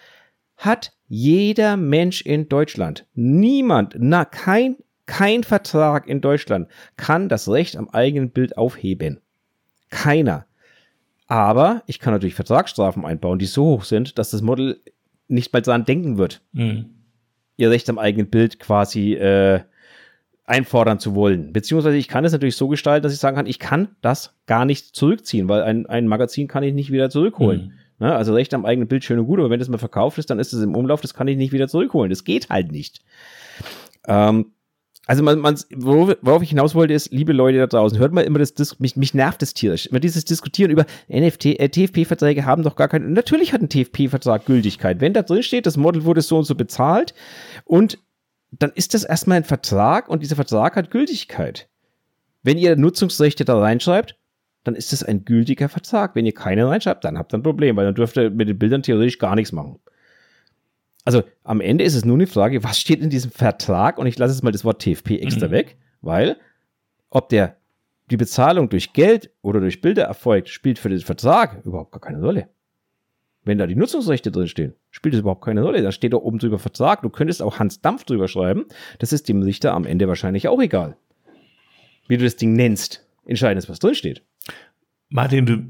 hat 0.56 0.94
jeder 1.08 1.78
Mensch 1.78 2.22
in 2.22 2.48
Deutschland. 2.48 3.08
Niemand, 3.16 3.96
na, 3.98 4.24
kein, 4.24 4.76
kein 5.08 5.44
Vertrag 5.44 6.08
in 6.08 6.22
Deutschland 6.22 6.68
kann 6.96 7.28
das 7.28 7.50
Recht 7.50 7.76
am 7.76 7.90
eigenen 7.90 8.30
Bild 8.30 8.56
aufheben. 8.56 9.20
Keiner. 9.90 10.46
Aber 11.26 11.82
ich 11.88 11.98
kann 11.98 12.14
natürlich 12.14 12.36
Vertragsstrafen 12.36 13.04
einbauen, 13.04 13.40
die 13.40 13.48
so 13.48 13.66
hoch 13.66 13.84
sind, 13.84 14.20
dass 14.20 14.30
das 14.30 14.44
Model 14.44 14.80
nicht 15.28 15.52
mal 15.52 15.62
daran 15.64 15.86
denken 15.86 16.20
wird. 16.20 16.42
Mhm 16.52 17.01
ihr 17.62 17.70
Recht 17.70 17.90
am 17.90 18.00
eigenen 18.00 18.30
Bild 18.30 18.60
quasi 18.60 19.14
äh, 19.14 19.62
einfordern 20.46 21.00
zu 21.00 21.16
wollen. 21.16 21.54
Beziehungsweise 21.54 21.96
ich 21.96 22.08
kann 22.08 22.26
es 22.26 22.34
natürlich 22.34 22.58
so 22.58 22.68
gestalten, 22.68 23.04
dass 23.04 23.14
ich 23.14 23.20
sagen 23.20 23.38
kann, 23.38 23.46
ich 23.46 23.60
kann 23.60 23.96
das 24.02 24.36
gar 24.48 24.66
nicht 24.66 24.96
zurückziehen, 24.96 25.48
weil 25.48 25.64
ein, 25.64 25.86
ein 25.86 26.08
Magazin 26.08 26.48
kann 26.48 26.64
ich 26.64 26.74
nicht 26.74 26.92
wieder 26.92 27.10
zurückholen. 27.10 27.74
Mhm. 28.00 28.06
Ne? 28.06 28.16
Also 28.16 28.34
Recht 28.34 28.54
am 28.54 28.66
eigenen 28.66 28.88
Bild 28.88 29.04
schön 29.04 29.20
und 29.20 29.28
gut, 29.28 29.40
aber 29.40 29.50
wenn 29.50 29.60
das 29.60 29.70
mal 29.70 29.78
verkauft 29.78 30.18
ist, 30.18 30.30
dann 30.30 30.40
ist 30.40 30.52
es 30.52 30.62
im 30.62 30.76
Umlauf, 30.76 31.02
das 31.02 31.14
kann 31.14 31.28
ich 31.28 31.38
nicht 31.38 31.54
wieder 31.54 31.68
zurückholen. 31.68 32.10
Das 32.10 32.24
geht 32.24 32.50
halt 32.50 32.72
nicht. 32.72 33.02
Ähm, 34.08 34.48
also 35.08 35.24
man, 35.24 35.40
man, 35.40 35.60
worauf 35.72 36.44
ich 36.44 36.50
hinaus 36.50 36.76
wollte, 36.76 36.94
ist, 36.94 37.12
liebe 37.12 37.34
Leute 37.34 37.58
da 37.58 37.68
draußen, 37.68 37.98
hört 37.98 38.14
mal 38.14 38.22
immer 38.22 38.38
das, 38.38 38.80
mich, 38.80 38.96
mich 38.96 39.14
nervt 39.14 39.42
das 39.42 39.54
tierisch. 39.54 39.88
Immer 39.88 40.00
dieses 40.00 40.26
Diskutieren 40.26 40.70
über 40.70 40.86
NFT, 41.10 41.46
äh, 41.60 41.70
TFP-Verträge 41.70 42.46
haben 42.46 42.64
doch 42.64 42.76
gar 42.76 42.88
keinen, 42.88 43.14
natürlich 43.14 43.52
hat 43.52 43.62
ein 43.62 43.70
TFP-Vertrag 43.70 44.46
Gültigkeit. 44.46 45.02
Wenn 45.02 45.14
da 45.14 45.24
drin 45.24 45.42
steht, 45.42 45.66
das 45.66 45.76
Model 45.76 46.06
wurde 46.06 46.22
so 46.22 46.38
und 46.38 46.44
so 46.44 46.54
bezahlt 46.54 47.16
und 47.66 47.98
dann 48.52 48.72
ist 48.76 48.94
das 48.94 49.04
erstmal 49.04 49.38
ein 49.38 49.44
Vertrag 49.44 50.08
und 50.08 50.22
dieser 50.22 50.36
Vertrag 50.36 50.76
hat 50.76 50.92
Gültigkeit. 50.92 51.68
Wenn 52.44 52.58
ihr 52.58 52.76
Nutzungsrechte 52.76 53.46
da 53.46 53.58
reinschreibt, 53.60 54.18
dann 54.64 54.76
ist 54.76 54.92
das 54.92 55.04
ein 55.04 55.26
gültiger 55.26 55.70
Vertrag. 55.70 56.16
Wenn 56.16 56.26
ihr 56.26 56.34
keine 56.34 56.68
reinschreibt, 56.68 57.04
dann 57.04 57.18
habt 57.18 57.34
ihr 57.34 57.40
ein 57.40 57.44
Problem, 57.44 57.76
weil 57.76 57.86
dann 57.86 57.96
dürft 57.96 58.18
ihr 58.18 58.30
mit 58.30 58.48
den 58.48 58.60
Bildern 58.60 58.84
theoretisch 58.84 59.18
gar 59.18 59.36
nichts 59.36 59.52
machen 59.52 59.80
also 61.04 61.24
am 61.44 61.62
Ende 61.62 61.84
ist 61.84 61.96
es 61.96 62.06
nur 62.06 62.16
eine 62.16 62.28
Frage, 62.28 62.64
was 62.64 62.80
steht 62.80 63.02
in 63.02 63.10
diesem 63.10 63.32
Vertrag? 63.32 63.98
Und 63.98 64.08
ich 64.08 64.18
lasse 64.18 64.34
jetzt 64.34 64.44
mal 64.44 64.52
das 64.52 64.66
Wort 64.66 64.82
TFP 64.82 65.18
extra 65.18 65.48
mhm. 65.48 65.52
weg, 65.52 65.78
weil 66.02 66.38
ob 67.10 67.30
der 67.30 67.58
die 68.10 68.18
Bezahlung 68.18 68.70
durch 68.70 68.94
Geld 68.94 69.32
oder 69.42 69.60
durch 69.60 69.82
Bilder 69.82 70.04
erfolgt, 70.04 70.50
spielt 70.50 70.80
für 70.80 70.90
den 70.90 71.00
Vertrag 71.00 71.64
überhaupt 71.66 71.92
gar 71.92 72.02
keine 72.02 72.22
Rolle. 72.22 72.50
Wenn 73.44 73.58
da 73.58 73.66
die 73.66 73.76
Nutzungsrechte 73.76 74.32
drin 74.32 74.48
stehen, 74.48 74.76
spielt 74.92 75.16
es 75.16 75.22
überhaupt 75.22 75.44
keine 75.44 75.64
Rolle. 75.64 75.82
Da 75.82 75.92
steht 75.92 76.14
da 76.14 76.18
oben 76.18 76.38
drüber 76.38 76.60
Vertrag. 76.60 77.02
Du 77.02 77.10
könntest 77.10 77.42
auch 77.42 77.58
Hans 77.58 77.82
Dampf 77.82 78.04
drüber 78.04 78.28
schreiben. 78.28 78.66
Das 79.00 79.14
ist 79.14 79.30
dem 79.30 79.42
Richter 79.42 79.74
am 79.74 79.86
Ende 79.86 80.08
wahrscheinlich 80.08 80.48
auch 80.48 80.62
egal. 80.62 80.98
Wie 82.08 82.18
du 82.18 82.24
das 82.24 82.36
Ding 82.36 82.54
nennst. 82.54 83.08
Entscheidend 83.26 83.64
ist, 83.64 83.70
was 83.70 83.80
drin 83.80 83.96
steht. 83.96 84.22
Martin, 85.10 85.46
du, 85.46 85.64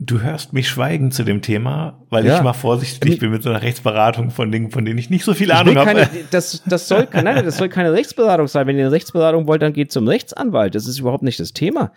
Du 0.00 0.20
hörst 0.20 0.52
mich 0.52 0.68
schweigen 0.68 1.12
zu 1.12 1.22
dem 1.22 1.40
Thema, 1.40 2.04
weil 2.10 2.26
ja. 2.26 2.36
ich 2.36 2.42
mal 2.42 2.52
vorsichtig 2.52 3.20
bin 3.20 3.30
mit 3.30 3.44
so 3.44 3.50
einer 3.50 3.62
Rechtsberatung 3.62 4.30
von 4.30 4.50
Dingen, 4.50 4.70
von 4.70 4.84
denen 4.84 4.98
ich 4.98 5.08
nicht 5.08 5.24
so 5.24 5.34
viel 5.34 5.52
Ahnung 5.52 5.76
habe. 5.76 6.08
Das, 6.30 6.62
das, 6.66 6.88
soll, 6.88 7.06
nein, 7.12 7.44
das 7.44 7.58
soll 7.58 7.68
keine 7.68 7.92
Rechtsberatung 7.92 8.48
sein. 8.48 8.66
Wenn 8.66 8.76
ihr 8.76 8.86
eine 8.86 8.92
Rechtsberatung 8.92 9.46
wollt, 9.46 9.62
dann 9.62 9.72
geht 9.72 9.92
zum 9.92 10.08
Rechtsanwalt. 10.08 10.74
Das 10.74 10.88
ist 10.88 10.98
überhaupt 10.98 11.22
nicht 11.22 11.38
das 11.38 11.52
Thema. 11.52 11.92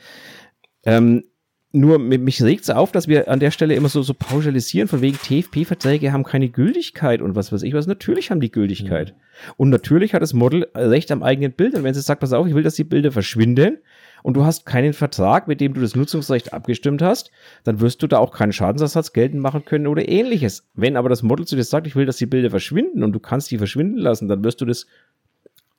Ähm, 0.85 1.23
nur 1.71 1.99
mich 1.99 2.41
regt 2.41 2.63
es 2.63 2.69
auf, 2.69 2.91
dass 2.91 3.07
wir 3.07 3.29
an 3.29 3.39
der 3.39 3.51
Stelle 3.51 3.75
immer 3.75 3.89
so, 3.89 4.01
so 4.01 4.13
pauschalisieren, 4.13 4.87
von 4.87 5.01
wegen 5.01 5.17
TFP-Verträge 5.17 6.11
haben 6.11 6.23
keine 6.23 6.49
Gültigkeit 6.49 7.21
und 7.21 7.35
was 7.35 7.51
weiß 7.51 7.63
ich 7.63 7.73
was. 7.73 7.87
Natürlich 7.87 8.31
haben 8.31 8.39
die 8.39 8.51
Gültigkeit. 8.51 9.13
Mhm. 9.13 9.51
Und 9.57 9.69
natürlich 9.69 10.13
hat 10.13 10.21
das 10.21 10.33
Model 10.33 10.67
Recht 10.75 11.11
am 11.11 11.23
eigenen 11.23 11.51
Bild. 11.51 11.75
Und 11.75 11.83
wenn 11.83 11.93
sie 11.93 12.01
sagt, 12.01 12.21
pass 12.21 12.33
auf, 12.33 12.47
ich 12.47 12.55
will, 12.55 12.63
dass 12.63 12.75
die 12.75 12.83
Bilder 12.83 13.11
verschwinden 13.11 13.79
und 14.23 14.35
du 14.35 14.45
hast 14.45 14.65
keinen 14.65 14.93
Vertrag, 14.93 15.47
mit 15.47 15.61
dem 15.61 15.73
du 15.73 15.81
das 15.81 15.95
Nutzungsrecht 15.95 16.53
abgestimmt 16.53 17.01
hast, 17.01 17.31
dann 17.63 17.79
wirst 17.79 18.01
du 18.03 18.07
da 18.07 18.19
auch 18.19 18.31
keinen 18.31 18.53
Schadensersatz 18.53 19.13
geltend 19.13 19.41
machen 19.41 19.65
können 19.65 19.87
oder 19.87 20.07
ähnliches. 20.07 20.67
Wenn 20.73 20.97
aber 20.97 21.09
das 21.09 21.23
Model 21.23 21.45
zu 21.45 21.55
dir 21.55 21.63
sagt, 21.63 21.87
ich 21.87 21.95
will, 21.95 22.05
dass 22.05 22.17
die 22.17 22.25
Bilder 22.25 22.49
verschwinden 22.49 23.03
und 23.03 23.13
du 23.13 23.19
kannst 23.19 23.51
die 23.51 23.57
verschwinden 23.57 23.97
lassen, 23.97 24.27
dann 24.27 24.43
wirst 24.43 24.61
du 24.61 24.65
das 24.65 24.87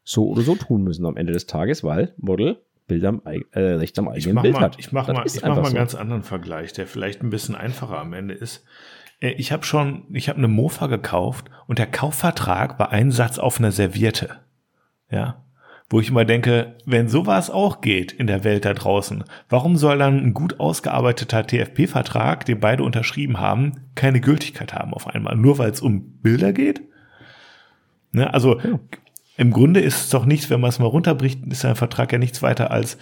so 0.04 0.28
oder 0.28 0.42
so 0.42 0.54
tun 0.54 0.84
müssen 0.84 1.04
am 1.04 1.16
Ende 1.16 1.32
des 1.32 1.46
Tages, 1.46 1.84
weil 1.84 2.14
Model 2.16 2.58
Bild 2.88 3.04
am, 3.04 3.22
äh, 3.52 3.60
Recht 3.60 3.98
am 3.98 4.08
eigenen 4.08 4.42
Bild 4.42 4.54
mal, 4.54 4.62
hat. 4.62 4.76
Ich 4.78 4.92
mache 4.92 5.12
mal, 5.12 5.24
ich 5.26 5.40
mach 5.42 5.48
mal 5.48 5.58
einen 5.58 5.66
so. 5.66 5.74
ganz 5.74 5.94
anderen 5.94 6.22
Vergleich, 6.22 6.72
der 6.72 6.86
vielleicht 6.86 7.22
ein 7.22 7.30
bisschen 7.30 7.54
einfacher 7.54 7.98
am 7.98 8.14
Ende 8.14 8.34
ist. 8.34 8.64
Äh, 9.20 9.32
ich 9.32 9.52
habe 9.52 9.64
schon, 9.64 10.04
ich 10.12 10.28
habe 10.28 10.38
eine 10.38 10.48
Mofa 10.48 10.86
gekauft 10.86 11.50
und 11.66 11.78
der 11.78 11.86
Kaufvertrag 11.86 12.78
war 12.78 12.90
ein 12.90 13.12
Satz 13.12 13.38
auf 13.38 13.58
einer 13.58 13.72
Serviette. 13.72 14.36
Ja, 15.10 15.44
wo 15.90 16.00
ich 16.00 16.10
immer 16.10 16.24
denke, 16.24 16.76
wenn 16.84 17.08
sowas 17.08 17.50
auch 17.50 17.80
geht 17.80 18.12
in 18.12 18.26
der 18.26 18.44
Welt 18.44 18.64
da 18.64 18.74
draußen, 18.74 19.24
warum 19.48 19.76
soll 19.76 19.98
dann 19.98 20.18
ein 20.18 20.34
gut 20.34 20.60
ausgearbeiteter 20.60 21.46
TFP-Vertrag, 21.46 22.44
den 22.44 22.60
beide 22.60 22.82
unterschrieben 22.82 23.40
haben, 23.40 23.72
keine 23.94 24.20
Gültigkeit 24.20 24.74
haben 24.74 24.92
auf 24.92 25.06
einmal, 25.06 25.36
nur 25.36 25.58
weil 25.58 25.70
es 25.70 25.80
um 25.80 26.18
Bilder 26.20 26.52
geht? 26.52 26.82
Ne, 28.12 28.32
also 28.32 28.58
ja. 28.60 28.78
im 29.36 29.50
Grunde 29.50 29.80
ist 29.80 30.00
es 30.00 30.10
doch 30.10 30.26
nichts, 30.26 30.50
wenn 30.50 30.60
man 30.60 30.70
es 30.70 30.78
mal 30.78 30.86
runterbricht, 30.86 31.46
ist 31.46 31.64
ein 31.64 31.76
Vertrag 31.76 32.12
ja 32.12 32.18
nichts 32.18 32.42
weiter 32.42 32.70
als 32.70 32.98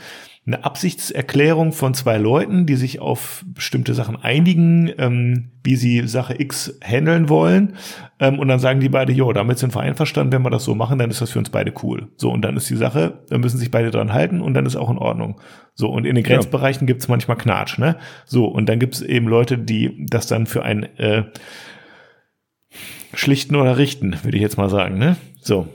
eine 0.46 0.64
Absichtserklärung 0.64 1.72
von 1.72 1.92
zwei 1.92 2.18
Leuten, 2.18 2.66
die 2.66 2.76
sich 2.76 3.00
auf 3.00 3.44
bestimmte 3.48 3.94
Sachen 3.94 4.14
einigen, 4.14 4.92
ähm, 4.96 5.50
wie 5.64 5.74
sie 5.74 6.06
Sache 6.06 6.40
X 6.40 6.78
handeln 6.84 7.28
wollen. 7.28 7.74
Ähm, 8.20 8.38
und 8.38 8.46
dann 8.46 8.60
sagen 8.60 8.78
die 8.78 8.88
beide, 8.88 9.12
jo, 9.12 9.32
damit 9.32 9.58
sind 9.58 9.74
wir 9.74 9.80
einverstanden, 9.80 10.32
wenn 10.32 10.42
wir 10.42 10.50
das 10.50 10.62
so 10.62 10.76
machen, 10.76 11.00
dann 11.00 11.10
ist 11.10 11.20
das 11.20 11.32
für 11.32 11.40
uns 11.40 11.50
beide 11.50 11.72
cool. 11.82 12.08
So, 12.16 12.30
und 12.30 12.42
dann 12.42 12.56
ist 12.56 12.70
die 12.70 12.76
Sache, 12.76 13.24
dann 13.28 13.40
müssen 13.40 13.58
sich 13.58 13.72
beide 13.72 13.90
dran 13.90 14.12
halten 14.12 14.40
und 14.40 14.54
dann 14.54 14.66
ist 14.66 14.76
auch 14.76 14.88
in 14.88 14.98
Ordnung. 14.98 15.40
So, 15.74 15.88
und 15.88 16.06
in 16.06 16.14
den 16.14 16.22
Grenzbereichen 16.22 16.86
ja. 16.86 16.92
gibt's 16.92 17.08
manchmal 17.08 17.36
Knatsch, 17.36 17.78
ne? 17.78 17.96
So, 18.24 18.44
und 18.44 18.68
dann 18.68 18.78
gibt's 18.78 19.00
eben 19.00 19.26
Leute, 19.26 19.58
die 19.58 20.06
das 20.06 20.28
dann 20.28 20.46
für 20.46 20.62
ein 20.62 20.84
äh, 20.98 21.24
schlichten 23.14 23.56
oder 23.56 23.78
richten, 23.78 24.16
würde 24.22 24.36
ich 24.36 24.42
jetzt 24.42 24.58
mal 24.58 24.70
sagen, 24.70 24.96
ne? 24.96 25.16
So. 25.40 25.66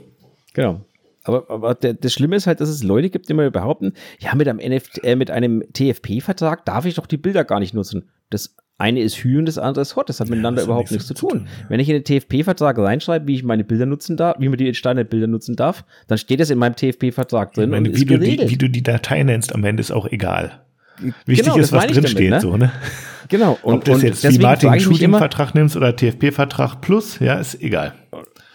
Genau. 0.54 0.80
Aber, 1.24 1.48
aber 1.50 1.74
der, 1.74 1.94
das 1.94 2.12
Schlimme 2.12 2.36
ist 2.36 2.46
halt, 2.46 2.60
dass 2.60 2.68
es 2.68 2.82
Leute 2.82 3.10
gibt, 3.10 3.28
die 3.28 3.32
immer 3.32 3.50
behaupten, 3.50 3.92
ja, 4.18 4.34
mit 4.34 4.48
einem, 4.48 4.58
NFT, 4.58 5.04
äh, 5.04 5.16
mit 5.16 5.30
einem 5.30 5.62
TFP-Vertrag 5.72 6.64
darf 6.64 6.84
ich 6.84 6.94
doch 6.94 7.06
die 7.06 7.16
Bilder 7.16 7.44
gar 7.44 7.60
nicht 7.60 7.74
nutzen. 7.74 8.08
Das 8.30 8.56
eine 8.78 9.00
ist 9.00 9.16
Hü 9.16 9.38
und 9.38 9.46
das 9.46 9.58
andere 9.58 9.82
ist 9.82 9.94
Hot. 9.94 10.08
Das 10.08 10.18
hat 10.18 10.28
ja, 10.28 10.34
miteinander 10.34 10.62
überhaupt 10.62 10.90
nichts 10.90 11.06
zu 11.06 11.14
tun. 11.14 11.30
tun 11.30 11.46
ja. 11.46 11.66
Wenn 11.68 11.80
ich 11.80 11.88
in 11.88 12.02
den 12.02 12.04
TFP-Vertrag 12.04 12.78
reinschreibe, 12.78 13.26
wie 13.28 13.36
ich 13.36 13.44
meine 13.44 13.62
Bilder 13.62 13.86
nutzen 13.86 14.16
darf, 14.16 14.36
wie 14.40 14.48
man 14.48 14.58
die 14.58 14.74
Standardbilder 14.74 15.28
nutzen 15.28 15.54
darf, 15.54 15.84
dann 16.08 16.18
steht 16.18 16.40
das 16.40 16.50
in 16.50 16.58
meinem 16.58 16.74
TFP-Vertrag 16.74 17.52
drin. 17.52 17.70
Meine, 17.70 17.94
wie, 17.94 18.04
du 18.04 18.18
die, 18.18 18.38
wie 18.48 18.56
du 18.56 18.68
die 18.68 18.82
Datei 18.82 19.22
nennst 19.22 19.54
am 19.54 19.62
Ende 19.64 19.80
ist 19.80 19.92
auch 19.92 20.06
egal. 20.06 20.62
Wichtig 21.26 21.46
genau, 21.46 21.58
ist, 21.58 21.72
was 21.72 21.86
drin 21.86 22.06
steht, 22.06 22.30
ne? 22.30 22.40
so, 22.40 22.56
ne? 22.56 22.72
Genau. 23.28 23.58
Und, 23.62 23.74
Ob 23.74 23.84
das 23.84 24.02
jetzt 24.02 24.28
wie 24.28 24.38
Martin 24.38 24.78
Shooting-Vertrag 24.78 25.54
nimmst 25.54 25.76
oder 25.76 25.96
TFP-Vertrag 25.96 26.80
plus, 26.80 27.18
ja, 27.18 27.34
ist 27.34 27.60
egal. 27.62 27.94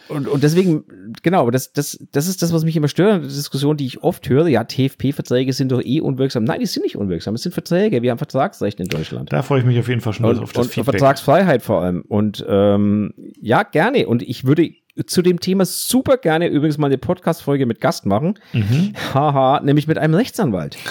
Und, 0.09 0.27
und 0.27 0.43
deswegen, 0.43 0.83
genau, 1.21 1.41
aber 1.41 1.51
das, 1.51 1.73
das, 1.73 1.99
das 2.11 2.27
ist 2.27 2.41
das, 2.41 2.53
was 2.53 2.63
mich 2.63 2.75
immer 2.75 2.87
stört 2.87 3.15
in 3.15 3.21
der 3.21 3.29
Diskussion, 3.29 3.77
die 3.77 3.85
ich 3.85 4.03
oft 4.03 4.27
höre. 4.29 4.47
Ja, 4.47 4.63
TFP-Verträge 4.63 5.53
sind 5.53 5.71
doch 5.71 5.81
eh 5.81 6.01
unwirksam. 6.01 6.43
Nein, 6.43 6.59
die 6.59 6.65
sind 6.65 6.83
nicht 6.83 6.95
unwirksam. 6.95 7.35
Es 7.35 7.43
sind 7.43 7.53
Verträge. 7.53 8.01
Wir 8.01 8.11
haben 8.11 8.17
Vertragsrecht 8.17 8.79
in 8.79 8.87
Deutschland. 8.87 9.31
Da 9.31 9.41
freue 9.41 9.59
ich 9.59 9.65
mich 9.65 9.79
auf 9.79 9.87
jeden 9.87 10.01
Fall 10.01 10.13
schon 10.13 10.25
und, 10.25 10.39
auf 10.39 10.53
das 10.53 10.67
und 10.67 10.73
Feedback. 10.73 10.99
Vertragsfreiheit 10.99 11.61
vor 11.61 11.81
allem. 11.81 12.03
Und 12.07 12.45
ähm, 12.47 13.13
ja, 13.41 13.63
gerne. 13.63 14.07
Und 14.07 14.21
ich 14.21 14.45
würde 14.45 14.71
zu 15.05 15.21
dem 15.21 15.39
Thema 15.39 15.65
super 15.65 16.17
gerne 16.17 16.47
übrigens 16.47 16.77
mal 16.77 16.87
eine 16.87 16.97
Podcast-Folge 16.97 17.65
mit 17.65 17.81
Gast 17.81 18.05
machen. 18.05 18.39
Mhm. 18.53 18.93
Haha, 19.13 19.61
nämlich 19.61 19.87
mit 19.87 19.97
einem 19.97 20.15
Rechtsanwalt. 20.15 20.77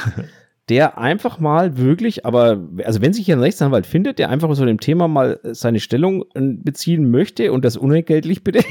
der 0.69 0.99
einfach 0.99 1.39
mal 1.39 1.79
wirklich, 1.79 2.27
aber 2.27 2.61
also 2.85 3.01
wenn 3.01 3.13
sich 3.13 3.27
hier 3.27 3.37
ein 3.37 3.41
Rechtsanwalt 3.41 3.87
findet, 3.87 4.19
der 4.19 4.31
einfach 4.31 4.53
zu 4.55 4.65
dem 4.65 4.81
Thema 4.81 5.07
mal 5.07 5.39
seine 5.45 5.79
Stellung 5.79 6.23
äh, 6.35 6.41
beziehen 6.41 7.11
möchte 7.11 7.53
und 7.53 7.65
das 7.65 7.77
unentgeltlich 7.77 8.43
bitte, 8.43 8.65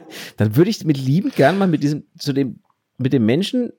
dann 0.36 0.56
würde 0.56 0.70
ich 0.70 0.84
mit 0.84 0.98
lieben 0.98 1.30
gern 1.30 1.58
mal 1.58 1.68
mit 1.68 1.82
diesem, 1.82 2.04
zu 2.18 2.32
dem, 2.32 2.60
mit 2.98 3.12
dem 3.12 3.26
Menschen 3.26 3.72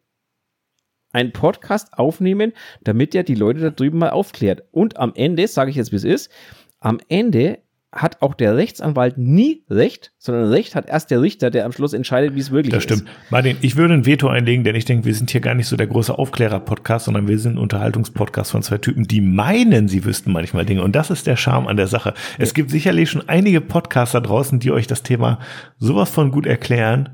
einen 1.12 1.32
Podcast 1.32 1.94
aufnehmen, 1.94 2.54
damit 2.82 3.16
er 3.16 3.24
die 3.24 3.36
Leute 3.36 3.60
da 3.60 3.70
drüben 3.70 3.98
mal 3.98 4.10
aufklärt. 4.10 4.64
Und 4.72 4.98
am 4.98 5.14
Ende, 5.16 5.48
sage 5.48 5.72
ich 5.72 5.78
jetzt, 5.78 5.92
wie 5.92 5.98
es 5.98 6.04
ist, 6.04 6.32
am 6.80 7.00
Ende 7.08 7.60
hat 7.94 8.22
auch 8.22 8.34
der 8.34 8.58
Rechtsanwalt 8.58 9.18
nie 9.18 9.64
Recht, 9.70 10.12
sondern 10.18 10.50
Recht 10.50 10.76
hat 10.76 10.90
erst 10.90 11.10
der 11.10 11.22
Richter, 11.22 11.50
der 11.50 11.66
am 11.66 11.72
Schluss 11.72 11.94
entscheidet, 11.94 12.36
wie 12.36 12.40
es 12.42 12.52
wirklich 12.52 12.74
ist. 12.74 12.90
Das 12.90 12.98
stimmt. 12.98 13.10
Martin, 13.30 13.58
ich 13.62 13.78
würde 13.78 13.94
ein 13.94 14.06
Veto 14.06 14.28
einlegen, 14.28 14.66
denn 14.66 14.76
ich 14.76 14.84
denke, 14.84 15.06
wir 15.06 15.16
sind 15.16 15.32
hier 15.32 15.40
gar 15.40 15.56
nicht 15.56 15.68
so 15.68 15.78
der 15.78 15.88
große 15.88 16.18
Aufklärer-Podcast, 16.18 17.06
sondern 17.06 17.28
wir 17.28 17.40
sind 17.40 17.54
ein 17.56 17.58
Unterhaltungspodcast 17.60 18.52
von 18.52 18.62
zwei 18.62 18.78
Typen, 18.78 19.08
die 19.08 19.22
meinen, 19.22 19.88
sie 19.88 20.04
wüssten 20.04 20.34
manchmal 20.34 20.66
Dinge. 20.66 20.84
Und 20.84 20.96
das 20.96 21.10
ist 21.10 21.28
der 21.28 21.38
Charme 21.38 21.68
an 21.68 21.78
der 21.78 21.88
Sache. 21.88 22.14
Es 22.38 22.54
gibt 22.54 22.72
sicherlich 22.72 23.10
schon 23.10 23.28
einige 23.28 23.62
Podcaster 23.62 24.20
draußen, 24.20 24.60
die 24.60 24.72
euch 24.72 24.88
das 24.88 25.04
Thema 25.04 25.40
sowas 25.78 26.10
von 26.10 26.32
gut 26.32 26.46
erklären. 26.46 27.10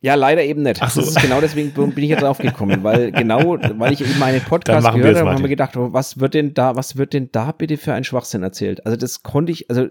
Ja, 0.00 0.14
leider 0.14 0.44
eben 0.44 0.62
nicht. 0.62 0.80
Ach 0.80 0.90
so. 0.90 1.00
Das 1.00 1.10
ist 1.10 1.20
genau 1.20 1.40
deswegen 1.40 1.72
bin 1.72 2.04
ich 2.04 2.10
jetzt 2.10 2.22
aufgekommen, 2.22 2.84
weil 2.84 3.10
genau, 3.10 3.58
weil 3.78 3.92
ich 3.92 4.00
eben 4.00 4.16
meinen 4.20 4.40
Podcast 4.40 4.92
gehört 4.94 5.16
habe, 5.16 5.30
haben 5.30 5.42
wir 5.42 5.48
gedacht, 5.48 5.76
oh, 5.76 5.92
was 5.92 6.20
wird 6.20 6.34
denn 6.34 6.54
da, 6.54 6.76
was 6.76 6.96
wird 6.96 7.14
denn 7.14 7.30
da 7.32 7.50
bitte 7.50 7.76
für 7.76 7.94
ein 7.94 8.04
Schwachsinn 8.04 8.44
erzählt? 8.44 8.86
Also 8.86 8.96
das 8.96 9.24
konnte 9.24 9.50
ich, 9.50 9.68
also 9.68 9.88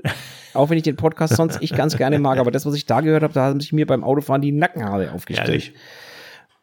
auch 0.54 0.70
wenn 0.70 0.78
ich 0.78 0.84
den 0.84 0.96
Podcast 0.96 1.36
sonst 1.36 1.58
ich 1.62 1.74
ganz 1.74 1.98
gerne 1.98 2.20
mag, 2.20 2.40
aber 2.40 2.52
das, 2.52 2.66
was 2.66 2.74
ich 2.76 2.86
da 2.86 3.02
gehört 3.02 3.24
habe, 3.24 3.34
da 3.34 3.48
haben 3.48 3.60
sich 3.60 3.74
mir 3.74 3.86
beim 3.86 4.06
Autofahren 4.06 4.42
die 4.42 4.54
Nackenhaare 4.54 5.12
aufgestellt. 5.12 5.74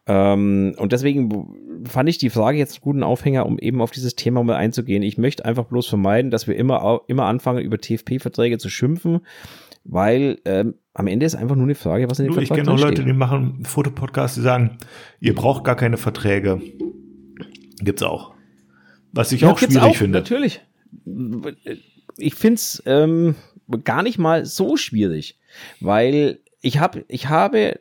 Ähm, 0.06 0.74
und 0.78 0.92
deswegen 0.92 1.84
fand 1.86 2.08
ich 2.08 2.18
die 2.18 2.30
Frage 2.30 2.58
jetzt 2.58 2.76
einen 2.76 2.82
guten 2.82 3.02
Aufhänger, 3.02 3.44
um 3.46 3.58
eben 3.58 3.80
auf 3.80 3.90
dieses 3.90 4.16
Thema 4.16 4.42
mal 4.42 4.56
einzugehen. 4.56 5.02
Ich 5.02 5.18
möchte 5.18 5.44
einfach 5.44 5.64
bloß 5.64 5.86
vermeiden, 5.86 6.30
dass 6.30 6.46
wir 6.46 6.56
immer, 6.56 7.02
immer 7.08 7.24
anfangen, 7.24 7.62
über 7.62 7.78
TFP-Verträge 7.78 8.58
zu 8.58 8.68
schimpfen, 8.68 9.20
weil 9.84 10.38
ähm, 10.44 10.74
am 10.94 11.08
Ende 11.08 11.26
ist 11.26 11.34
einfach 11.34 11.56
nur 11.56 11.64
eine 11.64 11.74
Frage, 11.74 12.08
was 12.08 12.20
in 12.20 12.26
den 12.26 12.34
du, 12.34 12.40
Ich 12.40 12.48
kenne 12.48 12.70
auch 12.70 12.78
Leute, 12.78 13.04
die 13.04 13.12
machen 13.12 13.64
Fotopodcasts, 13.64 14.36
die 14.36 14.42
sagen, 14.42 14.78
ihr 15.20 15.34
braucht 15.34 15.64
gar 15.64 15.74
keine 15.74 15.96
Verträge. 15.96 16.62
Gibt's 17.80 18.02
auch. 18.04 18.32
Was 19.12 19.32
ich 19.32 19.42
ja, 19.42 19.50
auch 19.50 19.58
schwierig 19.58 19.82
auch, 19.82 19.96
finde. 19.96 20.20
Natürlich. 20.20 20.60
Ich 22.16 22.36
find's 22.36 22.80
ähm, 22.86 23.34
gar 23.82 24.04
nicht 24.04 24.18
mal 24.18 24.46
so 24.46 24.76
schwierig, 24.76 25.38
weil 25.80 26.38
ich 26.60 26.78
habe 26.78 27.04
ich 27.08 27.28
habe 27.28 27.80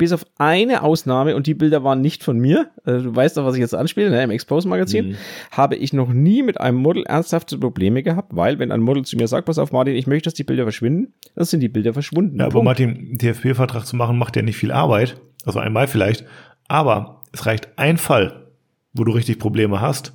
bis 0.00 0.12
auf 0.12 0.24
eine 0.38 0.82
Ausnahme, 0.82 1.36
und 1.36 1.46
die 1.46 1.52
Bilder 1.52 1.84
waren 1.84 2.00
nicht 2.00 2.24
von 2.24 2.38
mir, 2.38 2.70
äh, 2.86 2.92
du 2.92 3.14
weißt 3.14 3.36
doch, 3.36 3.44
was 3.44 3.54
ich 3.54 3.60
jetzt 3.60 3.74
anspiele, 3.74 4.08
ne, 4.08 4.22
im 4.22 4.30
Expose-Magazin, 4.30 5.10
mhm. 5.10 5.16
habe 5.50 5.76
ich 5.76 5.92
noch 5.92 6.08
nie 6.08 6.42
mit 6.42 6.58
einem 6.58 6.78
Model 6.78 7.04
ernsthafte 7.04 7.58
Probleme 7.58 8.02
gehabt, 8.02 8.34
weil 8.34 8.58
wenn 8.58 8.72
ein 8.72 8.80
Model 8.80 9.04
zu 9.04 9.18
mir 9.18 9.28
sagt, 9.28 9.44
pass 9.44 9.58
auf 9.58 9.72
Martin, 9.72 9.94
ich 9.94 10.06
möchte, 10.06 10.28
dass 10.28 10.34
die 10.34 10.42
Bilder 10.42 10.62
verschwinden, 10.62 11.12
dann 11.34 11.44
sind 11.44 11.60
die 11.60 11.68
Bilder 11.68 11.92
verschwunden. 11.92 12.38
Ja, 12.38 12.46
aber 12.46 12.62
Martin, 12.62 13.18
TFP-Vertrag 13.18 13.84
zu 13.84 13.94
machen, 13.94 14.16
macht 14.16 14.36
ja 14.36 14.42
nicht 14.42 14.56
viel 14.56 14.72
Arbeit, 14.72 15.20
also 15.44 15.58
einmal 15.58 15.86
vielleicht, 15.86 16.24
aber 16.66 17.20
es 17.32 17.44
reicht 17.44 17.68
ein 17.76 17.98
Fall, 17.98 18.46
wo 18.94 19.04
du 19.04 19.12
richtig 19.12 19.38
Probleme 19.38 19.82
hast, 19.82 20.14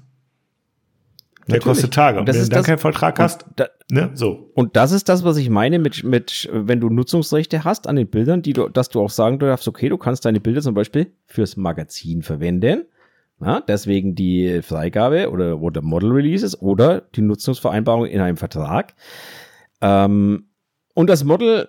der 1.47 1.57
Natürlich. 1.57 1.63
kostet 1.63 1.93
Tage. 1.93 2.19
Und, 2.19 2.27
das 2.27 2.37
wenn 2.37 2.43
du 2.43 2.49
dann 2.49 2.63
keinen 2.63 2.77
Vertrag 2.79 3.19
hast, 3.19 3.45
da, 3.55 3.67
ne, 3.91 4.11
so. 4.15 4.49
Und 4.55 4.75
das 4.75 4.91
ist 4.91 5.09
das, 5.09 5.23
was 5.23 5.37
ich 5.37 5.49
meine 5.49 5.77
mit, 5.77 6.03
mit, 6.03 6.49
wenn 6.51 6.79
du 6.79 6.89
Nutzungsrechte 6.89 7.63
hast 7.63 7.87
an 7.87 7.95
den 7.95 8.07
Bildern, 8.07 8.41
die 8.41 8.53
du, 8.53 8.67
dass 8.67 8.89
du 8.89 8.99
auch 8.99 9.11
sagen 9.11 9.37
darfst, 9.37 9.67
okay, 9.67 9.89
du 9.89 9.97
kannst 9.97 10.25
deine 10.25 10.39
Bilder 10.39 10.61
zum 10.61 10.73
Beispiel 10.73 11.11
fürs 11.27 11.55
Magazin 11.55 12.23
verwenden. 12.23 12.85
Ja, 13.41 13.61
deswegen 13.61 14.15
die 14.15 14.61
Freigabe 14.63 15.29
oder, 15.29 15.61
oder 15.61 15.81
Model 15.81 16.13
Releases 16.13 16.59
oder 16.59 17.01
die 17.01 17.21
Nutzungsvereinbarung 17.21 18.05
in 18.05 18.21
einem 18.21 18.37
Vertrag. 18.37 18.95
Ähm, 19.81 20.45
und 20.93 21.09
das 21.09 21.23
Model 21.23 21.67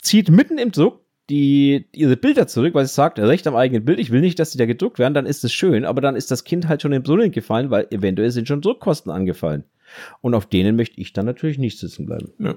zieht 0.00 0.30
mitten 0.30 0.58
im 0.58 0.70
Druck 0.70 1.00
die 1.30 1.86
ihre 1.92 2.16
Bilder 2.16 2.46
zurück, 2.46 2.74
weil 2.74 2.86
sie 2.86 2.94
sagt, 2.94 3.18
Recht 3.18 3.46
am 3.46 3.56
eigenen 3.56 3.84
Bild, 3.84 3.98
ich 3.98 4.10
will 4.10 4.20
nicht, 4.20 4.38
dass 4.38 4.50
die 4.50 4.58
da 4.58 4.66
gedruckt 4.66 4.98
werden, 4.98 5.14
dann 5.14 5.26
ist 5.26 5.44
es 5.44 5.52
schön, 5.52 5.84
aber 5.84 6.00
dann 6.00 6.16
ist 6.16 6.30
das 6.30 6.44
Kind 6.44 6.68
halt 6.68 6.82
schon 6.82 6.92
im 6.92 7.02
Brunnen 7.02 7.32
gefallen, 7.32 7.70
weil 7.70 7.86
eventuell 7.90 8.30
sind 8.30 8.48
schon 8.48 8.60
Druckkosten 8.60 9.12
angefallen. 9.12 9.64
Und 10.20 10.34
auf 10.34 10.46
denen 10.46 10.76
möchte 10.76 11.00
ich 11.00 11.12
dann 11.12 11.26
natürlich 11.26 11.58
nicht 11.58 11.78
sitzen 11.78 12.06
bleiben. 12.06 12.32
Ja. 12.38 12.54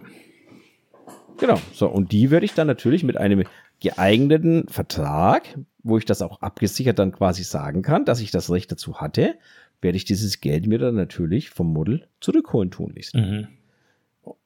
Genau. 1.39 1.59
So, 1.73 1.87
und 1.87 2.11
die 2.11 2.29
werde 2.29 2.45
ich 2.45 2.53
dann 2.53 2.67
natürlich 2.67 3.03
mit 3.03 3.17
einem 3.17 3.43
geeigneten 3.79 4.67
Vertrag, 4.67 5.57
wo 5.83 5.97
ich 5.97 6.05
das 6.05 6.21
auch 6.21 6.41
abgesichert 6.41 6.99
dann 6.99 7.11
quasi 7.11 7.43
sagen 7.43 7.81
kann, 7.81 8.05
dass 8.05 8.21
ich 8.21 8.31
das 8.31 8.51
Recht 8.51 8.71
dazu 8.71 9.01
hatte, 9.01 9.35
werde 9.81 9.97
ich 9.97 10.05
dieses 10.05 10.39
Geld 10.39 10.67
mir 10.67 10.77
dann 10.77 10.95
natürlich 10.95 11.49
vom 11.49 11.73
Model 11.73 12.07
zurückholen 12.19 12.69
tun. 12.69 12.93
Mhm. 13.13 13.47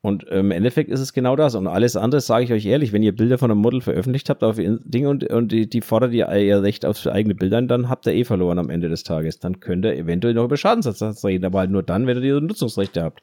Und 0.01 0.23
im 0.23 0.51
Endeffekt 0.51 0.89
ist 0.89 1.01
es 1.01 1.11
genau 1.11 1.36
das. 1.36 1.55
Und 1.55 1.67
alles 1.67 1.95
andere 1.97 2.21
sage 2.21 2.45
ich 2.45 2.53
euch 2.53 2.65
ehrlich, 2.65 2.93
wenn 2.93 3.03
ihr 3.03 3.13
Bilder 3.13 3.38
von 3.38 3.51
einem 3.51 3.59
Model 3.59 3.82
veröffentlicht 3.82 4.30
habt 4.30 4.43
auf 4.43 4.55
Dinge 4.57 5.09
und, 5.09 5.30
und 5.30 5.51
die, 5.51 5.67
die 5.69 5.82
fordert 5.82 6.13
ihr, 6.13 6.32
ihr 6.34 6.63
Recht 6.63 6.86
auf 6.86 7.05
eigene 7.07 7.36
Bilder, 7.36 7.61
dann 7.63 7.89
habt 7.89 8.05
ihr 8.07 8.13
eh 8.13 8.23
verloren 8.23 8.59
am 8.59 8.69
Ende 8.69 8.88
des 8.88 9.03
Tages. 9.03 9.39
Dann 9.39 9.59
könnt 9.59 9.84
ihr 9.84 9.95
eventuell 9.95 10.34
noch 10.34 10.45
über 10.45 10.57
Schadensersatz 10.57 11.26
reden, 11.26 11.43
aber 11.43 11.59
halt 11.59 11.71
nur 11.71 11.84
dann, 11.84 12.07
wenn 12.07 12.23
ihr 12.23 12.39
die 12.39 12.45
Nutzungsrechte 12.45 13.03
habt. 13.03 13.21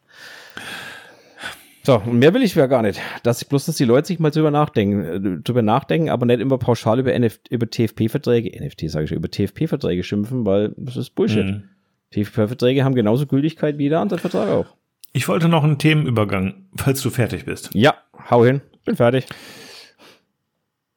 So, 1.84 1.96
und 1.96 2.18
mehr 2.18 2.32
will 2.34 2.42
ich 2.42 2.55
ja 2.55 2.66
gar 2.66 2.82
nicht. 2.82 3.00
Dass 3.22 3.44
bloß, 3.44 3.66
dass 3.66 3.76
die 3.76 3.84
Leute 3.84 4.09
sich 4.09 4.18
mal 4.18 4.30
drüber 4.30 4.50
nachdenken, 4.50 5.05
äh, 5.05 5.42
drüber 5.42 5.62
nachdenken, 5.62 6.11
aber 6.11 6.26
nicht 6.26 6.40
immer 6.40 6.59
pauschal 6.59 7.00
über, 7.00 7.12
NF 7.12 7.40
über 7.48 7.68
TFP-Verträge, 7.68 8.50
NFT 8.64 8.90
sage 8.90 9.07
ich 9.07 9.12
über 9.12 9.30
TFP-Verträge 9.30 10.03
schimpfen, 10.05 10.44
weil 10.46 10.74
das 10.76 10.96
ist 10.96 11.11
Bullshit. 11.11 11.46
Mhm. 11.46 11.64
TFP-Verträge 12.12 12.84
haben 12.84 12.94
genauso 12.94 13.26
Gültigkeit 13.26 13.78
wie 13.78 13.84
jeder 13.84 14.00
andere 14.00 14.18
Vertrag 14.18 14.48
auch. 14.48 14.76
Ich 15.13 15.29
wollte 15.29 15.49
noch 15.49 15.63
einen 15.63 15.79
Themenübergang, 15.79 16.55
falls 16.75 17.03
du 17.03 17.11
fertig 17.11 17.45
bist. 17.45 17.71
Ja, 17.75 17.95
hau 18.31 18.45
hin, 18.45 18.63
bin 18.85 18.97
fertig. 18.97 19.27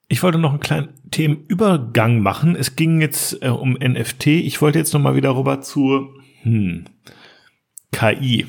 Ich 0.08 0.24
wollte 0.24 0.38
noch 0.38 0.52
einen 0.52 0.60
kleinen 0.62 0.90
Themenübergang 1.12 2.20
machen. 2.20 2.56
Es 2.56 2.76
ging 2.76 3.02
jetzt 3.02 3.42
äh, 3.42 3.50
um 3.50 3.74
NFT. 3.74 4.28
Ich 4.28 4.62
wollte 4.62 4.80
jetzt 4.80 4.94
noch 4.94 5.02
mal 5.02 5.16
wieder 5.16 5.36
rüber 5.36 5.62
zu 5.62 6.08
hm, 6.44 6.86
KI. 7.92 8.46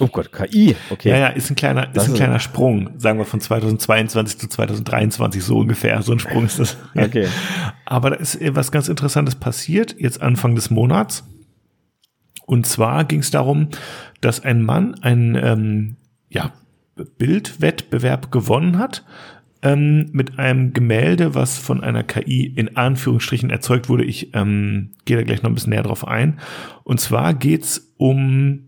oh 0.00 0.08
Gott, 0.08 0.32
KI, 0.32 0.74
okay. 0.90 1.10
Ja, 1.10 1.16
ja, 1.18 1.26
ist 1.28 1.50
ein 1.50 1.56
kleiner, 1.56 1.94
ist 1.94 2.08
ein 2.08 2.14
kleiner 2.14 2.40
Sprung, 2.40 2.90
sagen 2.98 3.18
wir 3.18 3.24
von 3.24 3.40
2022 3.40 4.38
zu 4.38 4.48
2023 4.48 5.42
so 5.44 5.58
ungefähr. 5.58 6.02
So 6.02 6.12
ein 6.12 6.18
Sprung 6.18 6.44
ist 6.44 6.58
das. 6.58 6.76
okay. 6.96 7.28
Aber 7.84 8.10
da 8.10 8.16
ist 8.16 8.38
was 8.54 8.72
ganz 8.72 8.88
Interessantes 8.88 9.36
passiert, 9.36 9.94
jetzt 9.98 10.20
Anfang 10.20 10.54
des 10.54 10.70
Monats. 10.70 11.24
Und 12.50 12.66
zwar 12.66 13.04
ging 13.04 13.20
es 13.20 13.30
darum, 13.30 13.68
dass 14.20 14.42
ein 14.42 14.60
Mann 14.60 14.96
einen 15.02 15.36
ähm, 15.36 15.96
ja, 16.30 16.52
Bildwettbewerb 17.16 18.32
gewonnen 18.32 18.76
hat 18.76 19.04
ähm, 19.62 20.10
mit 20.10 20.40
einem 20.40 20.72
Gemälde, 20.72 21.36
was 21.36 21.58
von 21.58 21.80
einer 21.80 22.02
KI 22.02 22.46
in 22.46 22.76
Anführungsstrichen 22.76 23.50
erzeugt 23.50 23.88
wurde. 23.88 24.02
Ich 24.02 24.34
ähm, 24.34 24.90
gehe 25.04 25.16
da 25.16 25.22
gleich 25.22 25.44
noch 25.44 25.50
ein 25.50 25.54
bisschen 25.54 25.70
näher 25.70 25.84
drauf 25.84 26.04
ein. 26.08 26.40
Und 26.82 26.98
zwar 27.00 27.34
geht's 27.34 27.92
um 27.98 28.64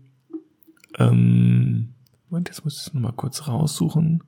ähm, 0.97 1.89
Moment, 2.29 2.47
jetzt 2.47 2.63
muss 2.63 2.79
ich 2.79 2.87
es 2.87 2.93
nochmal 2.93 3.11
kurz 3.11 3.49
raussuchen. 3.49 4.23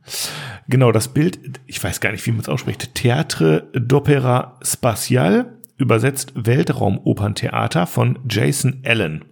Genau, 0.68 0.92
das 0.92 1.14
Bild, 1.14 1.62
ich 1.66 1.82
weiß 1.82 2.02
gar 2.02 2.12
nicht, 2.12 2.26
wie 2.28 2.32
man 2.32 2.42
es 2.42 2.50
ausspricht. 2.50 2.94
Theatre 2.94 3.70
d'Opera 3.74 4.64
Spatial, 4.66 5.58
übersetzt 5.78 6.34
Weltraumoperntheater 6.36 7.88
von 7.88 8.20
Jason 8.30 8.82
Allen. 8.86 9.24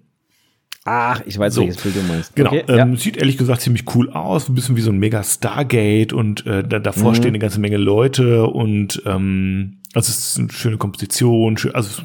Ach, 0.86 1.21
ich 1.25 1.39
weiß, 1.39 1.53
so. 1.53 1.61
welches 1.61 1.81
Bild 1.81 1.95
du 1.95 2.01
meinst. 2.01 2.36
Genau, 2.36 2.49
okay, 2.49 2.63
ähm, 2.67 2.91
ja. 2.91 2.95
sieht 2.97 3.15
ehrlich 3.15 3.38
gesagt 3.38 3.61
ziemlich 3.61 3.86
cool 3.95 4.09
aus, 4.09 4.49
ein 4.49 4.55
bisschen 4.55 4.75
wie 4.75 4.81
so 4.81 4.91
ein 4.91 4.97
mega 4.97 5.23
Stargate 5.23 6.11
und 6.11 6.45
äh, 6.45 6.63
da, 6.63 6.79
davor 6.79 7.11
mhm. 7.11 7.15
stehen 7.15 7.29
eine 7.29 7.39
ganze 7.39 7.61
Menge 7.61 7.77
Leute 7.77 8.47
und 8.47 9.01
ähm, 9.05 9.77
also 9.93 10.09
es 10.09 10.19
ist 10.19 10.39
eine 10.39 10.51
schöne 10.51 10.77
Komposition, 10.77 11.55
schön, 11.57 11.73
also 11.75 12.01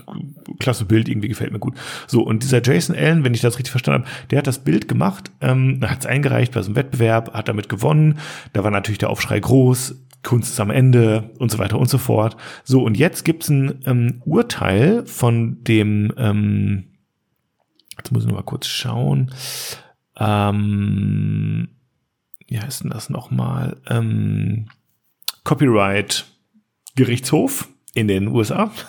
klasse 0.60 0.84
Bild, 0.84 1.08
irgendwie 1.08 1.28
gefällt 1.28 1.52
mir 1.52 1.58
gut. 1.58 1.74
So, 2.06 2.22
und 2.22 2.42
dieser 2.42 2.62
Jason 2.62 2.94
Allen, 2.94 3.24
wenn 3.24 3.34
ich 3.34 3.40
das 3.40 3.56
richtig 3.58 3.70
verstanden 3.70 4.04
habe, 4.04 4.10
der 4.30 4.38
hat 4.38 4.46
das 4.46 4.62
Bild 4.62 4.88
gemacht, 4.88 5.32
ähm, 5.40 5.80
hat 5.82 6.00
es 6.00 6.06
eingereicht 6.06 6.52
bei 6.52 6.62
so 6.62 6.68
einem 6.68 6.76
Wettbewerb, 6.76 7.32
hat 7.32 7.48
damit 7.48 7.68
gewonnen. 7.68 8.18
Da 8.52 8.62
war 8.62 8.70
natürlich 8.70 8.98
der 8.98 9.10
Aufschrei 9.10 9.40
groß, 9.40 9.96
Kunst 10.22 10.52
ist 10.52 10.60
am 10.60 10.70
Ende 10.70 11.30
und 11.38 11.50
so 11.50 11.58
weiter 11.58 11.78
und 11.78 11.88
so 11.88 11.98
fort. 11.98 12.36
So, 12.64 12.82
und 12.82 12.96
jetzt 12.96 13.24
gibt's 13.24 13.48
ein 13.48 13.80
ähm, 13.86 14.22
Urteil 14.24 15.06
von 15.06 15.64
dem 15.64 16.12
ähm, 16.16 16.84
Jetzt 17.98 18.12
muss 18.12 18.22
ich 18.22 18.28
noch 18.28 18.36
mal 18.36 18.42
kurz 18.42 18.66
schauen. 18.66 19.30
Ähm, 20.16 21.68
wie 22.46 22.60
heißt 22.60 22.84
denn 22.84 22.90
das 22.90 23.10
nochmal? 23.10 23.76
Ähm, 23.88 24.68
Copyright 25.44 26.26
Gerichtshof 26.96 27.68
in 27.94 28.08
den 28.08 28.28
USA. 28.28 28.70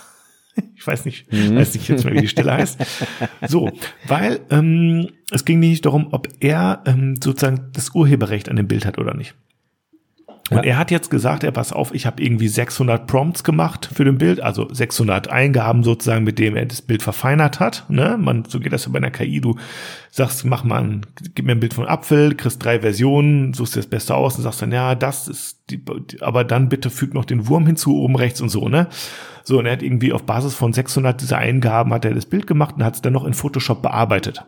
Ich 0.75 0.85
weiß 0.85 1.05
nicht, 1.05 1.31
mhm. 1.31 1.55
weiß 1.55 1.73
nicht 1.73 1.87
jetzt 1.87 2.03
mehr, 2.03 2.13
wie 2.13 2.21
die 2.21 2.27
Stelle 2.27 2.51
heißt. 2.51 2.79
So, 3.47 3.71
weil 4.07 4.41
ähm, 4.49 5.07
es 5.31 5.45
ging 5.45 5.59
nicht 5.59 5.85
darum, 5.85 6.09
ob 6.11 6.27
er 6.41 6.83
ähm, 6.85 7.15
sozusagen 7.21 7.69
das 7.71 7.95
Urheberrecht 7.95 8.49
an 8.49 8.57
dem 8.57 8.67
Bild 8.67 8.85
hat 8.85 8.97
oder 8.97 9.13
nicht. 9.13 9.35
Und 10.49 10.57
ja. 10.57 10.63
er 10.63 10.77
hat 10.77 10.91
jetzt 10.91 11.09
gesagt, 11.11 11.43
er 11.43 11.51
pass 11.51 11.71
auf, 11.71 11.93
ich 11.93 12.05
habe 12.05 12.23
irgendwie 12.23 12.47
600 12.47 13.05
Prompts 13.05 13.43
gemacht 13.43 13.89
für 13.93 14.03
den 14.03 14.17
Bild, 14.17 14.41
also 14.41 14.67
600 14.71 15.29
Eingaben 15.29 15.83
sozusagen, 15.83 16.23
mit 16.23 16.39
dem 16.39 16.55
er 16.55 16.65
das 16.65 16.81
Bild 16.81 17.03
verfeinert 17.03 17.59
hat. 17.59 17.85
Ne? 17.87 18.17
Man, 18.19 18.45
so 18.45 18.59
geht 18.59 18.73
das 18.73 18.85
ja 18.85 18.91
bei 18.91 18.97
einer 18.97 19.11
KI. 19.11 19.41
Du 19.41 19.57
sagst, 20.09 20.45
mach 20.45 20.63
mal, 20.63 20.81
ein, 20.81 21.05
gib 21.35 21.45
mir 21.45 21.51
ein 21.51 21.59
Bild 21.59 21.73
von 21.73 21.87
Apfel, 21.87 22.35
kriegst 22.35 22.63
drei 22.63 22.79
Versionen, 22.79 23.53
suchst 23.53 23.75
dir 23.75 23.79
das 23.79 23.87
Beste 23.89 24.15
aus 24.15 24.37
und 24.37 24.43
sagst 24.43 24.61
dann, 24.61 24.71
ja, 24.71 24.95
das 24.95 25.27
ist 25.27 25.59
die, 25.69 25.83
aber 26.21 26.43
dann 26.43 26.69
bitte 26.69 26.89
füg 26.89 27.13
noch 27.13 27.25
den 27.25 27.47
Wurm 27.47 27.67
hinzu, 27.67 28.01
oben 28.01 28.15
rechts 28.15 28.41
und 28.41 28.49
so, 28.49 28.69
ne? 28.69 28.87
So, 29.43 29.59
und 29.59 29.65
er 29.65 29.73
hat 29.73 29.83
irgendwie 29.83 30.13
auf 30.13 30.23
Basis 30.23 30.53
von 30.55 30.73
600 30.73 31.21
dieser 31.21 31.37
Eingaben 31.37 31.93
hat 31.93 32.05
er 32.05 32.13
das 32.13 32.25
Bild 32.25 32.45
gemacht 32.47 32.75
und 32.77 32.83
hat 32.83 32.95
es 32.95 33.01
dann 33.01 33.13
noch 33.13 33.25
in 33.25 33.33
Photoshop 33.33 33.81
bearbeitet. 33.81 34.45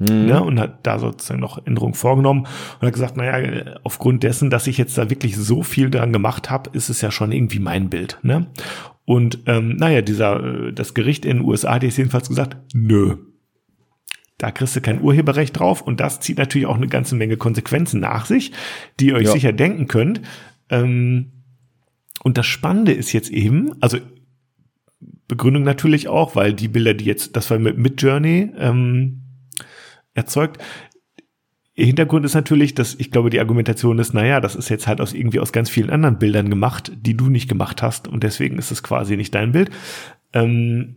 Mhm. 0.00 0.26
Ne, 0.26 0.42
und 0.42 0.60
hat 0.60 0.86
da 0.86 0.98
sozusagen 0.98 1.40
noch 1.40 1.64
Änderungen 1.66 1.94
vorgenommen 1.94 2.46
und 2.80 2.86
hat 2.86 2.94
gesagt, 2.94 3.16
naja, 3.16 3.78
aufgrund 3.82 4.22
dessen, 4.22 4.50
dass 4.50 4.66
ich 4.66 4.78
jetzt 4.78 4.96
da 4.96 5.10
wirklich 5.10 5.36
so 5.36 5.62
viel 5.62 5.90
dran 5.90 6.12
gemacht 6.12 6.50
habe, 6.50 6.70
ist 6.72 6.88
es 6.88 7.00
ja 7.00 7.10
schon 7.10 7.32
irgendwie 7.32 7.58
mein 7.58 7.90
Bild. 7.90 8.18
Ne? 8.22 8.46
Und 9.04 9.40
ähm, 9.46 9.76
naja, 9.76 10.02
dieser, 10.02 10.68
äh, 10.68 10.72
das 10.72 10.94
Gericht 10.94 11.24
in 11.24 11.38
den 11.38 11.46
USA 11.46 11.74
hat 11.74 11.82
jetzt 11.82 11.96
jedenfalls 11.96 12.28
gesagt, 12.28 12.56
nö. 12.74 13.16
Da 14.36 14.52
kriegst 14.52 14.76
du 14.76 14.80
kein 14.80 15.00
Urheberrecht 15.02 15.58
drauf 15.58 15.82
und 15.82 15.98
das 15.98 16.20
zieht 16.20 16.38
natürlich 16.38 16.66
auch 16.68 16.76
eine 16.76 16.86
ganze 16.86 17.16
Menge 17.16 17.36
Konsequenzen 17.36 18.00
nach 18.00 18.26
sich, 18.26 18.52
die 19.00 19.08
ihr 19.08 19.16
euch 19.16 19.26
ja. 19.26 19.32
sicher 19.32 19.52
denken 19.52 19.88
könnt. 19.88 20.20
Ähm, 20.70 21.32
und 22.22 22.38
das 22.38 22.46
Spannende 22.46 22.92
ist 22.92 23.12
jetzt 23.12 23.30
eben, 23.30 23.72
also 23.80 23.98
Begründung 25.26 25.62
natürlich 25.62 26.08
auch, 26.08 26.36
weil 26.36 26.52
die 26.52 26.68
Bilder, 26.68 26.94
die 26.94 27.04
jetzt, 27.04 27.36
das 27.36 27.50
war 27.50 27.58
mit 27.58 27.78
Midjourney, 27.78 28.50
ähm, 28.58 29.22
erzeugt. 30.18 30.62
Hintergrund 31.84 32.24
ist 32.24 32.34
natürlich, 32.34 32.74
dass 32.74 32.96
ich 32.96 33.12
glaube, 33.12 33.30
die 33.30 33.38
Argumentation 33.38 34.00
ist, 34.00 34.12
naja, 34.12 34.40
das 34.40 34.56
ist 34.56 34.68
jetzt 34.68 34.88
halt 34.88 35.00
aus 35.00 35.12
irgendwie 35.12 35.38
aus 35.38 35.52
ganz 35.52 35.70
vielen 35.70 35.90
anderen 35.90 36.18
Bildern 36.18 36.50
gemacht, 36.50 36.90
die 36.96 37.16
du 37.16 37.28
nicht 37.28 37.48
gemacht 37.48 37.82
hast 37.82 38.08
und 38.08 38.24
deswegen 38.24 38.58
ist 38.58 38.72
es 38.72 38.82
quasi 38.82 39.16
nicht 39.16 39.34
dein 39.34 39.52
Bild. 39.52 39.70
Ähm, 40.32 40.96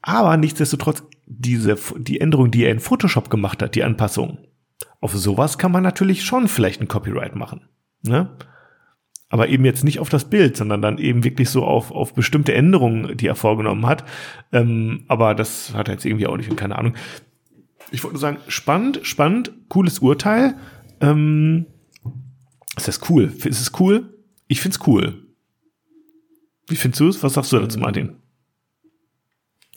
aber 0.00 0.36
nichtsdestotrotz, 0.38 1.04
diese, 1.26 1.76
die 1.98 2.20
Änderung, 2.20 2.50
die 2.50 2.64
er 2.64 2.72
in 2.72 2.80
Photoshop 2.80 3.28
gemacht 3.28 3.62
hat, 3.62 3.74
die 3.74 3.84
Anpassung, 3.84 4.38
auf 5.00 5.12
sowas 5.12 5.58
kann 5.58 5.70
man 5.70 5.82
natürlich 5.82 6.24
schon 6.24 6.48
vielleicht 6.48 6.80
ein 6.80 6.88
Copyright 6.88 7.36
machen. 7.36 7.68
Ne? 8.02 8.30
Aber 9.28 9.48
eben 9.48 9.66
jetzt 9.66 9.84
nicht 9.84 9.98
auf 9.98 10.08
das 10.08 10.30
Bild, 10.30 10.56
sondern 10.56 10.80
dann 10.80 10.96
eben 10.96 11.24
wirklich 11.24 11.50
so 11.50 11.64
auf, 11.64 11.90
auf 11.90 12.14
bestimmte 12.14 12.54
Änderungen, 12.54 13.16
die 13.16 13.26
er 13.26 13.34
vorgenommen 13.34 13.86
hat. 13.86 14.04
Ähm, 14.50 15.04
aber 15.08 15.34
das 15.34 15.74
hat 15.74 15.88
er 15.88 15.94
jetzt 15.94 16.06
irgendwie 16.06 16.26
auch 16.26 16.36
nicht 16.36 16.56
keine 16.56 16.78
Ahnung 16.78 16.94
ich 17.92 18.02
wollte 18.02 18.14
nur 18.14 18.20
sagen, 18.20 18.38
spannend, 18.48 19.00
spannend, 19.02 19.52
cooles 19.68 20.00
Urteil. 20.00 20.56
Ähm, 21.00 21.66
ist 22.76 22.88
das 22.88 23.08
cool? 23.10 23.32
Ist 23.44 23.60
es 23.60 23.72
cool? 23.78 24.14
Ich 24.48 24.60
find's 24.60 24.80
cool. 24.86 25.26
Wie 26.66 26.76
findest 26.76 27.00
du 27.00 27.08
es? 27.08 27.22
Was 27.22 27.34
sagst 27.34 27.52
du 27.52 27.58
dazu, 27.58 27.78
Martin? 27.78 28.16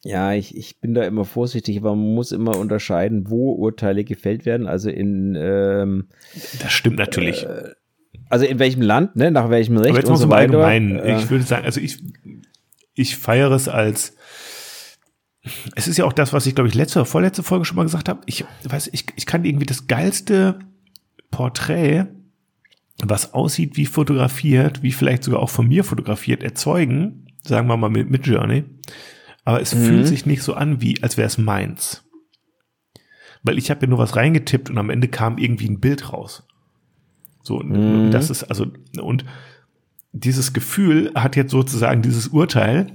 Ja, 0.03 0.33
ich, 0.33 0.55
ich 0.55 0.79
bin 0.79 0.93
da 0.93 1.03
immer 1.03 1.25
vorsichtig, 1.25 1.77
aber 1.77 1.95
man 1.95 2.13
muss 2.13 2.31
immer 2.31 2.57
unterscheiden, 2.57 3.29
wo 3.29 3.53
Urteile 3.53 4.03
gefällt 4.03 4.45
werden. 4.45 4.67
Also 4.67 4.89
in 4.89 5.35
ähm, 5.35 6.07
Das 6.61 6.71
stimmt 6.71 6.99
natürlich. 6.99 7.43
Äh, 7.43 7.71
also 8.29 8.45
in 8.45 8.59
welchem 8.59 8.81
Land, 8.81 9.15
ne, 9.15 9.31
nach 9.31 9.49
welchem 9.49 9.77
Recht. 9.77 9.89
Aber 9.89 9.99
jetzt 9.99 10.09
und 10.09 10.17
so 10.17 10.29
weiter. 10.29 10.53
Allgemeinen. 10.53 10.99
Äh, 10.99 11.17
ich 11.17 11.29
würde 11.29 11.43
sagen, 11.43 11.65
also 11.65 11.81
ich, 11.81 11.99
ich 12.93 13.17
feiere 13.17 13.51
es 13.51 13.67
als 13.67 14.15
es 15.75 15.87
ist 15.87 15.97
ja 15.97 16.05
auch 16.05 16.13
das, 16.13 16.33
was 16.33 16.45
ich, 16.45 16.55
glaube 16.55 16.67
ich, 16.67 16.75
letzte 16.75 16.99
oder 16.99 17.05
vorletzte 17.05 17.43
Folge 17.43 17.65
schon 17.65 17.77
mal 17.77 17.83
gesagt 17.83 18.09
habe. 18.09 18.21
Ich 18.25 18.45
weiß, 18.63 18.89
ich, 18.93 19.05
ich 19.15 19.25
kann 19.25 19.45
irgendwie 19.45 19.65
das 19.65 19.87
geilste 19.87 20.59
Porträt, 21.31 22.05
was 23.03 23.33
aussieht 23.33 23.77
wie 23.77 23.85
fotografiert, 23.85 24.81
wie 24.81 24.91
vielleicht 24.91 25.23
sogar 25.23 25.41
auch 25.41 25.49
von 25.49 25.67
mir 25.67 25.83
fotografiert, 25.83 26.43
erzeugen, 26.43 27.27
sagen 27.43 27.67
wir 27.67 27.77
mal 27.77 27.89
mit, 27.89 28.09
mit 28.09 28.25
Journey. 28.25 28.63
Aber 29.43 29.61
es 29.61 29.75
mhm. 29.75 29.85
fühlt 29.85 30.07
sich 30.07 30.25
nicht 30.25 30.41
so 30.41 30.55
an, 30.55 30.81
wie 30.81 31.01
als 31.03 31.17
wäre 31.17 31.27
es 31.27 31.37
meins. 31.37 32.03
Weil 33.43 33.57
ich 33.59 33.69
habe 33.69 33.81
ja 33.81 33.87
nur 33.87 33.99
was 33.99 34.15
reingetippt 34.15 34.69
und 34.69 34.77
am 34.77 34.89
Ende 34.89 35.07
kam 35.07 35.37
irgendwie 35.37 35.69
ein 35.69 35.79
Bild 35.79 36.11
raus. 36.11 36.47
So, 37.43 37.59
mhm. 37.59 38.09
das 38.09 38.31
ist 38.31 38.45
also, 38.45 38.65
und 38.99 39.25
dieses 40.13 40.53
Gefühl 40.53 41.11
hat 41.13 41.35
jetzt 41.35 41.51
sozusagen 41.51 42.01
dieses 42.01 42.29
Urteil, 42.29 42.87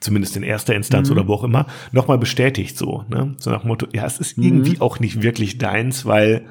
zumindest 0.00 0.36
in 0.36 0.42
erster 0.42 0.74
Instanz 0.74 1.08
mhm. 1.08 1.16
oder 1.16 1.28
wo 1.28 1.34
auch 1.34 1.44
immer, 1.44 1.66
nochmal 1.92 2.18
bestätigt 2.18 2.76
so, 2.76 3.04
ne? 3.08 3.34
So 3.38 3.50
nach 3.50 3.62
dem 3.62 3.68
Motto, 3.68 3.86
ja, 3.92 4.06
es 4.06 4.18
ist 4.18 4.38
mhm. 4.38 4.44
irgendwie 4.44 4.80
auch 4.80 5.00
nicht 5.00 5.22
wirklich 5.22 5.58
deins, 5.58 6.06
weil, 6.06 6.46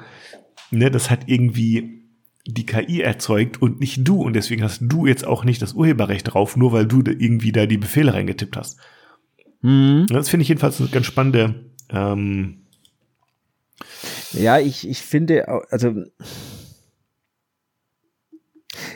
ne, 0.70 0.90
das 0.90 1.10
hat 1.10 1.20
irgendwie 1.26 2.02
die 2.46 2.66
KI 2.66 3.00
erzeugt 3.00 3.62
und 3.62 3.80
nicht 3.80 4.06
du 4.06 4.22
und 4.22 4.34
deswegen 4.34 4.62
hast 4.62 4.80
du 4.82 5.06
jetzt 5.06 5.24
auch 5.24 5.44
nicht 5.44 5.62
das 5.62 5.74
Urheberrecht 5.74 6.34
drauf, 6.34 6.56
nur 6.56 6.72
weil 6.72 6.86
du 6.86 7.02
irgendwie 7.06 7.52
da 7.52 7.66
die 7.66 7.78
Befehle 7.78 8.14
reingetippt 8.14 8.56
hast. 8.56 8.78
Mhm. 9.60 10.06
Das 10.08 10.28
finde 10.28 10.42
ich 10.42 10.48
jedenfalls 10.48 10.80
eine 10.80 10.90
ganz 10.90 11.06
spannende 11.06 11.66
ähm, 11.90 12.62
ja, 14.32 14.58
ich, 14.58 14.88
ich 14.88 15.02
finde, 15.02 15.46
also 15.70 15.94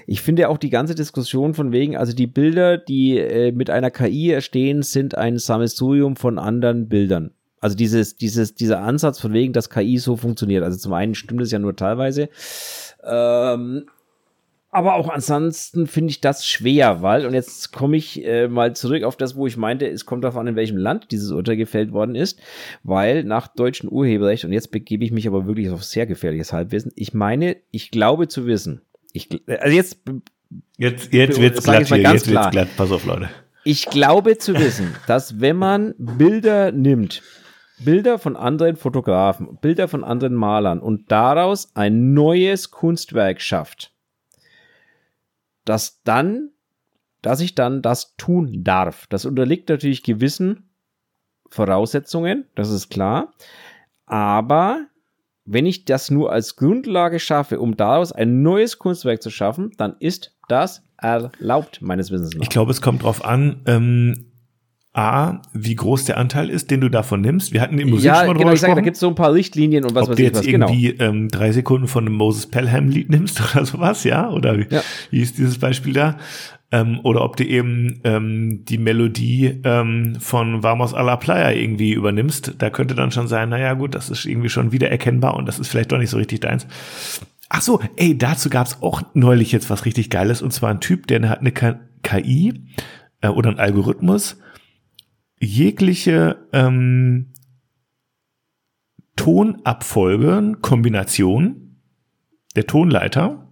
ich 0.07 0.23
finde 0.23 0.49
auch 0.49 0.59
die 0.59 0.71
ganze 0.71 0.95
Diskussion 0.95 1.55
von 1.55 1.73
wegen, 1.73 1.97
also 1.97 2.13
die 2.13 2.27
Bilder, 2.27 2.79
die 2.79 3.19
äh, 3.19 3.53
mit 3.53 3.71
einer 3.71 3.91
KI 3.91 4.31
erstehen, 4.31 4.83
sind 4.83 5.17
ein 5.17 5.39
Sammelsurium 5.39 6.17
von 6.17 6.39
anderen 6.39 6.89
Bildern. 6.89 7.33
Also 7.61 7.77
dieses, 7.77 8.17
dieses, 8.17 8.55
dieser 8.55 8.83
Ansatz 8.83 9.21
von 9.21 9.33
wegen, 9.33 9.53
dass 9.53 9.71
KI 9.71 9.99
so 9.99 10.17
funktioniert. 10.17 10.63
Also 10.63 10.79
zum 10.79 10.93
einen 10.93 11.15
stimmt 11.15 11.43
es 11.43 11.51
ja 11.51 11.59
nur 11.59 11.75
teilweise. 11.75 12.29
Ähm, 13.03 13.87
aber 14.77 14.97
auch 14.97 15.09
ansonsten 15.09 15.87
finde 15.87 16.11
ich 16.11 16.21
das 16.21 16.47
schwer, 16.47 17.01
weil, 17.01 17.25
und 17.25 17.33
jetzt 17.33 17.73
komme 17.73 17.97
ich 17.97 18.23
äh, 18.27 18.47
mal 18.47 18.77
zurück 18.77 19.05
auf 19.05 19.17
das, 19.17 19.35
wo 19.35 19.47
ich 19.47 19.57
meinte, 19.57 19.89
es 19.89 20.05
kommt 20.05 20.23
darauf 20.23 20.37
an, 20.37 20.49
in 20.49 20.57
welchem 20.57 20.77
Land 20.77 21.13
dieses 21.13 21.31
Urteil 21.31 21.57
gefällt 21.57 21.93
worden 21.93 22.15
ist, 22.15 22.39
weil 22.83 23.25
nach 23.25 23.49
deutschem 23.49 23.89
Urheberrecht, 23.89 24.45
und 24.45 24.53
jetzt 24.53 24.73
begebe 24.73 25.03
ich 25.03 25.13
mich 25.13 25.27
aber 25.27 25.47
wirklich 25.47 25.71
auf 25.71 25.83
sehr 25.83 26.05
gefährliches 26.05 26.53
Halbwissen, 26.53 26.93
ich 26.95 27.15
meine, 27.15 27.57
ich 27.71 27.91
glaube 27.91 28.29
zu 28.29 28.47
wissen, 28.47 28.83
ich, 29.17 29.29
also 29.49 29.75
jetzt 29.75 29.99
Jetzt, 30.77 31.13
jetzt 31.13 31.41
wird's 31.41 31.63
glatt 31.65 31.89
hier, 31.89 31.97
jetzt 31.99 32.31
wird's 32.31 32.51
glatt. 32.51 32.69
Pass 32.77 32.93
auf, 32.93 33.05
Leute. 33.05 33.31
Ich 33.65 33.87
glaube 33.87 34.39
zu 34.39 34.55
wissen, 34.55 34.95
dass 35.07 35.41
wenn 35.41 35.57
man 35.57 35.95
Bilder 35.99 36.71
nimmt, 36.71 37.23
Bilder 37.79 38.19
von 38.19 38.37
anderen 38.37 38.77
Fotografen, 38.77 39.59
Bilder 39.61 39.89
von 39.89 40.05
anderen 40.05 40.35
Malern 40.35 40.81
und 40.81 41.11
daraus 41.11 41.75
ein 41.75 42.15
neues 42.15 42.71
Kunstwerk 42.71 43.41
schafft, 43.41 43.93
dass 45.65 46.03
dann, 46.05 46.51
dass 47.23 47.41
ich 47.41 47.55
dann 47.55 47.83
das 47.83 48.15
tun 48.17 48.63
darf. 48.63 49.07
Das 49.09 49.25
unterliegt 49.25 49.69
natürlich 49.69 50.03
gewissen 50.05 50.71
Voraussetzungen, 51.51 52.47
das 52.55 52.71
ist 52.71 52.89
klar. 52.89 53.35
Aber 54.07 54.87
wenn 55.47 55.65
ich 55.67 55.85
das 55.85 56.11
nur 56.11 56.33
als 56.33 56.57
Grundlage 56.57 57.19
schaffe, 57.19 57.61
um 57.61 57.77
daraus 57.77 58.13
ein 58.13 58.43
neues 58.43 58.79
Kunstwerk 58.79 59.23
zu 59.23 59.31
schaffen, 59.31 59.71
dann 59.79 59.97
ist 60.01 60.37
das 60.49 60.83
erlaubt, 60.99 61.81
meines 61.83 62.11
Wissens 62.11 62.35
nach. 62.35 62.43
Ich 62.43 62.49
glaube, 62.49 62.71
es 62.71 62.83
kommt 62.83 63.03
drauf 63.03 63.25
an, 63.25 63.63
ähm, 63.67 64.27
A, 64.93 65.43
wie 65.53 65.75
groß 65.75 66.07
der 66.07 66.17
Anteil 66.17 66.49
ist, 66.49 66.71
den 66.71 66.81
du 66.81 66.89
davon 66.89 67.21
nimmst. 67.21 67.53
Wir 67.53 67.61
hatten 67.61 67.79
im 67.79 67.91
Musik 67.91 68.07
ja, 68.07 68.17
schon 68.17 68.29
mal 68.29 68.33
genau, 68.33 68.53
ich 68.53 68.61
sage, 68.61 68.75
da 68.75 68.81
gibt 68.81 68.95
es 68.95 69.01
so 69.01 69.09
ein 69.09 69.15
paar 69.15 69.35
Richtlinien 69.35 69.85
und 69.85 69.95
was 69.95 70.05
Ob 70.05 70.11
weiß 70.11 70.17
du 70.17 70.23
jetzt 70.23 70.39
was, 70.39 70.47
genau. 70.47 70.69
irgendwie 70.69 70.89
ähm, 70.99 71.29
drei 71.29 71.53
Sekunden 71.53 71.87
von 71.87 72.07
einem 72.07 72.15
Moses 72.15 72.47
Pelham 72.47 72.89
Lied 72.89 73.11
nimmst 73.11 73.39
oder 73.55 73.67
sowas, 73.67 74.05
ja? 74.05 74.31
Oder 74.31 74.59
ja. 74.71 74.83
wie 75.11 75.21
ist 75.21 75.37
dieses 75.37 75.59
Beispiel 75.59 75.93
da? 75.93 76.17
Ähm, 76.73 77.01
oder 77.05 77.23
ob 77.23 77.37
du 77.37 77.45
eben 77.45 78.01
ähm, 78.03 78.65
die 78.65 78.79
Melodie 78.79 79.61
ähm, 79.63 80.17
von 80.19 80.65
Vamos 80.65 80.95
a 80.95 81.03
la 81.03 81.17
Playa 81.17 81.53
irgendwie 81.53 81.93
übernimmst. 81.93 82.55
Da 82.59 82.71
könnte 82.71 82.95
dann 82.95 83.13
schon 83.13 83.29
sein, 83.29 83.51
naja 83.51 83.75
gut, 83.75 83.95
das 83.95 84.11
ist 84.11 84.25
irgendwie 84.25 84.49
schon 84.49 84.73
wieder 84.73 84.91
erkennbar 84.91 85.37
und 85.37 85.47
das 85.47 85.61
ist 85.61 85.69
vielleicht 85.69 85.93
doch 85.93 85.99
nicht 85.99 86.11
so 86.11 86.17
richtig 86.17 86.41
deins. 86.41 86.67
Ach 87.49 87.63
so, 87.63 87.81
ey, 87.97 88.19
dazu 88.19 88.51
gab's 88.51 88.79
auch 88.83 89.03
neulich 89.15 89.53
jetzt 89.53 89.71
was 89.71 89.85
richtig 89.85 90.11
Geiles. 90.11 90.43
Und 90.43 90.53
zwar 90.53 90.71
ein 90.71 90.81
Typ, 90.81 91.07
der 91.07 91.29
hat 91.29 91.41
eine 91.41 91.53
KI 91.53 92.55
äh, 93.21 93.29
oder 93.29 93.51
ein 93.51 93.59
Algorithmus, 93.59 94.39
jegliche 95.39 96.49
ähm, 96.53 97.33
Tonabfolgen, 99.17 100.61
Kombination 100.61 101.81
der 102.55 102.67
Tonleiter 102.67 103.49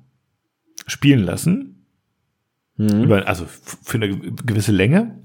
spielen 0.86 1.24
lassen. 1.24 1.73
Mhm. 2.76 3.12
Also 3.12 3.46
für 3.46 3.96
eine 3.96 4.16
gewisse 4.16 4.72
Länge 4.72 5.20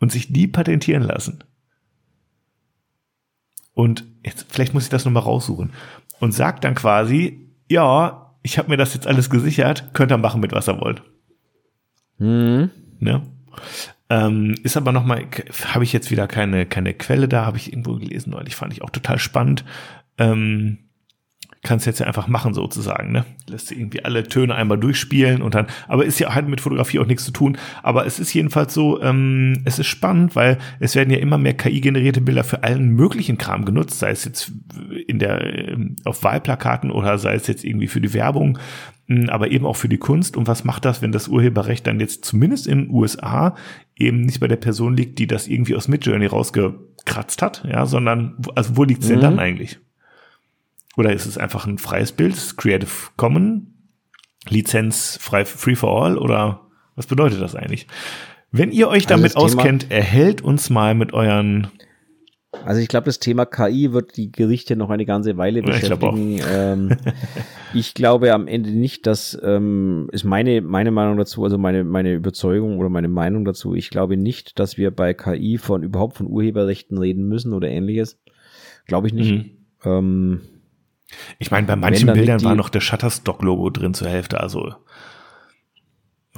und 0.00 0.12
sich 0.12 0.32
die 0.32 0.46
patentieren 0.46 1.02
lassen. 1.02 1.44
Und 3.74 4.04
jetzt, 4.24 4.46
vielleicht 4.48 4.74
muss 4.74 4.84
ich 4.84 4.88
das 4.88 5.04
nochmal 5.04 5.22
raussuchen. 5.22 5.72
Und 6.18 6.32
sagt 6.32 6.64
dann 6.64 6.74
quasi, 6.74 7.48
ja, 7.68 8.34
ich 8.42 8.58
habe 8.58 8.70
mir 8.70 8.76
das 8.76 8.94
jetzt 8.94 9.06
alles 9.06 9.30
gesichert, 9.30 9.90
könnt 9.92 10.10
ihr 10.10 10.18
machen 10.18 10.40
mit 10.40 10.52
was 10.52 10.68
ihr 10.68 10.80
wollt. 10.80 11.02
Mhm. 12.18 12.70
Ne? 12.98 13.22
Ähm, 14.10 14.54
ist 14.62 14.76
aber 14.76 14.90
nochmal, 14.92 15.26
habe 15.66 15.84
ich 15.84 15.92
jetzt 15.92 16.10
wieder 16.10 16.26
keine, 16.26 16.66
keine 16.66 16.94
Quelle 16.94 17.28
da, 17.28 17.44
habe 17.44 17.58
ich 17.58 17.72
irgendwo 17.72 17.94
gelesen 17.96 18.30
neulich, 18.30 18.56
fand 18.56 18.72
ich 18.72 18.82
auch 18.82 18.90
total 18.90 19.18
spannend. 19.18 19.64
Ähm, 20.16 20.87
kannst 21.62 21.86
jetzt 21.86 21.98
ja 21.98 22.06
einfach 22.06 22.28
machen 22.28 22.54
sozusagen, 22.54 23.12
ne? 23.12 23.24
Lässt 23.48 23.72
irgendwie 23.72 24.04
alle 24.04 24.22
Töne 24.24 24.54
einmal 24.54 24.78
durchspielen 24.78 25.42
und 25.42 25.54
dann, 25.54 25.66
aber 25.88 26.04
ist 26.04 26.18
ja 26.20 26.34
halt 26.34 26.48
mit 26.48 26.60
Fotografie 26.60 26.98
auch 27.00 27.06
nichts 27.06 27.24
zu 27.24 27.32
tun. 27.32 27.58
Aber 27.82 28.06
es 28.06 28.20
ist 28.20 28.32
jedenfalls 28.32 28.74
so, 28.74 29.02
ähm, 29.02 29.62
es 29.64 29.78
ist 29.78 29.86
spannend, 29.86 30.36
weil 30.36 30.58
es 30.78 30.94
werden 30.94 31.10
ja 31.10 31.18
immer 31.18 31.38
mehr 31.38 31.54
KI-generierte 31.54 32.20
Bilder 32.20 32.44
für 32.44 32.62
allen 32.62 32.90
möglichen 32.90 33.38
Kram 33.38 33.64
genutzt, 33.64 33.98
sei 33.98 34.10
es 34.10 34.24
jetzt 34.24 34.52
in 35.06 35.18
der, 35.18 35.68
ähm, 35.70 35.96
auf 36.04 36.22
Wahlplakaten 36.22 36.90
oder 36.90 37.18
sei 37.18 37.34
es 37.34 37.46
jetzt 37.46 37.64
irgendwie 37.64 37.88
für 37.88 38.00
die 38.00 38.14
Werbung, 38.14 38.58
hm, 39.06 39.28
aber 39.28 39.50
eben 39.50 39.66
auch 39.66 39.76
für 39.76 39.88
die 39.88 39.98
Kunst. 39.98 40.36
Und 40.36 40.46
was 40.46 40.64
macht 40.64 40.84
das, 40.84 41.02
wenn 41.02 41.12
das 41.12 41.28
Urheberrecht 41.28 41.86
dann 41.86 41.98
jetzt 41.98 42.24
zumindest 42.24 42.66
in 42.68 42.84
den 42.84 42.90
USA 42.90 43.56
eben 43.96 44.20
nicht 44.20 44.38
bei 44.38 44.48
der 44.48 44.56
Person 44.56 44.96
liegt, 44.96 45.18
die 45.18 45.26
das 45.26 45.48
irgendwie 45.48 45.74
aus 45.74 45.88
Midjourney 45.88 46.26
rausgekratzt 46.26 47.42
hat, 47.42 47.64
ja, 47.68 47.84
sondern, 47.84 48.36
also 48.54 48.76
wo 48.76 48.84
liegt's 48.84 49.06
mhm. 49.06 49.12
denn 49.12 49.20
dann 49.20 49.38
eigentlich? 49.40 49.80
Oder 50.98 51.12
ist 51.12 51.26
es 51.26 51.38
einfach 51.38 51.64
ein 51.64 51.78
freies 51.78 52.10
Bild, 52.10 52.34
Creative 52.56 52.90
Commons, 53.16 53.62
Lizenz 54.48 55.16
frei, 55.20 55.44
free 55.44 55.76
for 55.76 56.02
all 56.02 56.18
oder 56.18 56.66
was 56.96 57.06
bedeutet 57.06 57.40
das 57.40 57.54
eigentlich? 57.54 57.86
Wenn 58.50 58.72
ihr 58.72 58.88
euch 58.88 59.06
damit 59.06 59.36
also 59.36 59.46
auskennt, 59.58 59.92
erhält 59.92 60.42
uns 60.42 60.70
mal 60.70 60.96
mit 60.96 61.12
euren 61.12 61.68
also 62.64 62.80
ich 62.80 62.88
glaube, 62.88 63.04
das 63.04 63.20
Thema 63.20 63.44
KI 63.44 63.92
wird 63.92 64.16
die 64.16 64.32
Gerichte 64.32 64.74
noch 64.74 64.90
eine 64.90 65.04
ganze 65.04 65.36
Weile 65.36 65.62
beschäftigen. 65.62 66.38
Ich, 66.38 66.44
ähm, 66.50 66.96
ich 67.74 67.94
glaube 67.94 68.32
am 68.32 68.48
Ende 68.48 68.70
nicht, 68.70 69.06
dass 69.06 69.38
ähm, 69.40 70.08
ist 70.12 70.24
meine 70.24 70.62
meine 70.62 70.90
Meinung 70.90 71.18
dazu, 71.18 71.44
also 71.44 71.58
meine 71.58 71.84
meine 71.84 72.14
Überzeugung 72.14 72.78
oder 72.78 72.88
meine 72.88 73.08
Meinung 73.08 73.44
dazu. 73.44 73.74
Ich 73.74 73.90
glaube 73.90 74.16
nicht, 74.16 74.58
dass 74.58 74.78
wir 74.78 74.90
bei 74.90 75.14
KI 75.14 75.58
von 75.58 75.84
überhaupt 75.84 76.16
von 76.16 76.26
Urheberrechten 76.26 76.98
reden 76.98 77.28
müssen 77.28 77.52
oder 77.52 77.68
ähnliches. 77.68 78.18
Glaube 78.86 79.06
ich 79.06 79.12
nicht. 79.12 79.30
Mhm. 79.30 79.50
Ähm, 79.84 80.40
ich 81.38 81.50
meine, 81.50 81.66
bei 81.66 81.76
manchen 81.76 82.12
Bildern 82.12 82.42
war 82.44 82.54
noch 82.54 82.68
der 82.68 82.80
Shutterstock-Logo 82.80 83.70
drin 83.70 83.94
zur 83.94 84.08
Hälfte, 84.08 84.40
also 84.40 84.74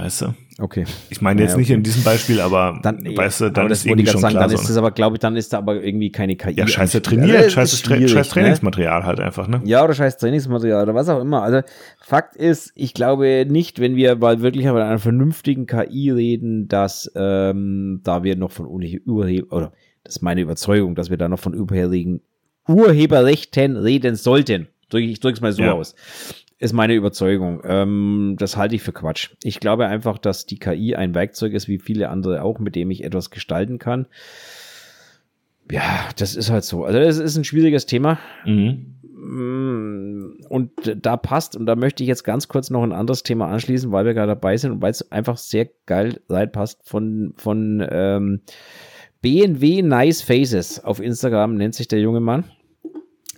weißt 0.01 0.23
du? 0.23 0.35
Okay. 0.59 0.85
Ich 1.11 1.21
meine 1.21 1.43
jetzt 1.43 1.51
ja, 1.51 1.55
okay. 1.57 1.61
nicht 1.61 1.71
in 1.71 1.83
diesem 1.83 2.03
Beispiel, 2.05 2.41
aber 2.41 2.79
dann, 2.83 3.05
weißt 3.05 3.41
du, 3.43 3.51
dann 3.51 3.71
ist 3.71 3.87
irgendwie 3.87 4.07
schon 4.07 4.21
sagen, 4.21 4.33
klar. 4.33 4.49
Dann 4.49 4.55
ist 4.55 4.69
das 4.69 4.77
aber, 4.77 4.91
glaube 4.91 5.17
ich, 5.17 5.21
dann 5.21 5.37
ist 5.37 5.53
da 5.53 5.59
aber 5.59 5.83
irgendwie 5.83 6.11
keine 6.11 6.37
KI. 6.37 6.53
Ja, 6.53 6.67
scheiße 6.67 7.03
trainiert, 7.03 7.37
also, 7.37 7.51
scheiße, 7.51 7.77
scheiß 8.09 8.15
ne? 8.15 8.33
Trainingsmaterial 8.33 9.01
ne? 9.01 9.07
halt 9.07 9.21
einfach, 9.21 9.49
ne? 9.49 9.61
Ja, 9.65 9.85
oder 9.85 9.95
scheiß 9.95 10.19
Trainingsmaterial 10.19 10.83
oder 10.85 10.95
was 10.95 11.09
auch 11.09 11.21
immer. 11.21 11.43
Also 11.43 11.61
Fakt 12.01 12.37
ist, 12.37 12.73
ich 12.75 12.95
glaube 12.95 13.47
nicht, 13.49 13.81
wenn 13.81 13.97
wir 13.97 14.17
mal 14.17 14.41
wirklich 14.41 14.67
über 14.67 14.85
einer 14.85 14.99
vernünftigen 14.99 15.67
KI 15.67 16.11
reden, 16.11 16.69
dass 16.69 17.11
ähm, 17.15 18.01
da 18.03 18.23
wir 18.23 18.37
noch 18.37 18.53
von 18.53 18.67
Urheber, 18.67 19.57
oder 19.57 19.73
das 20.05 20.17
ist 20.17 20.23
meine 20.23 20.41
Überzeugung, 20.41 20.95
dass 20.95 21.11
wir 21.11 21.17
da 21.17 21.29
noch 21.29 21.41
von 21.41 21.55
Urheberrechten 21.55 22.23
Urheberrechten 22.71 23.77
reden 23.77 24.17
sollten. 24.17 24.69
Ich 24.93 25.21
drücke 25.21 25.35
es 25.35 25.41
mal 25.41 25.53
so 25.53 25.63
ja. 25.63 25.73
aus. 25.73 25.95
Ist 26.59 26.73
meine 26.75 26.95
Überzeugung. 26.95 27.63
Ähm, 27.65 28.37
das 28.39 28.57
halte 28.57 28.75
ich 28.75 28.83
für 28.83 28.93
Quatsch. 28.93 29.31
Ich 29.43 29.61
glaube 29.61 29.87
einfach, 29.87 30.19
dass 30.19 30.45
die 30.45 30.59
KI 30.59 30.95
ein 30.95 31.15
Werkzeug 31.15 31.55
ist, 31.55 31.69
wie 31.69 31.79
viele 31.79 32.11
andere 32.11 32.43
auch, 32.43 32.59
mit 32.59 32.77
dem 32.77 32.91
ich 32.91 33.03
etwas 33.03 33.31
gestalten 33.31 33.79
kann. 33.79 34.07
Ja, 35.71 36.09
das 36.17 36.37
ist 36.37 36.51
halt 36.51 36.65
so. 36.65 36.85
Also, 36.85 36.99
das 36.99 37.19
ist 37.19 37.37
ein 37.37 37.45
schwieriges 37.45 37.87
Thema. 37.87 38.19
Mhm. 38.45 38.97
Mm, 39.03 40.37
und 40.49 40.73
da 40.97 41.17
passt, 41.17 41.57
und 41.57 41.67
da 41.67 41.77
möchte 41.77 42.03
ich 42.03 42.09
jetzt 42.09 42.25
ganz 42.25 42.49
kurz 42.49 42.71
noch 42.71 42.83
ein 42.83 42.93
anderes 42.93 43.23
Thema 43.23 43.49
anschließen, 43.49 43.93
weil 43.93 44.05
wir 44.05 44.15
gerade 44.15 44.33
dabei 44.33 44.57
sind 44.57 44.73
und 44.73 44.83
weil 44.83 44.91
es 44.91 45.13
einfach 45.13 45.37
sehr 45.37 45.69
geil 45.87 46.21
reinpasst 46.29 46.81
von, 46.85 47.35
von 47.37 47.87
ähm, 47.91 48.41
BNW 49.23 49.83
Nice 49.83 50.23
Faces 50.23 50.83
auf 50.83 51.01
Instagram 51.01 51.55
nennt 51.55 51.75
sich 51.75 51.89
der 51.89 52.01
junge 52.01 52.21
Mann. 52.21 52.45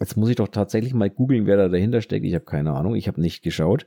Jetzt 0.01 0.16
muss 0.16 0.31
ich 0.31 0.36
doch 0.36 0.48
tatsächlich 0.48 0.94
mal 0.94 1.10
googeln, 1.10 1.47
wer 1.47 1.56
da 1.56 1.69
dahinter 1.69 2.01
steckt. 2.01 2.24
Ich 2.24 2.35
habe 2.35 2.44
keine 2.44 2.73
Ahnung, 2.73 2.94
ich 2.94 3.09
habe 3.09 3.20
nicht 3.20 3.43
geschaut. 3.43 3.86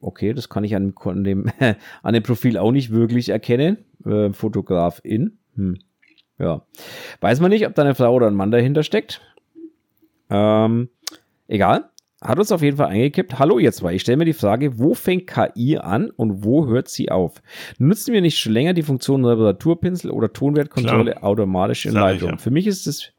okay, 0.00 0.34
das 0.34 0.48
kann 0.48 0.64
ich 0.64 0.76
an 0.76 0.92
dem, 1.24 1.50
an 2.02 2.14
dem 2.14 2.22
Profil 2.22 2.58
auch 2.58 2.72
nicht 2.72 2.90
wirklich 2.90 3.30
erkennen. 3.30 3.78
Äh, 4.04 4.32
Fotografin. 4.32 5.38
Hm. 5.56 5.78
Ja. 6.38 6.66
Weiß 7.20 7.40
man 7.40 7.50
nicht, 7.50 7.66
ob 7.66 7.74
da 7.74 7.82
eine 7.82 7.94
Frau 7.94 8.14
oder 8.14 8.26
ein 8.26 8.34
Mann 8.34 8.50
dahinter 8.50 8.82
steckt. 8.82 9.20
Ähm, 10.30 10.88
egal. 11.48 11.90
Hat 12.24 12.38
uns 12.38 12.50
auf 12.52 12.62
jeden 12.62 12.78
Fall 12.78 12.88
eingekippt. 12.88 13.38
Hallo 13.38 13.58
ihr 13.58 13.70
zwei, 13.72 13.94
ich 13.94 14.00
stelle 14.00 14.16
mir 14.16 14.24
die 14.24 14.32
Frage, 14.32 14.78
wo 14.78 14.94
fängt 14.94 15.26
KI 15.26 15.76
an 15.76 16.10
und 16.10 16.42
wo 16.42 16.66
hört 16.66 16.88
sie 16.88 17.10
auf? 17.10 17.42
Nutzen 17.78 18.14
wir 18.14 18.22
nicht 18.22 18.38
schon 18.38 18.52
länger 18.52 18.72
die 18.72 18.82
Funktion 18.82 19.26
Reparaturpinsel 19.26 20.10
oder 20.10 20.32
Tonwertkontrolle 20.32 21.12
Klar. 21.12 21.24
automatisch 21.24 21.84
in 21.84 21.92
Leitung? 21.92 22.30
Ja. 22.30 22.36
Für 22.38 22.50
mich 22.50 22.66
ist 22.66 22.86
es 22.86 23.12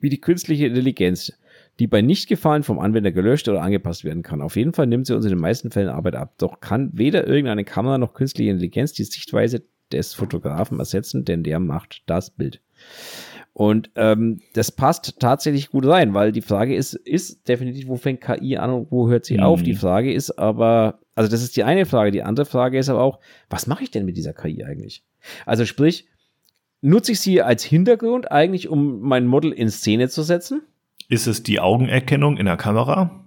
wie 0.00 0.08
die 0.08 0.20
künstliche 0.20 0.66
Intelligenz, 0.66 1.32
die 1.78 1.86
bei 1.86 2.02
Nichtgefallen 2.02 2.64
vom 2.64 2.80
Anwender 2.80 3.12
gelöscht 3.12 3.48
oder 3.48 3.62
angepasst 3.62 4.04
werden 4.04 4.24
kann. 4.24 4.42
Auf 4.42 4.56
jeden 4.56 4.72
Fall 4.72 4.88
nimmt 4.88 5.06
sie 5.06 5.14
uns 5.14 5.24
in 5.24 5.30
den 5.30 5.40
meisten 5.40 5.70
Fällen 5.70 5.88
Arbeit 5.88 6.16
ab. 6.16 6.34
Doch 6.38 6.60
kann 6.60 6.90
weder 6.94 7.28
irgendeine 7.28 7.64
Kamera 7.64 7.96
noch 7.96 8.12
künstliche 8.12 8.50
Intelligenz 8.50 8.92
die 8.92 9.04
Sichtweise 9.04 9.62
des 9.92 10.14
Fotografen 10.14 10.80
ersetzen, 10.80 11.24
denn 11.24 11.44
der 11.44 11.60
macht 11.60 12.02
das 12.06 12.30
Bild. 12.30 12.60
Und 13.58 13.90
ähm, 13.96 14.38
das 14.52 14.70
passt 14.70 15.18
tatsächlich 15.18 15.70
gut 15.70 15.84
rein, 15.84 16.14
weil 16.14 16.30
die 16.30 16.42
Frage 16.42 16.76
ist, 16.76 16.94
ist 16.94 17.48
definitiv, 17.48 17.88
wo 17.88 17.96
fängt 17.96 18.20
KI 18.20 18.56
an 18.56 18.70
und 18.70 18.92
wo 18.92 19.08
hört 19.08 19.24
sie 19.24 19.38
mhm. 19.38 19.42
auf? 19.42 19.64
Die 19.64 19.74
Frage 19.74 20.12
ist 20.12 20.38
aber, 20.38 21.00
also 21.16 21.28
das 21.28 21.42
ist 21.42 21.56
die 21.56 21.64
eine 21.64 21.84
Frage. 21.84 22.12
Die 22.12 22.22
andere 22.22 22.46
Frage 22.46 22.78
ist 22.78 22.88
aber 22.88 23.02
auch, 23.02 23.18
was 23.50 23.66
mache 23.66 23.82
ich 23.82 23.90
denn 23.90 24.04
mit 24.04 24.16
dieser 24.16 24.32
KI 24.32 24.62
eigentlich? 24.62 25.02
Also 25.44 25.64
sprich, 25.64 26.06
nutze 26.82 27.10
ich 27.10 27.20
sie 27.20 27.42
als 27.42 27.64
Hintergrund 27.64 28.30
eigentlich, 28.30 28.68
um 28.68 29.00
mein 29.00 29.26
Model 29.26 29.50
in 29.50 29.70
Szene 29.70 30.08
zu 30.08 30.22
setzen? 30.22 30.62
Ist 31.08 31.26
es 31.26 31.42
die 31.42 31.58
Augenerkennung 31.58 32.36
in 32.36 32.46
der 32.46 32.58
Kamera? 32.58 33.26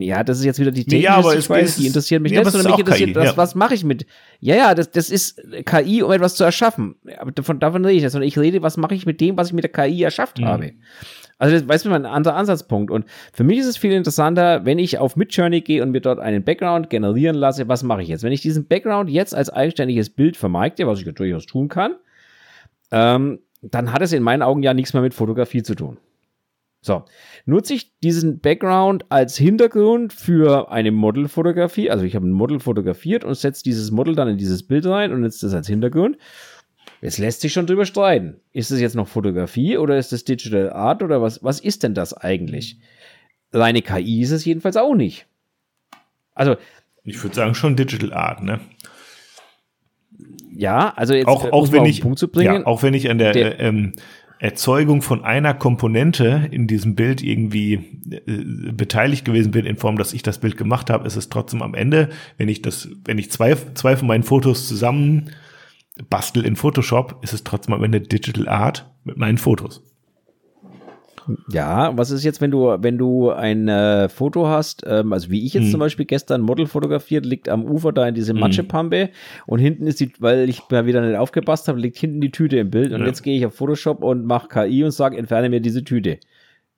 Ja, 0.00 0.24
das 0.24 0.38
ist 0.38 0.44
jetzt 0.44 0.58
wieder 0.58 0.70
die 0.70 0.84
Technik, 0.84 1.04
ja, 1.04 1.16
aber 1.16 1.36
ich 1.36 1.48
weiß, 1.48 1.76
die 1.76 1.86
interessiert 1.86 2.22
mich 2.22 2.32
ja, 2.32 2.40
nicht, 2.40 2.50
sondern 2.50 2.72
mich 2.72 2.80
interessiert, 2.80 3.08
KI, 3.08 3.14
das, 3.14 3.24
ja. 3.24 3.36
was 3.36 3.54
mache 3.54 3.74
ich 3.74 3.84
mit. 3.84 4.06
Ja, 4.40 4.56
ja, 4.56 4.74
das, 4.74 4.90
das 4.90 5.10
ist 5.10 5.40
KI, 5.64 6.02
um 6.02 6.12
etwas 6.12 6.34
zu 6.34 6.44
erschaffen. 6.44 6.96
Aber 7.18 7.32
davon, 7.32 7.58
davon 7.60 7.84
rede 7.84 7.96
ich 7.96 8.02
nicht, 8.02 8.12
sondern 8.12 8.28
ich 8.28 8.38
rede, 8.38 8.62
was 8.62 8.76
mache 8.76 8.94
ich 8.94 9.06
mit 9.06 9.20
dem, 9.20 9.36
was 9.36 9.48
ich 9.48 9.52
mit 9.54 9.64
der 9.64 9.72
KI 9.72 10.02
erschafft 10.02 10.38
Mhm. 10.38 10.44
habe. 10.44 10.72
Also 11.38 11.56
das 11.56 11.68
weißt 11.68 11.84
du, 11.84 11.92
ein 11.92 12.04
anderer 12.04 12.34
Ansatzpunkt. 12.34 12.90
Und 12.90 13.04
für 13.32 13.44
mich 13.44 13.58
ist 13.58 13.66
es 13.66 13.76
viel 13.76 13.92
interessanter, 13.92 14.64
wenn 14.64 14.78
ich 14.78 14.98
auf 14.98 15.16
Midjourney 15.16 15.60
gehe 15.60 15.82
und 15.82 15.92
mir 15.92 16.00
dort 16.00 16.18
einen 16.18 16.42
Background 16.42 16.90
generieren 16.90 17.36
lasse, 17.36 17.68
was 17.68 17.82
mache 17.84 18.02
ich 18.02 18.08
jetzt? 18.08 18.24
Wenn 18.24 18.32
ich 18.32 18.40
diesen 18.40 18.66
Background 18.66 19.08
jetzt 19.08 19.34
als 19.34 19.48
eigenständiges 19.48 20.10
Bild 20.10 20.36
vermarkte, 20.36 20.86
was 20.86 20.98
ich 21.00 21.06
ja 21.06 21.12
durchaus 21.12 21.46
tun 21.46 21.68
kann, 21.68 21.94
ähm, 22.90 23.38
dann 23.62 23.92
hat 23.92 24.02
es 24.02 24.12
in 24.12 24.22
meinen 24.22 24.42
Augen 24.42 24.62
ja 24.62 24.74
nichts 24.74 24.92
mehr 24.92 25.02
mit 25.02 25.14
Fotografie 25.14 25.62
zu 25.62 25.74
tun. 25.74 25.98
So, 26.80 27.04
nutze 27.44 27.74
ich 27.74 27.98
diesen 27.98 28.38
Background 28.40 29.04
als 29.08 29.36
Hintergrund 29.36 30.12
für 30.12 30.70
eine 30.70 30.92
Modelfotografie. 30.92 31.90
Also 31.90 32.04
ich 32.04 32.14
habe 32.14 32.26
ein 32.26 32.32
Model 32.32 32.60
fotografiert 32.60 33.24
und 33.24 33.34
setze 33.34 33.64
dieses 33.64 33.90
Model 33.90 34.14
dann 34.14 34.28
in 34.28 34.38
dieses 34.38 34.62
Bild 34.66 34.86
rein 34.86 35.12
und 35.12 35.20
nutze 35.22 35.46
das 35.46 35.54
als 35.54 35.66
Hintergrund. 35.66 36.18
Es 37.00 37.18
lässt 37.18 37.40
sich 37.40 37.52
schon 37.52 37.66
drüber 37.66 37.84
streiten. 37.84 38.40
Ist 38.52 38.70
es 38.70 38.80
jetzt 38.80 38.94
noch 38.94 39.08
Fotografie 39.08 39.76
oder 39.76 39.98
ist 39.98 40.12
es 40.12 40.24
Digital 40.24 40.70
Art 40.72 41.02
oder 41.02 41.20
was, 41.20 41.42
was 41.42 41.60
ist 41.60 41.82
denn 41.82 41.94
das 41.94 42.14
eigentlich? 42.14 42.78
Reine 43.52 43.82
KI 43.82 44.20
ist 44.22 44.30
es 44.30 44.44
jedenfalls 44.44 44.76
auch 44.76 44.94
nicht. 44.94 45.26
Also, 46.34 46.56
Ich 47.04 47.20
würde 47.22 47.34
sagen 47.34 47.54
schon 47.54 47.74
Digital 47.76 48.12
Art, 48.12 48.42
ne? 48.42 48.60
ja, 50.52 50.92
also 50.96 51.14
jetzt 51.14 51.28
Auch, 51.28 51.44
auch 51.52 51.70
wenn 51.72 51.80
auf 51.80 51.84
den 51.84 51.90
ich, 51.90 52.00
Punkt 52.00 52.18
zu 52.18 52.28
bringen. 52.28 52.62
ja, 52.62 52.66
auch 52.66 52.82
wenn 52.82 52.94
ich 52.94 53.08
an 53.10 53.18
der, 53.18 53.32
Der- 53.32 53.60
äh, 53.60 53.68
ähm, 53.68 53.92
Erzeugung 54.40 55.02
von 55.02 55.24
einer 55.24 55.54
Komponente 55.54 56.48
in 56.50 56.66
diesem 56.66 56.94
Bild 56.94 57.22
irgendwie 57.22 57.74
äh, 58.10 58.72
beteiligt 58.72 59.24
gewesen 59.24 59.50
bin, 59.50 59.66
in 59.66 59.76
Form, 59.76 59.98
dass 59.98 60.12
ich 60.12 60.22
das 60.22 60.38
Bild 60.38 60.56
gemacht 60.56 60.90
habe, 60.90 61.06
ist 61.06 61.16
es 61.16 61.28
trotzdem 61.28 61.62
am 61.62 61.74
Ende, 61.74 62.08
wenn 62.36 62.48
ich 62.48 62.62
das, 62.62 62.88
wenn 63.04 63.18
ich 63.18 63.30
zwei, 63.30 63.54
zwei 63.74 63.96
von 63.96 64.06
meinen 64.06 64.22
Fotos 64.22 64.68
zusammen 64.68 65.30
bastel 66.08 66.44
in 66.44 66.56
Photoshop, 66.56 67.18
ist 67.22 67.32
es 67.32 67.42
trotzdem 67.42 67.74
am 67.74 67.82
Ende 67.82 68.00
Digital 68.00 68.48
Art 68.48 68.88
mit 69.04 69.16
meinen 69.16 69.38
Fotos. 69.38 69.82
Ja, 71.52 71.96
was 71.96 72.10
ist 72.10 72.24
jetzt, 72.24 72.40
wenn 72.40 72.50
du, 72.50 72.76
wenn 72.80 72.98
du 72.98 73.30
ein 73.30 73.68
äh, 73.68 74.08
Foto 74.08 74.46
hast, 74.46 74.84
ähm, 74.86 75.12
also 75.12 75.30
wie 75.30 75.44
ich 75.44 75.54
jetzt 75.54 75.66
Mhm. 75.66 75.70
zum 75.72 75.80
Beispiel 75.80 76.06
gestern 76.06 76.40
Model 76.40 76.66
fotografiert, 76.66 77.26
liegt 77.26 77.48
am 77.48 77.64
Ufer 77.64 77.92
da 77.92 78.06
in 78.08 78.14
diese 78.14 78.34
Matschepampe 78.34 79.10
und 79.46 79.58
hinten 79.58 79.86
ist 79.86 80.00
die, 80.00 80.10
weil 80.18 80.48
ich 80.48 80.62
mal 80.70 80.86
wieder 80.86 81.00
nicht 81.00 81.16
aufgepasst 81.18 81.68
habe, 81.68 81.78
liegt 81.78 81.98
hinten 81.98 82.20
die 82.20 82.30
Tüte 82.30 82.58
im 82.58 82.70
Bild 82.70 82.92
und 82.92 83.00
Ja. 83.00 83.06
jetzt 83.06 83.22
gehe 83.22 83.36
ich 83.38 83.44
auf 83.46 83.54
Photoshop 83.54 84.02
und 84.02 84.24
mache 84.24 84.48
KI 84.48 84.84
und 84.84 84.90
sage, 84.90 85.16
entferne 85.18 85.48
mir 85.48 85.60
diese 85.60 85.84
Tüte. 85.84 86.18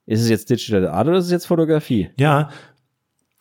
Ist 0.05 0.21
es 0.21 0.29
jetzt 0.29 0.49
Digital 0.49 0.87
Art 0.87 1.07
oder 1.07 1.17
ist 1.17 1.25
es 1.25 1.31
jetzt 1.31 1.45
Fotografie? 1.45 2.09
Ja. 2.17 2.49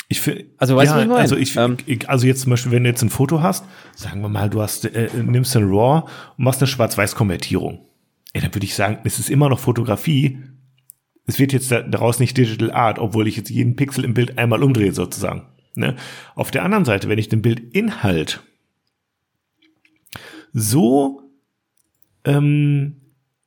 Ich 0.09 0.20
finde, 0.20 0.47
Also, 0.59 0.74
weißt 0.77 0.91
du, 0.93 0.95
ja, 0.95 0.97
was 0.97 1.03
ich 1.05 1.09
meine? 1.09 1.20
Also, 1.20 1.37
ich, 1.37 1.57
Ähm, 1.57 1.77
ich, 1.87 2.09
also 2.09 2.27
jetzt 2.27 2.41
zum 2.43 2.51
Beispiel, 2.51 2.73
wenn 2.73 2.82
du 2.82 2.91
jetzt 2.91 3.03
ein 3.03 3.11
Foto 3.11 3.43
hast, 3.43 3.65
sagen 3.95 4.20
wir 4.23 4.28
mal, 4.28 4.51
du 4.51 4.61
hast, 4.61 4.85
äh, 4.85 5.09
nimmst 5.24 5.57
ein 5.57 5.65
RAW 5.70 6.03
und 6.37 6.45
machst 6.45 6.61
eine 6.61 6.66
Schwarz-Weiß-Konvertierung. 6.66 7.87
Ey, 8.32 8.41
dann 8.41 8.53
würde 8.55 8.65
ich 8.65 8.74
sagen, 8.74 8.99
es 9.05 9.19
ist 9.20 9.31
immer 9.31 9.49
noch 9.49 9.59
Fotografie. 9.61 10.39
Es 11.31 11.39
wird 11.39 11.52
jetzt 11.52 11.70
da, 11.70 11.81
daraus 11.82 12.19
nicht 12.19 12.36
Digital 12.36 12.73
Art, 12.73 12.98
obwohl 12.98 13.28
ich 13.28 13.36
jetzt 13.36 13.51
jeden 13.51 13.77
Pixel 13.77 14.05
im 14.05 14.15
Bild 14.15 14.36
einmal 14.36 14.62
umdrehe, 14.65 14.93
sozusagen. 14.93 15.43
Ne? 15.77 15.94
Auf 16.35 16.51
der 16.51 16.65
anderen 16.65 16.85
Seite, 16.85 17.09
wenn 17.09 17.19
ich 17.19 17.28
den 17.28 17.40
Bildinhalt 17.40 18.43
so 20.52 21.23
ähm, 22.24 22.97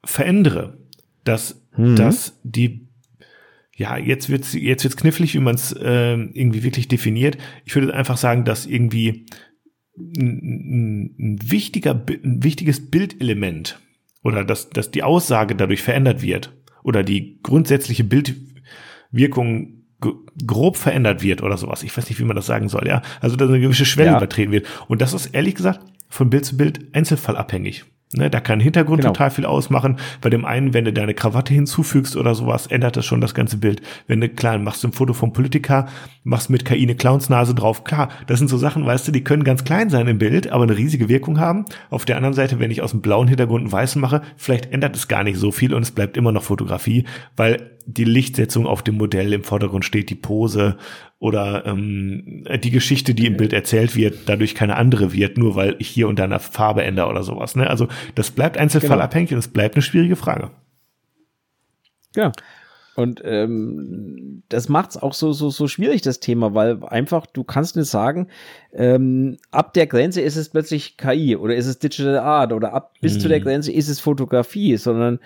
verändere, 0.06 0.78
dass, 1.26 1.62
Mhm. 1.76 1.96
dass 1.96 2.40
die 2.44 2.88
ja, 3.76 3.98
jetzt 3.98 4.30
wird's 4.30 4.54
jetzt 4.54 4.84
wird's 4.84 4.98
knifflig, 4.98 5.34
wie 5.34 5.40
man 5.40 5.56
es 5.56 5.76
ähm, 5.82 6.30
irgendwie 6.34 6.64
wirklich 6.64 6.88
definiert. 6.88 7.38
Ich 7.66 7.74
würde 7.76 7.94
einfach 7.94 8.18
sagen, 8.18 8.46
dass 8.46 8.68
irgendwie 8.68 9.26
ein, 9.98 11.16
ein, 11.18 11.40
wichtiger, 11.44 11.94
ein 12.24 12.44
wichtiges 12.44 12.92
Bildelement 12.92 13.80
oder 14.24 14.46
dass, 14.46 14.70
dass 14.70 14.92
die 14.92 15.04
Aussage 15.04 15.56
dadurch 15.56 15.82
verändert 15.82 16.22
wird 16.22 16.54
oder 16.84 17.04
die 17.04 17.40
grundsätzliche 17.44 18.04
Bildwirkung 19.12 19.84
grob 20.46 20.76
verändert 20.78 21.22
wird 21.24 21.42
oder 21.44 21.58
sowas. 21.58 21.84
Ich 21.84 21.96
weiß 21.96 22.10
nicht, 22.10 22.20
wie 22.20 22.26
man 22.26 22.36
das 22.36 22.46
sagen 22.46 22.68
soll, 22.68 22.88
ja. 22.88 23.02
Also, 23.22 23.36
dass 23.38 23.48
eine 23.50 23.60
gewisse 23.62 23.86
Schwelle 23.86 24.12
Ja. 24.12 24.18
übertreten 24.18 24.52
wird. 24.52 24.68
Und 24.88 25.02
das 25.02 25.14
ist 25.14 25.28
ehrlich 25.28 25.56
gesagt 25.56 25.80
von 26.10 26.30
Bild 26.30 26.46
zu 26.46 26.58
Bild 26.58 26.94
einzelfallabhängig. 26.94 27.86
Ne, 28.16 28.30
da 28.30 28.40
kann 28.40 28.60
Hintergrund 28.60 29.02
Genau. 29.02 29.14
total 29.14 29.32
viel 29.32 29.46
ausmachen. 29.46 29.98
Bei 30.22 30.30
dem 30.30 30.46
einen, 30.46 30.74
wenn 30.74 30.86
du 30.86 30.94
deine 30.94 31.14
Krawatte 31.14 31.54
hinzufügst 31.54 32.16
oder 32.16 32.36
sowas, 32.36 32.68
ändert 32.68 32.96
das 32.98 33.06
schon 33.06 33.22
das 33.22 33.34
ganze 33.34 33.58
Bild. 33.58 33.82
Wenn 34.08 34.22
du, 34.22 34.30
klar, 34.30 34.58
machst 34.60 34.84
du 34.84 34.88
ein 34.90 34.94
Foto 34.94 35.14
vom 35.14 35.34
Politiker, 35.34 35.88
machst 36.24 36.50
mit 36.50 36.66
KI 36.66 36.84
eine 36.84 36.96
Clownsnase 36.96 37.56
drauf, 37.56 37.84
klar, 37.84 38.10
das 38.28 38.40
sind 38.40 38.48
so 38.50 38.58
Sachen, 38.58 38.86
weißt 38.86 39.08
du, 39.08 39.12
die 39.12 39.24
können 39.24 39.44
ganz 39.44 39.64
klein 39.64 39.90
sein 39.90 40.08
im 40.08 40.18
Bild, 40.20 40.52
aber 40.52 40.64
eine 40.64 40.78
riesige 40.78 41.10
Wirkung 41.10 41.40
haben. 41.40 41.66
Auf 41.90 42.06
der 42.06 42.18
anderen 42.18 42.34
Seite, 42.36 42.60
wenn 42.60 42.72
ich 42.72 42.82
aus 42.82 42.92
dem 42.92 43.02
blauen 43.02 43.28
Hintergrund 43.28 43.62
einen 43.64 43.72
weißen 43.72 44.00
mache, 44.02 44.22
vielleicht 44.38 44.72
ändert 44.72 44.96
es 44.96 45.08
gar 45.08 45.24
nicht 45.24 45.38
so 45.38 45.52
viel 45.52 45.74
und 45.74 45.82
es 45.82 45.92
bleibt 45.92 46.16
immer 46.18 46.32
noch 46.32 46.44
Fotografie, 46.44 47.06
weil 47.36 47.72
die 47.86 48.06
Lichtsetzung 48.06 48.66
auf 48.66 48.82
dem 48.82 48.96
Modell 48.96 49.34
im 49.34 49.44
Vordergrund 49.44 49.84
steht, 49.84 50.10
die 50.10 50.16
Pose 50.16 50.78
oder 51.24 51.66
ähm, 51.66 52.44
die 52.62 52.70
Geschichte, 52.70 53.14
die 53.14 53.28
im 53.28 53.38
Bild 53.38 53.54
erzählt 53.54 53.96
wird, 53.96 54.24
dadurch 54.26 54.56
keine 54.56 54.76
andere 54.76 55.14
wird, 55.14 55.38
nur 55.38 55.56
weil 55.56 55.78
ich 55.80 55.88
hier 55.88 56.10
und 56.10 56.20
da 56.20 56.26
eine 56.26 56.42
Farbe 56.42 56.84
ändere 56.84 57.08
oder 57.08 57.24
sowas. 57.24 57.56
Ne? 57.56 57.70
Also 57.70 57.88
das 58.14 58.32
bleibt 58.32 58.58
einzelfallabhängig 58.58 59.32
und 59.32 59.40
es 59.40 59.48
bleibt 59.48 59.76
eine 59.76 59.84
schwierige 59.84 60.18
Frage. 60.18 60.52
Ja. 62.14 62.34
Und 62.98 63.22
ähm, 63.24 64.44
das 64.50 64.68
macht's 64.68 64.98
auch 64.98 65.14
so, 65.14 65.32
so, 65.32 65.50
so 65.50 65.70
schwierig, 65.70 66.02
das 66.02 66.20
Thema, 66.20 66.56
weil 66.56 66.84
einfach, 66.84 67.26
du 67.26 67.46
kannst 67.46 67.78
nicht 67.78 67.90
sagen, 67.90 68.28
ähm, 68.74 69.38
ab 69.50 69.74
der 69.74 69.88
Grenze 69.88 70.20
ist 70.20 70.36
es 70.36 70.50
plötzlich 70.50 70.98
KI 70.98 71.38
oder 71.38 71.56
ist 71.56 71.68
es 71.68 71.80
Digital 71.80 72.20
Art 72.20 72.52
oder 72.52 72.74
ab 72.74 72.96
bis 73.00 73.18
zu 73.18 73.30
der 73.30 73.40
Grenze 73.40 73.72
ist 73.72 73.88
es 73.88 74.02
Fotografie, 74.02 74.76
sondern 74.76 75.20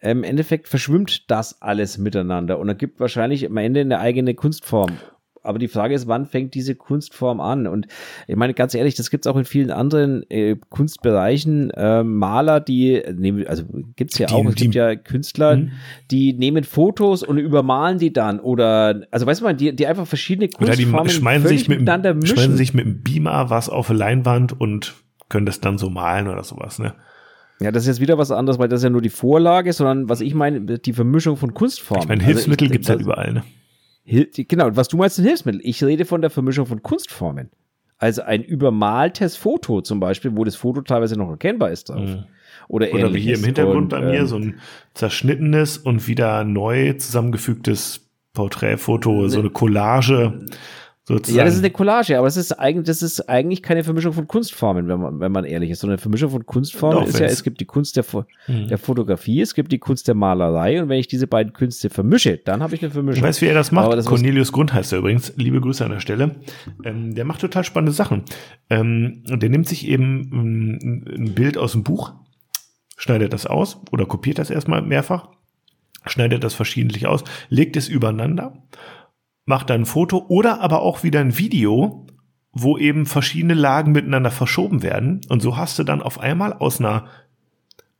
ähm, 0.00 0.18
im 0.18 0.24
Endeffekt 0.24 0.68
verschwimmt 0.68 1.28
das 1.28 1.60
alles 1.60 1.98
miteinander 1.98 2.60
und 2.60 2.68
ergibt 2.68 3.00
wahrscheinlich 3.00 3.44
am 3.44 3.56
Ende 3.56 3.80
eine 3.80 3.98
eigene 3.98 4.34
Kunstform. 4.34 4.92
Aber 5.42 5.58
die 5.58 5.68
Frage 5.68 5.94
ist, 5.94 6.06
wann 6.06 6.26
fängt 6.26 6.54
diese 6.54 6.74
Kunstform 6.74 7.40
an? 7.40 7.66
Und 7.66 7.86
ich 8.28 8.36
meine, 8.36 8.52
ganz 8.54 8.74
ehrlich, 8.74 8.94
das 8.94 9.10
gibt's 9.10 9.26
auch 9.26 9.36
in 9.36 9.44
vielen 9.46 9.70
anderen 9.70 10.28
äh, 10.30 10.56
Kunstbereichen. 10.68 11.70
Äh, 11.70 12.04
Maler, 12.04 12.60
die, 12.60 13.02
nehmen, 13.16 13.46
also 13.46 13.64
gibt's 13.96 14.18
ja 14.18 14.26
Die- 14.26 14.34
auch, 14.34 14.44
es 14.46 14.54
die- 14.56 14.64
gibt 14.64 14.74
ja 14.74 14.94
Künstler, 14.96 15.56
Mhm. 15.56 15.70
die 16.10 16.32
nehmen 16.34 16.64
Fotos 16.64 17.22
und 17.22 17.38
übermalen 17.38 17.98
die 17.98 18.12
dann. 18.12 18.38
Oder, 18.40 19.02
also 19.10 19.26
weißt 19.26 19.40
du 19.40 19.44
mal, 19.44 19.54
die, 19.54 19.74
die 19.74 19.86
einfach 19.86 20.06
verschiedene 20.06 20.48
Oder 20.60 20.76
die 20.76 20.84
Kunstformen 20.84 21.10
schmeißen 21.10 21.48
sich, 21.48 21.68
mit, 21.68 21.80
miteinander 21.80 22.14
mischen. 22.14 22.36
schmeißen 22.36 22.56
sich 22.56 22.74
mit 22.74 22.84
dem 22.84 23.02
Beamer 23.02 23.48
was 23.50 23.68
auf 23.70 23.88
eine 23.90 23.98
Leinwand 23.98 24.60
und 24.60 24.94
können 25.28 25.46
das 25.46 25.60
dann 25.60 25.78
so 25.78 25.88
malen 25.90 26.28
oder 26.28 26.44
sowas. 26.44 26.78
Ne? 26.78 26.92
ja, 27.62 27.70
das 27.70 27.82
ist 27.84 27.88
jetzt 27.88 28.00
wieder 28.00 28.16
was 28.18 28.30
anderes, 28.30 28.58
weil 28.58 28.68
das 28.68 28.80
ist 28.80 28.84
ja 28.84 28.90
nur 28.90 29.02
die 29.02 29.10
Vorlage, 29.10 29.72
sondern 29.74 30.08
was 30.08 30.20
ich 30.22 30.34
meine, 30.34 30.60
die 30.78 30.92
Vermischung 30.94 31.36
von 31.36 31.52
Kunstformen. 31.54 32.02
Ich 32.04 32.08
meine, 32.08 32.20
Also 32.22 32.32
Hilfsmittel 32.32 32.66
ich- 32.66 32.72
gibt's 32.72 32.88
halt 32.88 33.00
überall. 33.02 33.32
Ne? 33.34 33.42
Genau, 34.10 34.66
und 34.66 34.76
was 34.76 34.88
du 34.88 34.96
meinst, 34.96 35.16
sind 35.16 35.26
Hilfsmittel. 35.26 35.60
Ich 35.64 35.82
rede 35.84 36.04
von 36.04 36.20
der 36.20 36.30
Vermischung 36.30 36.66
von 36.66 36.82
Kunstformen. 36.82 37.50
Also 37.98 38.22
ein 38.22 38.42
übermaltes 38.42 39.36
Foto 39.36 39.82
zum 39.82 40.00
Beispiel, 40.00 40.34
wo 40.34 40.44
das 40.44 40.56
Foto 40.56 40.80
teilweise 40.80 41.16
noch 41.16 41.30
erkennbar 41.30 41.70
ist 41.70 41.90
drauf. 41.90 42.08
Mhm. 42.08 42.24
Oder, 42.68 42.92
Oder 42.92 43.12
wie 43.12 43.20
hier 43.20 43.36
im. 43.36 43.44
Hintergrund 43.44 43.76
Und, 43.76 43.88
bei 43.90 44.00
mir, 44.00 44.20
ähm, 44.20 44.26
so 44.26 44.36
ein 44.36 44.60
zerschnittenes 44.94 45.76
und 45.78 46.06
wieder 46.08 46.44
neu 46.44 46.94
zusammengefügtes 46.94 48.08
Porträtfoto, 48.32 49.28
so 49.28 49.40
eine 49.40 49.50
Collage 49.50 50.46
sozusagen. 51.16 51.38
Ja, 51.38 51.44
das 51.44 51.54
ist 51.54 51.60
eine 51.60 51.70
Collage, 51.70 52.16
aber 52.18 52.26
das 52.26 52.36
ist 52.36 52.52
eigentlich, 52.52 52.86
das 52.86 53.02
ist 53.02 53.28
eigentlich 53.28 53.62
keine 53.62 53.84
Vermischung 53.84 54.12
von 54.12 54.26
Kunstformen, 54.26 54.88
wenn 54.88 55.00
man, 55.00 55.20
wenn 55.20 55.30
man 55.32 55.44
ehrlich 55.44 55.70
ist. 55.70 55.80
Sondern 55.80 55.94
eine 55.96 56.02
Vermischung 56.02 56.30
von 56.30 56.46
Kunstformen 56.46 57.00
Doch, 57.00 57.08
ist 57.08 57.18
ja, 57.18 57.26
es 57.26 57.42
gibt 57.42 57.60
die 57.60 57.64
Kunst 57.66 57.96
der, 57.96 58.04
Fo- 58.04 58.24
Mhm. 58.48 58.68
der 58.68 58.78
Fotografie, 58.78 59.40
es 59.40 59.54
gibt 59.54 59.70
die 59.72 59.78
Kunst 59.78 60.08
der 60.08 60.14
Malerei 60.14 60.82
und 60.82 60.88
wenn 60.88 60.98
ich 60.98 61.08
diese 61.08 61.26
beiden 61.26 61.52
Künste 61.52 61.90
vermische, 61.90 62.38
dann 62.38 62.62
habe 62.62 62.74
ich 62.74 62.80
eine 62.80 62.88
Ich 62.88 62.94
Vermischung. 62.94 63.22
weiß, 63.22 63.40
wie 63.42 63.46
er 63.46 63.54
das 63.54 63.70
macht. 63.72 63.92
Das 63.92 64.06
Cornelius 64.06 64.52
Grund 64.52 64.72
heißt 64.72 64.92
er 64.92 65.00
übrigens. 65.00 65.32
Liebe 65.36 65.60
Grüße 65.60 65.84
an 65.84 65.90
der 65.90 66.00
Stelle. 66.00 66.36
Ähm, 66.84 67.14
der 67.14 67.24
macht 67.24 67.40
total 67.40 67.64
spannende 67.64 67.92
Sachen. 67.92 68.22
Ähm, 68.70 69.22
der 69.26 69.48
nimmt 69.50 69.68
sich 69.68 69.86
eben 69.88 70.30
ähm, 70.32 71.04
ein 71.26 71.34
Bild 71.34 71.58
aus 71.58 71.72
dem 71.72 71.82
Buch, 71.82 72.12
schneidet 72.96 73.32
das 73.32 73.46
aus 73.46 73.80
oder 73.92 74.06
kopiert 74.06 74.38
das 74.38 74.50
erstmal 74.50 74.82
mehrfach, 74.82 75.28
schneidet 76.06 76.44
das 76.44 76.54
verschiedentlich 76.54 77.06
aus, 77.06 77.24
legt 77.48 77.76
es 77.76 77.88
übereinander, 77.88 78.62
macht 79.46 79.70
dann 79.70 79.82
ein 79.82 79.86
Foto 79.86 80.24
oder 80.28 80.60
aber 80.60 80.82
auch 80.82 81.02
wieder 81.02 81.20
ein 81.20 81.38
Video, 81.38 82.06
wo 82.52 82.76
eben 82.78 83.06
verschiedene 83.06 83.54
Lagen 83.54 83.92
miteinander 83.92 84.30
verschoben 84.30 84.82
werden. 84.82 85.20
Und 85.28 85.40
so 85.40 85.56
hast 85.56 85.78
du 85.78 85.84
dann 85.84 86.02
auf 86.02 86.18
einmal 86.20 86.52
aus 86.52 86.80
einer, 86.80 87.06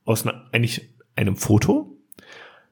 aus 0.05 0.27
einer 0.27 0.47
eigentlich 0.53 0.91
einem 1.17 1.37
Foto, 1.37 1.97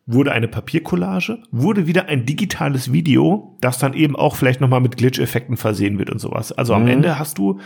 wurde 0.07 0.33
eine 0.33 0.49
Papiercollage, 0.49 1.39
wurde 1.51 1.87
wieder 1.87 2.07
ein 2.07 2.25
digitales 2.25 2.93
Video, 2.93 3.57
das 3.61 3.79
dann 3.79 3.93
eben 3.93 4.17
auch 4.17 4.37
vielleicht 4.37 4.61
nochmal 4.61 4.81
mit 4.81 4.97
Glitch-Effekten 4.97 5.57
versehen 5.57 5.99
wird 5.99 6.11
und 6.11 6.19
sowas. 6.19 6.51
Also 6.51 6.73
am 6.75 6.85
Mhm. 6.85 6.89
Ende 6.89 7.19
hast 7.19 7.37
du 7.39 7.61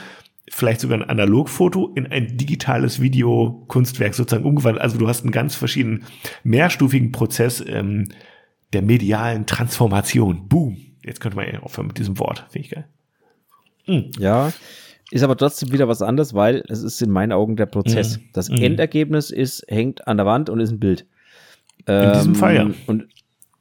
vielleicht 0.50 0.80
sogar 0.80 0.98
ein 0.98 1.08
Analogfoto 1.08 1.92
in 1.94 2.06
ein 2.06 2.36
digitales 2.36 3.00
Video-Kunstwerk 3.00 4.14
sozusagen 4.14 4.44
umgewandelt. 4.44 4.82
Also 4.82 4.98
du 4.98 5.06
hast 5.06 5.22
einen 5.22 5.30
ganz 5.30 5.54
verschiedenen, 5.54 6.02
mehrstufigen 6.42 7.12
Prozess 7.12 7.64
ähm, 7.66 8.08
der 8.72 8.82
medialen 8.82 9.46
Transformation. 9.46 10.48
Boom. 10.48 10.78
Jetzt 11.04 11.20
könnte 11.20 11.36
man 11.36 11.46
ja 11.52 11.60
aufhören 11.60 11.88
mit 11.88 11.98
diesem 11.98 12.18
Wort. 12.18 12.44
Finde 12.50 12.66
ich 12.66 12.70
geil. 12.74 12.86
Ja, 14.18 14.52
ist 15.10 15.22
aber 15.24 15.36
trotzdem 15.36 15.72
wieder 15.72 15.88
was 15.88 16.00
anderes, 16.02 16.32
weil 16.34 16.62
es 16.68 16.82
ist 16.82 17.02
in 17.02 17.10
meinen 17.10 17.32
Augen 17.32 17.56
der 17.56 17.66
Prozess. 17.66 18.18
Mhm. 18.18 18.22
Das 18.32 18.48
Mhm. 18.48 18.58
Endergebnis 18.58 19.30
ist, 19.30 19.64
hängt 19.68 20.06
an 20.06 20.16
der 20.16 20.26
Wand 20.26 20.48
und 20.48 20.60
ist 20.60 20.70
ein 20.70 20.80
Bild. 20.80 21.04
In 21.86 22.12
diesem 22.14 22.34
Fall, 22.36 22.54
ja. 22.54 22.70
Und 22.86 23.08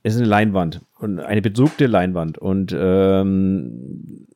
ist 0.04 0.16
eine 0.18 0.26
Leinwand 0.28 0.82
und 1.00 1.20
eine 1.20 1.42
bedruckte 1.42 1.88
Leinwand. 1.88 2.38
Und 2.38 2.74
ähm, 2.78 4.28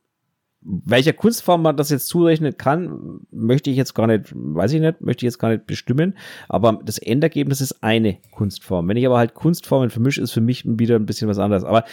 welcher 0.61 1.13
Kunstform 1.13 1.61
man 1.61 1.77
das 1.77 1.91
jetzt 1.91 2.07
zurechnen 2.07 2.57
kann, 2.57 3.19
möchte 3.31 3.69
ich 3.69 3.77
jetzt 3.77 3.93
gar 3.93 4.07
nicht, 4.07 4.33
weiß 4.35 4.73
ich 4.73 4.81
nicht, 4.81 5.01
möchte 5.01 5.23
ich 5.25 5.31
jetzt 5.31 5.37
gar 5.37 5.49
nicht 5.49 5.67
bestimmen. 5.67 6.17
Aber 6.49 6.79
das 6.83 6.97
Endergebnis 6.97 7.61
ist 7.61 7.83
eine 7.83 8.17
Kunstform. 8.31 8.87
Wenn 8.87 8.97
ich 8.97 9.05
aber 9.05 9.19
halt 9.19 9.35
Kunstformen 9.35 9.91
vermische, 9.91 10.21
ist 10.21 10.31
für 10.31 10.41
mich 10.41 10.63
wieder 10.65 10.95
ein 10.95 11.05
bisschen 11.05 11.27
was 11.27 11.37
anderes. 11.37 11.63
Aber 11.63 11.85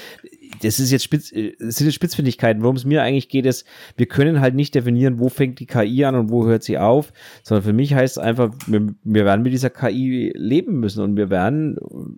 das 0.60 0.78
ist 0.78 0.90
jetzt 0.90 1.04
Spitz, 1.04 1.32
äh, 1.32 1.54
das 1.58 1.76
sind 1.76 1.86
jetzt 1.86 1.94
Spitzfindigkeiten. 1.94 2.62
Worum 2.62 2.76
es 2.76 2.84
mir 2.84 3.02
eigentlich 3.02 3.28
geht, 3.28 3.46
ist, 3.46 3.66
wir 3.96 4.06
können 4.06 4.40
halt 4.40 4.54
nicht 4.54 4.74
definieren, 4.74 5.18
wo 5.18 5.28
fängt 5.28 5.58
die 5.60 5.66
KI 5.66 6.04
an 6.04 6.14
und 6.14 6.30
wo 6.30 6.46
hört 6.46 6.62
sie 6.62 6.78
auf, 6.78 7.12
sondern 7.42 7.64
für 7.64 7.72
mich 7.72 7.94
heißt 7.94 8.16
es 8.16 8.22
einfach, 8.22 8.52
wir, 8.66 8.94
wir 9.02 9.24
werden 9.24 9.42
mit 9.42 9.52
dieser 9.52 9.70
KI 9.70 10.32
leben 10.34 10.80
müssen 10.80 11.02
und 11.02 11.16
wir 11.16 11.30
werden 11.30 11.76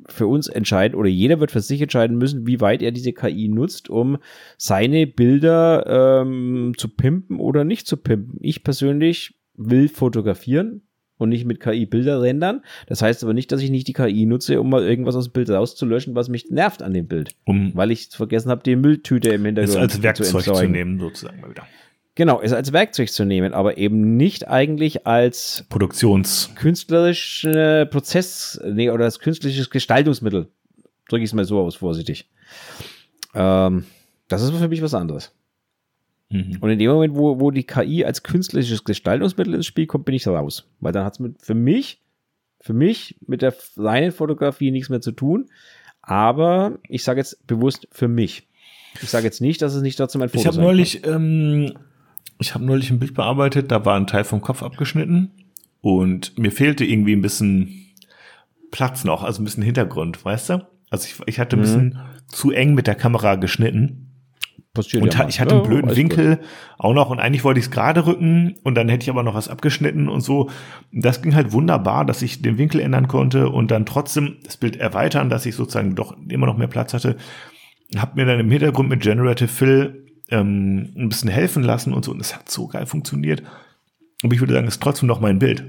für 0.08 0.26
uns 0.26 0.48
entscheiden 0.48 0.98
oder 0.98 1.08
jeder 1.08 1.40
wird 1.40 1.50
für 1.50 1.60
sich 1.60 1.80
entscheiden 1.80 2.18
müssen, 2.18 2.46
wie 2.46 2.60
weit 2.60 2.82
er 2.82 2.92
diese 2.92 3.12
KI 3.12 3.48
nutzt, 3.48 3.90
um 3.90 4.18
seine 4.58 5.06
Bilder 5.06 6.22
ähm, 6.22 6.72
zu 6.76 6.88
pimpen 6.88 7.38
oder 7.38 7.64
nicht 7.64 7.86
zu 7.86 7.96
pimpen. 7.96 8.38
Ich 8.40 8.64
persönlich 8.64 9.38
will 9.56 9.88
fotografieren 9.88 10.82
und 11.24 11.30
nicht 11.30 11.44
mit 11.44 11.60
KI 11.60 11.86
Bilder 11.86 12.22
rendern. 12.22 12.62
Das 12.86 13.02
heißt 13.02 13.24
aber 13.24 13.34
nicht, 13.34 13.50
dass 13.50 13.60
ich 13.60 13.70
nicht 13.70 13.88
die 13.88 13.92
KI 13.92 14.26
nutze, 14.26 14.60
um 14.60 14.70
mal 14.70 14.84
irgendwas 14.84 15.16
aus 15.16 15.24
dem 15.24 15.32
Bild 15.32 15.50
rauszulöschen, 15.50 16.14
was 16.14 16.28
mich 16.28 16.50
nervt 16.50 16.82
an 16.82 16.94
dem 16.94 17.08
Bild. 17.08 17.34
Um 17.44 17.72
Weil 17.74 17.90
ich 17.90 18.08
vergessen 18.10 18.50
habe, 18.50 18.62
die 18.62 18.76
Mülltüte 18.76 19.30
im 19.30 19.44
Hintergrund 19.44 19.78
als 19.78 20.02
Werkzeug 20.02 20.26
zu, 20.26 20.36
entsorgen. 20.36 20.70
nehmen, 20.70 21.00
sozusagen 21.00 21.40
mal 21.40 21.50
wieder. 21.50 21.66
Genau, 22.16 22.40
es 22.40 22.52
als 22.52 22.72
Werkzeug 22.72 23.10
zu 23.10 23.24
nehmen, 23.24 23.52
aber 23.52 23.76
eben 23.76 24.16
nicht 24.16 24.46
eigentlich 24.46 25.04
als 25.04 25.64
Produktions. 25.68 26.50
künstlerische 26.54 27.88
Prozess, 27.90 28.60
nee, 28.64 28.88
oder 28.90 29.06
als 29.06 29.18
künstliches 29.18 29.68
Gestaltungsmittel. 29.68 30.48
Drücke 31.08 31.24
ich 31.24 31.30
es 31.30 31.34
mal 31.34 31.44
so 31.44 31.60
aus, 31.60 31.74
vorsichtig. 31.74 32.30
Ähm, 33.34 33.84
das 34.28 34.42
ist 34.42 34.52
für 34.52 34.68
mich 34.68 34.80
was 34.80 34.94
anderes. 34.94 35.32
Mhm. 36.30 36.58
Und 36.60 36.70
in 36.70 36.78
dem 36.78 36.90
Moment, 36.90 37.14
wo, 37.16 37.38
wo 37.40 37.50
die 37.50 37.64
KI 37.64 38.04
als 38.04 38.22
künstliches 38.22 38.84
Gestaltungsmittel 38.84 39.54
ins 39.54 39.66
Spiel 39.66 39.86
kommt, 39.86 40.04
bin 40.04 40.14
ich 40.14 40.26
raus. 40.26 40.68
Weil 40.80 40.92
dann 40.92 41.04
hat 41.04 41.18
es 41.20 41.30
für 41.40 41.54
mich, 41.54 42.00
für 42.60 42.72
mich 42.72 43.16
mit 43.26 43.42
der 43.42 43.54
reinen 43.76 44.12
Fotografie 44.12 44.70
nichts 44.70 44.88
mehr 44.88 45.00
zu 45.00 45.12
tun. 45.12 45.46
Aber 46.02 46.78
ich 46.88 47.04
sage 47.04 47.20
jetzt 47.20 47.46
bewusst 47.46 47.88
für 47.90 48.08
mich. 48.08 48.46
Ich 49.02 49.10
sage 49.10 49.24
jetzt 49.24 49.40
nicht, 49.40 49.60
dass 49.62 49.74
es 49.74 49.82
nicht 49.82 49.96
trotzdem 49.96 50.22
ein 50.22 50.28
Foto 50.28 50.40
Ich 50.40 50.46
habe 50.46 50.60
neulich, 50.60 51.06
ähm, 51.06 51.72
ich 52.38 52.54
habe 52.54 52.64
neulich 52.64 52.90
ein 52.90 52.98
Bild 52.98 53.14
bearbeitet, 53.14 53.70
da 53.70 53.84
war 53.84 53.96
ein 53.96 54.06
Teil 54.06 54.24
vom 54.24 54.40
Kopf 54.40 54.62
abgeschnitten 54.62 55.30
und 55.80 56.38
mir 56.38 56.52
fehlte 56.52 56.84
irgendwie 56.84 57.14
ein 57.14 57.22
bisschen 57.22 57.86
Platz 58.70 59.04
noch, 59.04 59.22
also 59.22 59.40
ein 59.40 59.44
bisschen 59.44 59.62
Hintergrund, 59.62 60.24
weißt 60.24 60.50
du? 60.50 60.66
Also 60.90 61.06
ich, 61.08 61.16
ich 61.26 61.38
hatte 61.40 61.56
ein 61.56 61.60
Mhm. 61.60 61.62
bisschen 61.62 61.98
zu 62.28 62.50
eng 62.50 62.74
mit 62.74 62.86
der 62.86 62.94
Kamera 62.94 63.34
geschnitten 63.36 64.03
Passiert 64.74 65.02
und 65.04 65.14
ja 65.14 65.28
ich 65.28 65.38
hatte 65.40 65.54
Ja, 65.54 65.60
einen 65.60 65.68
blöden 65.68 65.88
gut. 65.88 65.96
Winkel 65.96 66.40
auch 66.78 66.92
noch 66.94 67.08
und 67.08 67.20
eigentlich 67.20 67.44
wollte 67.44 67.60
ich 67.60 67.66
es 67.66 67.70
gerade 67.70 68.06
rücken 68.06 68.56
und 68.64 68.74
dann 68.74 68.88
hätte 68.88 69.04
ich 69.04 69.10
aber 69.10 69.22
noch 69.22 69.34
was 69.34 69.48
abgeschnitten 69.48 70.08
und 70.08 70.20
so. 70.20 70.50
Das 70.92 71.22
ging 71.22 71.34
halt 71.34 71.52
wunderbar, 71.52 72.04
dass 72.04 72.20
ich 72.22 72.42
den 72.42 72.58
Winkel 72.58 72.80
ändern 72.80 73.06
konnte 73.08 73.48
und 73.50 73.70
dann 73.70 73.86
trotzdem 73.86 74.36
das 74.44 74.56
Bild 74.56 74.76
erweitern, 74.76 75.30
dass 75.30 75.46
ich 75.46 75.54
sozusagen 75.54 75.94
doch 75.94 76.16
immer 76.28 76.46
noch 76.46 76.56
mehr 76.56 76.66
Platz 76.66 76.92
hatte. 76.92 77.16
Hab 77.96 78.16
mir 78.16 78.26
dann 78.26 78.40
im 78.40 78.50
Hintergrund 78.50 78.88
mit 78.88 79.00
Generative 79.00 79.48
Fill 79.48 80.06
ähm, 80.30 80.92
ein 80.96 81.08
bisschen 81.08 81.30
helfen 81.30 81.62
lassen 81.62 81.92
und 81.92 82.04
so 82.04 82.10
und 82.10 82.20
es 82.20 82.34
hat 82.34 82.50
so 82.50 82.66
geil 82.66 82.86
funktioniert. 82.86 83.42
Aber 84.24 84.34
ich 84.34 84.40
würde 84.40 84.54
sagen, 84.54 84.66
es 84.66 84.74
ist 84.74 84.82
trotzdem 84.82 85.06
noch 85.06 85.20
mein 85.20 85.38
Bild. 85.38 85.64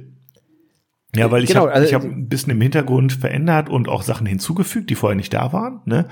Ja, 1.16 1.30
weil 1.32 1.44
ich 1.44 1.50
Genau, 1.50 1.62
habe 1.62 1.74
also- 1.74 1.88
ich 1.88 1.94
hab 1.94 2.04
ein 2.04 2.28
bisschen 2.28 2.52
im 2.52 2.62
Hintergrund 2.62 3.14
verändert 3.14 3.70
und 3.70 3.88
auch 3.88 4.02
Sachen 4.02 4.26
hinzugefügt, 4.26 4.90
die 4.90 4.96
vorher 4.96 5.16
nicht 5.16 5.34
da 5.34 5.54
waren. 5.54 5.82
Ne? 5.86 6.08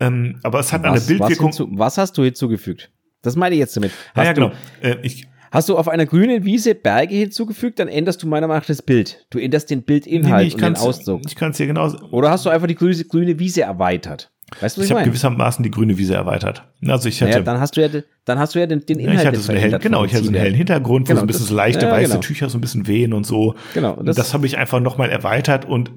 Ähm, 0.00 0.38
aber 0.42 0.58
es 0.60 0.72
hat 0.72 0.84
eine 0.84 0.94
Was, 0.94 1.02
was, 1.02 1.06
Bildwirkung. 1.06 1.46
hinzu, 1.46 1.68
was 1.72 1.98
hast 1.98 2.18
du 2.18 2.22
hinzugefügt? 2.24 2.90
Das 3.22 3.36
meine 3.36 3.54
ich 3.54 3.60
jetzt 3.60 3.76
damit. 3.76 3.90
Ja, 3.90 4.20
Hast 4.22 4.26
ja, 4.26 4.32
genau. 4.32 4.52
Du, 4.82 4.86
Äh, 4.88 4.98
ich, 5.02 5.26
hast 5.50 5.68
du 5.68 5.78
auf 5.78 5.88
einer 5.88 6.04
grünen 6.06 6.44
Wiese 6.44 6.74
Berge 6.74 7.14
hinzugefügt, 7.14 7.78
dann 7.78 7.88
änderst 7.88 8.22
du 8.22 8.26
meiner 8.26 8.46
Meinung 8.48 8.60
nach 8.60 8.66
das 8.66 8.82
Bild. 8.82 9.24
Du 9.30 9.38
änderst 9.38 9.70
den 9.70 9.82
Bildinhalt 9.82 10.48
ich 10.48 10.54
und 10.54 10.62
den 10.62 10.76
Ausdruck. 10.76 11.22
Ich 11.26 11.36
kann 11.36 11.52
es 11.52 11.56
dir 11.56 11.66
genau. 11.66 11.90
Oder 12.10 12.30
hast 12.30 12.44
du 12.44 12.50
einfach 12.50 12.66
die 12.66 12.74
grüne, 12.74 12.96
grüne 13.04 13.38
Wiese 13.38 13.62
erweitert? 13.62 14.30
Weißt 14.60 14.76
du, 14.76 14.80
was 14.82 14.84
Ich 14.86 14.90
ich, 14.90 14.96
habe 14.96 15.06
gewissermaßen 15.08 15.62
die 15.62 15.70
grüne 15.70 15.96
Wiese 15.96 16.14
erweitert. 16.14 16.64
Also 16.86 17.08
ich 17.08 17.20
hatte, 17.22 17.32
Ja, 17.32 17.40
dann 17.40 17.58
hast 17.60 17.76
du 17.76 17.80
ja, 17.80 17.88
den- 17.88 18.04
dann 18.26 18.38
hast 18.38 18.54
du 18.54 18.58
ja 18.60 18.66
den, 18.66 18.84
den 18.84 18.98
ja, 19.00 19.06
Inhalt 19.06 19.20
ich 19.20 19.26
hatte 19.26 19.38
so 19.40 19.52
einen 19.52 19.60
hellen, 19.60 19.80
genau, 19.80 20.04
ich 20.04 20.12
hatte 20.12 20.24
so 20.24 20.30
einen 20.30 20.38
hellen 20.38 20.54
Hintergrund, 20.54 21.06
wo 21.08 21.08
Genau, 21.08 21.20
so 21.20 21.24
ein 21.24 21.26
bisschen 21.26 21.42
das- 21.44 21.48
so 21.48 21.54
leichte 21.56 21.86
ja, 21.86 21.92
weiße 21.92 22.08
genau. 22.10 22.20
Tücher 22.20 22.50
so 22.50 22.58
ein 22.58 22.60
bisschen 22.60 22.86
wehen 22.86 23.14
und 23.14 23.24
so. 23.24 23.54
Genau, 23.72 23.94
Und 23.94 24.06
das- 24.06 24.16
das, 24.16 24.34
habe 24.34 24.44
ich 24.46 24.58
einfach 24.58 24.80
nochmal 24.80 25.08
erweitert 25.10 25.64
und 25.64 25.90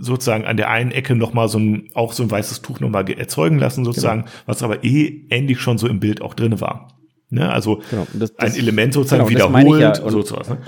sozusagen 0.00 0.44
an 0.44 0.56
der 0.56 0.70
einen 0.70 0.90
Ecke 0.90 1.14
nochmal 1.16 1.48
so 1.48 1.58
ein, 1.58 1.88
auch 1.94 2.12
so 2.12 2.22
ein 2.22 2.30
weißes 2.30 2.62
Tuch 2.62 2.80
nochmal 2.80 3.04
ge- 3.04 3.16
erzeugen 3.18 3.58
lassen, 3.58 3.84
sozusagen, 3.84 4.22
Genau. 4.22 4.32
was 4.46 4.62
aber 4.62 4.84
eh 4.84 5.24
ähnlich 5.30 5.60
schon 5.60 5.78
so 5.78 5.88
im 5.88 6.00
Bild 6.00 6.22
auch 6.22 6.34
drin 6.34 6.60
war. 6.60 6.88
Ne? 7.30 7.50
Also 7.50 7.80
Genau, 7.90 8.06
und 8.12 8.20
das- 8.22 8.38
ein 8.38 8.46
das- 8.46 8.58
Element 8.58 8.94
sozusagen 8.94 9.26
genau, 9.28 9.48
das 9.50 9.56
wiederholt, 9.60 9.80
ja. 9.80 10.02
Und- 10.02 10.10
so 10.12 10.22
sowas. 10.22 10.48
Ne? 10.48 10.58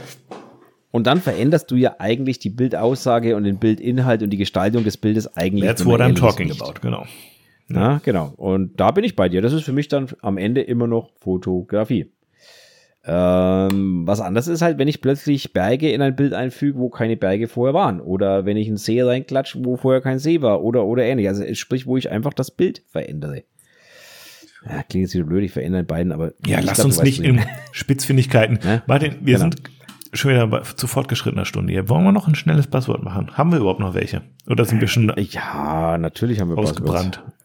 Und 0.92 1.06
dann 1.06 1.20
veränderst 1.20 1.70
du 1.70 1.76
ja 1.76 1.94
eigentlich 2.00 2.40
die 2.40 2.50
Bildaussage 2.50 3.36
und 3.36 3.44
den 3.44 3.58
Bildinhalt 3.58 4.22
und 4.24 4.30
die 4.30 4.36
Gestaltung 4.36 4.82
des 4.82 4.96
Bildes 4.96 5.36
eigentlich. 5.36 5.64
That's 5.68 5.86
what 5.86 6.00
I'm 6.00 6.16
talking 6.16 6.48
nicht. 6.48 6.60
about, 6.60 6.80
genau. 6.82 7.04
Ja, 7.68 8.00
genau. 8.04 8.32
Und 8.36 8.80
da 8.80 8.90
bin 8.90 9.04
ich 9.04 9.14
bei 9.14 9.28
dir. 9.28 9.40
Das 9.40 9.52
ist 9.52 9.62
für 9.62 9.72
mich 9.72 9.86
dann 9.86 10.08
am 10.20 10.36
Ende 10.36 10.62
immer 10.62 10.88
noch 10.88 11.10
Fotografie. 11.20 12.10
Ähm, 13.04 14.06
was 14.06 14.20
anderes 14.20 14.46
ist 14.46 14.60
halt, 14.62 14.78
wenn 14.78 14.88
ich 14.88 15.00
plötzlich 15.00 15.52
Berge 15.52 15.90
in 15.90 16.02
ein 16.02 16.16
Bild 16.16 16.34
einfüge, 16.34 16.78
wo 16.78 16.90
keine 16.90 17.16
Berge 17.16 17.48
vorher 17.48 17.74
waren. 17.74 18.00
Oder 18.00 18.44
wenn 18.44 18.56
ich 18.56 18.68
einen 18.68 18.76
See 18.76 19.02
reinklatsche, 19.02 19.64
wo 19.64 19.76
vorher 19.76 20.00
kein 20.02 20.18
See 20.18 20.42
war. 20.42 20.62
Oder, 20.62 20.84
oder 20.84 21.04
ähnlich. 21.04 21.28
Also 21.28 21.42
sprich, 21.54 21.86
wo 21.86 21.96
ich 21.96 22.10
einfach 22.10 22.34
das 22.34 22.50
Bild 22.50 22.82
verändere. 22.88 23.44
Ja, 24.66 24.82
klingt 24.82 25.06
jetzt 25.06 25.14
wieder 25.14 25.24
blöd, 25.24 25.44
ich 25.44 25.52
verändere 25.52 25.84
beiden, 25.84 26.12
aber. 26.12 26.32
Ja, 26.46 26.60
lass 26.60 26.74
glaub, 26.74 26.86
uns 26.86 27.02
nicht 27.02 27.20
in. 27.20 27.40
Spitzfindigkeiten. 27.72 28.58
Ja? 28.62 28.82
Martin, 28.86 29.14
wir 29.22 29.38
Genau. 29.38 29.50
sind 29.50 29.62
schon 30.12 30.32
wieder 30.32 30.46
bei, 30.46 30.60
zu 30.60 30.86
fortgeschrittener 30.86 31.46
Stunde 31.46 31.72
hier. 31.72 31.88
Wollen 31.88 32.04
wir 32.04 32.12
noch 32.12 32.28
ein 32.28 32.34
schnelles 32.34 32.66
Passwort 32.66 33.02
machen? 33.02 33.38
Haben 33.38 33.52
wir 33.52 33.60
überhaupt 33.60 33.80
noch 33.80 33.94
welche? 33.94 34.20
Oder 34.46 34.66
sind 34.66 34.82
wir 34.82 34.88
schon 34.88 35.10
Ja, 35.16 35.96
natürlich 35.96 36.40
haben 36.40 36.50
wir 36.50 36.58
ausgebrannt? 36.58 37.22
Äh, 37.26 37.39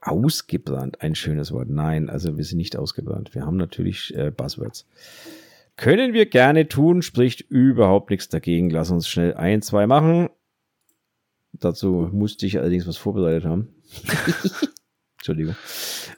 Ausgebrannt, 0.00 1.00
ein 1.00 1.14
schönes 1.14 1.52
Wort. 1.52 1.68
Nein, 1.68 2.10
also 2.10 2.36
wir 2.36 2.44
sind 2.44 2.58
nicht 2.58 2.76
ausgebrannt. 2.76 3.34
Wir 3.34 3.46
haben 3.46 3.56
natürlich 3.56 4.14
äh, 4.14 4.30
Buzzwords. 4.30 4.86
Können 5.76 6.12
wir 6.12 6.26
gerne 6.26 6.68
tun, 6.68 7.02
spricht 7.02 7.40
überhaupt 7.40 8.10
nichts 8.10 8.28
dagegen. 8.28 8.70
Lass 8.70 8.90
uns 8.90 9.08
schnell 9.08 9.34
ein, 9.34 9.62
zwei 9.62 9.86
machen. 9.86 10.28
Dazu 11.52 12.08
musste 12.12 12.46
ich 12.46 12.58
allerdings 12.58 12.86
was 12.86 12.96
vorbereitet 12.96 13.44
haben. 13.44 13.68
Entschuldigung. 15.18 15.56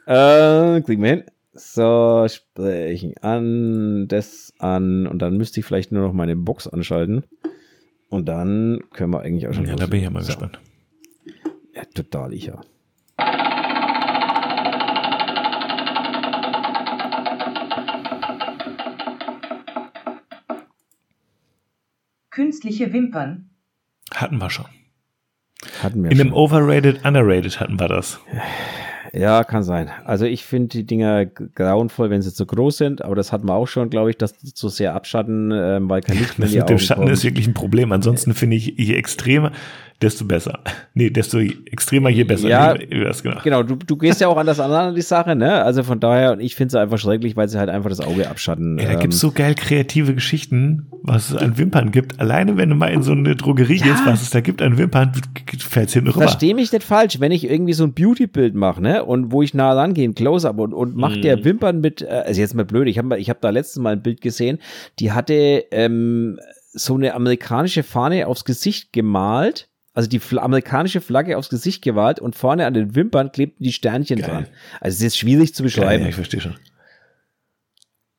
Äh, 0.06 0.80
kriegen 0.82 1.02
wir 1.02 1.10
hin. 1.10 1.24
So, 1.52 2.26
sprechen 2.28 3.14
an, 3.22 4.08
das 4.08 4.52
an 4.58 5.06
und 5.06 5.20
dann 5.20 5.38
müsste 5.38 5.60
ich 5.60 5.66
vielleicht 5.66 5.90
nur 5.90 6.02
noch 6.02 6.12
meine 6.12 6.36
Box 6.36 6.66
anschalten. 6.66 7.24
Und 8.08 8.26
dann 8.26 8.80
können 8.92 9.12
wir 9.12 9.20
eigentlich 9.20 9.48
auch 9.48 9.54
schon. 9.54 9.66
Ja, 9.66 9.74
da 9.76 9.86
bin 9.86 9.98
ich 9.98 10.04
ja 10.04 10.10
mal 10.10 10.22
So. 10.22 10.26
gespannt. 10.28 10.60
Ja, 11.74 11.84
total, 11.94 12.34
ich 12.34 12.46
ja. 12.46 12.60
Künstliche 22.30 22.92
Wimpern. 22.92 23.50
Hatten 24.14 24.38
wir 24.38 24.50
schon. 24.50 24.66
Hatten 25.82 26.02
wir 26.04 26.10
In 26.10 26.16
schon. 26.18 26.26
dem 26.28 26.34
Overrated, 26.34 27.04
Underrated 27.04 27.60
hatten 27.60 27.80
wir 27.80 27.88
das. 27.88 28.20
Ja, 29.12 29.44
kann 29.44 29.62
sein. 29.62 29.88
Also 30.04 30.26
ich 30.26 30.44
finde 30.44 30.68
die 30.68 30.84
Dinger 30.84 31.24
grauenvoll, 31.24 32.10
wenn 32.10 32.20
sie 32.20 32.34
zu 32.34 32.44
groß 32.44 32.76
sind, 32.76 33.02
aber 33.02 33.14
das 33.14 33.32
hatten 33.32 33.46
wir 33.48 33.54
auch 33.54 33.66
schon, 33.68 33.88
glaube 33.88 34.10
ich, 34.10 34.18
dass 34.18 34.36
die 34.36 34.52
zu 34.52 34.68
sehr 34.68 34.94
abschatten, 34.94 35.50
äh, 35.52 35.78
weil 35.82 36.02
kein 36.02 36.18
Licht 36.18 36.38
mehr 36.38 36.48
Das 36.48 36.54
mit 36.56 36.68
dem 36.68 36.78
Schatten 36.78 37.02
kommt. 37.02 37.12
ist 37.12 37.24
wirklich 37.24 37.46
ein 37.46 37.54
Problem. 37.54 37.92
Ansonsten 37.92 38.34
finde 38.34 38.56
ich, 38.56 38.66
je 38.76 38.94
extremer, 38.94 39.52
desto 40.02 40.24
besser. 40.24 40.60
Nee, 40.98 41.10
desto 41.10 41.38
extremer, 41.38 42.08
je 42.08 42.24
besser. 42.24 42.48
Ja, 42.48 42.72
genau. 42.72 43.40
genau. 43.44 43.62
Du, 43.62 43.76
du 43.76 43.96
gehst 43.98 44.18
ja 44.22 44.28
auch 44.28 44.38
anders 44.38 44.58
an 44.58 44.94
die 44.94 45.02
Sache, 45.02 45.36
ne? 45.36 45.62
Also 45.62 45.82
von 45.82 46.00
daher, 46.00 46.38
ich 46.38 46.54
finde 46.54 46.72
sie 46.72 46.80
einfach 46.80 46.96
schrecklich, 46.96 47.36
weil 47.36 47.50
sie 47.50 47.58
halt 47.58 47.68
einfach 47.68 47.90
das 47.90 48.00
Auge 48.00 48.30
abschatten. 48.30 48.78
Ja, 48.78 48.86
da 48.86 48.92
ähm, 48.92 49.00
gibt's 49.00 49.20
so 49.20 49.30
geil 49.30 49.54
kreative 49.54 50.14
Geschichten, 50.14 50.86
was 51.02 51.28
es 51.28 51.36
an 51.36 51.58
Wimpern 51.58 51.90
gibt. 51.90 52.18
Alleine, 52.18 52.56
wenn 52.56 52.70
du 52.70 52.76
mal 52.76 52.86
in 52.86 53.02
so 53.02 53.12
eine 53.12 53.36
Drogerie 53.36 53.76
ja. 53.76 53.88
gehst, 53.88 54.06
was 54.06 54.22
es 54.22 54.30
da 54.30 54.40
gibt 54.40 54.62
an 54.62 54.78
Wimpern, 54.78 55.12
fällt's 55.58 55.92
hinten 55.92 56.08
rüber. 56.08 56.22
Versteh 56.22 56.54
mich 56.54 56.72
nicht 56.72 56.82
falsch, 56.82 57.20
wenn 57.20 57.30
ich 57.30 57.44
irgendwie 57.44 57.74
so 57.74 57.84
ein 57.84 57.92
Beauty-Bild 57.92 58.54
mache, 58.54 58.80
ne? 58.80 59.04
Und 59.04 59.32
wo 59.32 59.42
ich 59.42 59.52
nah 59.52 59.74
rangehe, 59.74 60.10
Close-Up 60.14 60.58
und, 60.58 60.72
und 60.72 60.96
mach 60.96 61.14
mm. 61.14 61.20
der 61.20 61.44
Wimpern 61.44 61.82
mit, 61.82 62.00
äh, 62.00 62.22
also 62.26 62.40
jetzt 62.40 62.54
mal 62.54 62.64
blöd, 62.64 62.88
ich 62.88 62.96
habe 62.96 63.18
ich 63.18 63.28
hab 63.28 63.42
da 63.42 63.50
letztes 63.50 63.82
Mal 63.82 63.92
ein 63.92 64.02
Bild 64.02 64.22
gesehen, 64.22 64.60
die 64.98 65.12
hatte 65.12 65.66
ähm, 65.72 66.38
so 66.72 66.94
eine 66.94 67.12
amerikanische 67.12 67.82
Fahne 67.82 68.26
aufs 68.26 68.46
Gesicht 68.46 68.94
gemalt 68.94 69.68
also 69.96 70.10
die 70.10 70.20
amerikanische 70.36 71.00
Flagge 71.00 71.38
aufs 71.38 71.48
Gesicht 71.48 71.82
gewalt 71.82 72.20
und 72.20 72.36
vorne 72.36 72.66
an 72.66 72.74
den 72.74 72.94
Wimpern 72.94 73.32
klebten 73.32 73.64
die 73.64 73.72
Sternchen 73.72 74.18
Geil. 74.18 74.28
dran. 74.28 74.46
Also 74.78 74.96
es 74.96 75.02
ist 75.02 75.16
schwierig 75.16 75.54
zu 75.54 75.62
beschreiben. 75.62 75.88
Geil, 75.88 76.00
ja, 76.02 76.08
ich 76.08 76.14
verstehe 76.14 76.40
schon. 76.40 76.54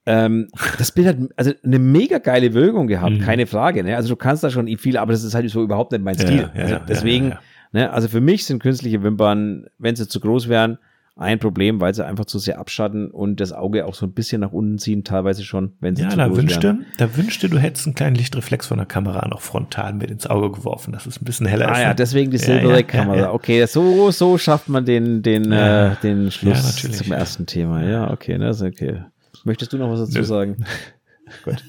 Ähm, 0.08 0.48
das 0.80 0.91
Bild 0.91 1.08
hat 1.08 1.18
also 1.36 1.52
eine 1.64 1.78
mega 1.78 2.18
geile 2.18 2.56
Wirkung 2.56 2.88
gehabt, 2.88 3.18
mhm. 3.18 3.22
keine 3.22 3.45
Frage. 3.45 3.84
Ne? 3.84 3.95
Also 3.95 4.10
du 4.10 4.16
kannst 4.16 4.44
da 4.44 4.49
schon 4.49 4.68
viel, 4.80 4.98
aber 4.98 5.12
das 5.12 5.24
ist 5.24 5.36
halt 5.36 5.48
so 5.52 5.62
überhaupt 5.62 5.91
nicht 5.91 6.04
mein 6.04 6.18
Stil. 6.18 6.49
Ja, 6.56 6.60
ja, 6.60 6.64
also 6.64 6.80
deswegen, 6.88 7.38
ne, 7.74 7.91
also 7.91 8.08
für 8.08 8.22
mich 8.22 8.45
sind 8.45 8.60
künstliche 8.60 9.04
Wimpern, 9.04 9.68
wenn 9.78 9.95
sie 9.95 10.08
zu 10.08 10.20
groß 10.20 10.49
wären, 10.49 10.80
ein 11.18 11.39
Problem, 11.39 11.81
weil 11.81 11.94
sie 11.94 12.06
einfach 12.06 12.26
zu 12.26 12.39
sehr 12.39 12.60
abschatten 12.60 13.10
und 13.10 13.39
das 13.39 13.52
Auge 13.52 13.85
auch 13.85 13.95
so 13.95 14.06
ein 14.06 14.14
bisschen 14.14 14.41
nach 14.41 14.52
unten 14.52 14.77
ziehen, 14.77 15.03
teilweise 15.03 15.44
schon, 15.44 15.73
wenn 15.80 15.95
sie 15.95 16.03
ja, 16.03 16.10
zu 16.10 16.18
da 16.18 16.27
groß 16.27 16.38
wünschte, 16.38 16.64
wären. 16.64 16.85
Da 16.98 17.18
wünschte, 17.18 17.49
du 17.49 17.57
hättest 17.57 17.88
einen 17.88 17.95
kleinen 17.95 18.15
Lichtreflex 18.15 18.68
von 18.68 18.77
der 18.77 18.85
Kamera 18.85 19.27
noch 19.27 19.41
frontal 19.41 19.94
mit 19.94 20.11
ins 20.11 20.27
Auge 20.27 20.52
geworfen, 20.52 20.94
dass 20.94 21.06
es 21.06 21.19
ein 21.19 21.26
bisschen 21.26 21.48
heller 21.48 21.69
ah, 21.69 21.72
ist. 21.72 21.77
Ah 21.77 21.81
ja, 21.81 21.94
deswegen 21.94 22.31
die 22.31 22.38
Silberrec-Kamera. 22.38 23.15
Ja, 23.15 23.22
ja, 23.23 23.34
okay, 23.34 23.65
so, 23.65 24.11
so 24.11 24.38
schafft 24.38 24.69
man 24.69 24.85
den, 24.85 25.23
den, 25.23 25.52
äh, 25.52 25.95
den 26.03 26.31
Schluss 26.31 26.76
zum 26.76 27.11
ersten 27.11 27.45
Thema. 27.45 27.84
Ja, 27.84 28.11
okay, 28.11 28.38
das 28.38 28.61
ist 28.61 28.68
okay. 28.68 29.02
Möchtest 29.44 29.73
du 29.73 29.77
noch 29.77 29.89
was 29.89 29.99
dazu 29.99 30.23
sagen? 30.23 30.65
Gut, 31.44 31.64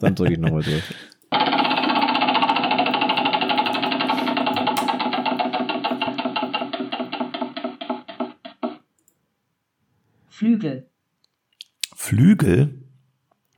dann 0.00 0.14
drücke 0.14 0.32
ich 0.32 0.38
nochmal 0.38 0.62
durch. 0.62 0.82
Flügel. 10.44 10.86
Flügel? 11.96 12.74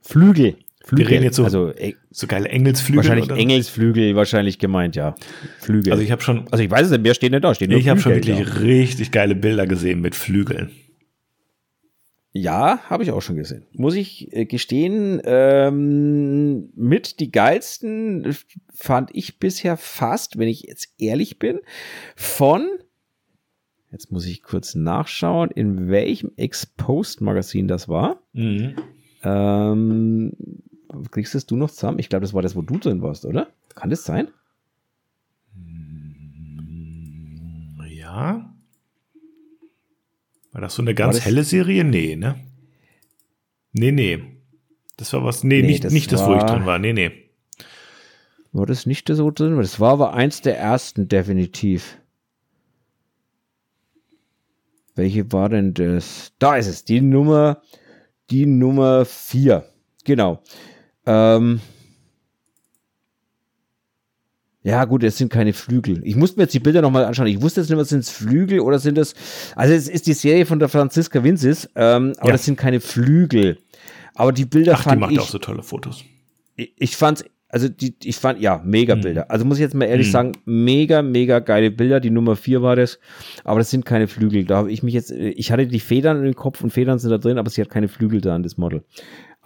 Flügel. 0.01 0.55
Flügel. 0.85 1.05
Wir 1.05 1.09
reden 1.09 1.23
jetzt 1.23 1.35
so, 1.35 1.43
also, 1.43 1.73
so 2.11 2.27
geile 2.27 2.47
Engelsflügel. 2.47 2.97
Wahrscheinlich 3.03 3.29
Engelsflügel, 3.29 4.15
wahrscheinlich 4.15 4.57
gemeint, 4.57 4.95
ja. 4.95 5.15
Flügel. 5.59 5.91
Also 5.91 6.01
ich 6.01 6.11
habe 6.11 6.21
schon. 6.21 6.47
Also 6.49 6.63
ich 6.63 6.71
weiß 6.71 6.85
es 6.85 6.91
nicht, 6.91 7.01
mehr 7.01 7.13
stehen 7.13 7.31
nicht 7.31 7.43
da. 7.43 7.53
Stehen 7.53 7.71
ich 7.71 7.89
habe 7.89 7.99
schon 7.99 8.13
wirklich 8.13 8.37
da. 8.37 8.59
richtig 8.59 9.11
geile 9.11 9.35
Bilder 9.35 9.67
gesehen 9.67 9.99
mit 9.99 10.15
Flügeln. 10.15 10.71
Ja, 12.31 12.79
habe 12.85 13.03
ich 13.03 13.11
auch 13.11 13.21
schon 13.21 13.35
gesehen. 13.35 13.65
Muss 13.73 13.95
ich 13.95 14.31
äh, 14.31 14.45
gestehen, 14.45 15.21
ähm, 15.25 16.69
mit 16.73 17.19
die 17.19 17.31
geilsten 17.31 18.33
fand 18.73 19.09
ich 19.13 19.39
bisher 19.39 19.75
fast, 19.75 20.37
wenn 20.37 20.47
ich 20.47 20.61
jetzt 20.61 20.93
ehrlich 20.99 21.37
bin, 21.37 21.59
von 22.15 22.65
Jetzt 23.91 24.11
muss 24.11 24.25
ich 24.25 24.43
kurz 24.43 24.75
nachschauen, 24.75 25.49
in 25.49 25.89
welchem 25.89 26.31
Exposed-Magazin 26.35 27.67
das 27.67 27.87
war. 27.87 28.21
Mhm. 28.33 28.75
Ähm, 29.23 30.33
kriegst 31.11 31.33
du 31.33 31.37
es 31.37 31.45
du 31.45 31.55
noch 31.55 31.71
zusammen? 31.71 31.99
Ich 31.99 32.09
glaube, 32.09 32.23
das 32.23 32.33
war 32.33 32.41
das, 32.41 32.55
wo 32.55 32.61
du 32.61 32.77
drin 32.77 33.01
warst, 33.01 33.25
oder? 33.25 33.47
Kann 33.75 33.89
das 33.89 34.03
sein? 34.03 34.27
Ja. 37.87 38.53
War 40.51 40.61
das 40.61 40.75
so 40.75 40.81
eine 40.81 40.95
ganz 40.95 41.23
helle 41.23 41.43
Serie? 41.43 41.83
Nee, 41.83 42.15
ne? 42.15 42.35
Nee, 43.71 43.91
nee. 43.91 44.23
Das 44.97 45.13
war 45.13 45.23
was, 45.23 45.43
nee, 45.43 45.61
nee 45.61 45.67
nicht, 45.67 45.83
das, 45.83 45.93
nicht 45.93 46.11
das, 46.11 46.25
wo 46.25 46.35
ich 46.35 46.43
drin 46.43 46.65
war. 46.65 46.79
Nee, 46.79 46.93
nee. 46.93 47.11
War 48.51 48.65
das 48.65 48.85
nicht 48.85 49.07
so 49.07 49.29
drin? 49.29 49.55
Das 49.57 49.79
war 49.79 49.91
aber 49.91 50.13
eins 50.13 50.41
der 50.41 50.57
ersten, 50.57 51.07
definitiv. 51.07 51.97
Welche 54.97 55.31
war 55.31 55.49
denn 55.49 55.73
das? 55.73 56.33
Da 56.39 56.57
ist 56.57 56.67
es, 56.67 56.83
die 56.83 57.01
Nummer, 57.01 57.61
die 58.31 58.45
Nummer 58.45 59.05
4. 59.05 59.63
Genau. 60.03 60.41
Ähm, 61.05 61.61
ja, 64.63 64.83
gut, 64.85 65.03
es 65.03 65.17
sind 65.17 65.31
keine 65.31 65.53
Flügel. 65.53 66.01
Ich 66.03 66.15
musste 66.15 66.39
mir 66.39 66.43
jetzt 66.43 66.53
die 66.53 66.59
Bilder 66.59 66.81
nochmal 66.81 67.05
anschauen. 67.05 67.27
Ich 67.27 67.41
wusste 67.41 67.61
jetzt 67.61 67.69
nicht 67.69 67.77
mehr, 67.77 67.85
sind 67.85 67.99
es 67.99 68.09
Flügel 68.09 68.59
oder 68.59 68.79
sind 68.79 68.97
es. 68.97 69.13
Also, 69.55 69.73
es 69.73 69.87
ist 69.87 70.07
die 70.07 70.13
Serie 70.13 70.45
von 70.45 70.59
der 70.59 70.67
Franziska 70.67 71.23
Vincis, 71.23 71.69
ähm, 71.75 72.13
aber 72.17 72.27
ja. 72.27 72.31
das 72.33 72.45
sind 72.45 72.57
keine 72.57 72.79
Flügel. 72.79 73.59
Aber 74.15 74.31
die 74.31 74.45
Bilder 74.45 74.73
Ach, 74.75 74.83
fand 74.83 74.95
die 74.95 74.99
macht 75.01 75.11
ich. 75.11 75.19
auch 75.19 75.29
so 75.29 75.37
tolle 75.37 75.61
Fotos. 75.61 76.03
Ich, 76.55 76.73
ich 76.75 76.97
fand's 76.97 77.23
also 77.49 77.69
die, 77.69 77.95
ich 78.03 78.17
fand, 78.17 78.41
ja, 78.41 78.61
mega 78.65 78.95
mhm. 78.95 79.01
Bilder. 79.01 79.31
Also 79.31 79.45
muss 79.45 79.57
ich 79.57 79.61
jetzt 79.61 79.73
mal 79.73 79.85
ehrlich 79.85 80.07
mhm. 80.07 80.11
sagen, 80.11 80.31
mega, 80.45 81.01
mega 81.01 81.39
geile 81.39 81.71
Bilder. 81.71 81.99
Die 81.99 82.09
Nummer 82.09 82.35
vier 82.35 82.61
war 82.61 82.75
das. 82.75 82.99
Aber 83.43 83.59
das 83.59 83.69
sind 83.69 83.85
keine 83.85 84.07
Flügel. 84.07 84.43
Da 84.43 84.57
habe 84.57 84.71
ich 84.71 84.83
mich 84.83 84.93
jetzt, 84.93 85.11
ich 85.11 85.51
hatte 85.51 85.67
die 85.67 85.79
Federn 85.79 86.17
in 86.17 86.23
den 86.23 86.35
Kopf 86.35 86.61
und 86.61 86.71
Federn 86.71 86.99
sind 86.99 87.11
da 87.11 87.17
drin, 87.17 87.37
aber 87.37 87.49
sie 87.49 87.61
hat 87.61 87.69
keine 87.69 87.87
Flügel 87.87 88.19
da 88.19 88.35
an 88.35 88.43
das 88.43 88.57
Model. 88.57 88.83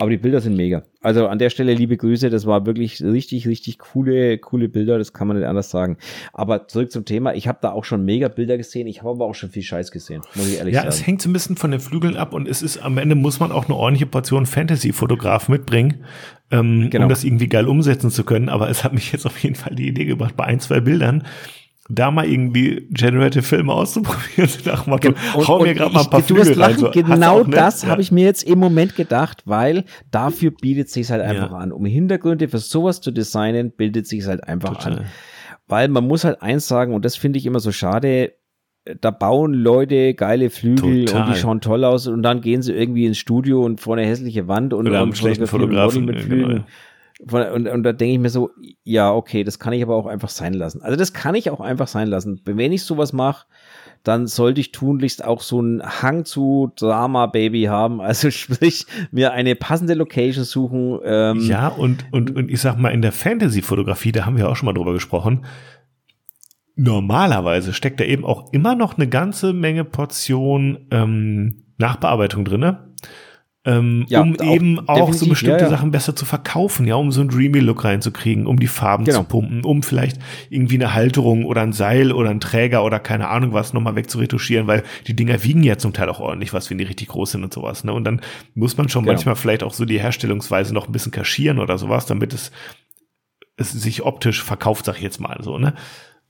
Aber 0.01 0.09
die 0.09 0.17
Bilder 0.17 0.41
sind 0.41 0.55
mega. 0.57 0.81
Also 1.01 1.27
an 1.27 1.37
der 1.37 1.51
Stelle 1.51 1.75
liebe 1.75 1.95
Grüße, 1.95 2.31
das 2.31 2.47
war 2.47 2.65
wirklich 2.65 3.03
richtig, 3.03 3.47
richtig 3.47 3.77
coole, 3.77 4.39
coole 4.39 4.67
Bilder, 4.67 4.97
das 4.97 5.13
kann 5.13 5.27
man 5.27 5.37
nicht 5.37 5.45
anders 5.45 5.69
sagen. 5.69 5.97
Aber 6.33 6.67
zurück 6.67 6.91
zum 6.91 7.05
Thema, 7.05 7.35
ich 7.35 7.47
habe 7.47 7.59
da 7.61 7.71
auch 7.71 7.85
schon 7.85 8.03
mega 8.03 8.27
Bilder 8.27 8.57
gesehen, 8.57 8.87
ich 8.87 9.01
habe 9.01 9.11
aber 9.11 9.25
auch 9.25 9.35
schon 9.35 9.51
viel 9.51 9.61
Scheiß 9.61 9.91
gesehen, 9.91 10.23
muss 10.33 10.47
ich 10.47 10.57
ehrlich 10.57 10.73
ja, 10.73 10.81
sagen. 10.81 10.91
Ja, 10.91 10.97
es 10.97 11.05
hängt 11.05 11.21
so 11.21 11.29
ein 11.29 11.33
bisschen 11.33 11.55
von 11.55 11.69
den 11.69 11.79
Flügeln 11.79 12.17
ab 12.17 12.33
und 12.33 12.47
es 12.47 12.63
ist 12.63 12.79
am 12.79 12.97
Ende 12.97 13.13
muss 13.13 13.39
man 13.39 13.51
auch 13.51 13.65
eine 13.65 13.75
ordentliche 13.75 14.07
Portion 14.07 14.47
Fantasy-Fotograf 14.47 15.49
mitbringen, 15.49 16.03
ähm, 16.49 16.89
genau. 16.89 17.03
um 17.03 17.09
das 17.09 17.23
irgendwie 17.23 17.47
geil 17.47 17.67
umsetzen 17.67 18.09
zu 18.09 18.23
können. 18.23 18.49
Aber 18.49 18.67
es 18.71 18.83
hat 18.83 18.93
mich 18.93 19.11
jetzt 19.11 19.27
auf 19.27 19.37
jeden 19.37 19.53
Fall 19.53 19.75
die 19.75 19.87
Idee 19.87 20.05
gebracht, 20.05 20.35
bei 20.35 20.45
ein, 20.45 20.59
zwei 20.59 20.79
Bildern 20.79 21.27
da 21.93 22.11
mal 22.11 22.26
irgendwie 22.26 22.88
Generative 22.91 23.43
Filme 23.43 23.73
auszuprobieren. 23.73 24.49
Nach 24.65 24.88
Motto, 24.88 25.09
und, 25.09 25.47
hau 25.47 25.59
mir 25.61 25.73
gerade 25.73 25.93
mal 25.93 26.03
ein 26.03 26.09
paar 26.09 26.23
Flügel 26.23 26.59
rein. 26.61 26.77
So, 26.77 26.91
genau 26.91 27.43
das 27.43 27.84
ja. 27.84 27.89
habe 27.89 28.01
ich 28.01 28.11
mir 28.11 28.26
jetzt 28.26 28.43
im 28.43 28.59
Moment 28.59 28.95
gedacht, 28.95 29.43
weil 29.45 29.85
dafür 30.09 30.51
bietet 30.51 30.89
sich 30.89 31.11
halt 31.11 31.22
einfach 31.22 31.51
ja. 31.51 31.57
an. 31.57 31.72
Um 31.72 31.85
Hintergründe 31.85 32.47
für 32.47 32.59
sowas 32.59 33.01
zu 33.01 33.11
designen, 33.11 33.72
bildet 33.72 34.07
sich 34.07 34.26
halt 34.26 34.47
einfach 34.47 34.77
Total. 34.77 34.99
an. 34.99 35.05
Weil 35.68 35.88
man 35.88 36.07
muss 36.07 36.23
halt 36.23 36.41
eins 36.41 36.68
sagen, 36.68 36.93
und 36.93 37.05
das 37.05 37.15
finde 37.15 37.39
ich 37.39 37.45
immer 37.45 37.59
so 37.59 37.72
schade, 37.72 38.34
da 38.99 39.11
bauen 39.11 39.53
Leute 39.53 40.13
geile 40.15 40.49
Flügel 40.49 41.05
Total. 41.05 41.22
und 41.22 41.34
die 41.34 41.39
schauen 41.39 41.61
toll 41.61 41.84
aus 41.84 42.07
und 42.07 42.23
dann 42.23 42.41
gehen 42.41 42.61
sie 42.61 42.73
irgendwie 42.73 43.05
ins 43.05 43.18
Studio 43.18 43.63
und 43.63 43.80
vor 43.80 43.95
eine 43.95 44.07
hässliche 44.07 44.47
Wand 44.47 44.73
und 44.73 44.88
Oder 44.88 44.99
dann 44.99 45.13
schlechten 45.13 45.45
Fotografen 45.45 46.05
mit 46.05 46.22
Flügeln. 46.22 46.49
Genau. 46.49 46.65
Und, 47.30 47.68
und 47.68 47.84
da 47.84 47.93
denke 47.93 48.14
ich 48.14 48.19
mir 48.19 48.30
so, 48.30 48.49
ja, 48.84 49.14
okay, 49.14 49.43
das 49.43 49.60
kann 49.60 49.73
ich 49.73 49.84
aber 49.84 49.95
auch 49.95 50.07
einfach 50.07 50.30
sein 50.30 50.53
lassen. 50.53 50.81
Also 50.81 50.98
das 50.98 51.14
kann 51.14 51.35
ich 51.35 51.52
auch 51.52 51.60
einfach 51.60 51.88
sein 51.88 52.07
lassen. 52.07 52.41
Wenn 52.45 52.72
ich 52.72 52.84
sowas 52.84 53.14
mache, 53.14 53.45
dann 54.03 54.26
sollte 54.26 54.60
ich 54.60 54.72
tunlichst 54.72 55.23
auch 55.23 55.41
so 55.41 55.60
einen 55.60 55.84
Hang 55.84 56.26
zu 56.26 56.72
Drama 56.76 57.27
Baby 57.27 57.64
haben. 57.64 58.02
Also 58.11 58.31
sprich, 58.31 58.88
mir 59.11 59.31
eine 59.31 59.56
passende 59.56 59.93
Location 59.93 60.43
suchen. 60.43 60.99
Ähm, 61.06 61.41
ja, 61.41 61.68
und, 61.68 62.06
und, 62.11 62.35
und 62.35 62.49
ich 62.49 62.60
sag 62.60 62.77
mal, 62.77 62.89
in 62.89 63.02
der 63.02 63.11
Fantasy-Fotografie, 63.11 64.11
da 64.11 64.26
haben 64.26 64.38
wir 64.38 64.49
auch 64.49 64.56
schon 64.56 64.65
mal 64.65 64.73
drüber 64.73 64.93
gesprochen, 64.93 65.45
normalerweise 66.76 67.73
steckt 67.73 67.99
da 67.99 68.03
eben 68.03 68.26
auch 68.26 68.52
immer 68.52 68.76
noch 68.76 68.98
eine 68.98 69.07
ganze 69.07 69.53
Menge 69.53 69.85
Portion 69.85 70.88
ähm, 70.89 71.64
Nachbearbeitung 71.77 72.43
drinne 72.43 72.91
ähm, 73.63 74.05
ja, 74.07 74.21
um 74.21 74.39
auch 74.39 74.55
eben 74.55 74.89
auch 74.89 75.13
so 75.13 75.27
bestimmte 75.27 75.57
ja, 75.57 75.63
ja. 75.65 75.69
Sachen 75.69 75.91
besser 75.91 76.15
zu 76.15 76.25
verkaufen, 76.25 76.88
ja, 76.88 76.95
um 76.95 77.11
so 77.11 77.21
einen 77.21 77.29
dreamy 77.29 77.59
Look 77.59 77.83
reinzukriegen, 77.83 78.47
um 78.47 78.59
die 78.59 78.67
Farben 78.67 79.05
genau. 79.05 79.19
zu 79.19 79.23
pumpen, 79.25 79.63
um 79.63 79.83
vielleicht 79.83 80.17
irgendwie 80.49 80.75
eine 80.75 80.95
Halterung 80.95 81.45
oder 81.45 81.61
ein 81.61 81.71
Seil 81.71 82.11
oder 82.11 82.31
ein 82.31 82.39
Träger 82.39 82.83
oder 82.83 82.99
keine 82.99 83.27
Ahnung 83.27 83.53
was 83.53 83.73
nochmal 83.73 83.95
wegzuretuschieren, 83.95 84.65
weil 84.65 84.83
die 85.05 85.15
Dinger 85.15 85.43
wiegen 85.43 85.61
ja 85.61 85.77
zum 85.77 85.93
Teil 85.93 86.09
auch 86.09 86.19
ordentlich 86.19 86.53
was, 86.53 86.71
wenn 86.71 86.79
die 86.79 86.85
richtig 86.85 87.09
groß 87.09 87.31
sind 87.31 87.43
und 87.43 87.53
sowas, 87.53 87.83
ne? 87.83 87.93
Und 87.93 88.03
dann 88.03 88.21
muss 88.55 88.77
man 88.77 88.89
schon 88.89 89.03
genau. 89.03 89.13
manchmal 89.13 89.35
vielleicht 89.35 89.61
auch 89.61 89.73
so 89.73 89.85
die 89.85 89.99
Herstellungsweise 89.99 90.73
noch 90.73 90.88
ein 90.88 90.91
bisschen 90.91 91.11
kaschieren 91.11 91.59
oder 91.59 91.77
sowas, 91.77 92.07
damit 92.07 92.33
es, 92.33 92.51
es 93.57 93.71
sich 93.71 94.01
optisch 94.01 94.43
verkauft, 94.43 94.85
sag 94.85 94.95
ich 94.95 95.03
jetzt 95.03 95.19
mal 95.19 95.38
so, 95.43 95.59
ne? 95.59 95.75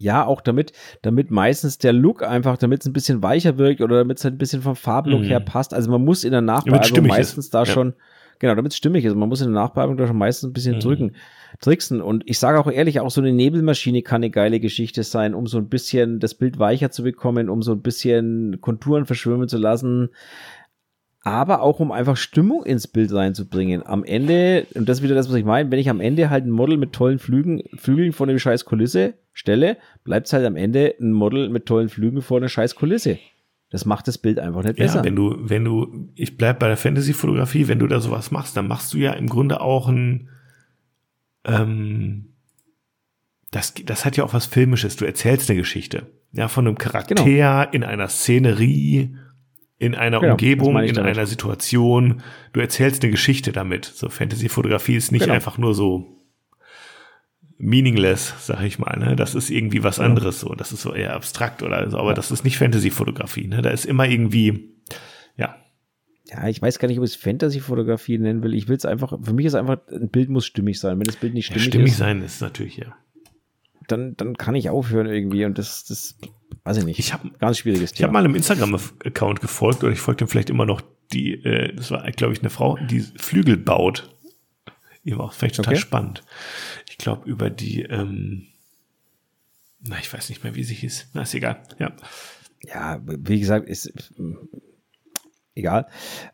Ja, 0.01 0.25
auch 0.25 0.41
damit, 0.41 0.73
damit 1.01 1.31
meistens 1.31 1.77
der 1.77 1.93
Look 1.93 2.23
einfach, 2.23 2.57
damit 2.57 2.81
es 2.81 2.87
ein 2.87 2.93
bisschen 2.93 3.21
weicher 3.21 3.57
wirkt 3.57 3.81
oder 3.81 3.97
damit 3.99 4.17
es 4.17 4.23
halt 4.23 4.35
ein 4.35 4.37
bisschen 4.37 4.61
vom 4.61 4.75
Farblook 4.75 5.21
mm. 5.21 5.25
her 5.25 5.39
passt. 5.39 5.73
Also 5.73 5.91
man 5.91 6.03
muss 6.03 6.23
in 6.23 6.31
der 6.31 6.41
Nachbearbeitung 6.41 7.07
meistens 7.07 7.45
ist. 7.45 7.53
da 7.53 7.59
ja. 7.59 7.65
schon, 7.65 7.93
Genau, 8.41 8.55
damit 8.55 8.71
es 8.71 8.77
stimmig 8.77 9.05
ist. 9.05 9.15
Man 9.15 9.29
muss 9.29 9.41
in 9.41 9.53
der 9.53 9.61
Nachbearbeitung 9.61 9.97
da 9.97 10.07
schon 10.07 10.17
meistens 10.17 10.49
ein 10.49 10.53
bisschen 10.53 10.77
mhm. 10.77 10.79
drücken, 10.79 11.11
tricksen. 11.59 12.01
Und 12.01 12.23
ich 12.25 12.39
sage 12.39 12.59
auch 12.59 12.71
ehrlich, 12.71 12.99
auch 12.99 13.11
so 13.11 13.21
eine 13.21 13.31
Nebelmaschine 13.31 14.01
kann 14.01 14.23
eine 14.23 14.31
geile 14.31 14.59
Geschichte 14.59 15.03
sein, 15.03 15.35
um 15.35 15.45
so 15.45 15.59
ein 15.59 15.69
bisschen 15.69 16.19
das 16.19 16.33
Bild 16.33 16.57
weicher 16.57 16.89
zu 16.89 17.03
bekommen, 17.03 17.49
um 17.49 17.61
so 17.61 17.73
ein 17.73 17.83
bisschen 17.83 18.59
Konturen 18.59 19.05
verschwimmen 19.05 19.47
zu 19.47 19.59
lassen. 19.59 20.09
Aber 21.23 21.61
auch 21.61 21.79
um 21.79 21.91
einfach 21.91 22.17
Stimmung 22.17 22.63
ins 22.63 22.87
Bild 22.87 23.13
reinzubringen. 23.13 23.85
Am 23.85 24.03
Ende, 24.03 24.65
und 24.73 24.89
das 24.89 24.97
ist 24.97 25.03
wieder 25.03 25.13
das, 25.13 25.29
was 25.29 25.35
ich 25.35 25.45
meine, 25.45 25.69
wenn 25.69 25.77
ich 25.77 25.89
am 25.89 26.01
Ende 26.01 26.29
halt 26.31 26.45
ein 26.45 26.51
Model 26.51 26.77
mit 26.77 26.93
tollen 26.93 27.19
Flügen, 27.19 27.61
Flügeln 27.75 28.11
vor 28.11 28.27
eine 28.27 28.39
scheiß 28.39 28.65
Kulisse 28.65 29.13
stelle, 29.33 29.77
bleibt 30.03 30.27
es 30.27 30.33
halt 30.33 30.45
am 30.45 30.55
Ende 30.55 30.95
ein 30.99 31.11
Model 31.11 31.49
mit 31.49 31.67
tollen 31.67 31.89
Flügen 31.89 32.21
vor 32.21 32.37
einer 32.37 32.49
scheiß 32.49 32.75
Kulisse. 32.75 33.19
Das 33.69 33.85
macht 33.85 34.07
das 34.07 34.17
Bild 34.17 34.39
einfach 34.39 34.63
nicht 34.63 34.77
besser. 34.77 34.97
Ja, 34.97 35.03
wenn 35.03 35.15
du, 35.15 35.35
wenn 35.39 35.63
du, 35.63 36.09
ich 36.15 36.37
bleib 36.37 36.59
bei 36.59 36.67
der 36.67 36.75
Fantasy-Fotografie, 36.75 37.67
wenn 37.67 37.79
du 37.79 37.87
da 37.87 38.01
sowas 38.01 38.31
machst, 38.31 38.57
dann 38.57 38.67
machst 38.67 38.93
du 38.93 38.97
ja 38.97 39.13
im 39.13 39.27
Grunde 39.27 39.61
auch 39.61 39.87
ein, 39.87 40.27
ähm, 41.45 42.33
das, 43.51 43.73
das 43.85 44.05
hat 44.05 44.17
ja 44.17 44.23
auch 44.23 44.33
was 44.33 44.45
Filmisches. 44.45 44.95
Du 44.95 45.05
erzählst 45.05 45.49
eine 45.49 45.59
Geschichte. 45.59 46.07
Ja, 46.33 46.47
von 46.47 46.65
einem 46.65 46.77
Charakter 46.77 47.15
genau. 47.15 47.63
in 47.71 47.83
einer 47.83 48.07
Szenerie, 48.07 49.15
in 49.81 49.95
einer 49.95 50.19
genau, 50.19 50.33
Umgebung, 50.33 50.77
in 50.77 50.93
damit. 50.93 51.17
einer 51.17 51.25
Situation. 51.25 52.21
Du 52.53 52.59
erzählst 52.59 53.01
eine 53.01 53.09
Geschichte 53.09 53.51
damit. 53.51 53.85
So 53.85 54.09
Fantasy-Fotografie 54.09 54.95
ist 54.95 55.11
nicht 55.11 55.23
genau. 55.23 55.33
einfach 55.33 55.57
nur 55.57 55.73
so 55.73 56.19
meaningless, 57.57 58.45
sag 58.45 58.61
ich 58.61 58.77
mal. 58.77 58.95
Ne? 58.99 59.15
Das 59.15 59.33
ist 59.33 59.49
irgendwie 59.49 59.83
was 59.83 59.99
anderes 59.99 60.39
so. 60.39 60.53
Das 60.53 60.71
ist 60.71 60.83
so 60.83 60.93
eher 60.93 61.15
abstrakt 61.15 61.63
oder 61.63 61.89
so, 61.89 61.97
aber 61.97 62.09
ja. 62.09 62.13
das 62.13 62.29
ist 62.29 62.43
nicht 62.43 62.59
Fantasy-Fotografie. 62.59 63.47
Ne? 63.47 63.63
Da 63.63 63.71
ist 63.71 63.85
immer 63.85 64.07
irgendwie, 64.07 64.75
ja. 65.35 65.55
Ja, 66.25 66.47
ich 66.47 66.61
weiß 66.61 66.77
gar 66.77 66.87
nicht, 66.87 66.99
ob 66.99 67.03
ich 67.03 67.15
es 67.15 67.15
Fantasy-Fotografie 67.15 68.19
nennen 68.19 68.43
will. 68.43 68.53
Ich 68.53 68.67
will 68.67 68.77
es 68.77 68.85
einfach, 68.85 69.17
für 69.19 69.33
mich 69.33 69.47
ist 69.47 69.55
einfach, 69.55 69.79
ein 69.87 70.09
Bild 70.09 70.29
muss 70.29 70.45
stimmig 70.45 70.79
sein. 70.79 70.99
Wenn 70.99 71.07
das 71.07 71.15
Bild 71.15 71.33
nicht 71.33 71.47
stimmig, 71.47 71.65
ja, 71.65 71.69
stimmig 71.71 71.87
ist. 71.87 71.95
Stimmig 71.95 72.07
sein 72.07 72.23
ist 72.23 72.41
natürlich, 72.41 72.77
ja. 72.77 72.95
Dann, 73.87 74.15
dann 74.15 74.37
kann 74.37 74.53
ich 74.53 74.69
aufhören 74.69 75.07
irgendwie 75.07 75.43
und 75.43 75.57
das, 75.57 75.85
das, 75.85 76.19
weiß 76.63 76.77
ich 76.77 76.85
nicht. 76.85 76.99
Ich 76.99 77.13
habe 77.13 77.29
ganz 77.39 77.57
schwieriges 77.57 77.91
Thema. 77.91 77.97
Ich 77.97 78.03
habe 78.03 78.13
mal 78.13 78.25
einem 78.25 78.35
Instagram-Account 78.35 79.41
gefolgt 79.41 79.83
oder 79.83 79.93
ich 79.93 79.99
folge 79.99 80.19
dem 80.19 80.27
vielleicht 80.27 80.49
immer 80.49 80.65
noch 80.65 80.81
die, 81.13 81.33
äh, 81.33 81.73
das 81.75 81.91
war, 81.91 82.09
glaube 82.11 82.33
ich, 82.33 82.39
eine 82.39 82.49
Frau, 82.49 82.77
die 82.77 83.01
Flügel 83.01 83.57
baut. 83.57 84.15
Ihr 85.03 85.17
war 85.17 85.25
auch 85.25 85.33
vielleicht 85.33 85.55
total 85.55 85.73
okay. 85.73 85.81
spannend 85.81 86.23
glaube, 87.01 87.29
über 87.29 87.49
die, 87.49 87.81
ähm, 87.83 88.47
na, 89.81 89.97
ich 89.99 90.13
weiß 90.13 90.29
nicht 90.29 90.43
mehr, 90.43 90.55
wie 90.55 90.63
sie 90.63 90.75
hieß. 90.75 91.09
Na, 91.13 91.23
ist 91.23 91.33
egal. 91.33 91.63
Ja. 91.79 91.91
Ja, 92.63 93.01
wie 93.03 93.39
gesagt, 93.39 93.67
ist 93.67 93.91
egal. 95.55 95.87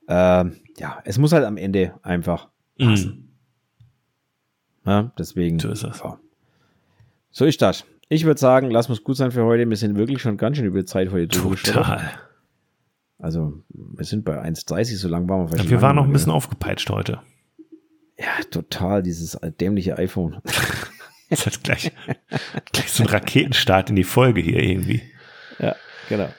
Ähm, 0.10 0.60
ja, 0.78 1.02
es 1.06 1.18
muss 1.18 1.32
halt 1.32 1.46
am 1.46 1.56
Ende 1.56 1.98
einfach 2.04 2.50
passen. 2.78 3.32
Mm. 4.84 4.90
Ja, 4.90 5.14
deswegen. 5.18 5.60
So 5.60 5.70
ist 5.70 5.84
das. 5.86 6.04
So 7.32 7.46
ist 7.46 7.62
das. 7.62 7.86
Ich 8.10 8.26
würde 8.26 8.40
sagen, 8.40 8.72
lass 8.72 8.90
uns 8.90 9.04
gut 9.04 9.18
sein 9.18 9.32
für 9.32 9.44
heute. 9.44 9.70
Wir 9.70 9.76
sind 9.76 9.98
wirklich 9.98 10.22
schon 10.22 10.38
ganz 10.38 10.58
schön 10.58 10.66
über 10.66 10.80
die 10.80 10.86
Zeit 10.86 11.12
heute 11.12 11.28
Total. 11.28 12.12
Also, 13.20 13.64
wir 13.70 14.06
sind 14.06 14.24
bei 14.24 14.42
1,30, 14.42 14.98
so 14.98 15.08
lang 15.08 15.28
waren 15.28 15.42
wir 15.42 15.48
vielleicht. 15.50 15.66
Ja, 15.66 15.72
wir 15.72 15.82
waren 15.82 15.96
noch 15.96 16.06
ein 16.06 16.14
bisschen 16.14 16.32
aufgepeitscht 16.32 16.90
heute. 16.90 17.20
Ja, 18.18 18.44
total, 18.50 19.04
dieses 19.04 19.38
dämliche 19.60 19.98
iPhone. 19.98 20.42
Das 21.30 21.46
hat 21.46 21.62
gleich, 21.62 21.92
gleich 22.72 22.90
so 22.90 23.04
ein 23.04 23.10
Raketenstart 23.10 23.90
in 23.90 23.98
die 23.98 24.06
Folge 24.06 24.40
hier 24.40 24.64
irgendwie. 24.64 25.02
Ja, 25.60 25.76
genau. 26.08 26.30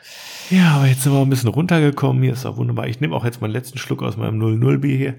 Ja, 0.49 0.77
aber 0.77 0.87
jetzt 0.87 1.03
sind 1.03 1.13
wir 1.13 1.21
ein 1.21 1.29
bisschen 1.29 1.51
runtergekommen. 1.51 2.23
Hier 2.23 2.33
ist 2.33 2.47
auch 2.47 2.57
wunderbar. 2.57 2.87
Ich 2.87 2.99
nehme 2.99 3.15
auch 3.15 3.27
jetzt 3.27 3.43
meinen 3.43 3.51
letzten 3.51 3.77
Schluck 3.77 4.03
aus 4.03 4.17
meinem 4.17 4.41
00-Bier 4.41 4.97
hier. 4.97 5.15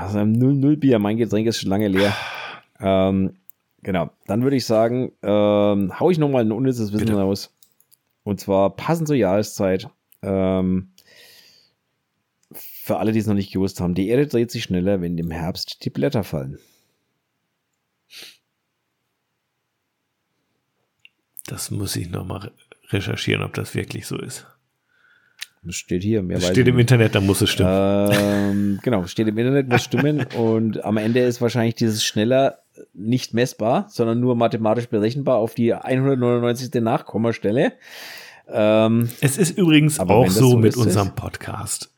Aus 0.00 0.14
einem 0.14 0.32
00-Bier. 0.32 0.98
Mein 1.00 1.18
Getränk 1.18 1.46
ist 1.46 1.60
schon 1.60 1.68
lange 1.68 1.88
leer. 1.88 2.16
ähm, 2.80 3.34
genau. 3.84 4.10
Dann 4.26 4.42
würde 4.42 4.56
ich 4.56 4.64
sagen, 4.64 5.12
ähm, 5.22 5.98
hau 6.00 6.10
ich 6.10 6.18
nochmal 6.18 6.44
ein 6.44 6.52
unnützes 6.52 6.92
Wissen 6.92 7.06
Bitte. 7.06 7.18
raus. 7.18 7.54
Und 8.24 8.40
zwar 8.40 8.74
passend 8.74 9.06
zur 9.06 9.16
Jahreszeit. 9.16 9.88
Ähm, 10.22 10.90
für 12.52 12.98
alle, 12.98 13.12
die 13.12 13.18
es 13.18 13.26
noch 13.26 13.34
nicht 13.34 13.52
gewusst 13.52 13.80
haben, 13.80 13.94
die 13.94 14.08
Erde 14.08 14.26
dreht 14.26 14.50
sich 14.50 14.64
schneller, 14.64 15.00
wenn 15.00 15.16
im 15.16 15.30
Herbst 15.30 15.84
die 15.84 15.90
Blätter 15.90 16.24
fallen. 16.24 16.58
Das 21.46 21.70
muss 21.70 21.94
ich 21.96 22.10
nochmal 22.10 22.52
recherchieren, 22.90 23.42
ob 23.42 23.54
das 23.54 23.74
wirklich 23.74 24.06
so 24.06 24.18
ist. 24.18 24.46
Das 25.62 25.76
steht 25.76 26.02
hier. 26.02 26.22
Mehr 26.22 26.38
das 26.38 26.48
steht 26.48 26.68
im 26.68 26.78
Internet, 26.78 27.14
da 27.14 27.20
muss 27.20 27.40
es 27.40 27.50
stimmen. 27.50 28.10
Ähm, 28.12 28.80
genau, 28.82 29.06
steht 29.06 29.28
im 29.28 29.38
Internet, 29.38 29.68
muss 29.68 29.84
stimmen. 29.84 30.26
und 30.36 30.84
am 30.84 30.98
Ende 30.98 31.20
ist 31.20 31.40
wahrscheinlich 31.40 31.74
dieses 31.74 32.04
schneller 32.04 32.63
nicht 32.92 33.34
messbar, 33.34 33.86
sondern 33.88 34.20
nur 34.20 34.36
mathematisch 34.36 34.88
berechenbar 34.88 35.36
auf 35.36 35.54
die 35.54 35.74
199. 35.74 36.82
Nachkommastelle. 36.82 37.72
Ähm, 38.48 39.08
es 39.20 39.38
ist 39.38 39.56
übrigens 39.56 40.00
auch 40.00 40.28
so, 40.28 40.50
so 40.50 40.56
mit 40.56 40.76
unserem 40.76 41.14
Podcast. 41.14 41.90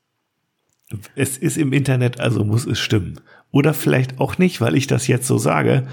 Es 1.15 1.37
ist 1.37 1.57
im 1.57 1.73
Internet, 1.73 2.21
also 2.21 2.45
muss 2.45 2.67
es 2.67 2.79
stimmen. 2.79 3.21
Oder 3.51 3.75
vielleicht 3.75 4.21
auch 4.21 4.39
nicht, 4.39 4.61
weil 4.61 4.77
ich 4.77 4.87
das 4.87 5.07
jetzt 5.07 5.27
so 5.27 5.39
sage. 5.39 5.87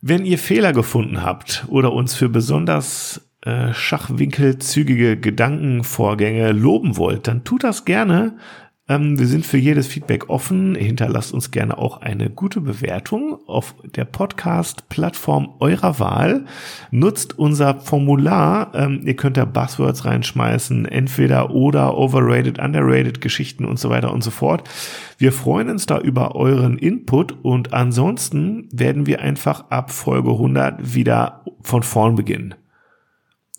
Wenn 0.00 0.26
ihr 0.26 0.38
Fehler 0.38 0.74
gefunden 0.74 1.22
habt 1.22 1.64
oder 1.68 1.92
uns 1.92 2.14
für 2.14 2.28
besonders 2.28 3.22
äh, 3.40 3.72
schachwinkelzügige 3.72 5.18
Gedankenvorgänge 5.18 6.52
loben 6.52 6.98
wollt, 6.98 7.26
dann 7.26 7.44
tut 7.44 7.64
das 7.64 7.86
gerne 7.86 8.36
ähm, 8.86 9.18
wir 9.18 9.26
sind 9.26 9.46
für 9.46 9.56
jedes 9.56 9.86
Feedback 9.86 10.28
offen. 10.28 10.74
Hinterlasst 10.74 11.32
uns 11.32 11.50
gerne 11.50 11.78
auch 11.78 12.02
eine 12.02 12.28
gute 12.28 12.60
Bewertung 12.60 13.38
auf 13.46 13.74
der 13.82 14.04
Podcast-Plattform 14.04 15.54
eurer 15.60 15.98
Wahl. 15.98 16.44
Nutzt 16.90 17.38
unser 17.38 17.80
Formular. 17.80 18.74
Ähm, 18.74 19.00
ihr 19.06 19.16
könnt 19.16 19.38
da 19.38 19.46
Buzzwords 19.46 20.04
reinschmeißen, 20.04 20.84
entweder 20.84 21.50
oder, 21.50 21.96
overrated, 21.96 22.58
underrated, 22.58 23.22
Geschichten 23.22 23.64
und 23.64 23.78
so 23.78 23.88
weiter 23.88 24.12
und 24.12 24.22
so 24.22 24.30
fort. 24.30 24.68
Wir 25.16 25.32
freuen 25.32 25.70
uns 25.70 25.86
da 25.86 25.98
über 25.98 26.34
euren 26.34 26.76
Input 26.76 27.32
und 27.42 27.72
ansonsten 27.72 28.68
werden 28.70 29.06
wir 29.06 29.20
einfach 29.20 29.70
ab 29.70 29.92
Folge 29.92 30.30
100 30.30 30.94
wieder 30.94 31.42
von 31.62 31.82
vorn 31.82 32.16
beginnen 32.16 32.54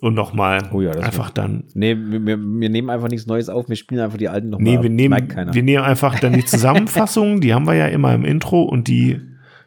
und 0.05 0.13
nochmal 0.13 0.69
oh 0.71 0.81
ja, 0.81 0.91
einfach 0.91 1.31
dann. 1.31 1.63
Nee, 1.73 1.97
wir, 1.97 2.23
wir, 2.37 2.69
nehmen 2.69 2.91
einfach 2.91 3.09
nichts 3.09 3.25
Neues 3.25 3.49
auf, 3.49 3.67
wir 3.67 3.75
spielen 3.75 4.01
einfach 4.01 4.19
die 4.19 4.29
alten 4.29 4.51
nochmal. 4.51 4.75
Nee, 4.77 4.83
wir 4.83 4.89
nehmen, 4.91 5.27
wir 5.51 5.63
nehmen 5.63 5.83
einfach 5.83 6.19
dann 6.19 6.33
die 6.33 6.45
Zusammenfassung, 6.45 7.41
die 7.41 7.55
haben 7.55 7.65
wir 7.65 7.73
ja 7.73 7.87
immer 7.87 8.13
im 8.13 8.23
Intro 8.23 8.61
und 8.61 8.87
die 8.87 9.19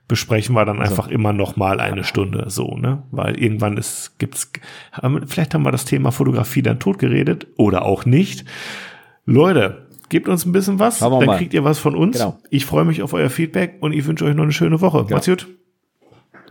besprechen 0.07 0.55
wir 0.55 0.65
dann 0.65 0.79
also. 0.79 0.93
einfach 0.93 1.09
immer 1.09 1.33
nochmal 1.33 1.81
eine 1.81 2.05
Stunde 2.05 2.45
so, 2.49 2.77
ne? 2.77 3.03
Weil 3.11 3.37
irgendwann 3.37 3.77
ist, 3.77 4.19
gibt's, 4.19 4.53
vielleicht 5.27 5.55
haben 5.55 5.65
wir 5.65 5.73
das 5.73 5.85
Thema 5.85 6.13
Fotografie 6.13 6.63
dann 6.63 6.79
totgeredet 6.79 7.49
oder 7.57 7.85
auch 7.85 8.07
nicht. 8.07 8.45
Leute, 9.27 9.89
gebt 10.09 10.29
uns 10.29 10.47
ein 10.47 10.53
bisschen 10.53 10.79
was, 10.79 11.01
dann 11.01 11.27
mal. 11.27 11.37
kriegt 11.37 11.53
ihr 11.53 11.65
was 11.65 11.81
von 11.81 11.97
uns. 11.97 12.17
Genau. 12.17 12.39
Ich 12.49 12.65
freue 12.65 12.85
mich 12.85 13.03
auf 13.03 13.13
euer 13.13 13.29
Feedback 13.29 13.79
und 13.81 13.93
ich 13.93 14.07
wünsche 14.07 14.25
euch 14.25 14.37
noch 14.37 14.45
eine 14.45 14.53
schöne 14.53 14.81
Woche. 14.81 14.99
Genau. 14.99 15.17
Macht's 15.17 15.27
gut. 15.27 15.49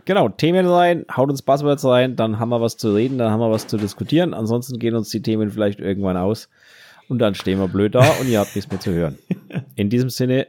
Genau, 0.08 0.30
Themen 0.30 0.64
rein, 0.66 1.04
haut 1.14 1.28
uns 1.28 1.42
Buzzwords 1.42 1.84
rein, 1.84 2.16
dann 2.16 2.38
haben 2.38 2.48
wir 2.48 2.62
was 2.62 2.78
zu 2.78 2.94
reden, 2.94 3.18
dann 3.18 3.30
haben 3.30 3.40
wir 3.40 3.50
was 3.50 3.66
zu 3.66 3.76
diskutieren. 3.76 4.32
Ansonsten 4.32 4.78
gehen 4.78 4.94
uns 4.94 5.10
die 5.10 5.20
Themen 5.20 5.50
vielleicht 5.50 5.80
irgendwann 5.80 6.16
aus 6.16 6.48
und 7.10 7.18
dann 7.18 7.34
stehen 7.34 7.58
wir 7.58 7.68
blöd 7.68 7.94
da 7.94 8.12
und 8.18 8.26
ihr 8.26 8.38
habt 8.38 8.56
nichts 8.56 8.70
mehr 8.70 8.80
zu 8.80 8.90
hören. 8.90 9.18
In 9.76 9.90
diesem 9.90 10.08
Sinne, 10.08 10.46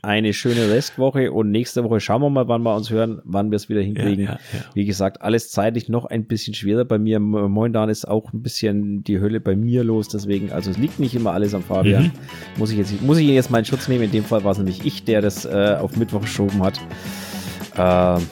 eine 0.00 0.32
schöne 0.32 0.70
Restwoche 0.70 1.32
und 1.32 1.50
nächste 1.50 1.82
Woche 1.82 1.98
schauen 1.98 2.22
wir 2.22 2.30
mal, 2.30 2.46
wann 2.46 2.62
wir 2.62 2.72
uns 2.76 2.88
hören, 2.90 3.20
wann 3.24 3.50
wir 3.50 3.56
es 3.56 3.68
wieder 3.68 3.80
hinkriegen. 3.80 4.26
Ja, 4.26 4.32
ja, 4.34 4.58
ja. 4.60 4.64
Wie 4.74 4.84
gesagt, 4.84 5.22
alles 5.22 5.50
zeitlich 5.50 5.88
noch 5.88 6.04
ein 6.04 6.26
bisschen 6.26 6.54
schwerer 6.54 6.84
bei 6.84 7.00
mir. 7.00 7.18
Momentan 7.18 7.88
ist 7.88 8.06
auch 8.06 8.32
ein 8.32 8.44
bisschen 8.44 9.02
die 9.02 9.18
Hölle 9.18 9.40
bei 9.40 9.56
mir 9.56 9.82
los, 9.82 10.06
deswegen, 10.06 10.52
also 10.52 10.70
es 10.70 10.78
liegt 10.78 11.00
nicht 11.00 11.16
immer 11.16 11.32
alles 11.32 11.52
am 11.52 11.64
Fabian. 11.64 12.04
Mhm. 12.04 12.12
Muss 12.58 12.70
ich 12.70 12.78
jetzt, 12.78 13.02
muss 13.02 13.18
ich 13.18 13.26
jetzt 13.26 13.50
meinen 13.50 13.64
Schutz 13.64 13.88
nehmen. 13.88 14.04
In 14.04 14.12
dem 14.12 14.22
Fall 14.22 14.44
war 14.44 14.52
es 14.52 14.58
nämlich 14.58 14.86
ich, 14.86 15.02
der 15.02 15.20
das 15.20 15.46
äh, 15.46 15.76
auf 15.80 15.96
Mittwoch 15.96 16.20
geschoben 16.20 16.62
hat. 16.62 16.78
Äh, 17.76 18.22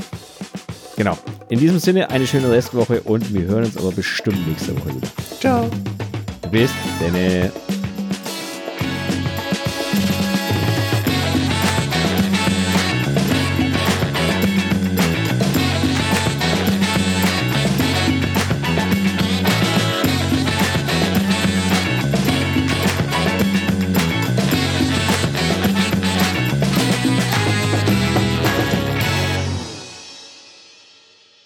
Genau. 0.98 1.16
In 1.48 1.60
diesem 1.60 1.78
Sinne 1.78 2.10
eine 2.10 2.26
schöne 2.26 2.50
Restwoche 2.50 3.00
und 3.02 3.32
wir 3.32 3.42
hören 3.42 3.64
uns 3.64 3.76
aber 3.76 3.92
bestimmt 3.92 4.46
nächste 4.48 4.76
Woche 4.76 4.96
wieder. 4.96 5.08
Ciao. 5.38 5.70
Bis 6.50 6.72
dann. 6.98 7.77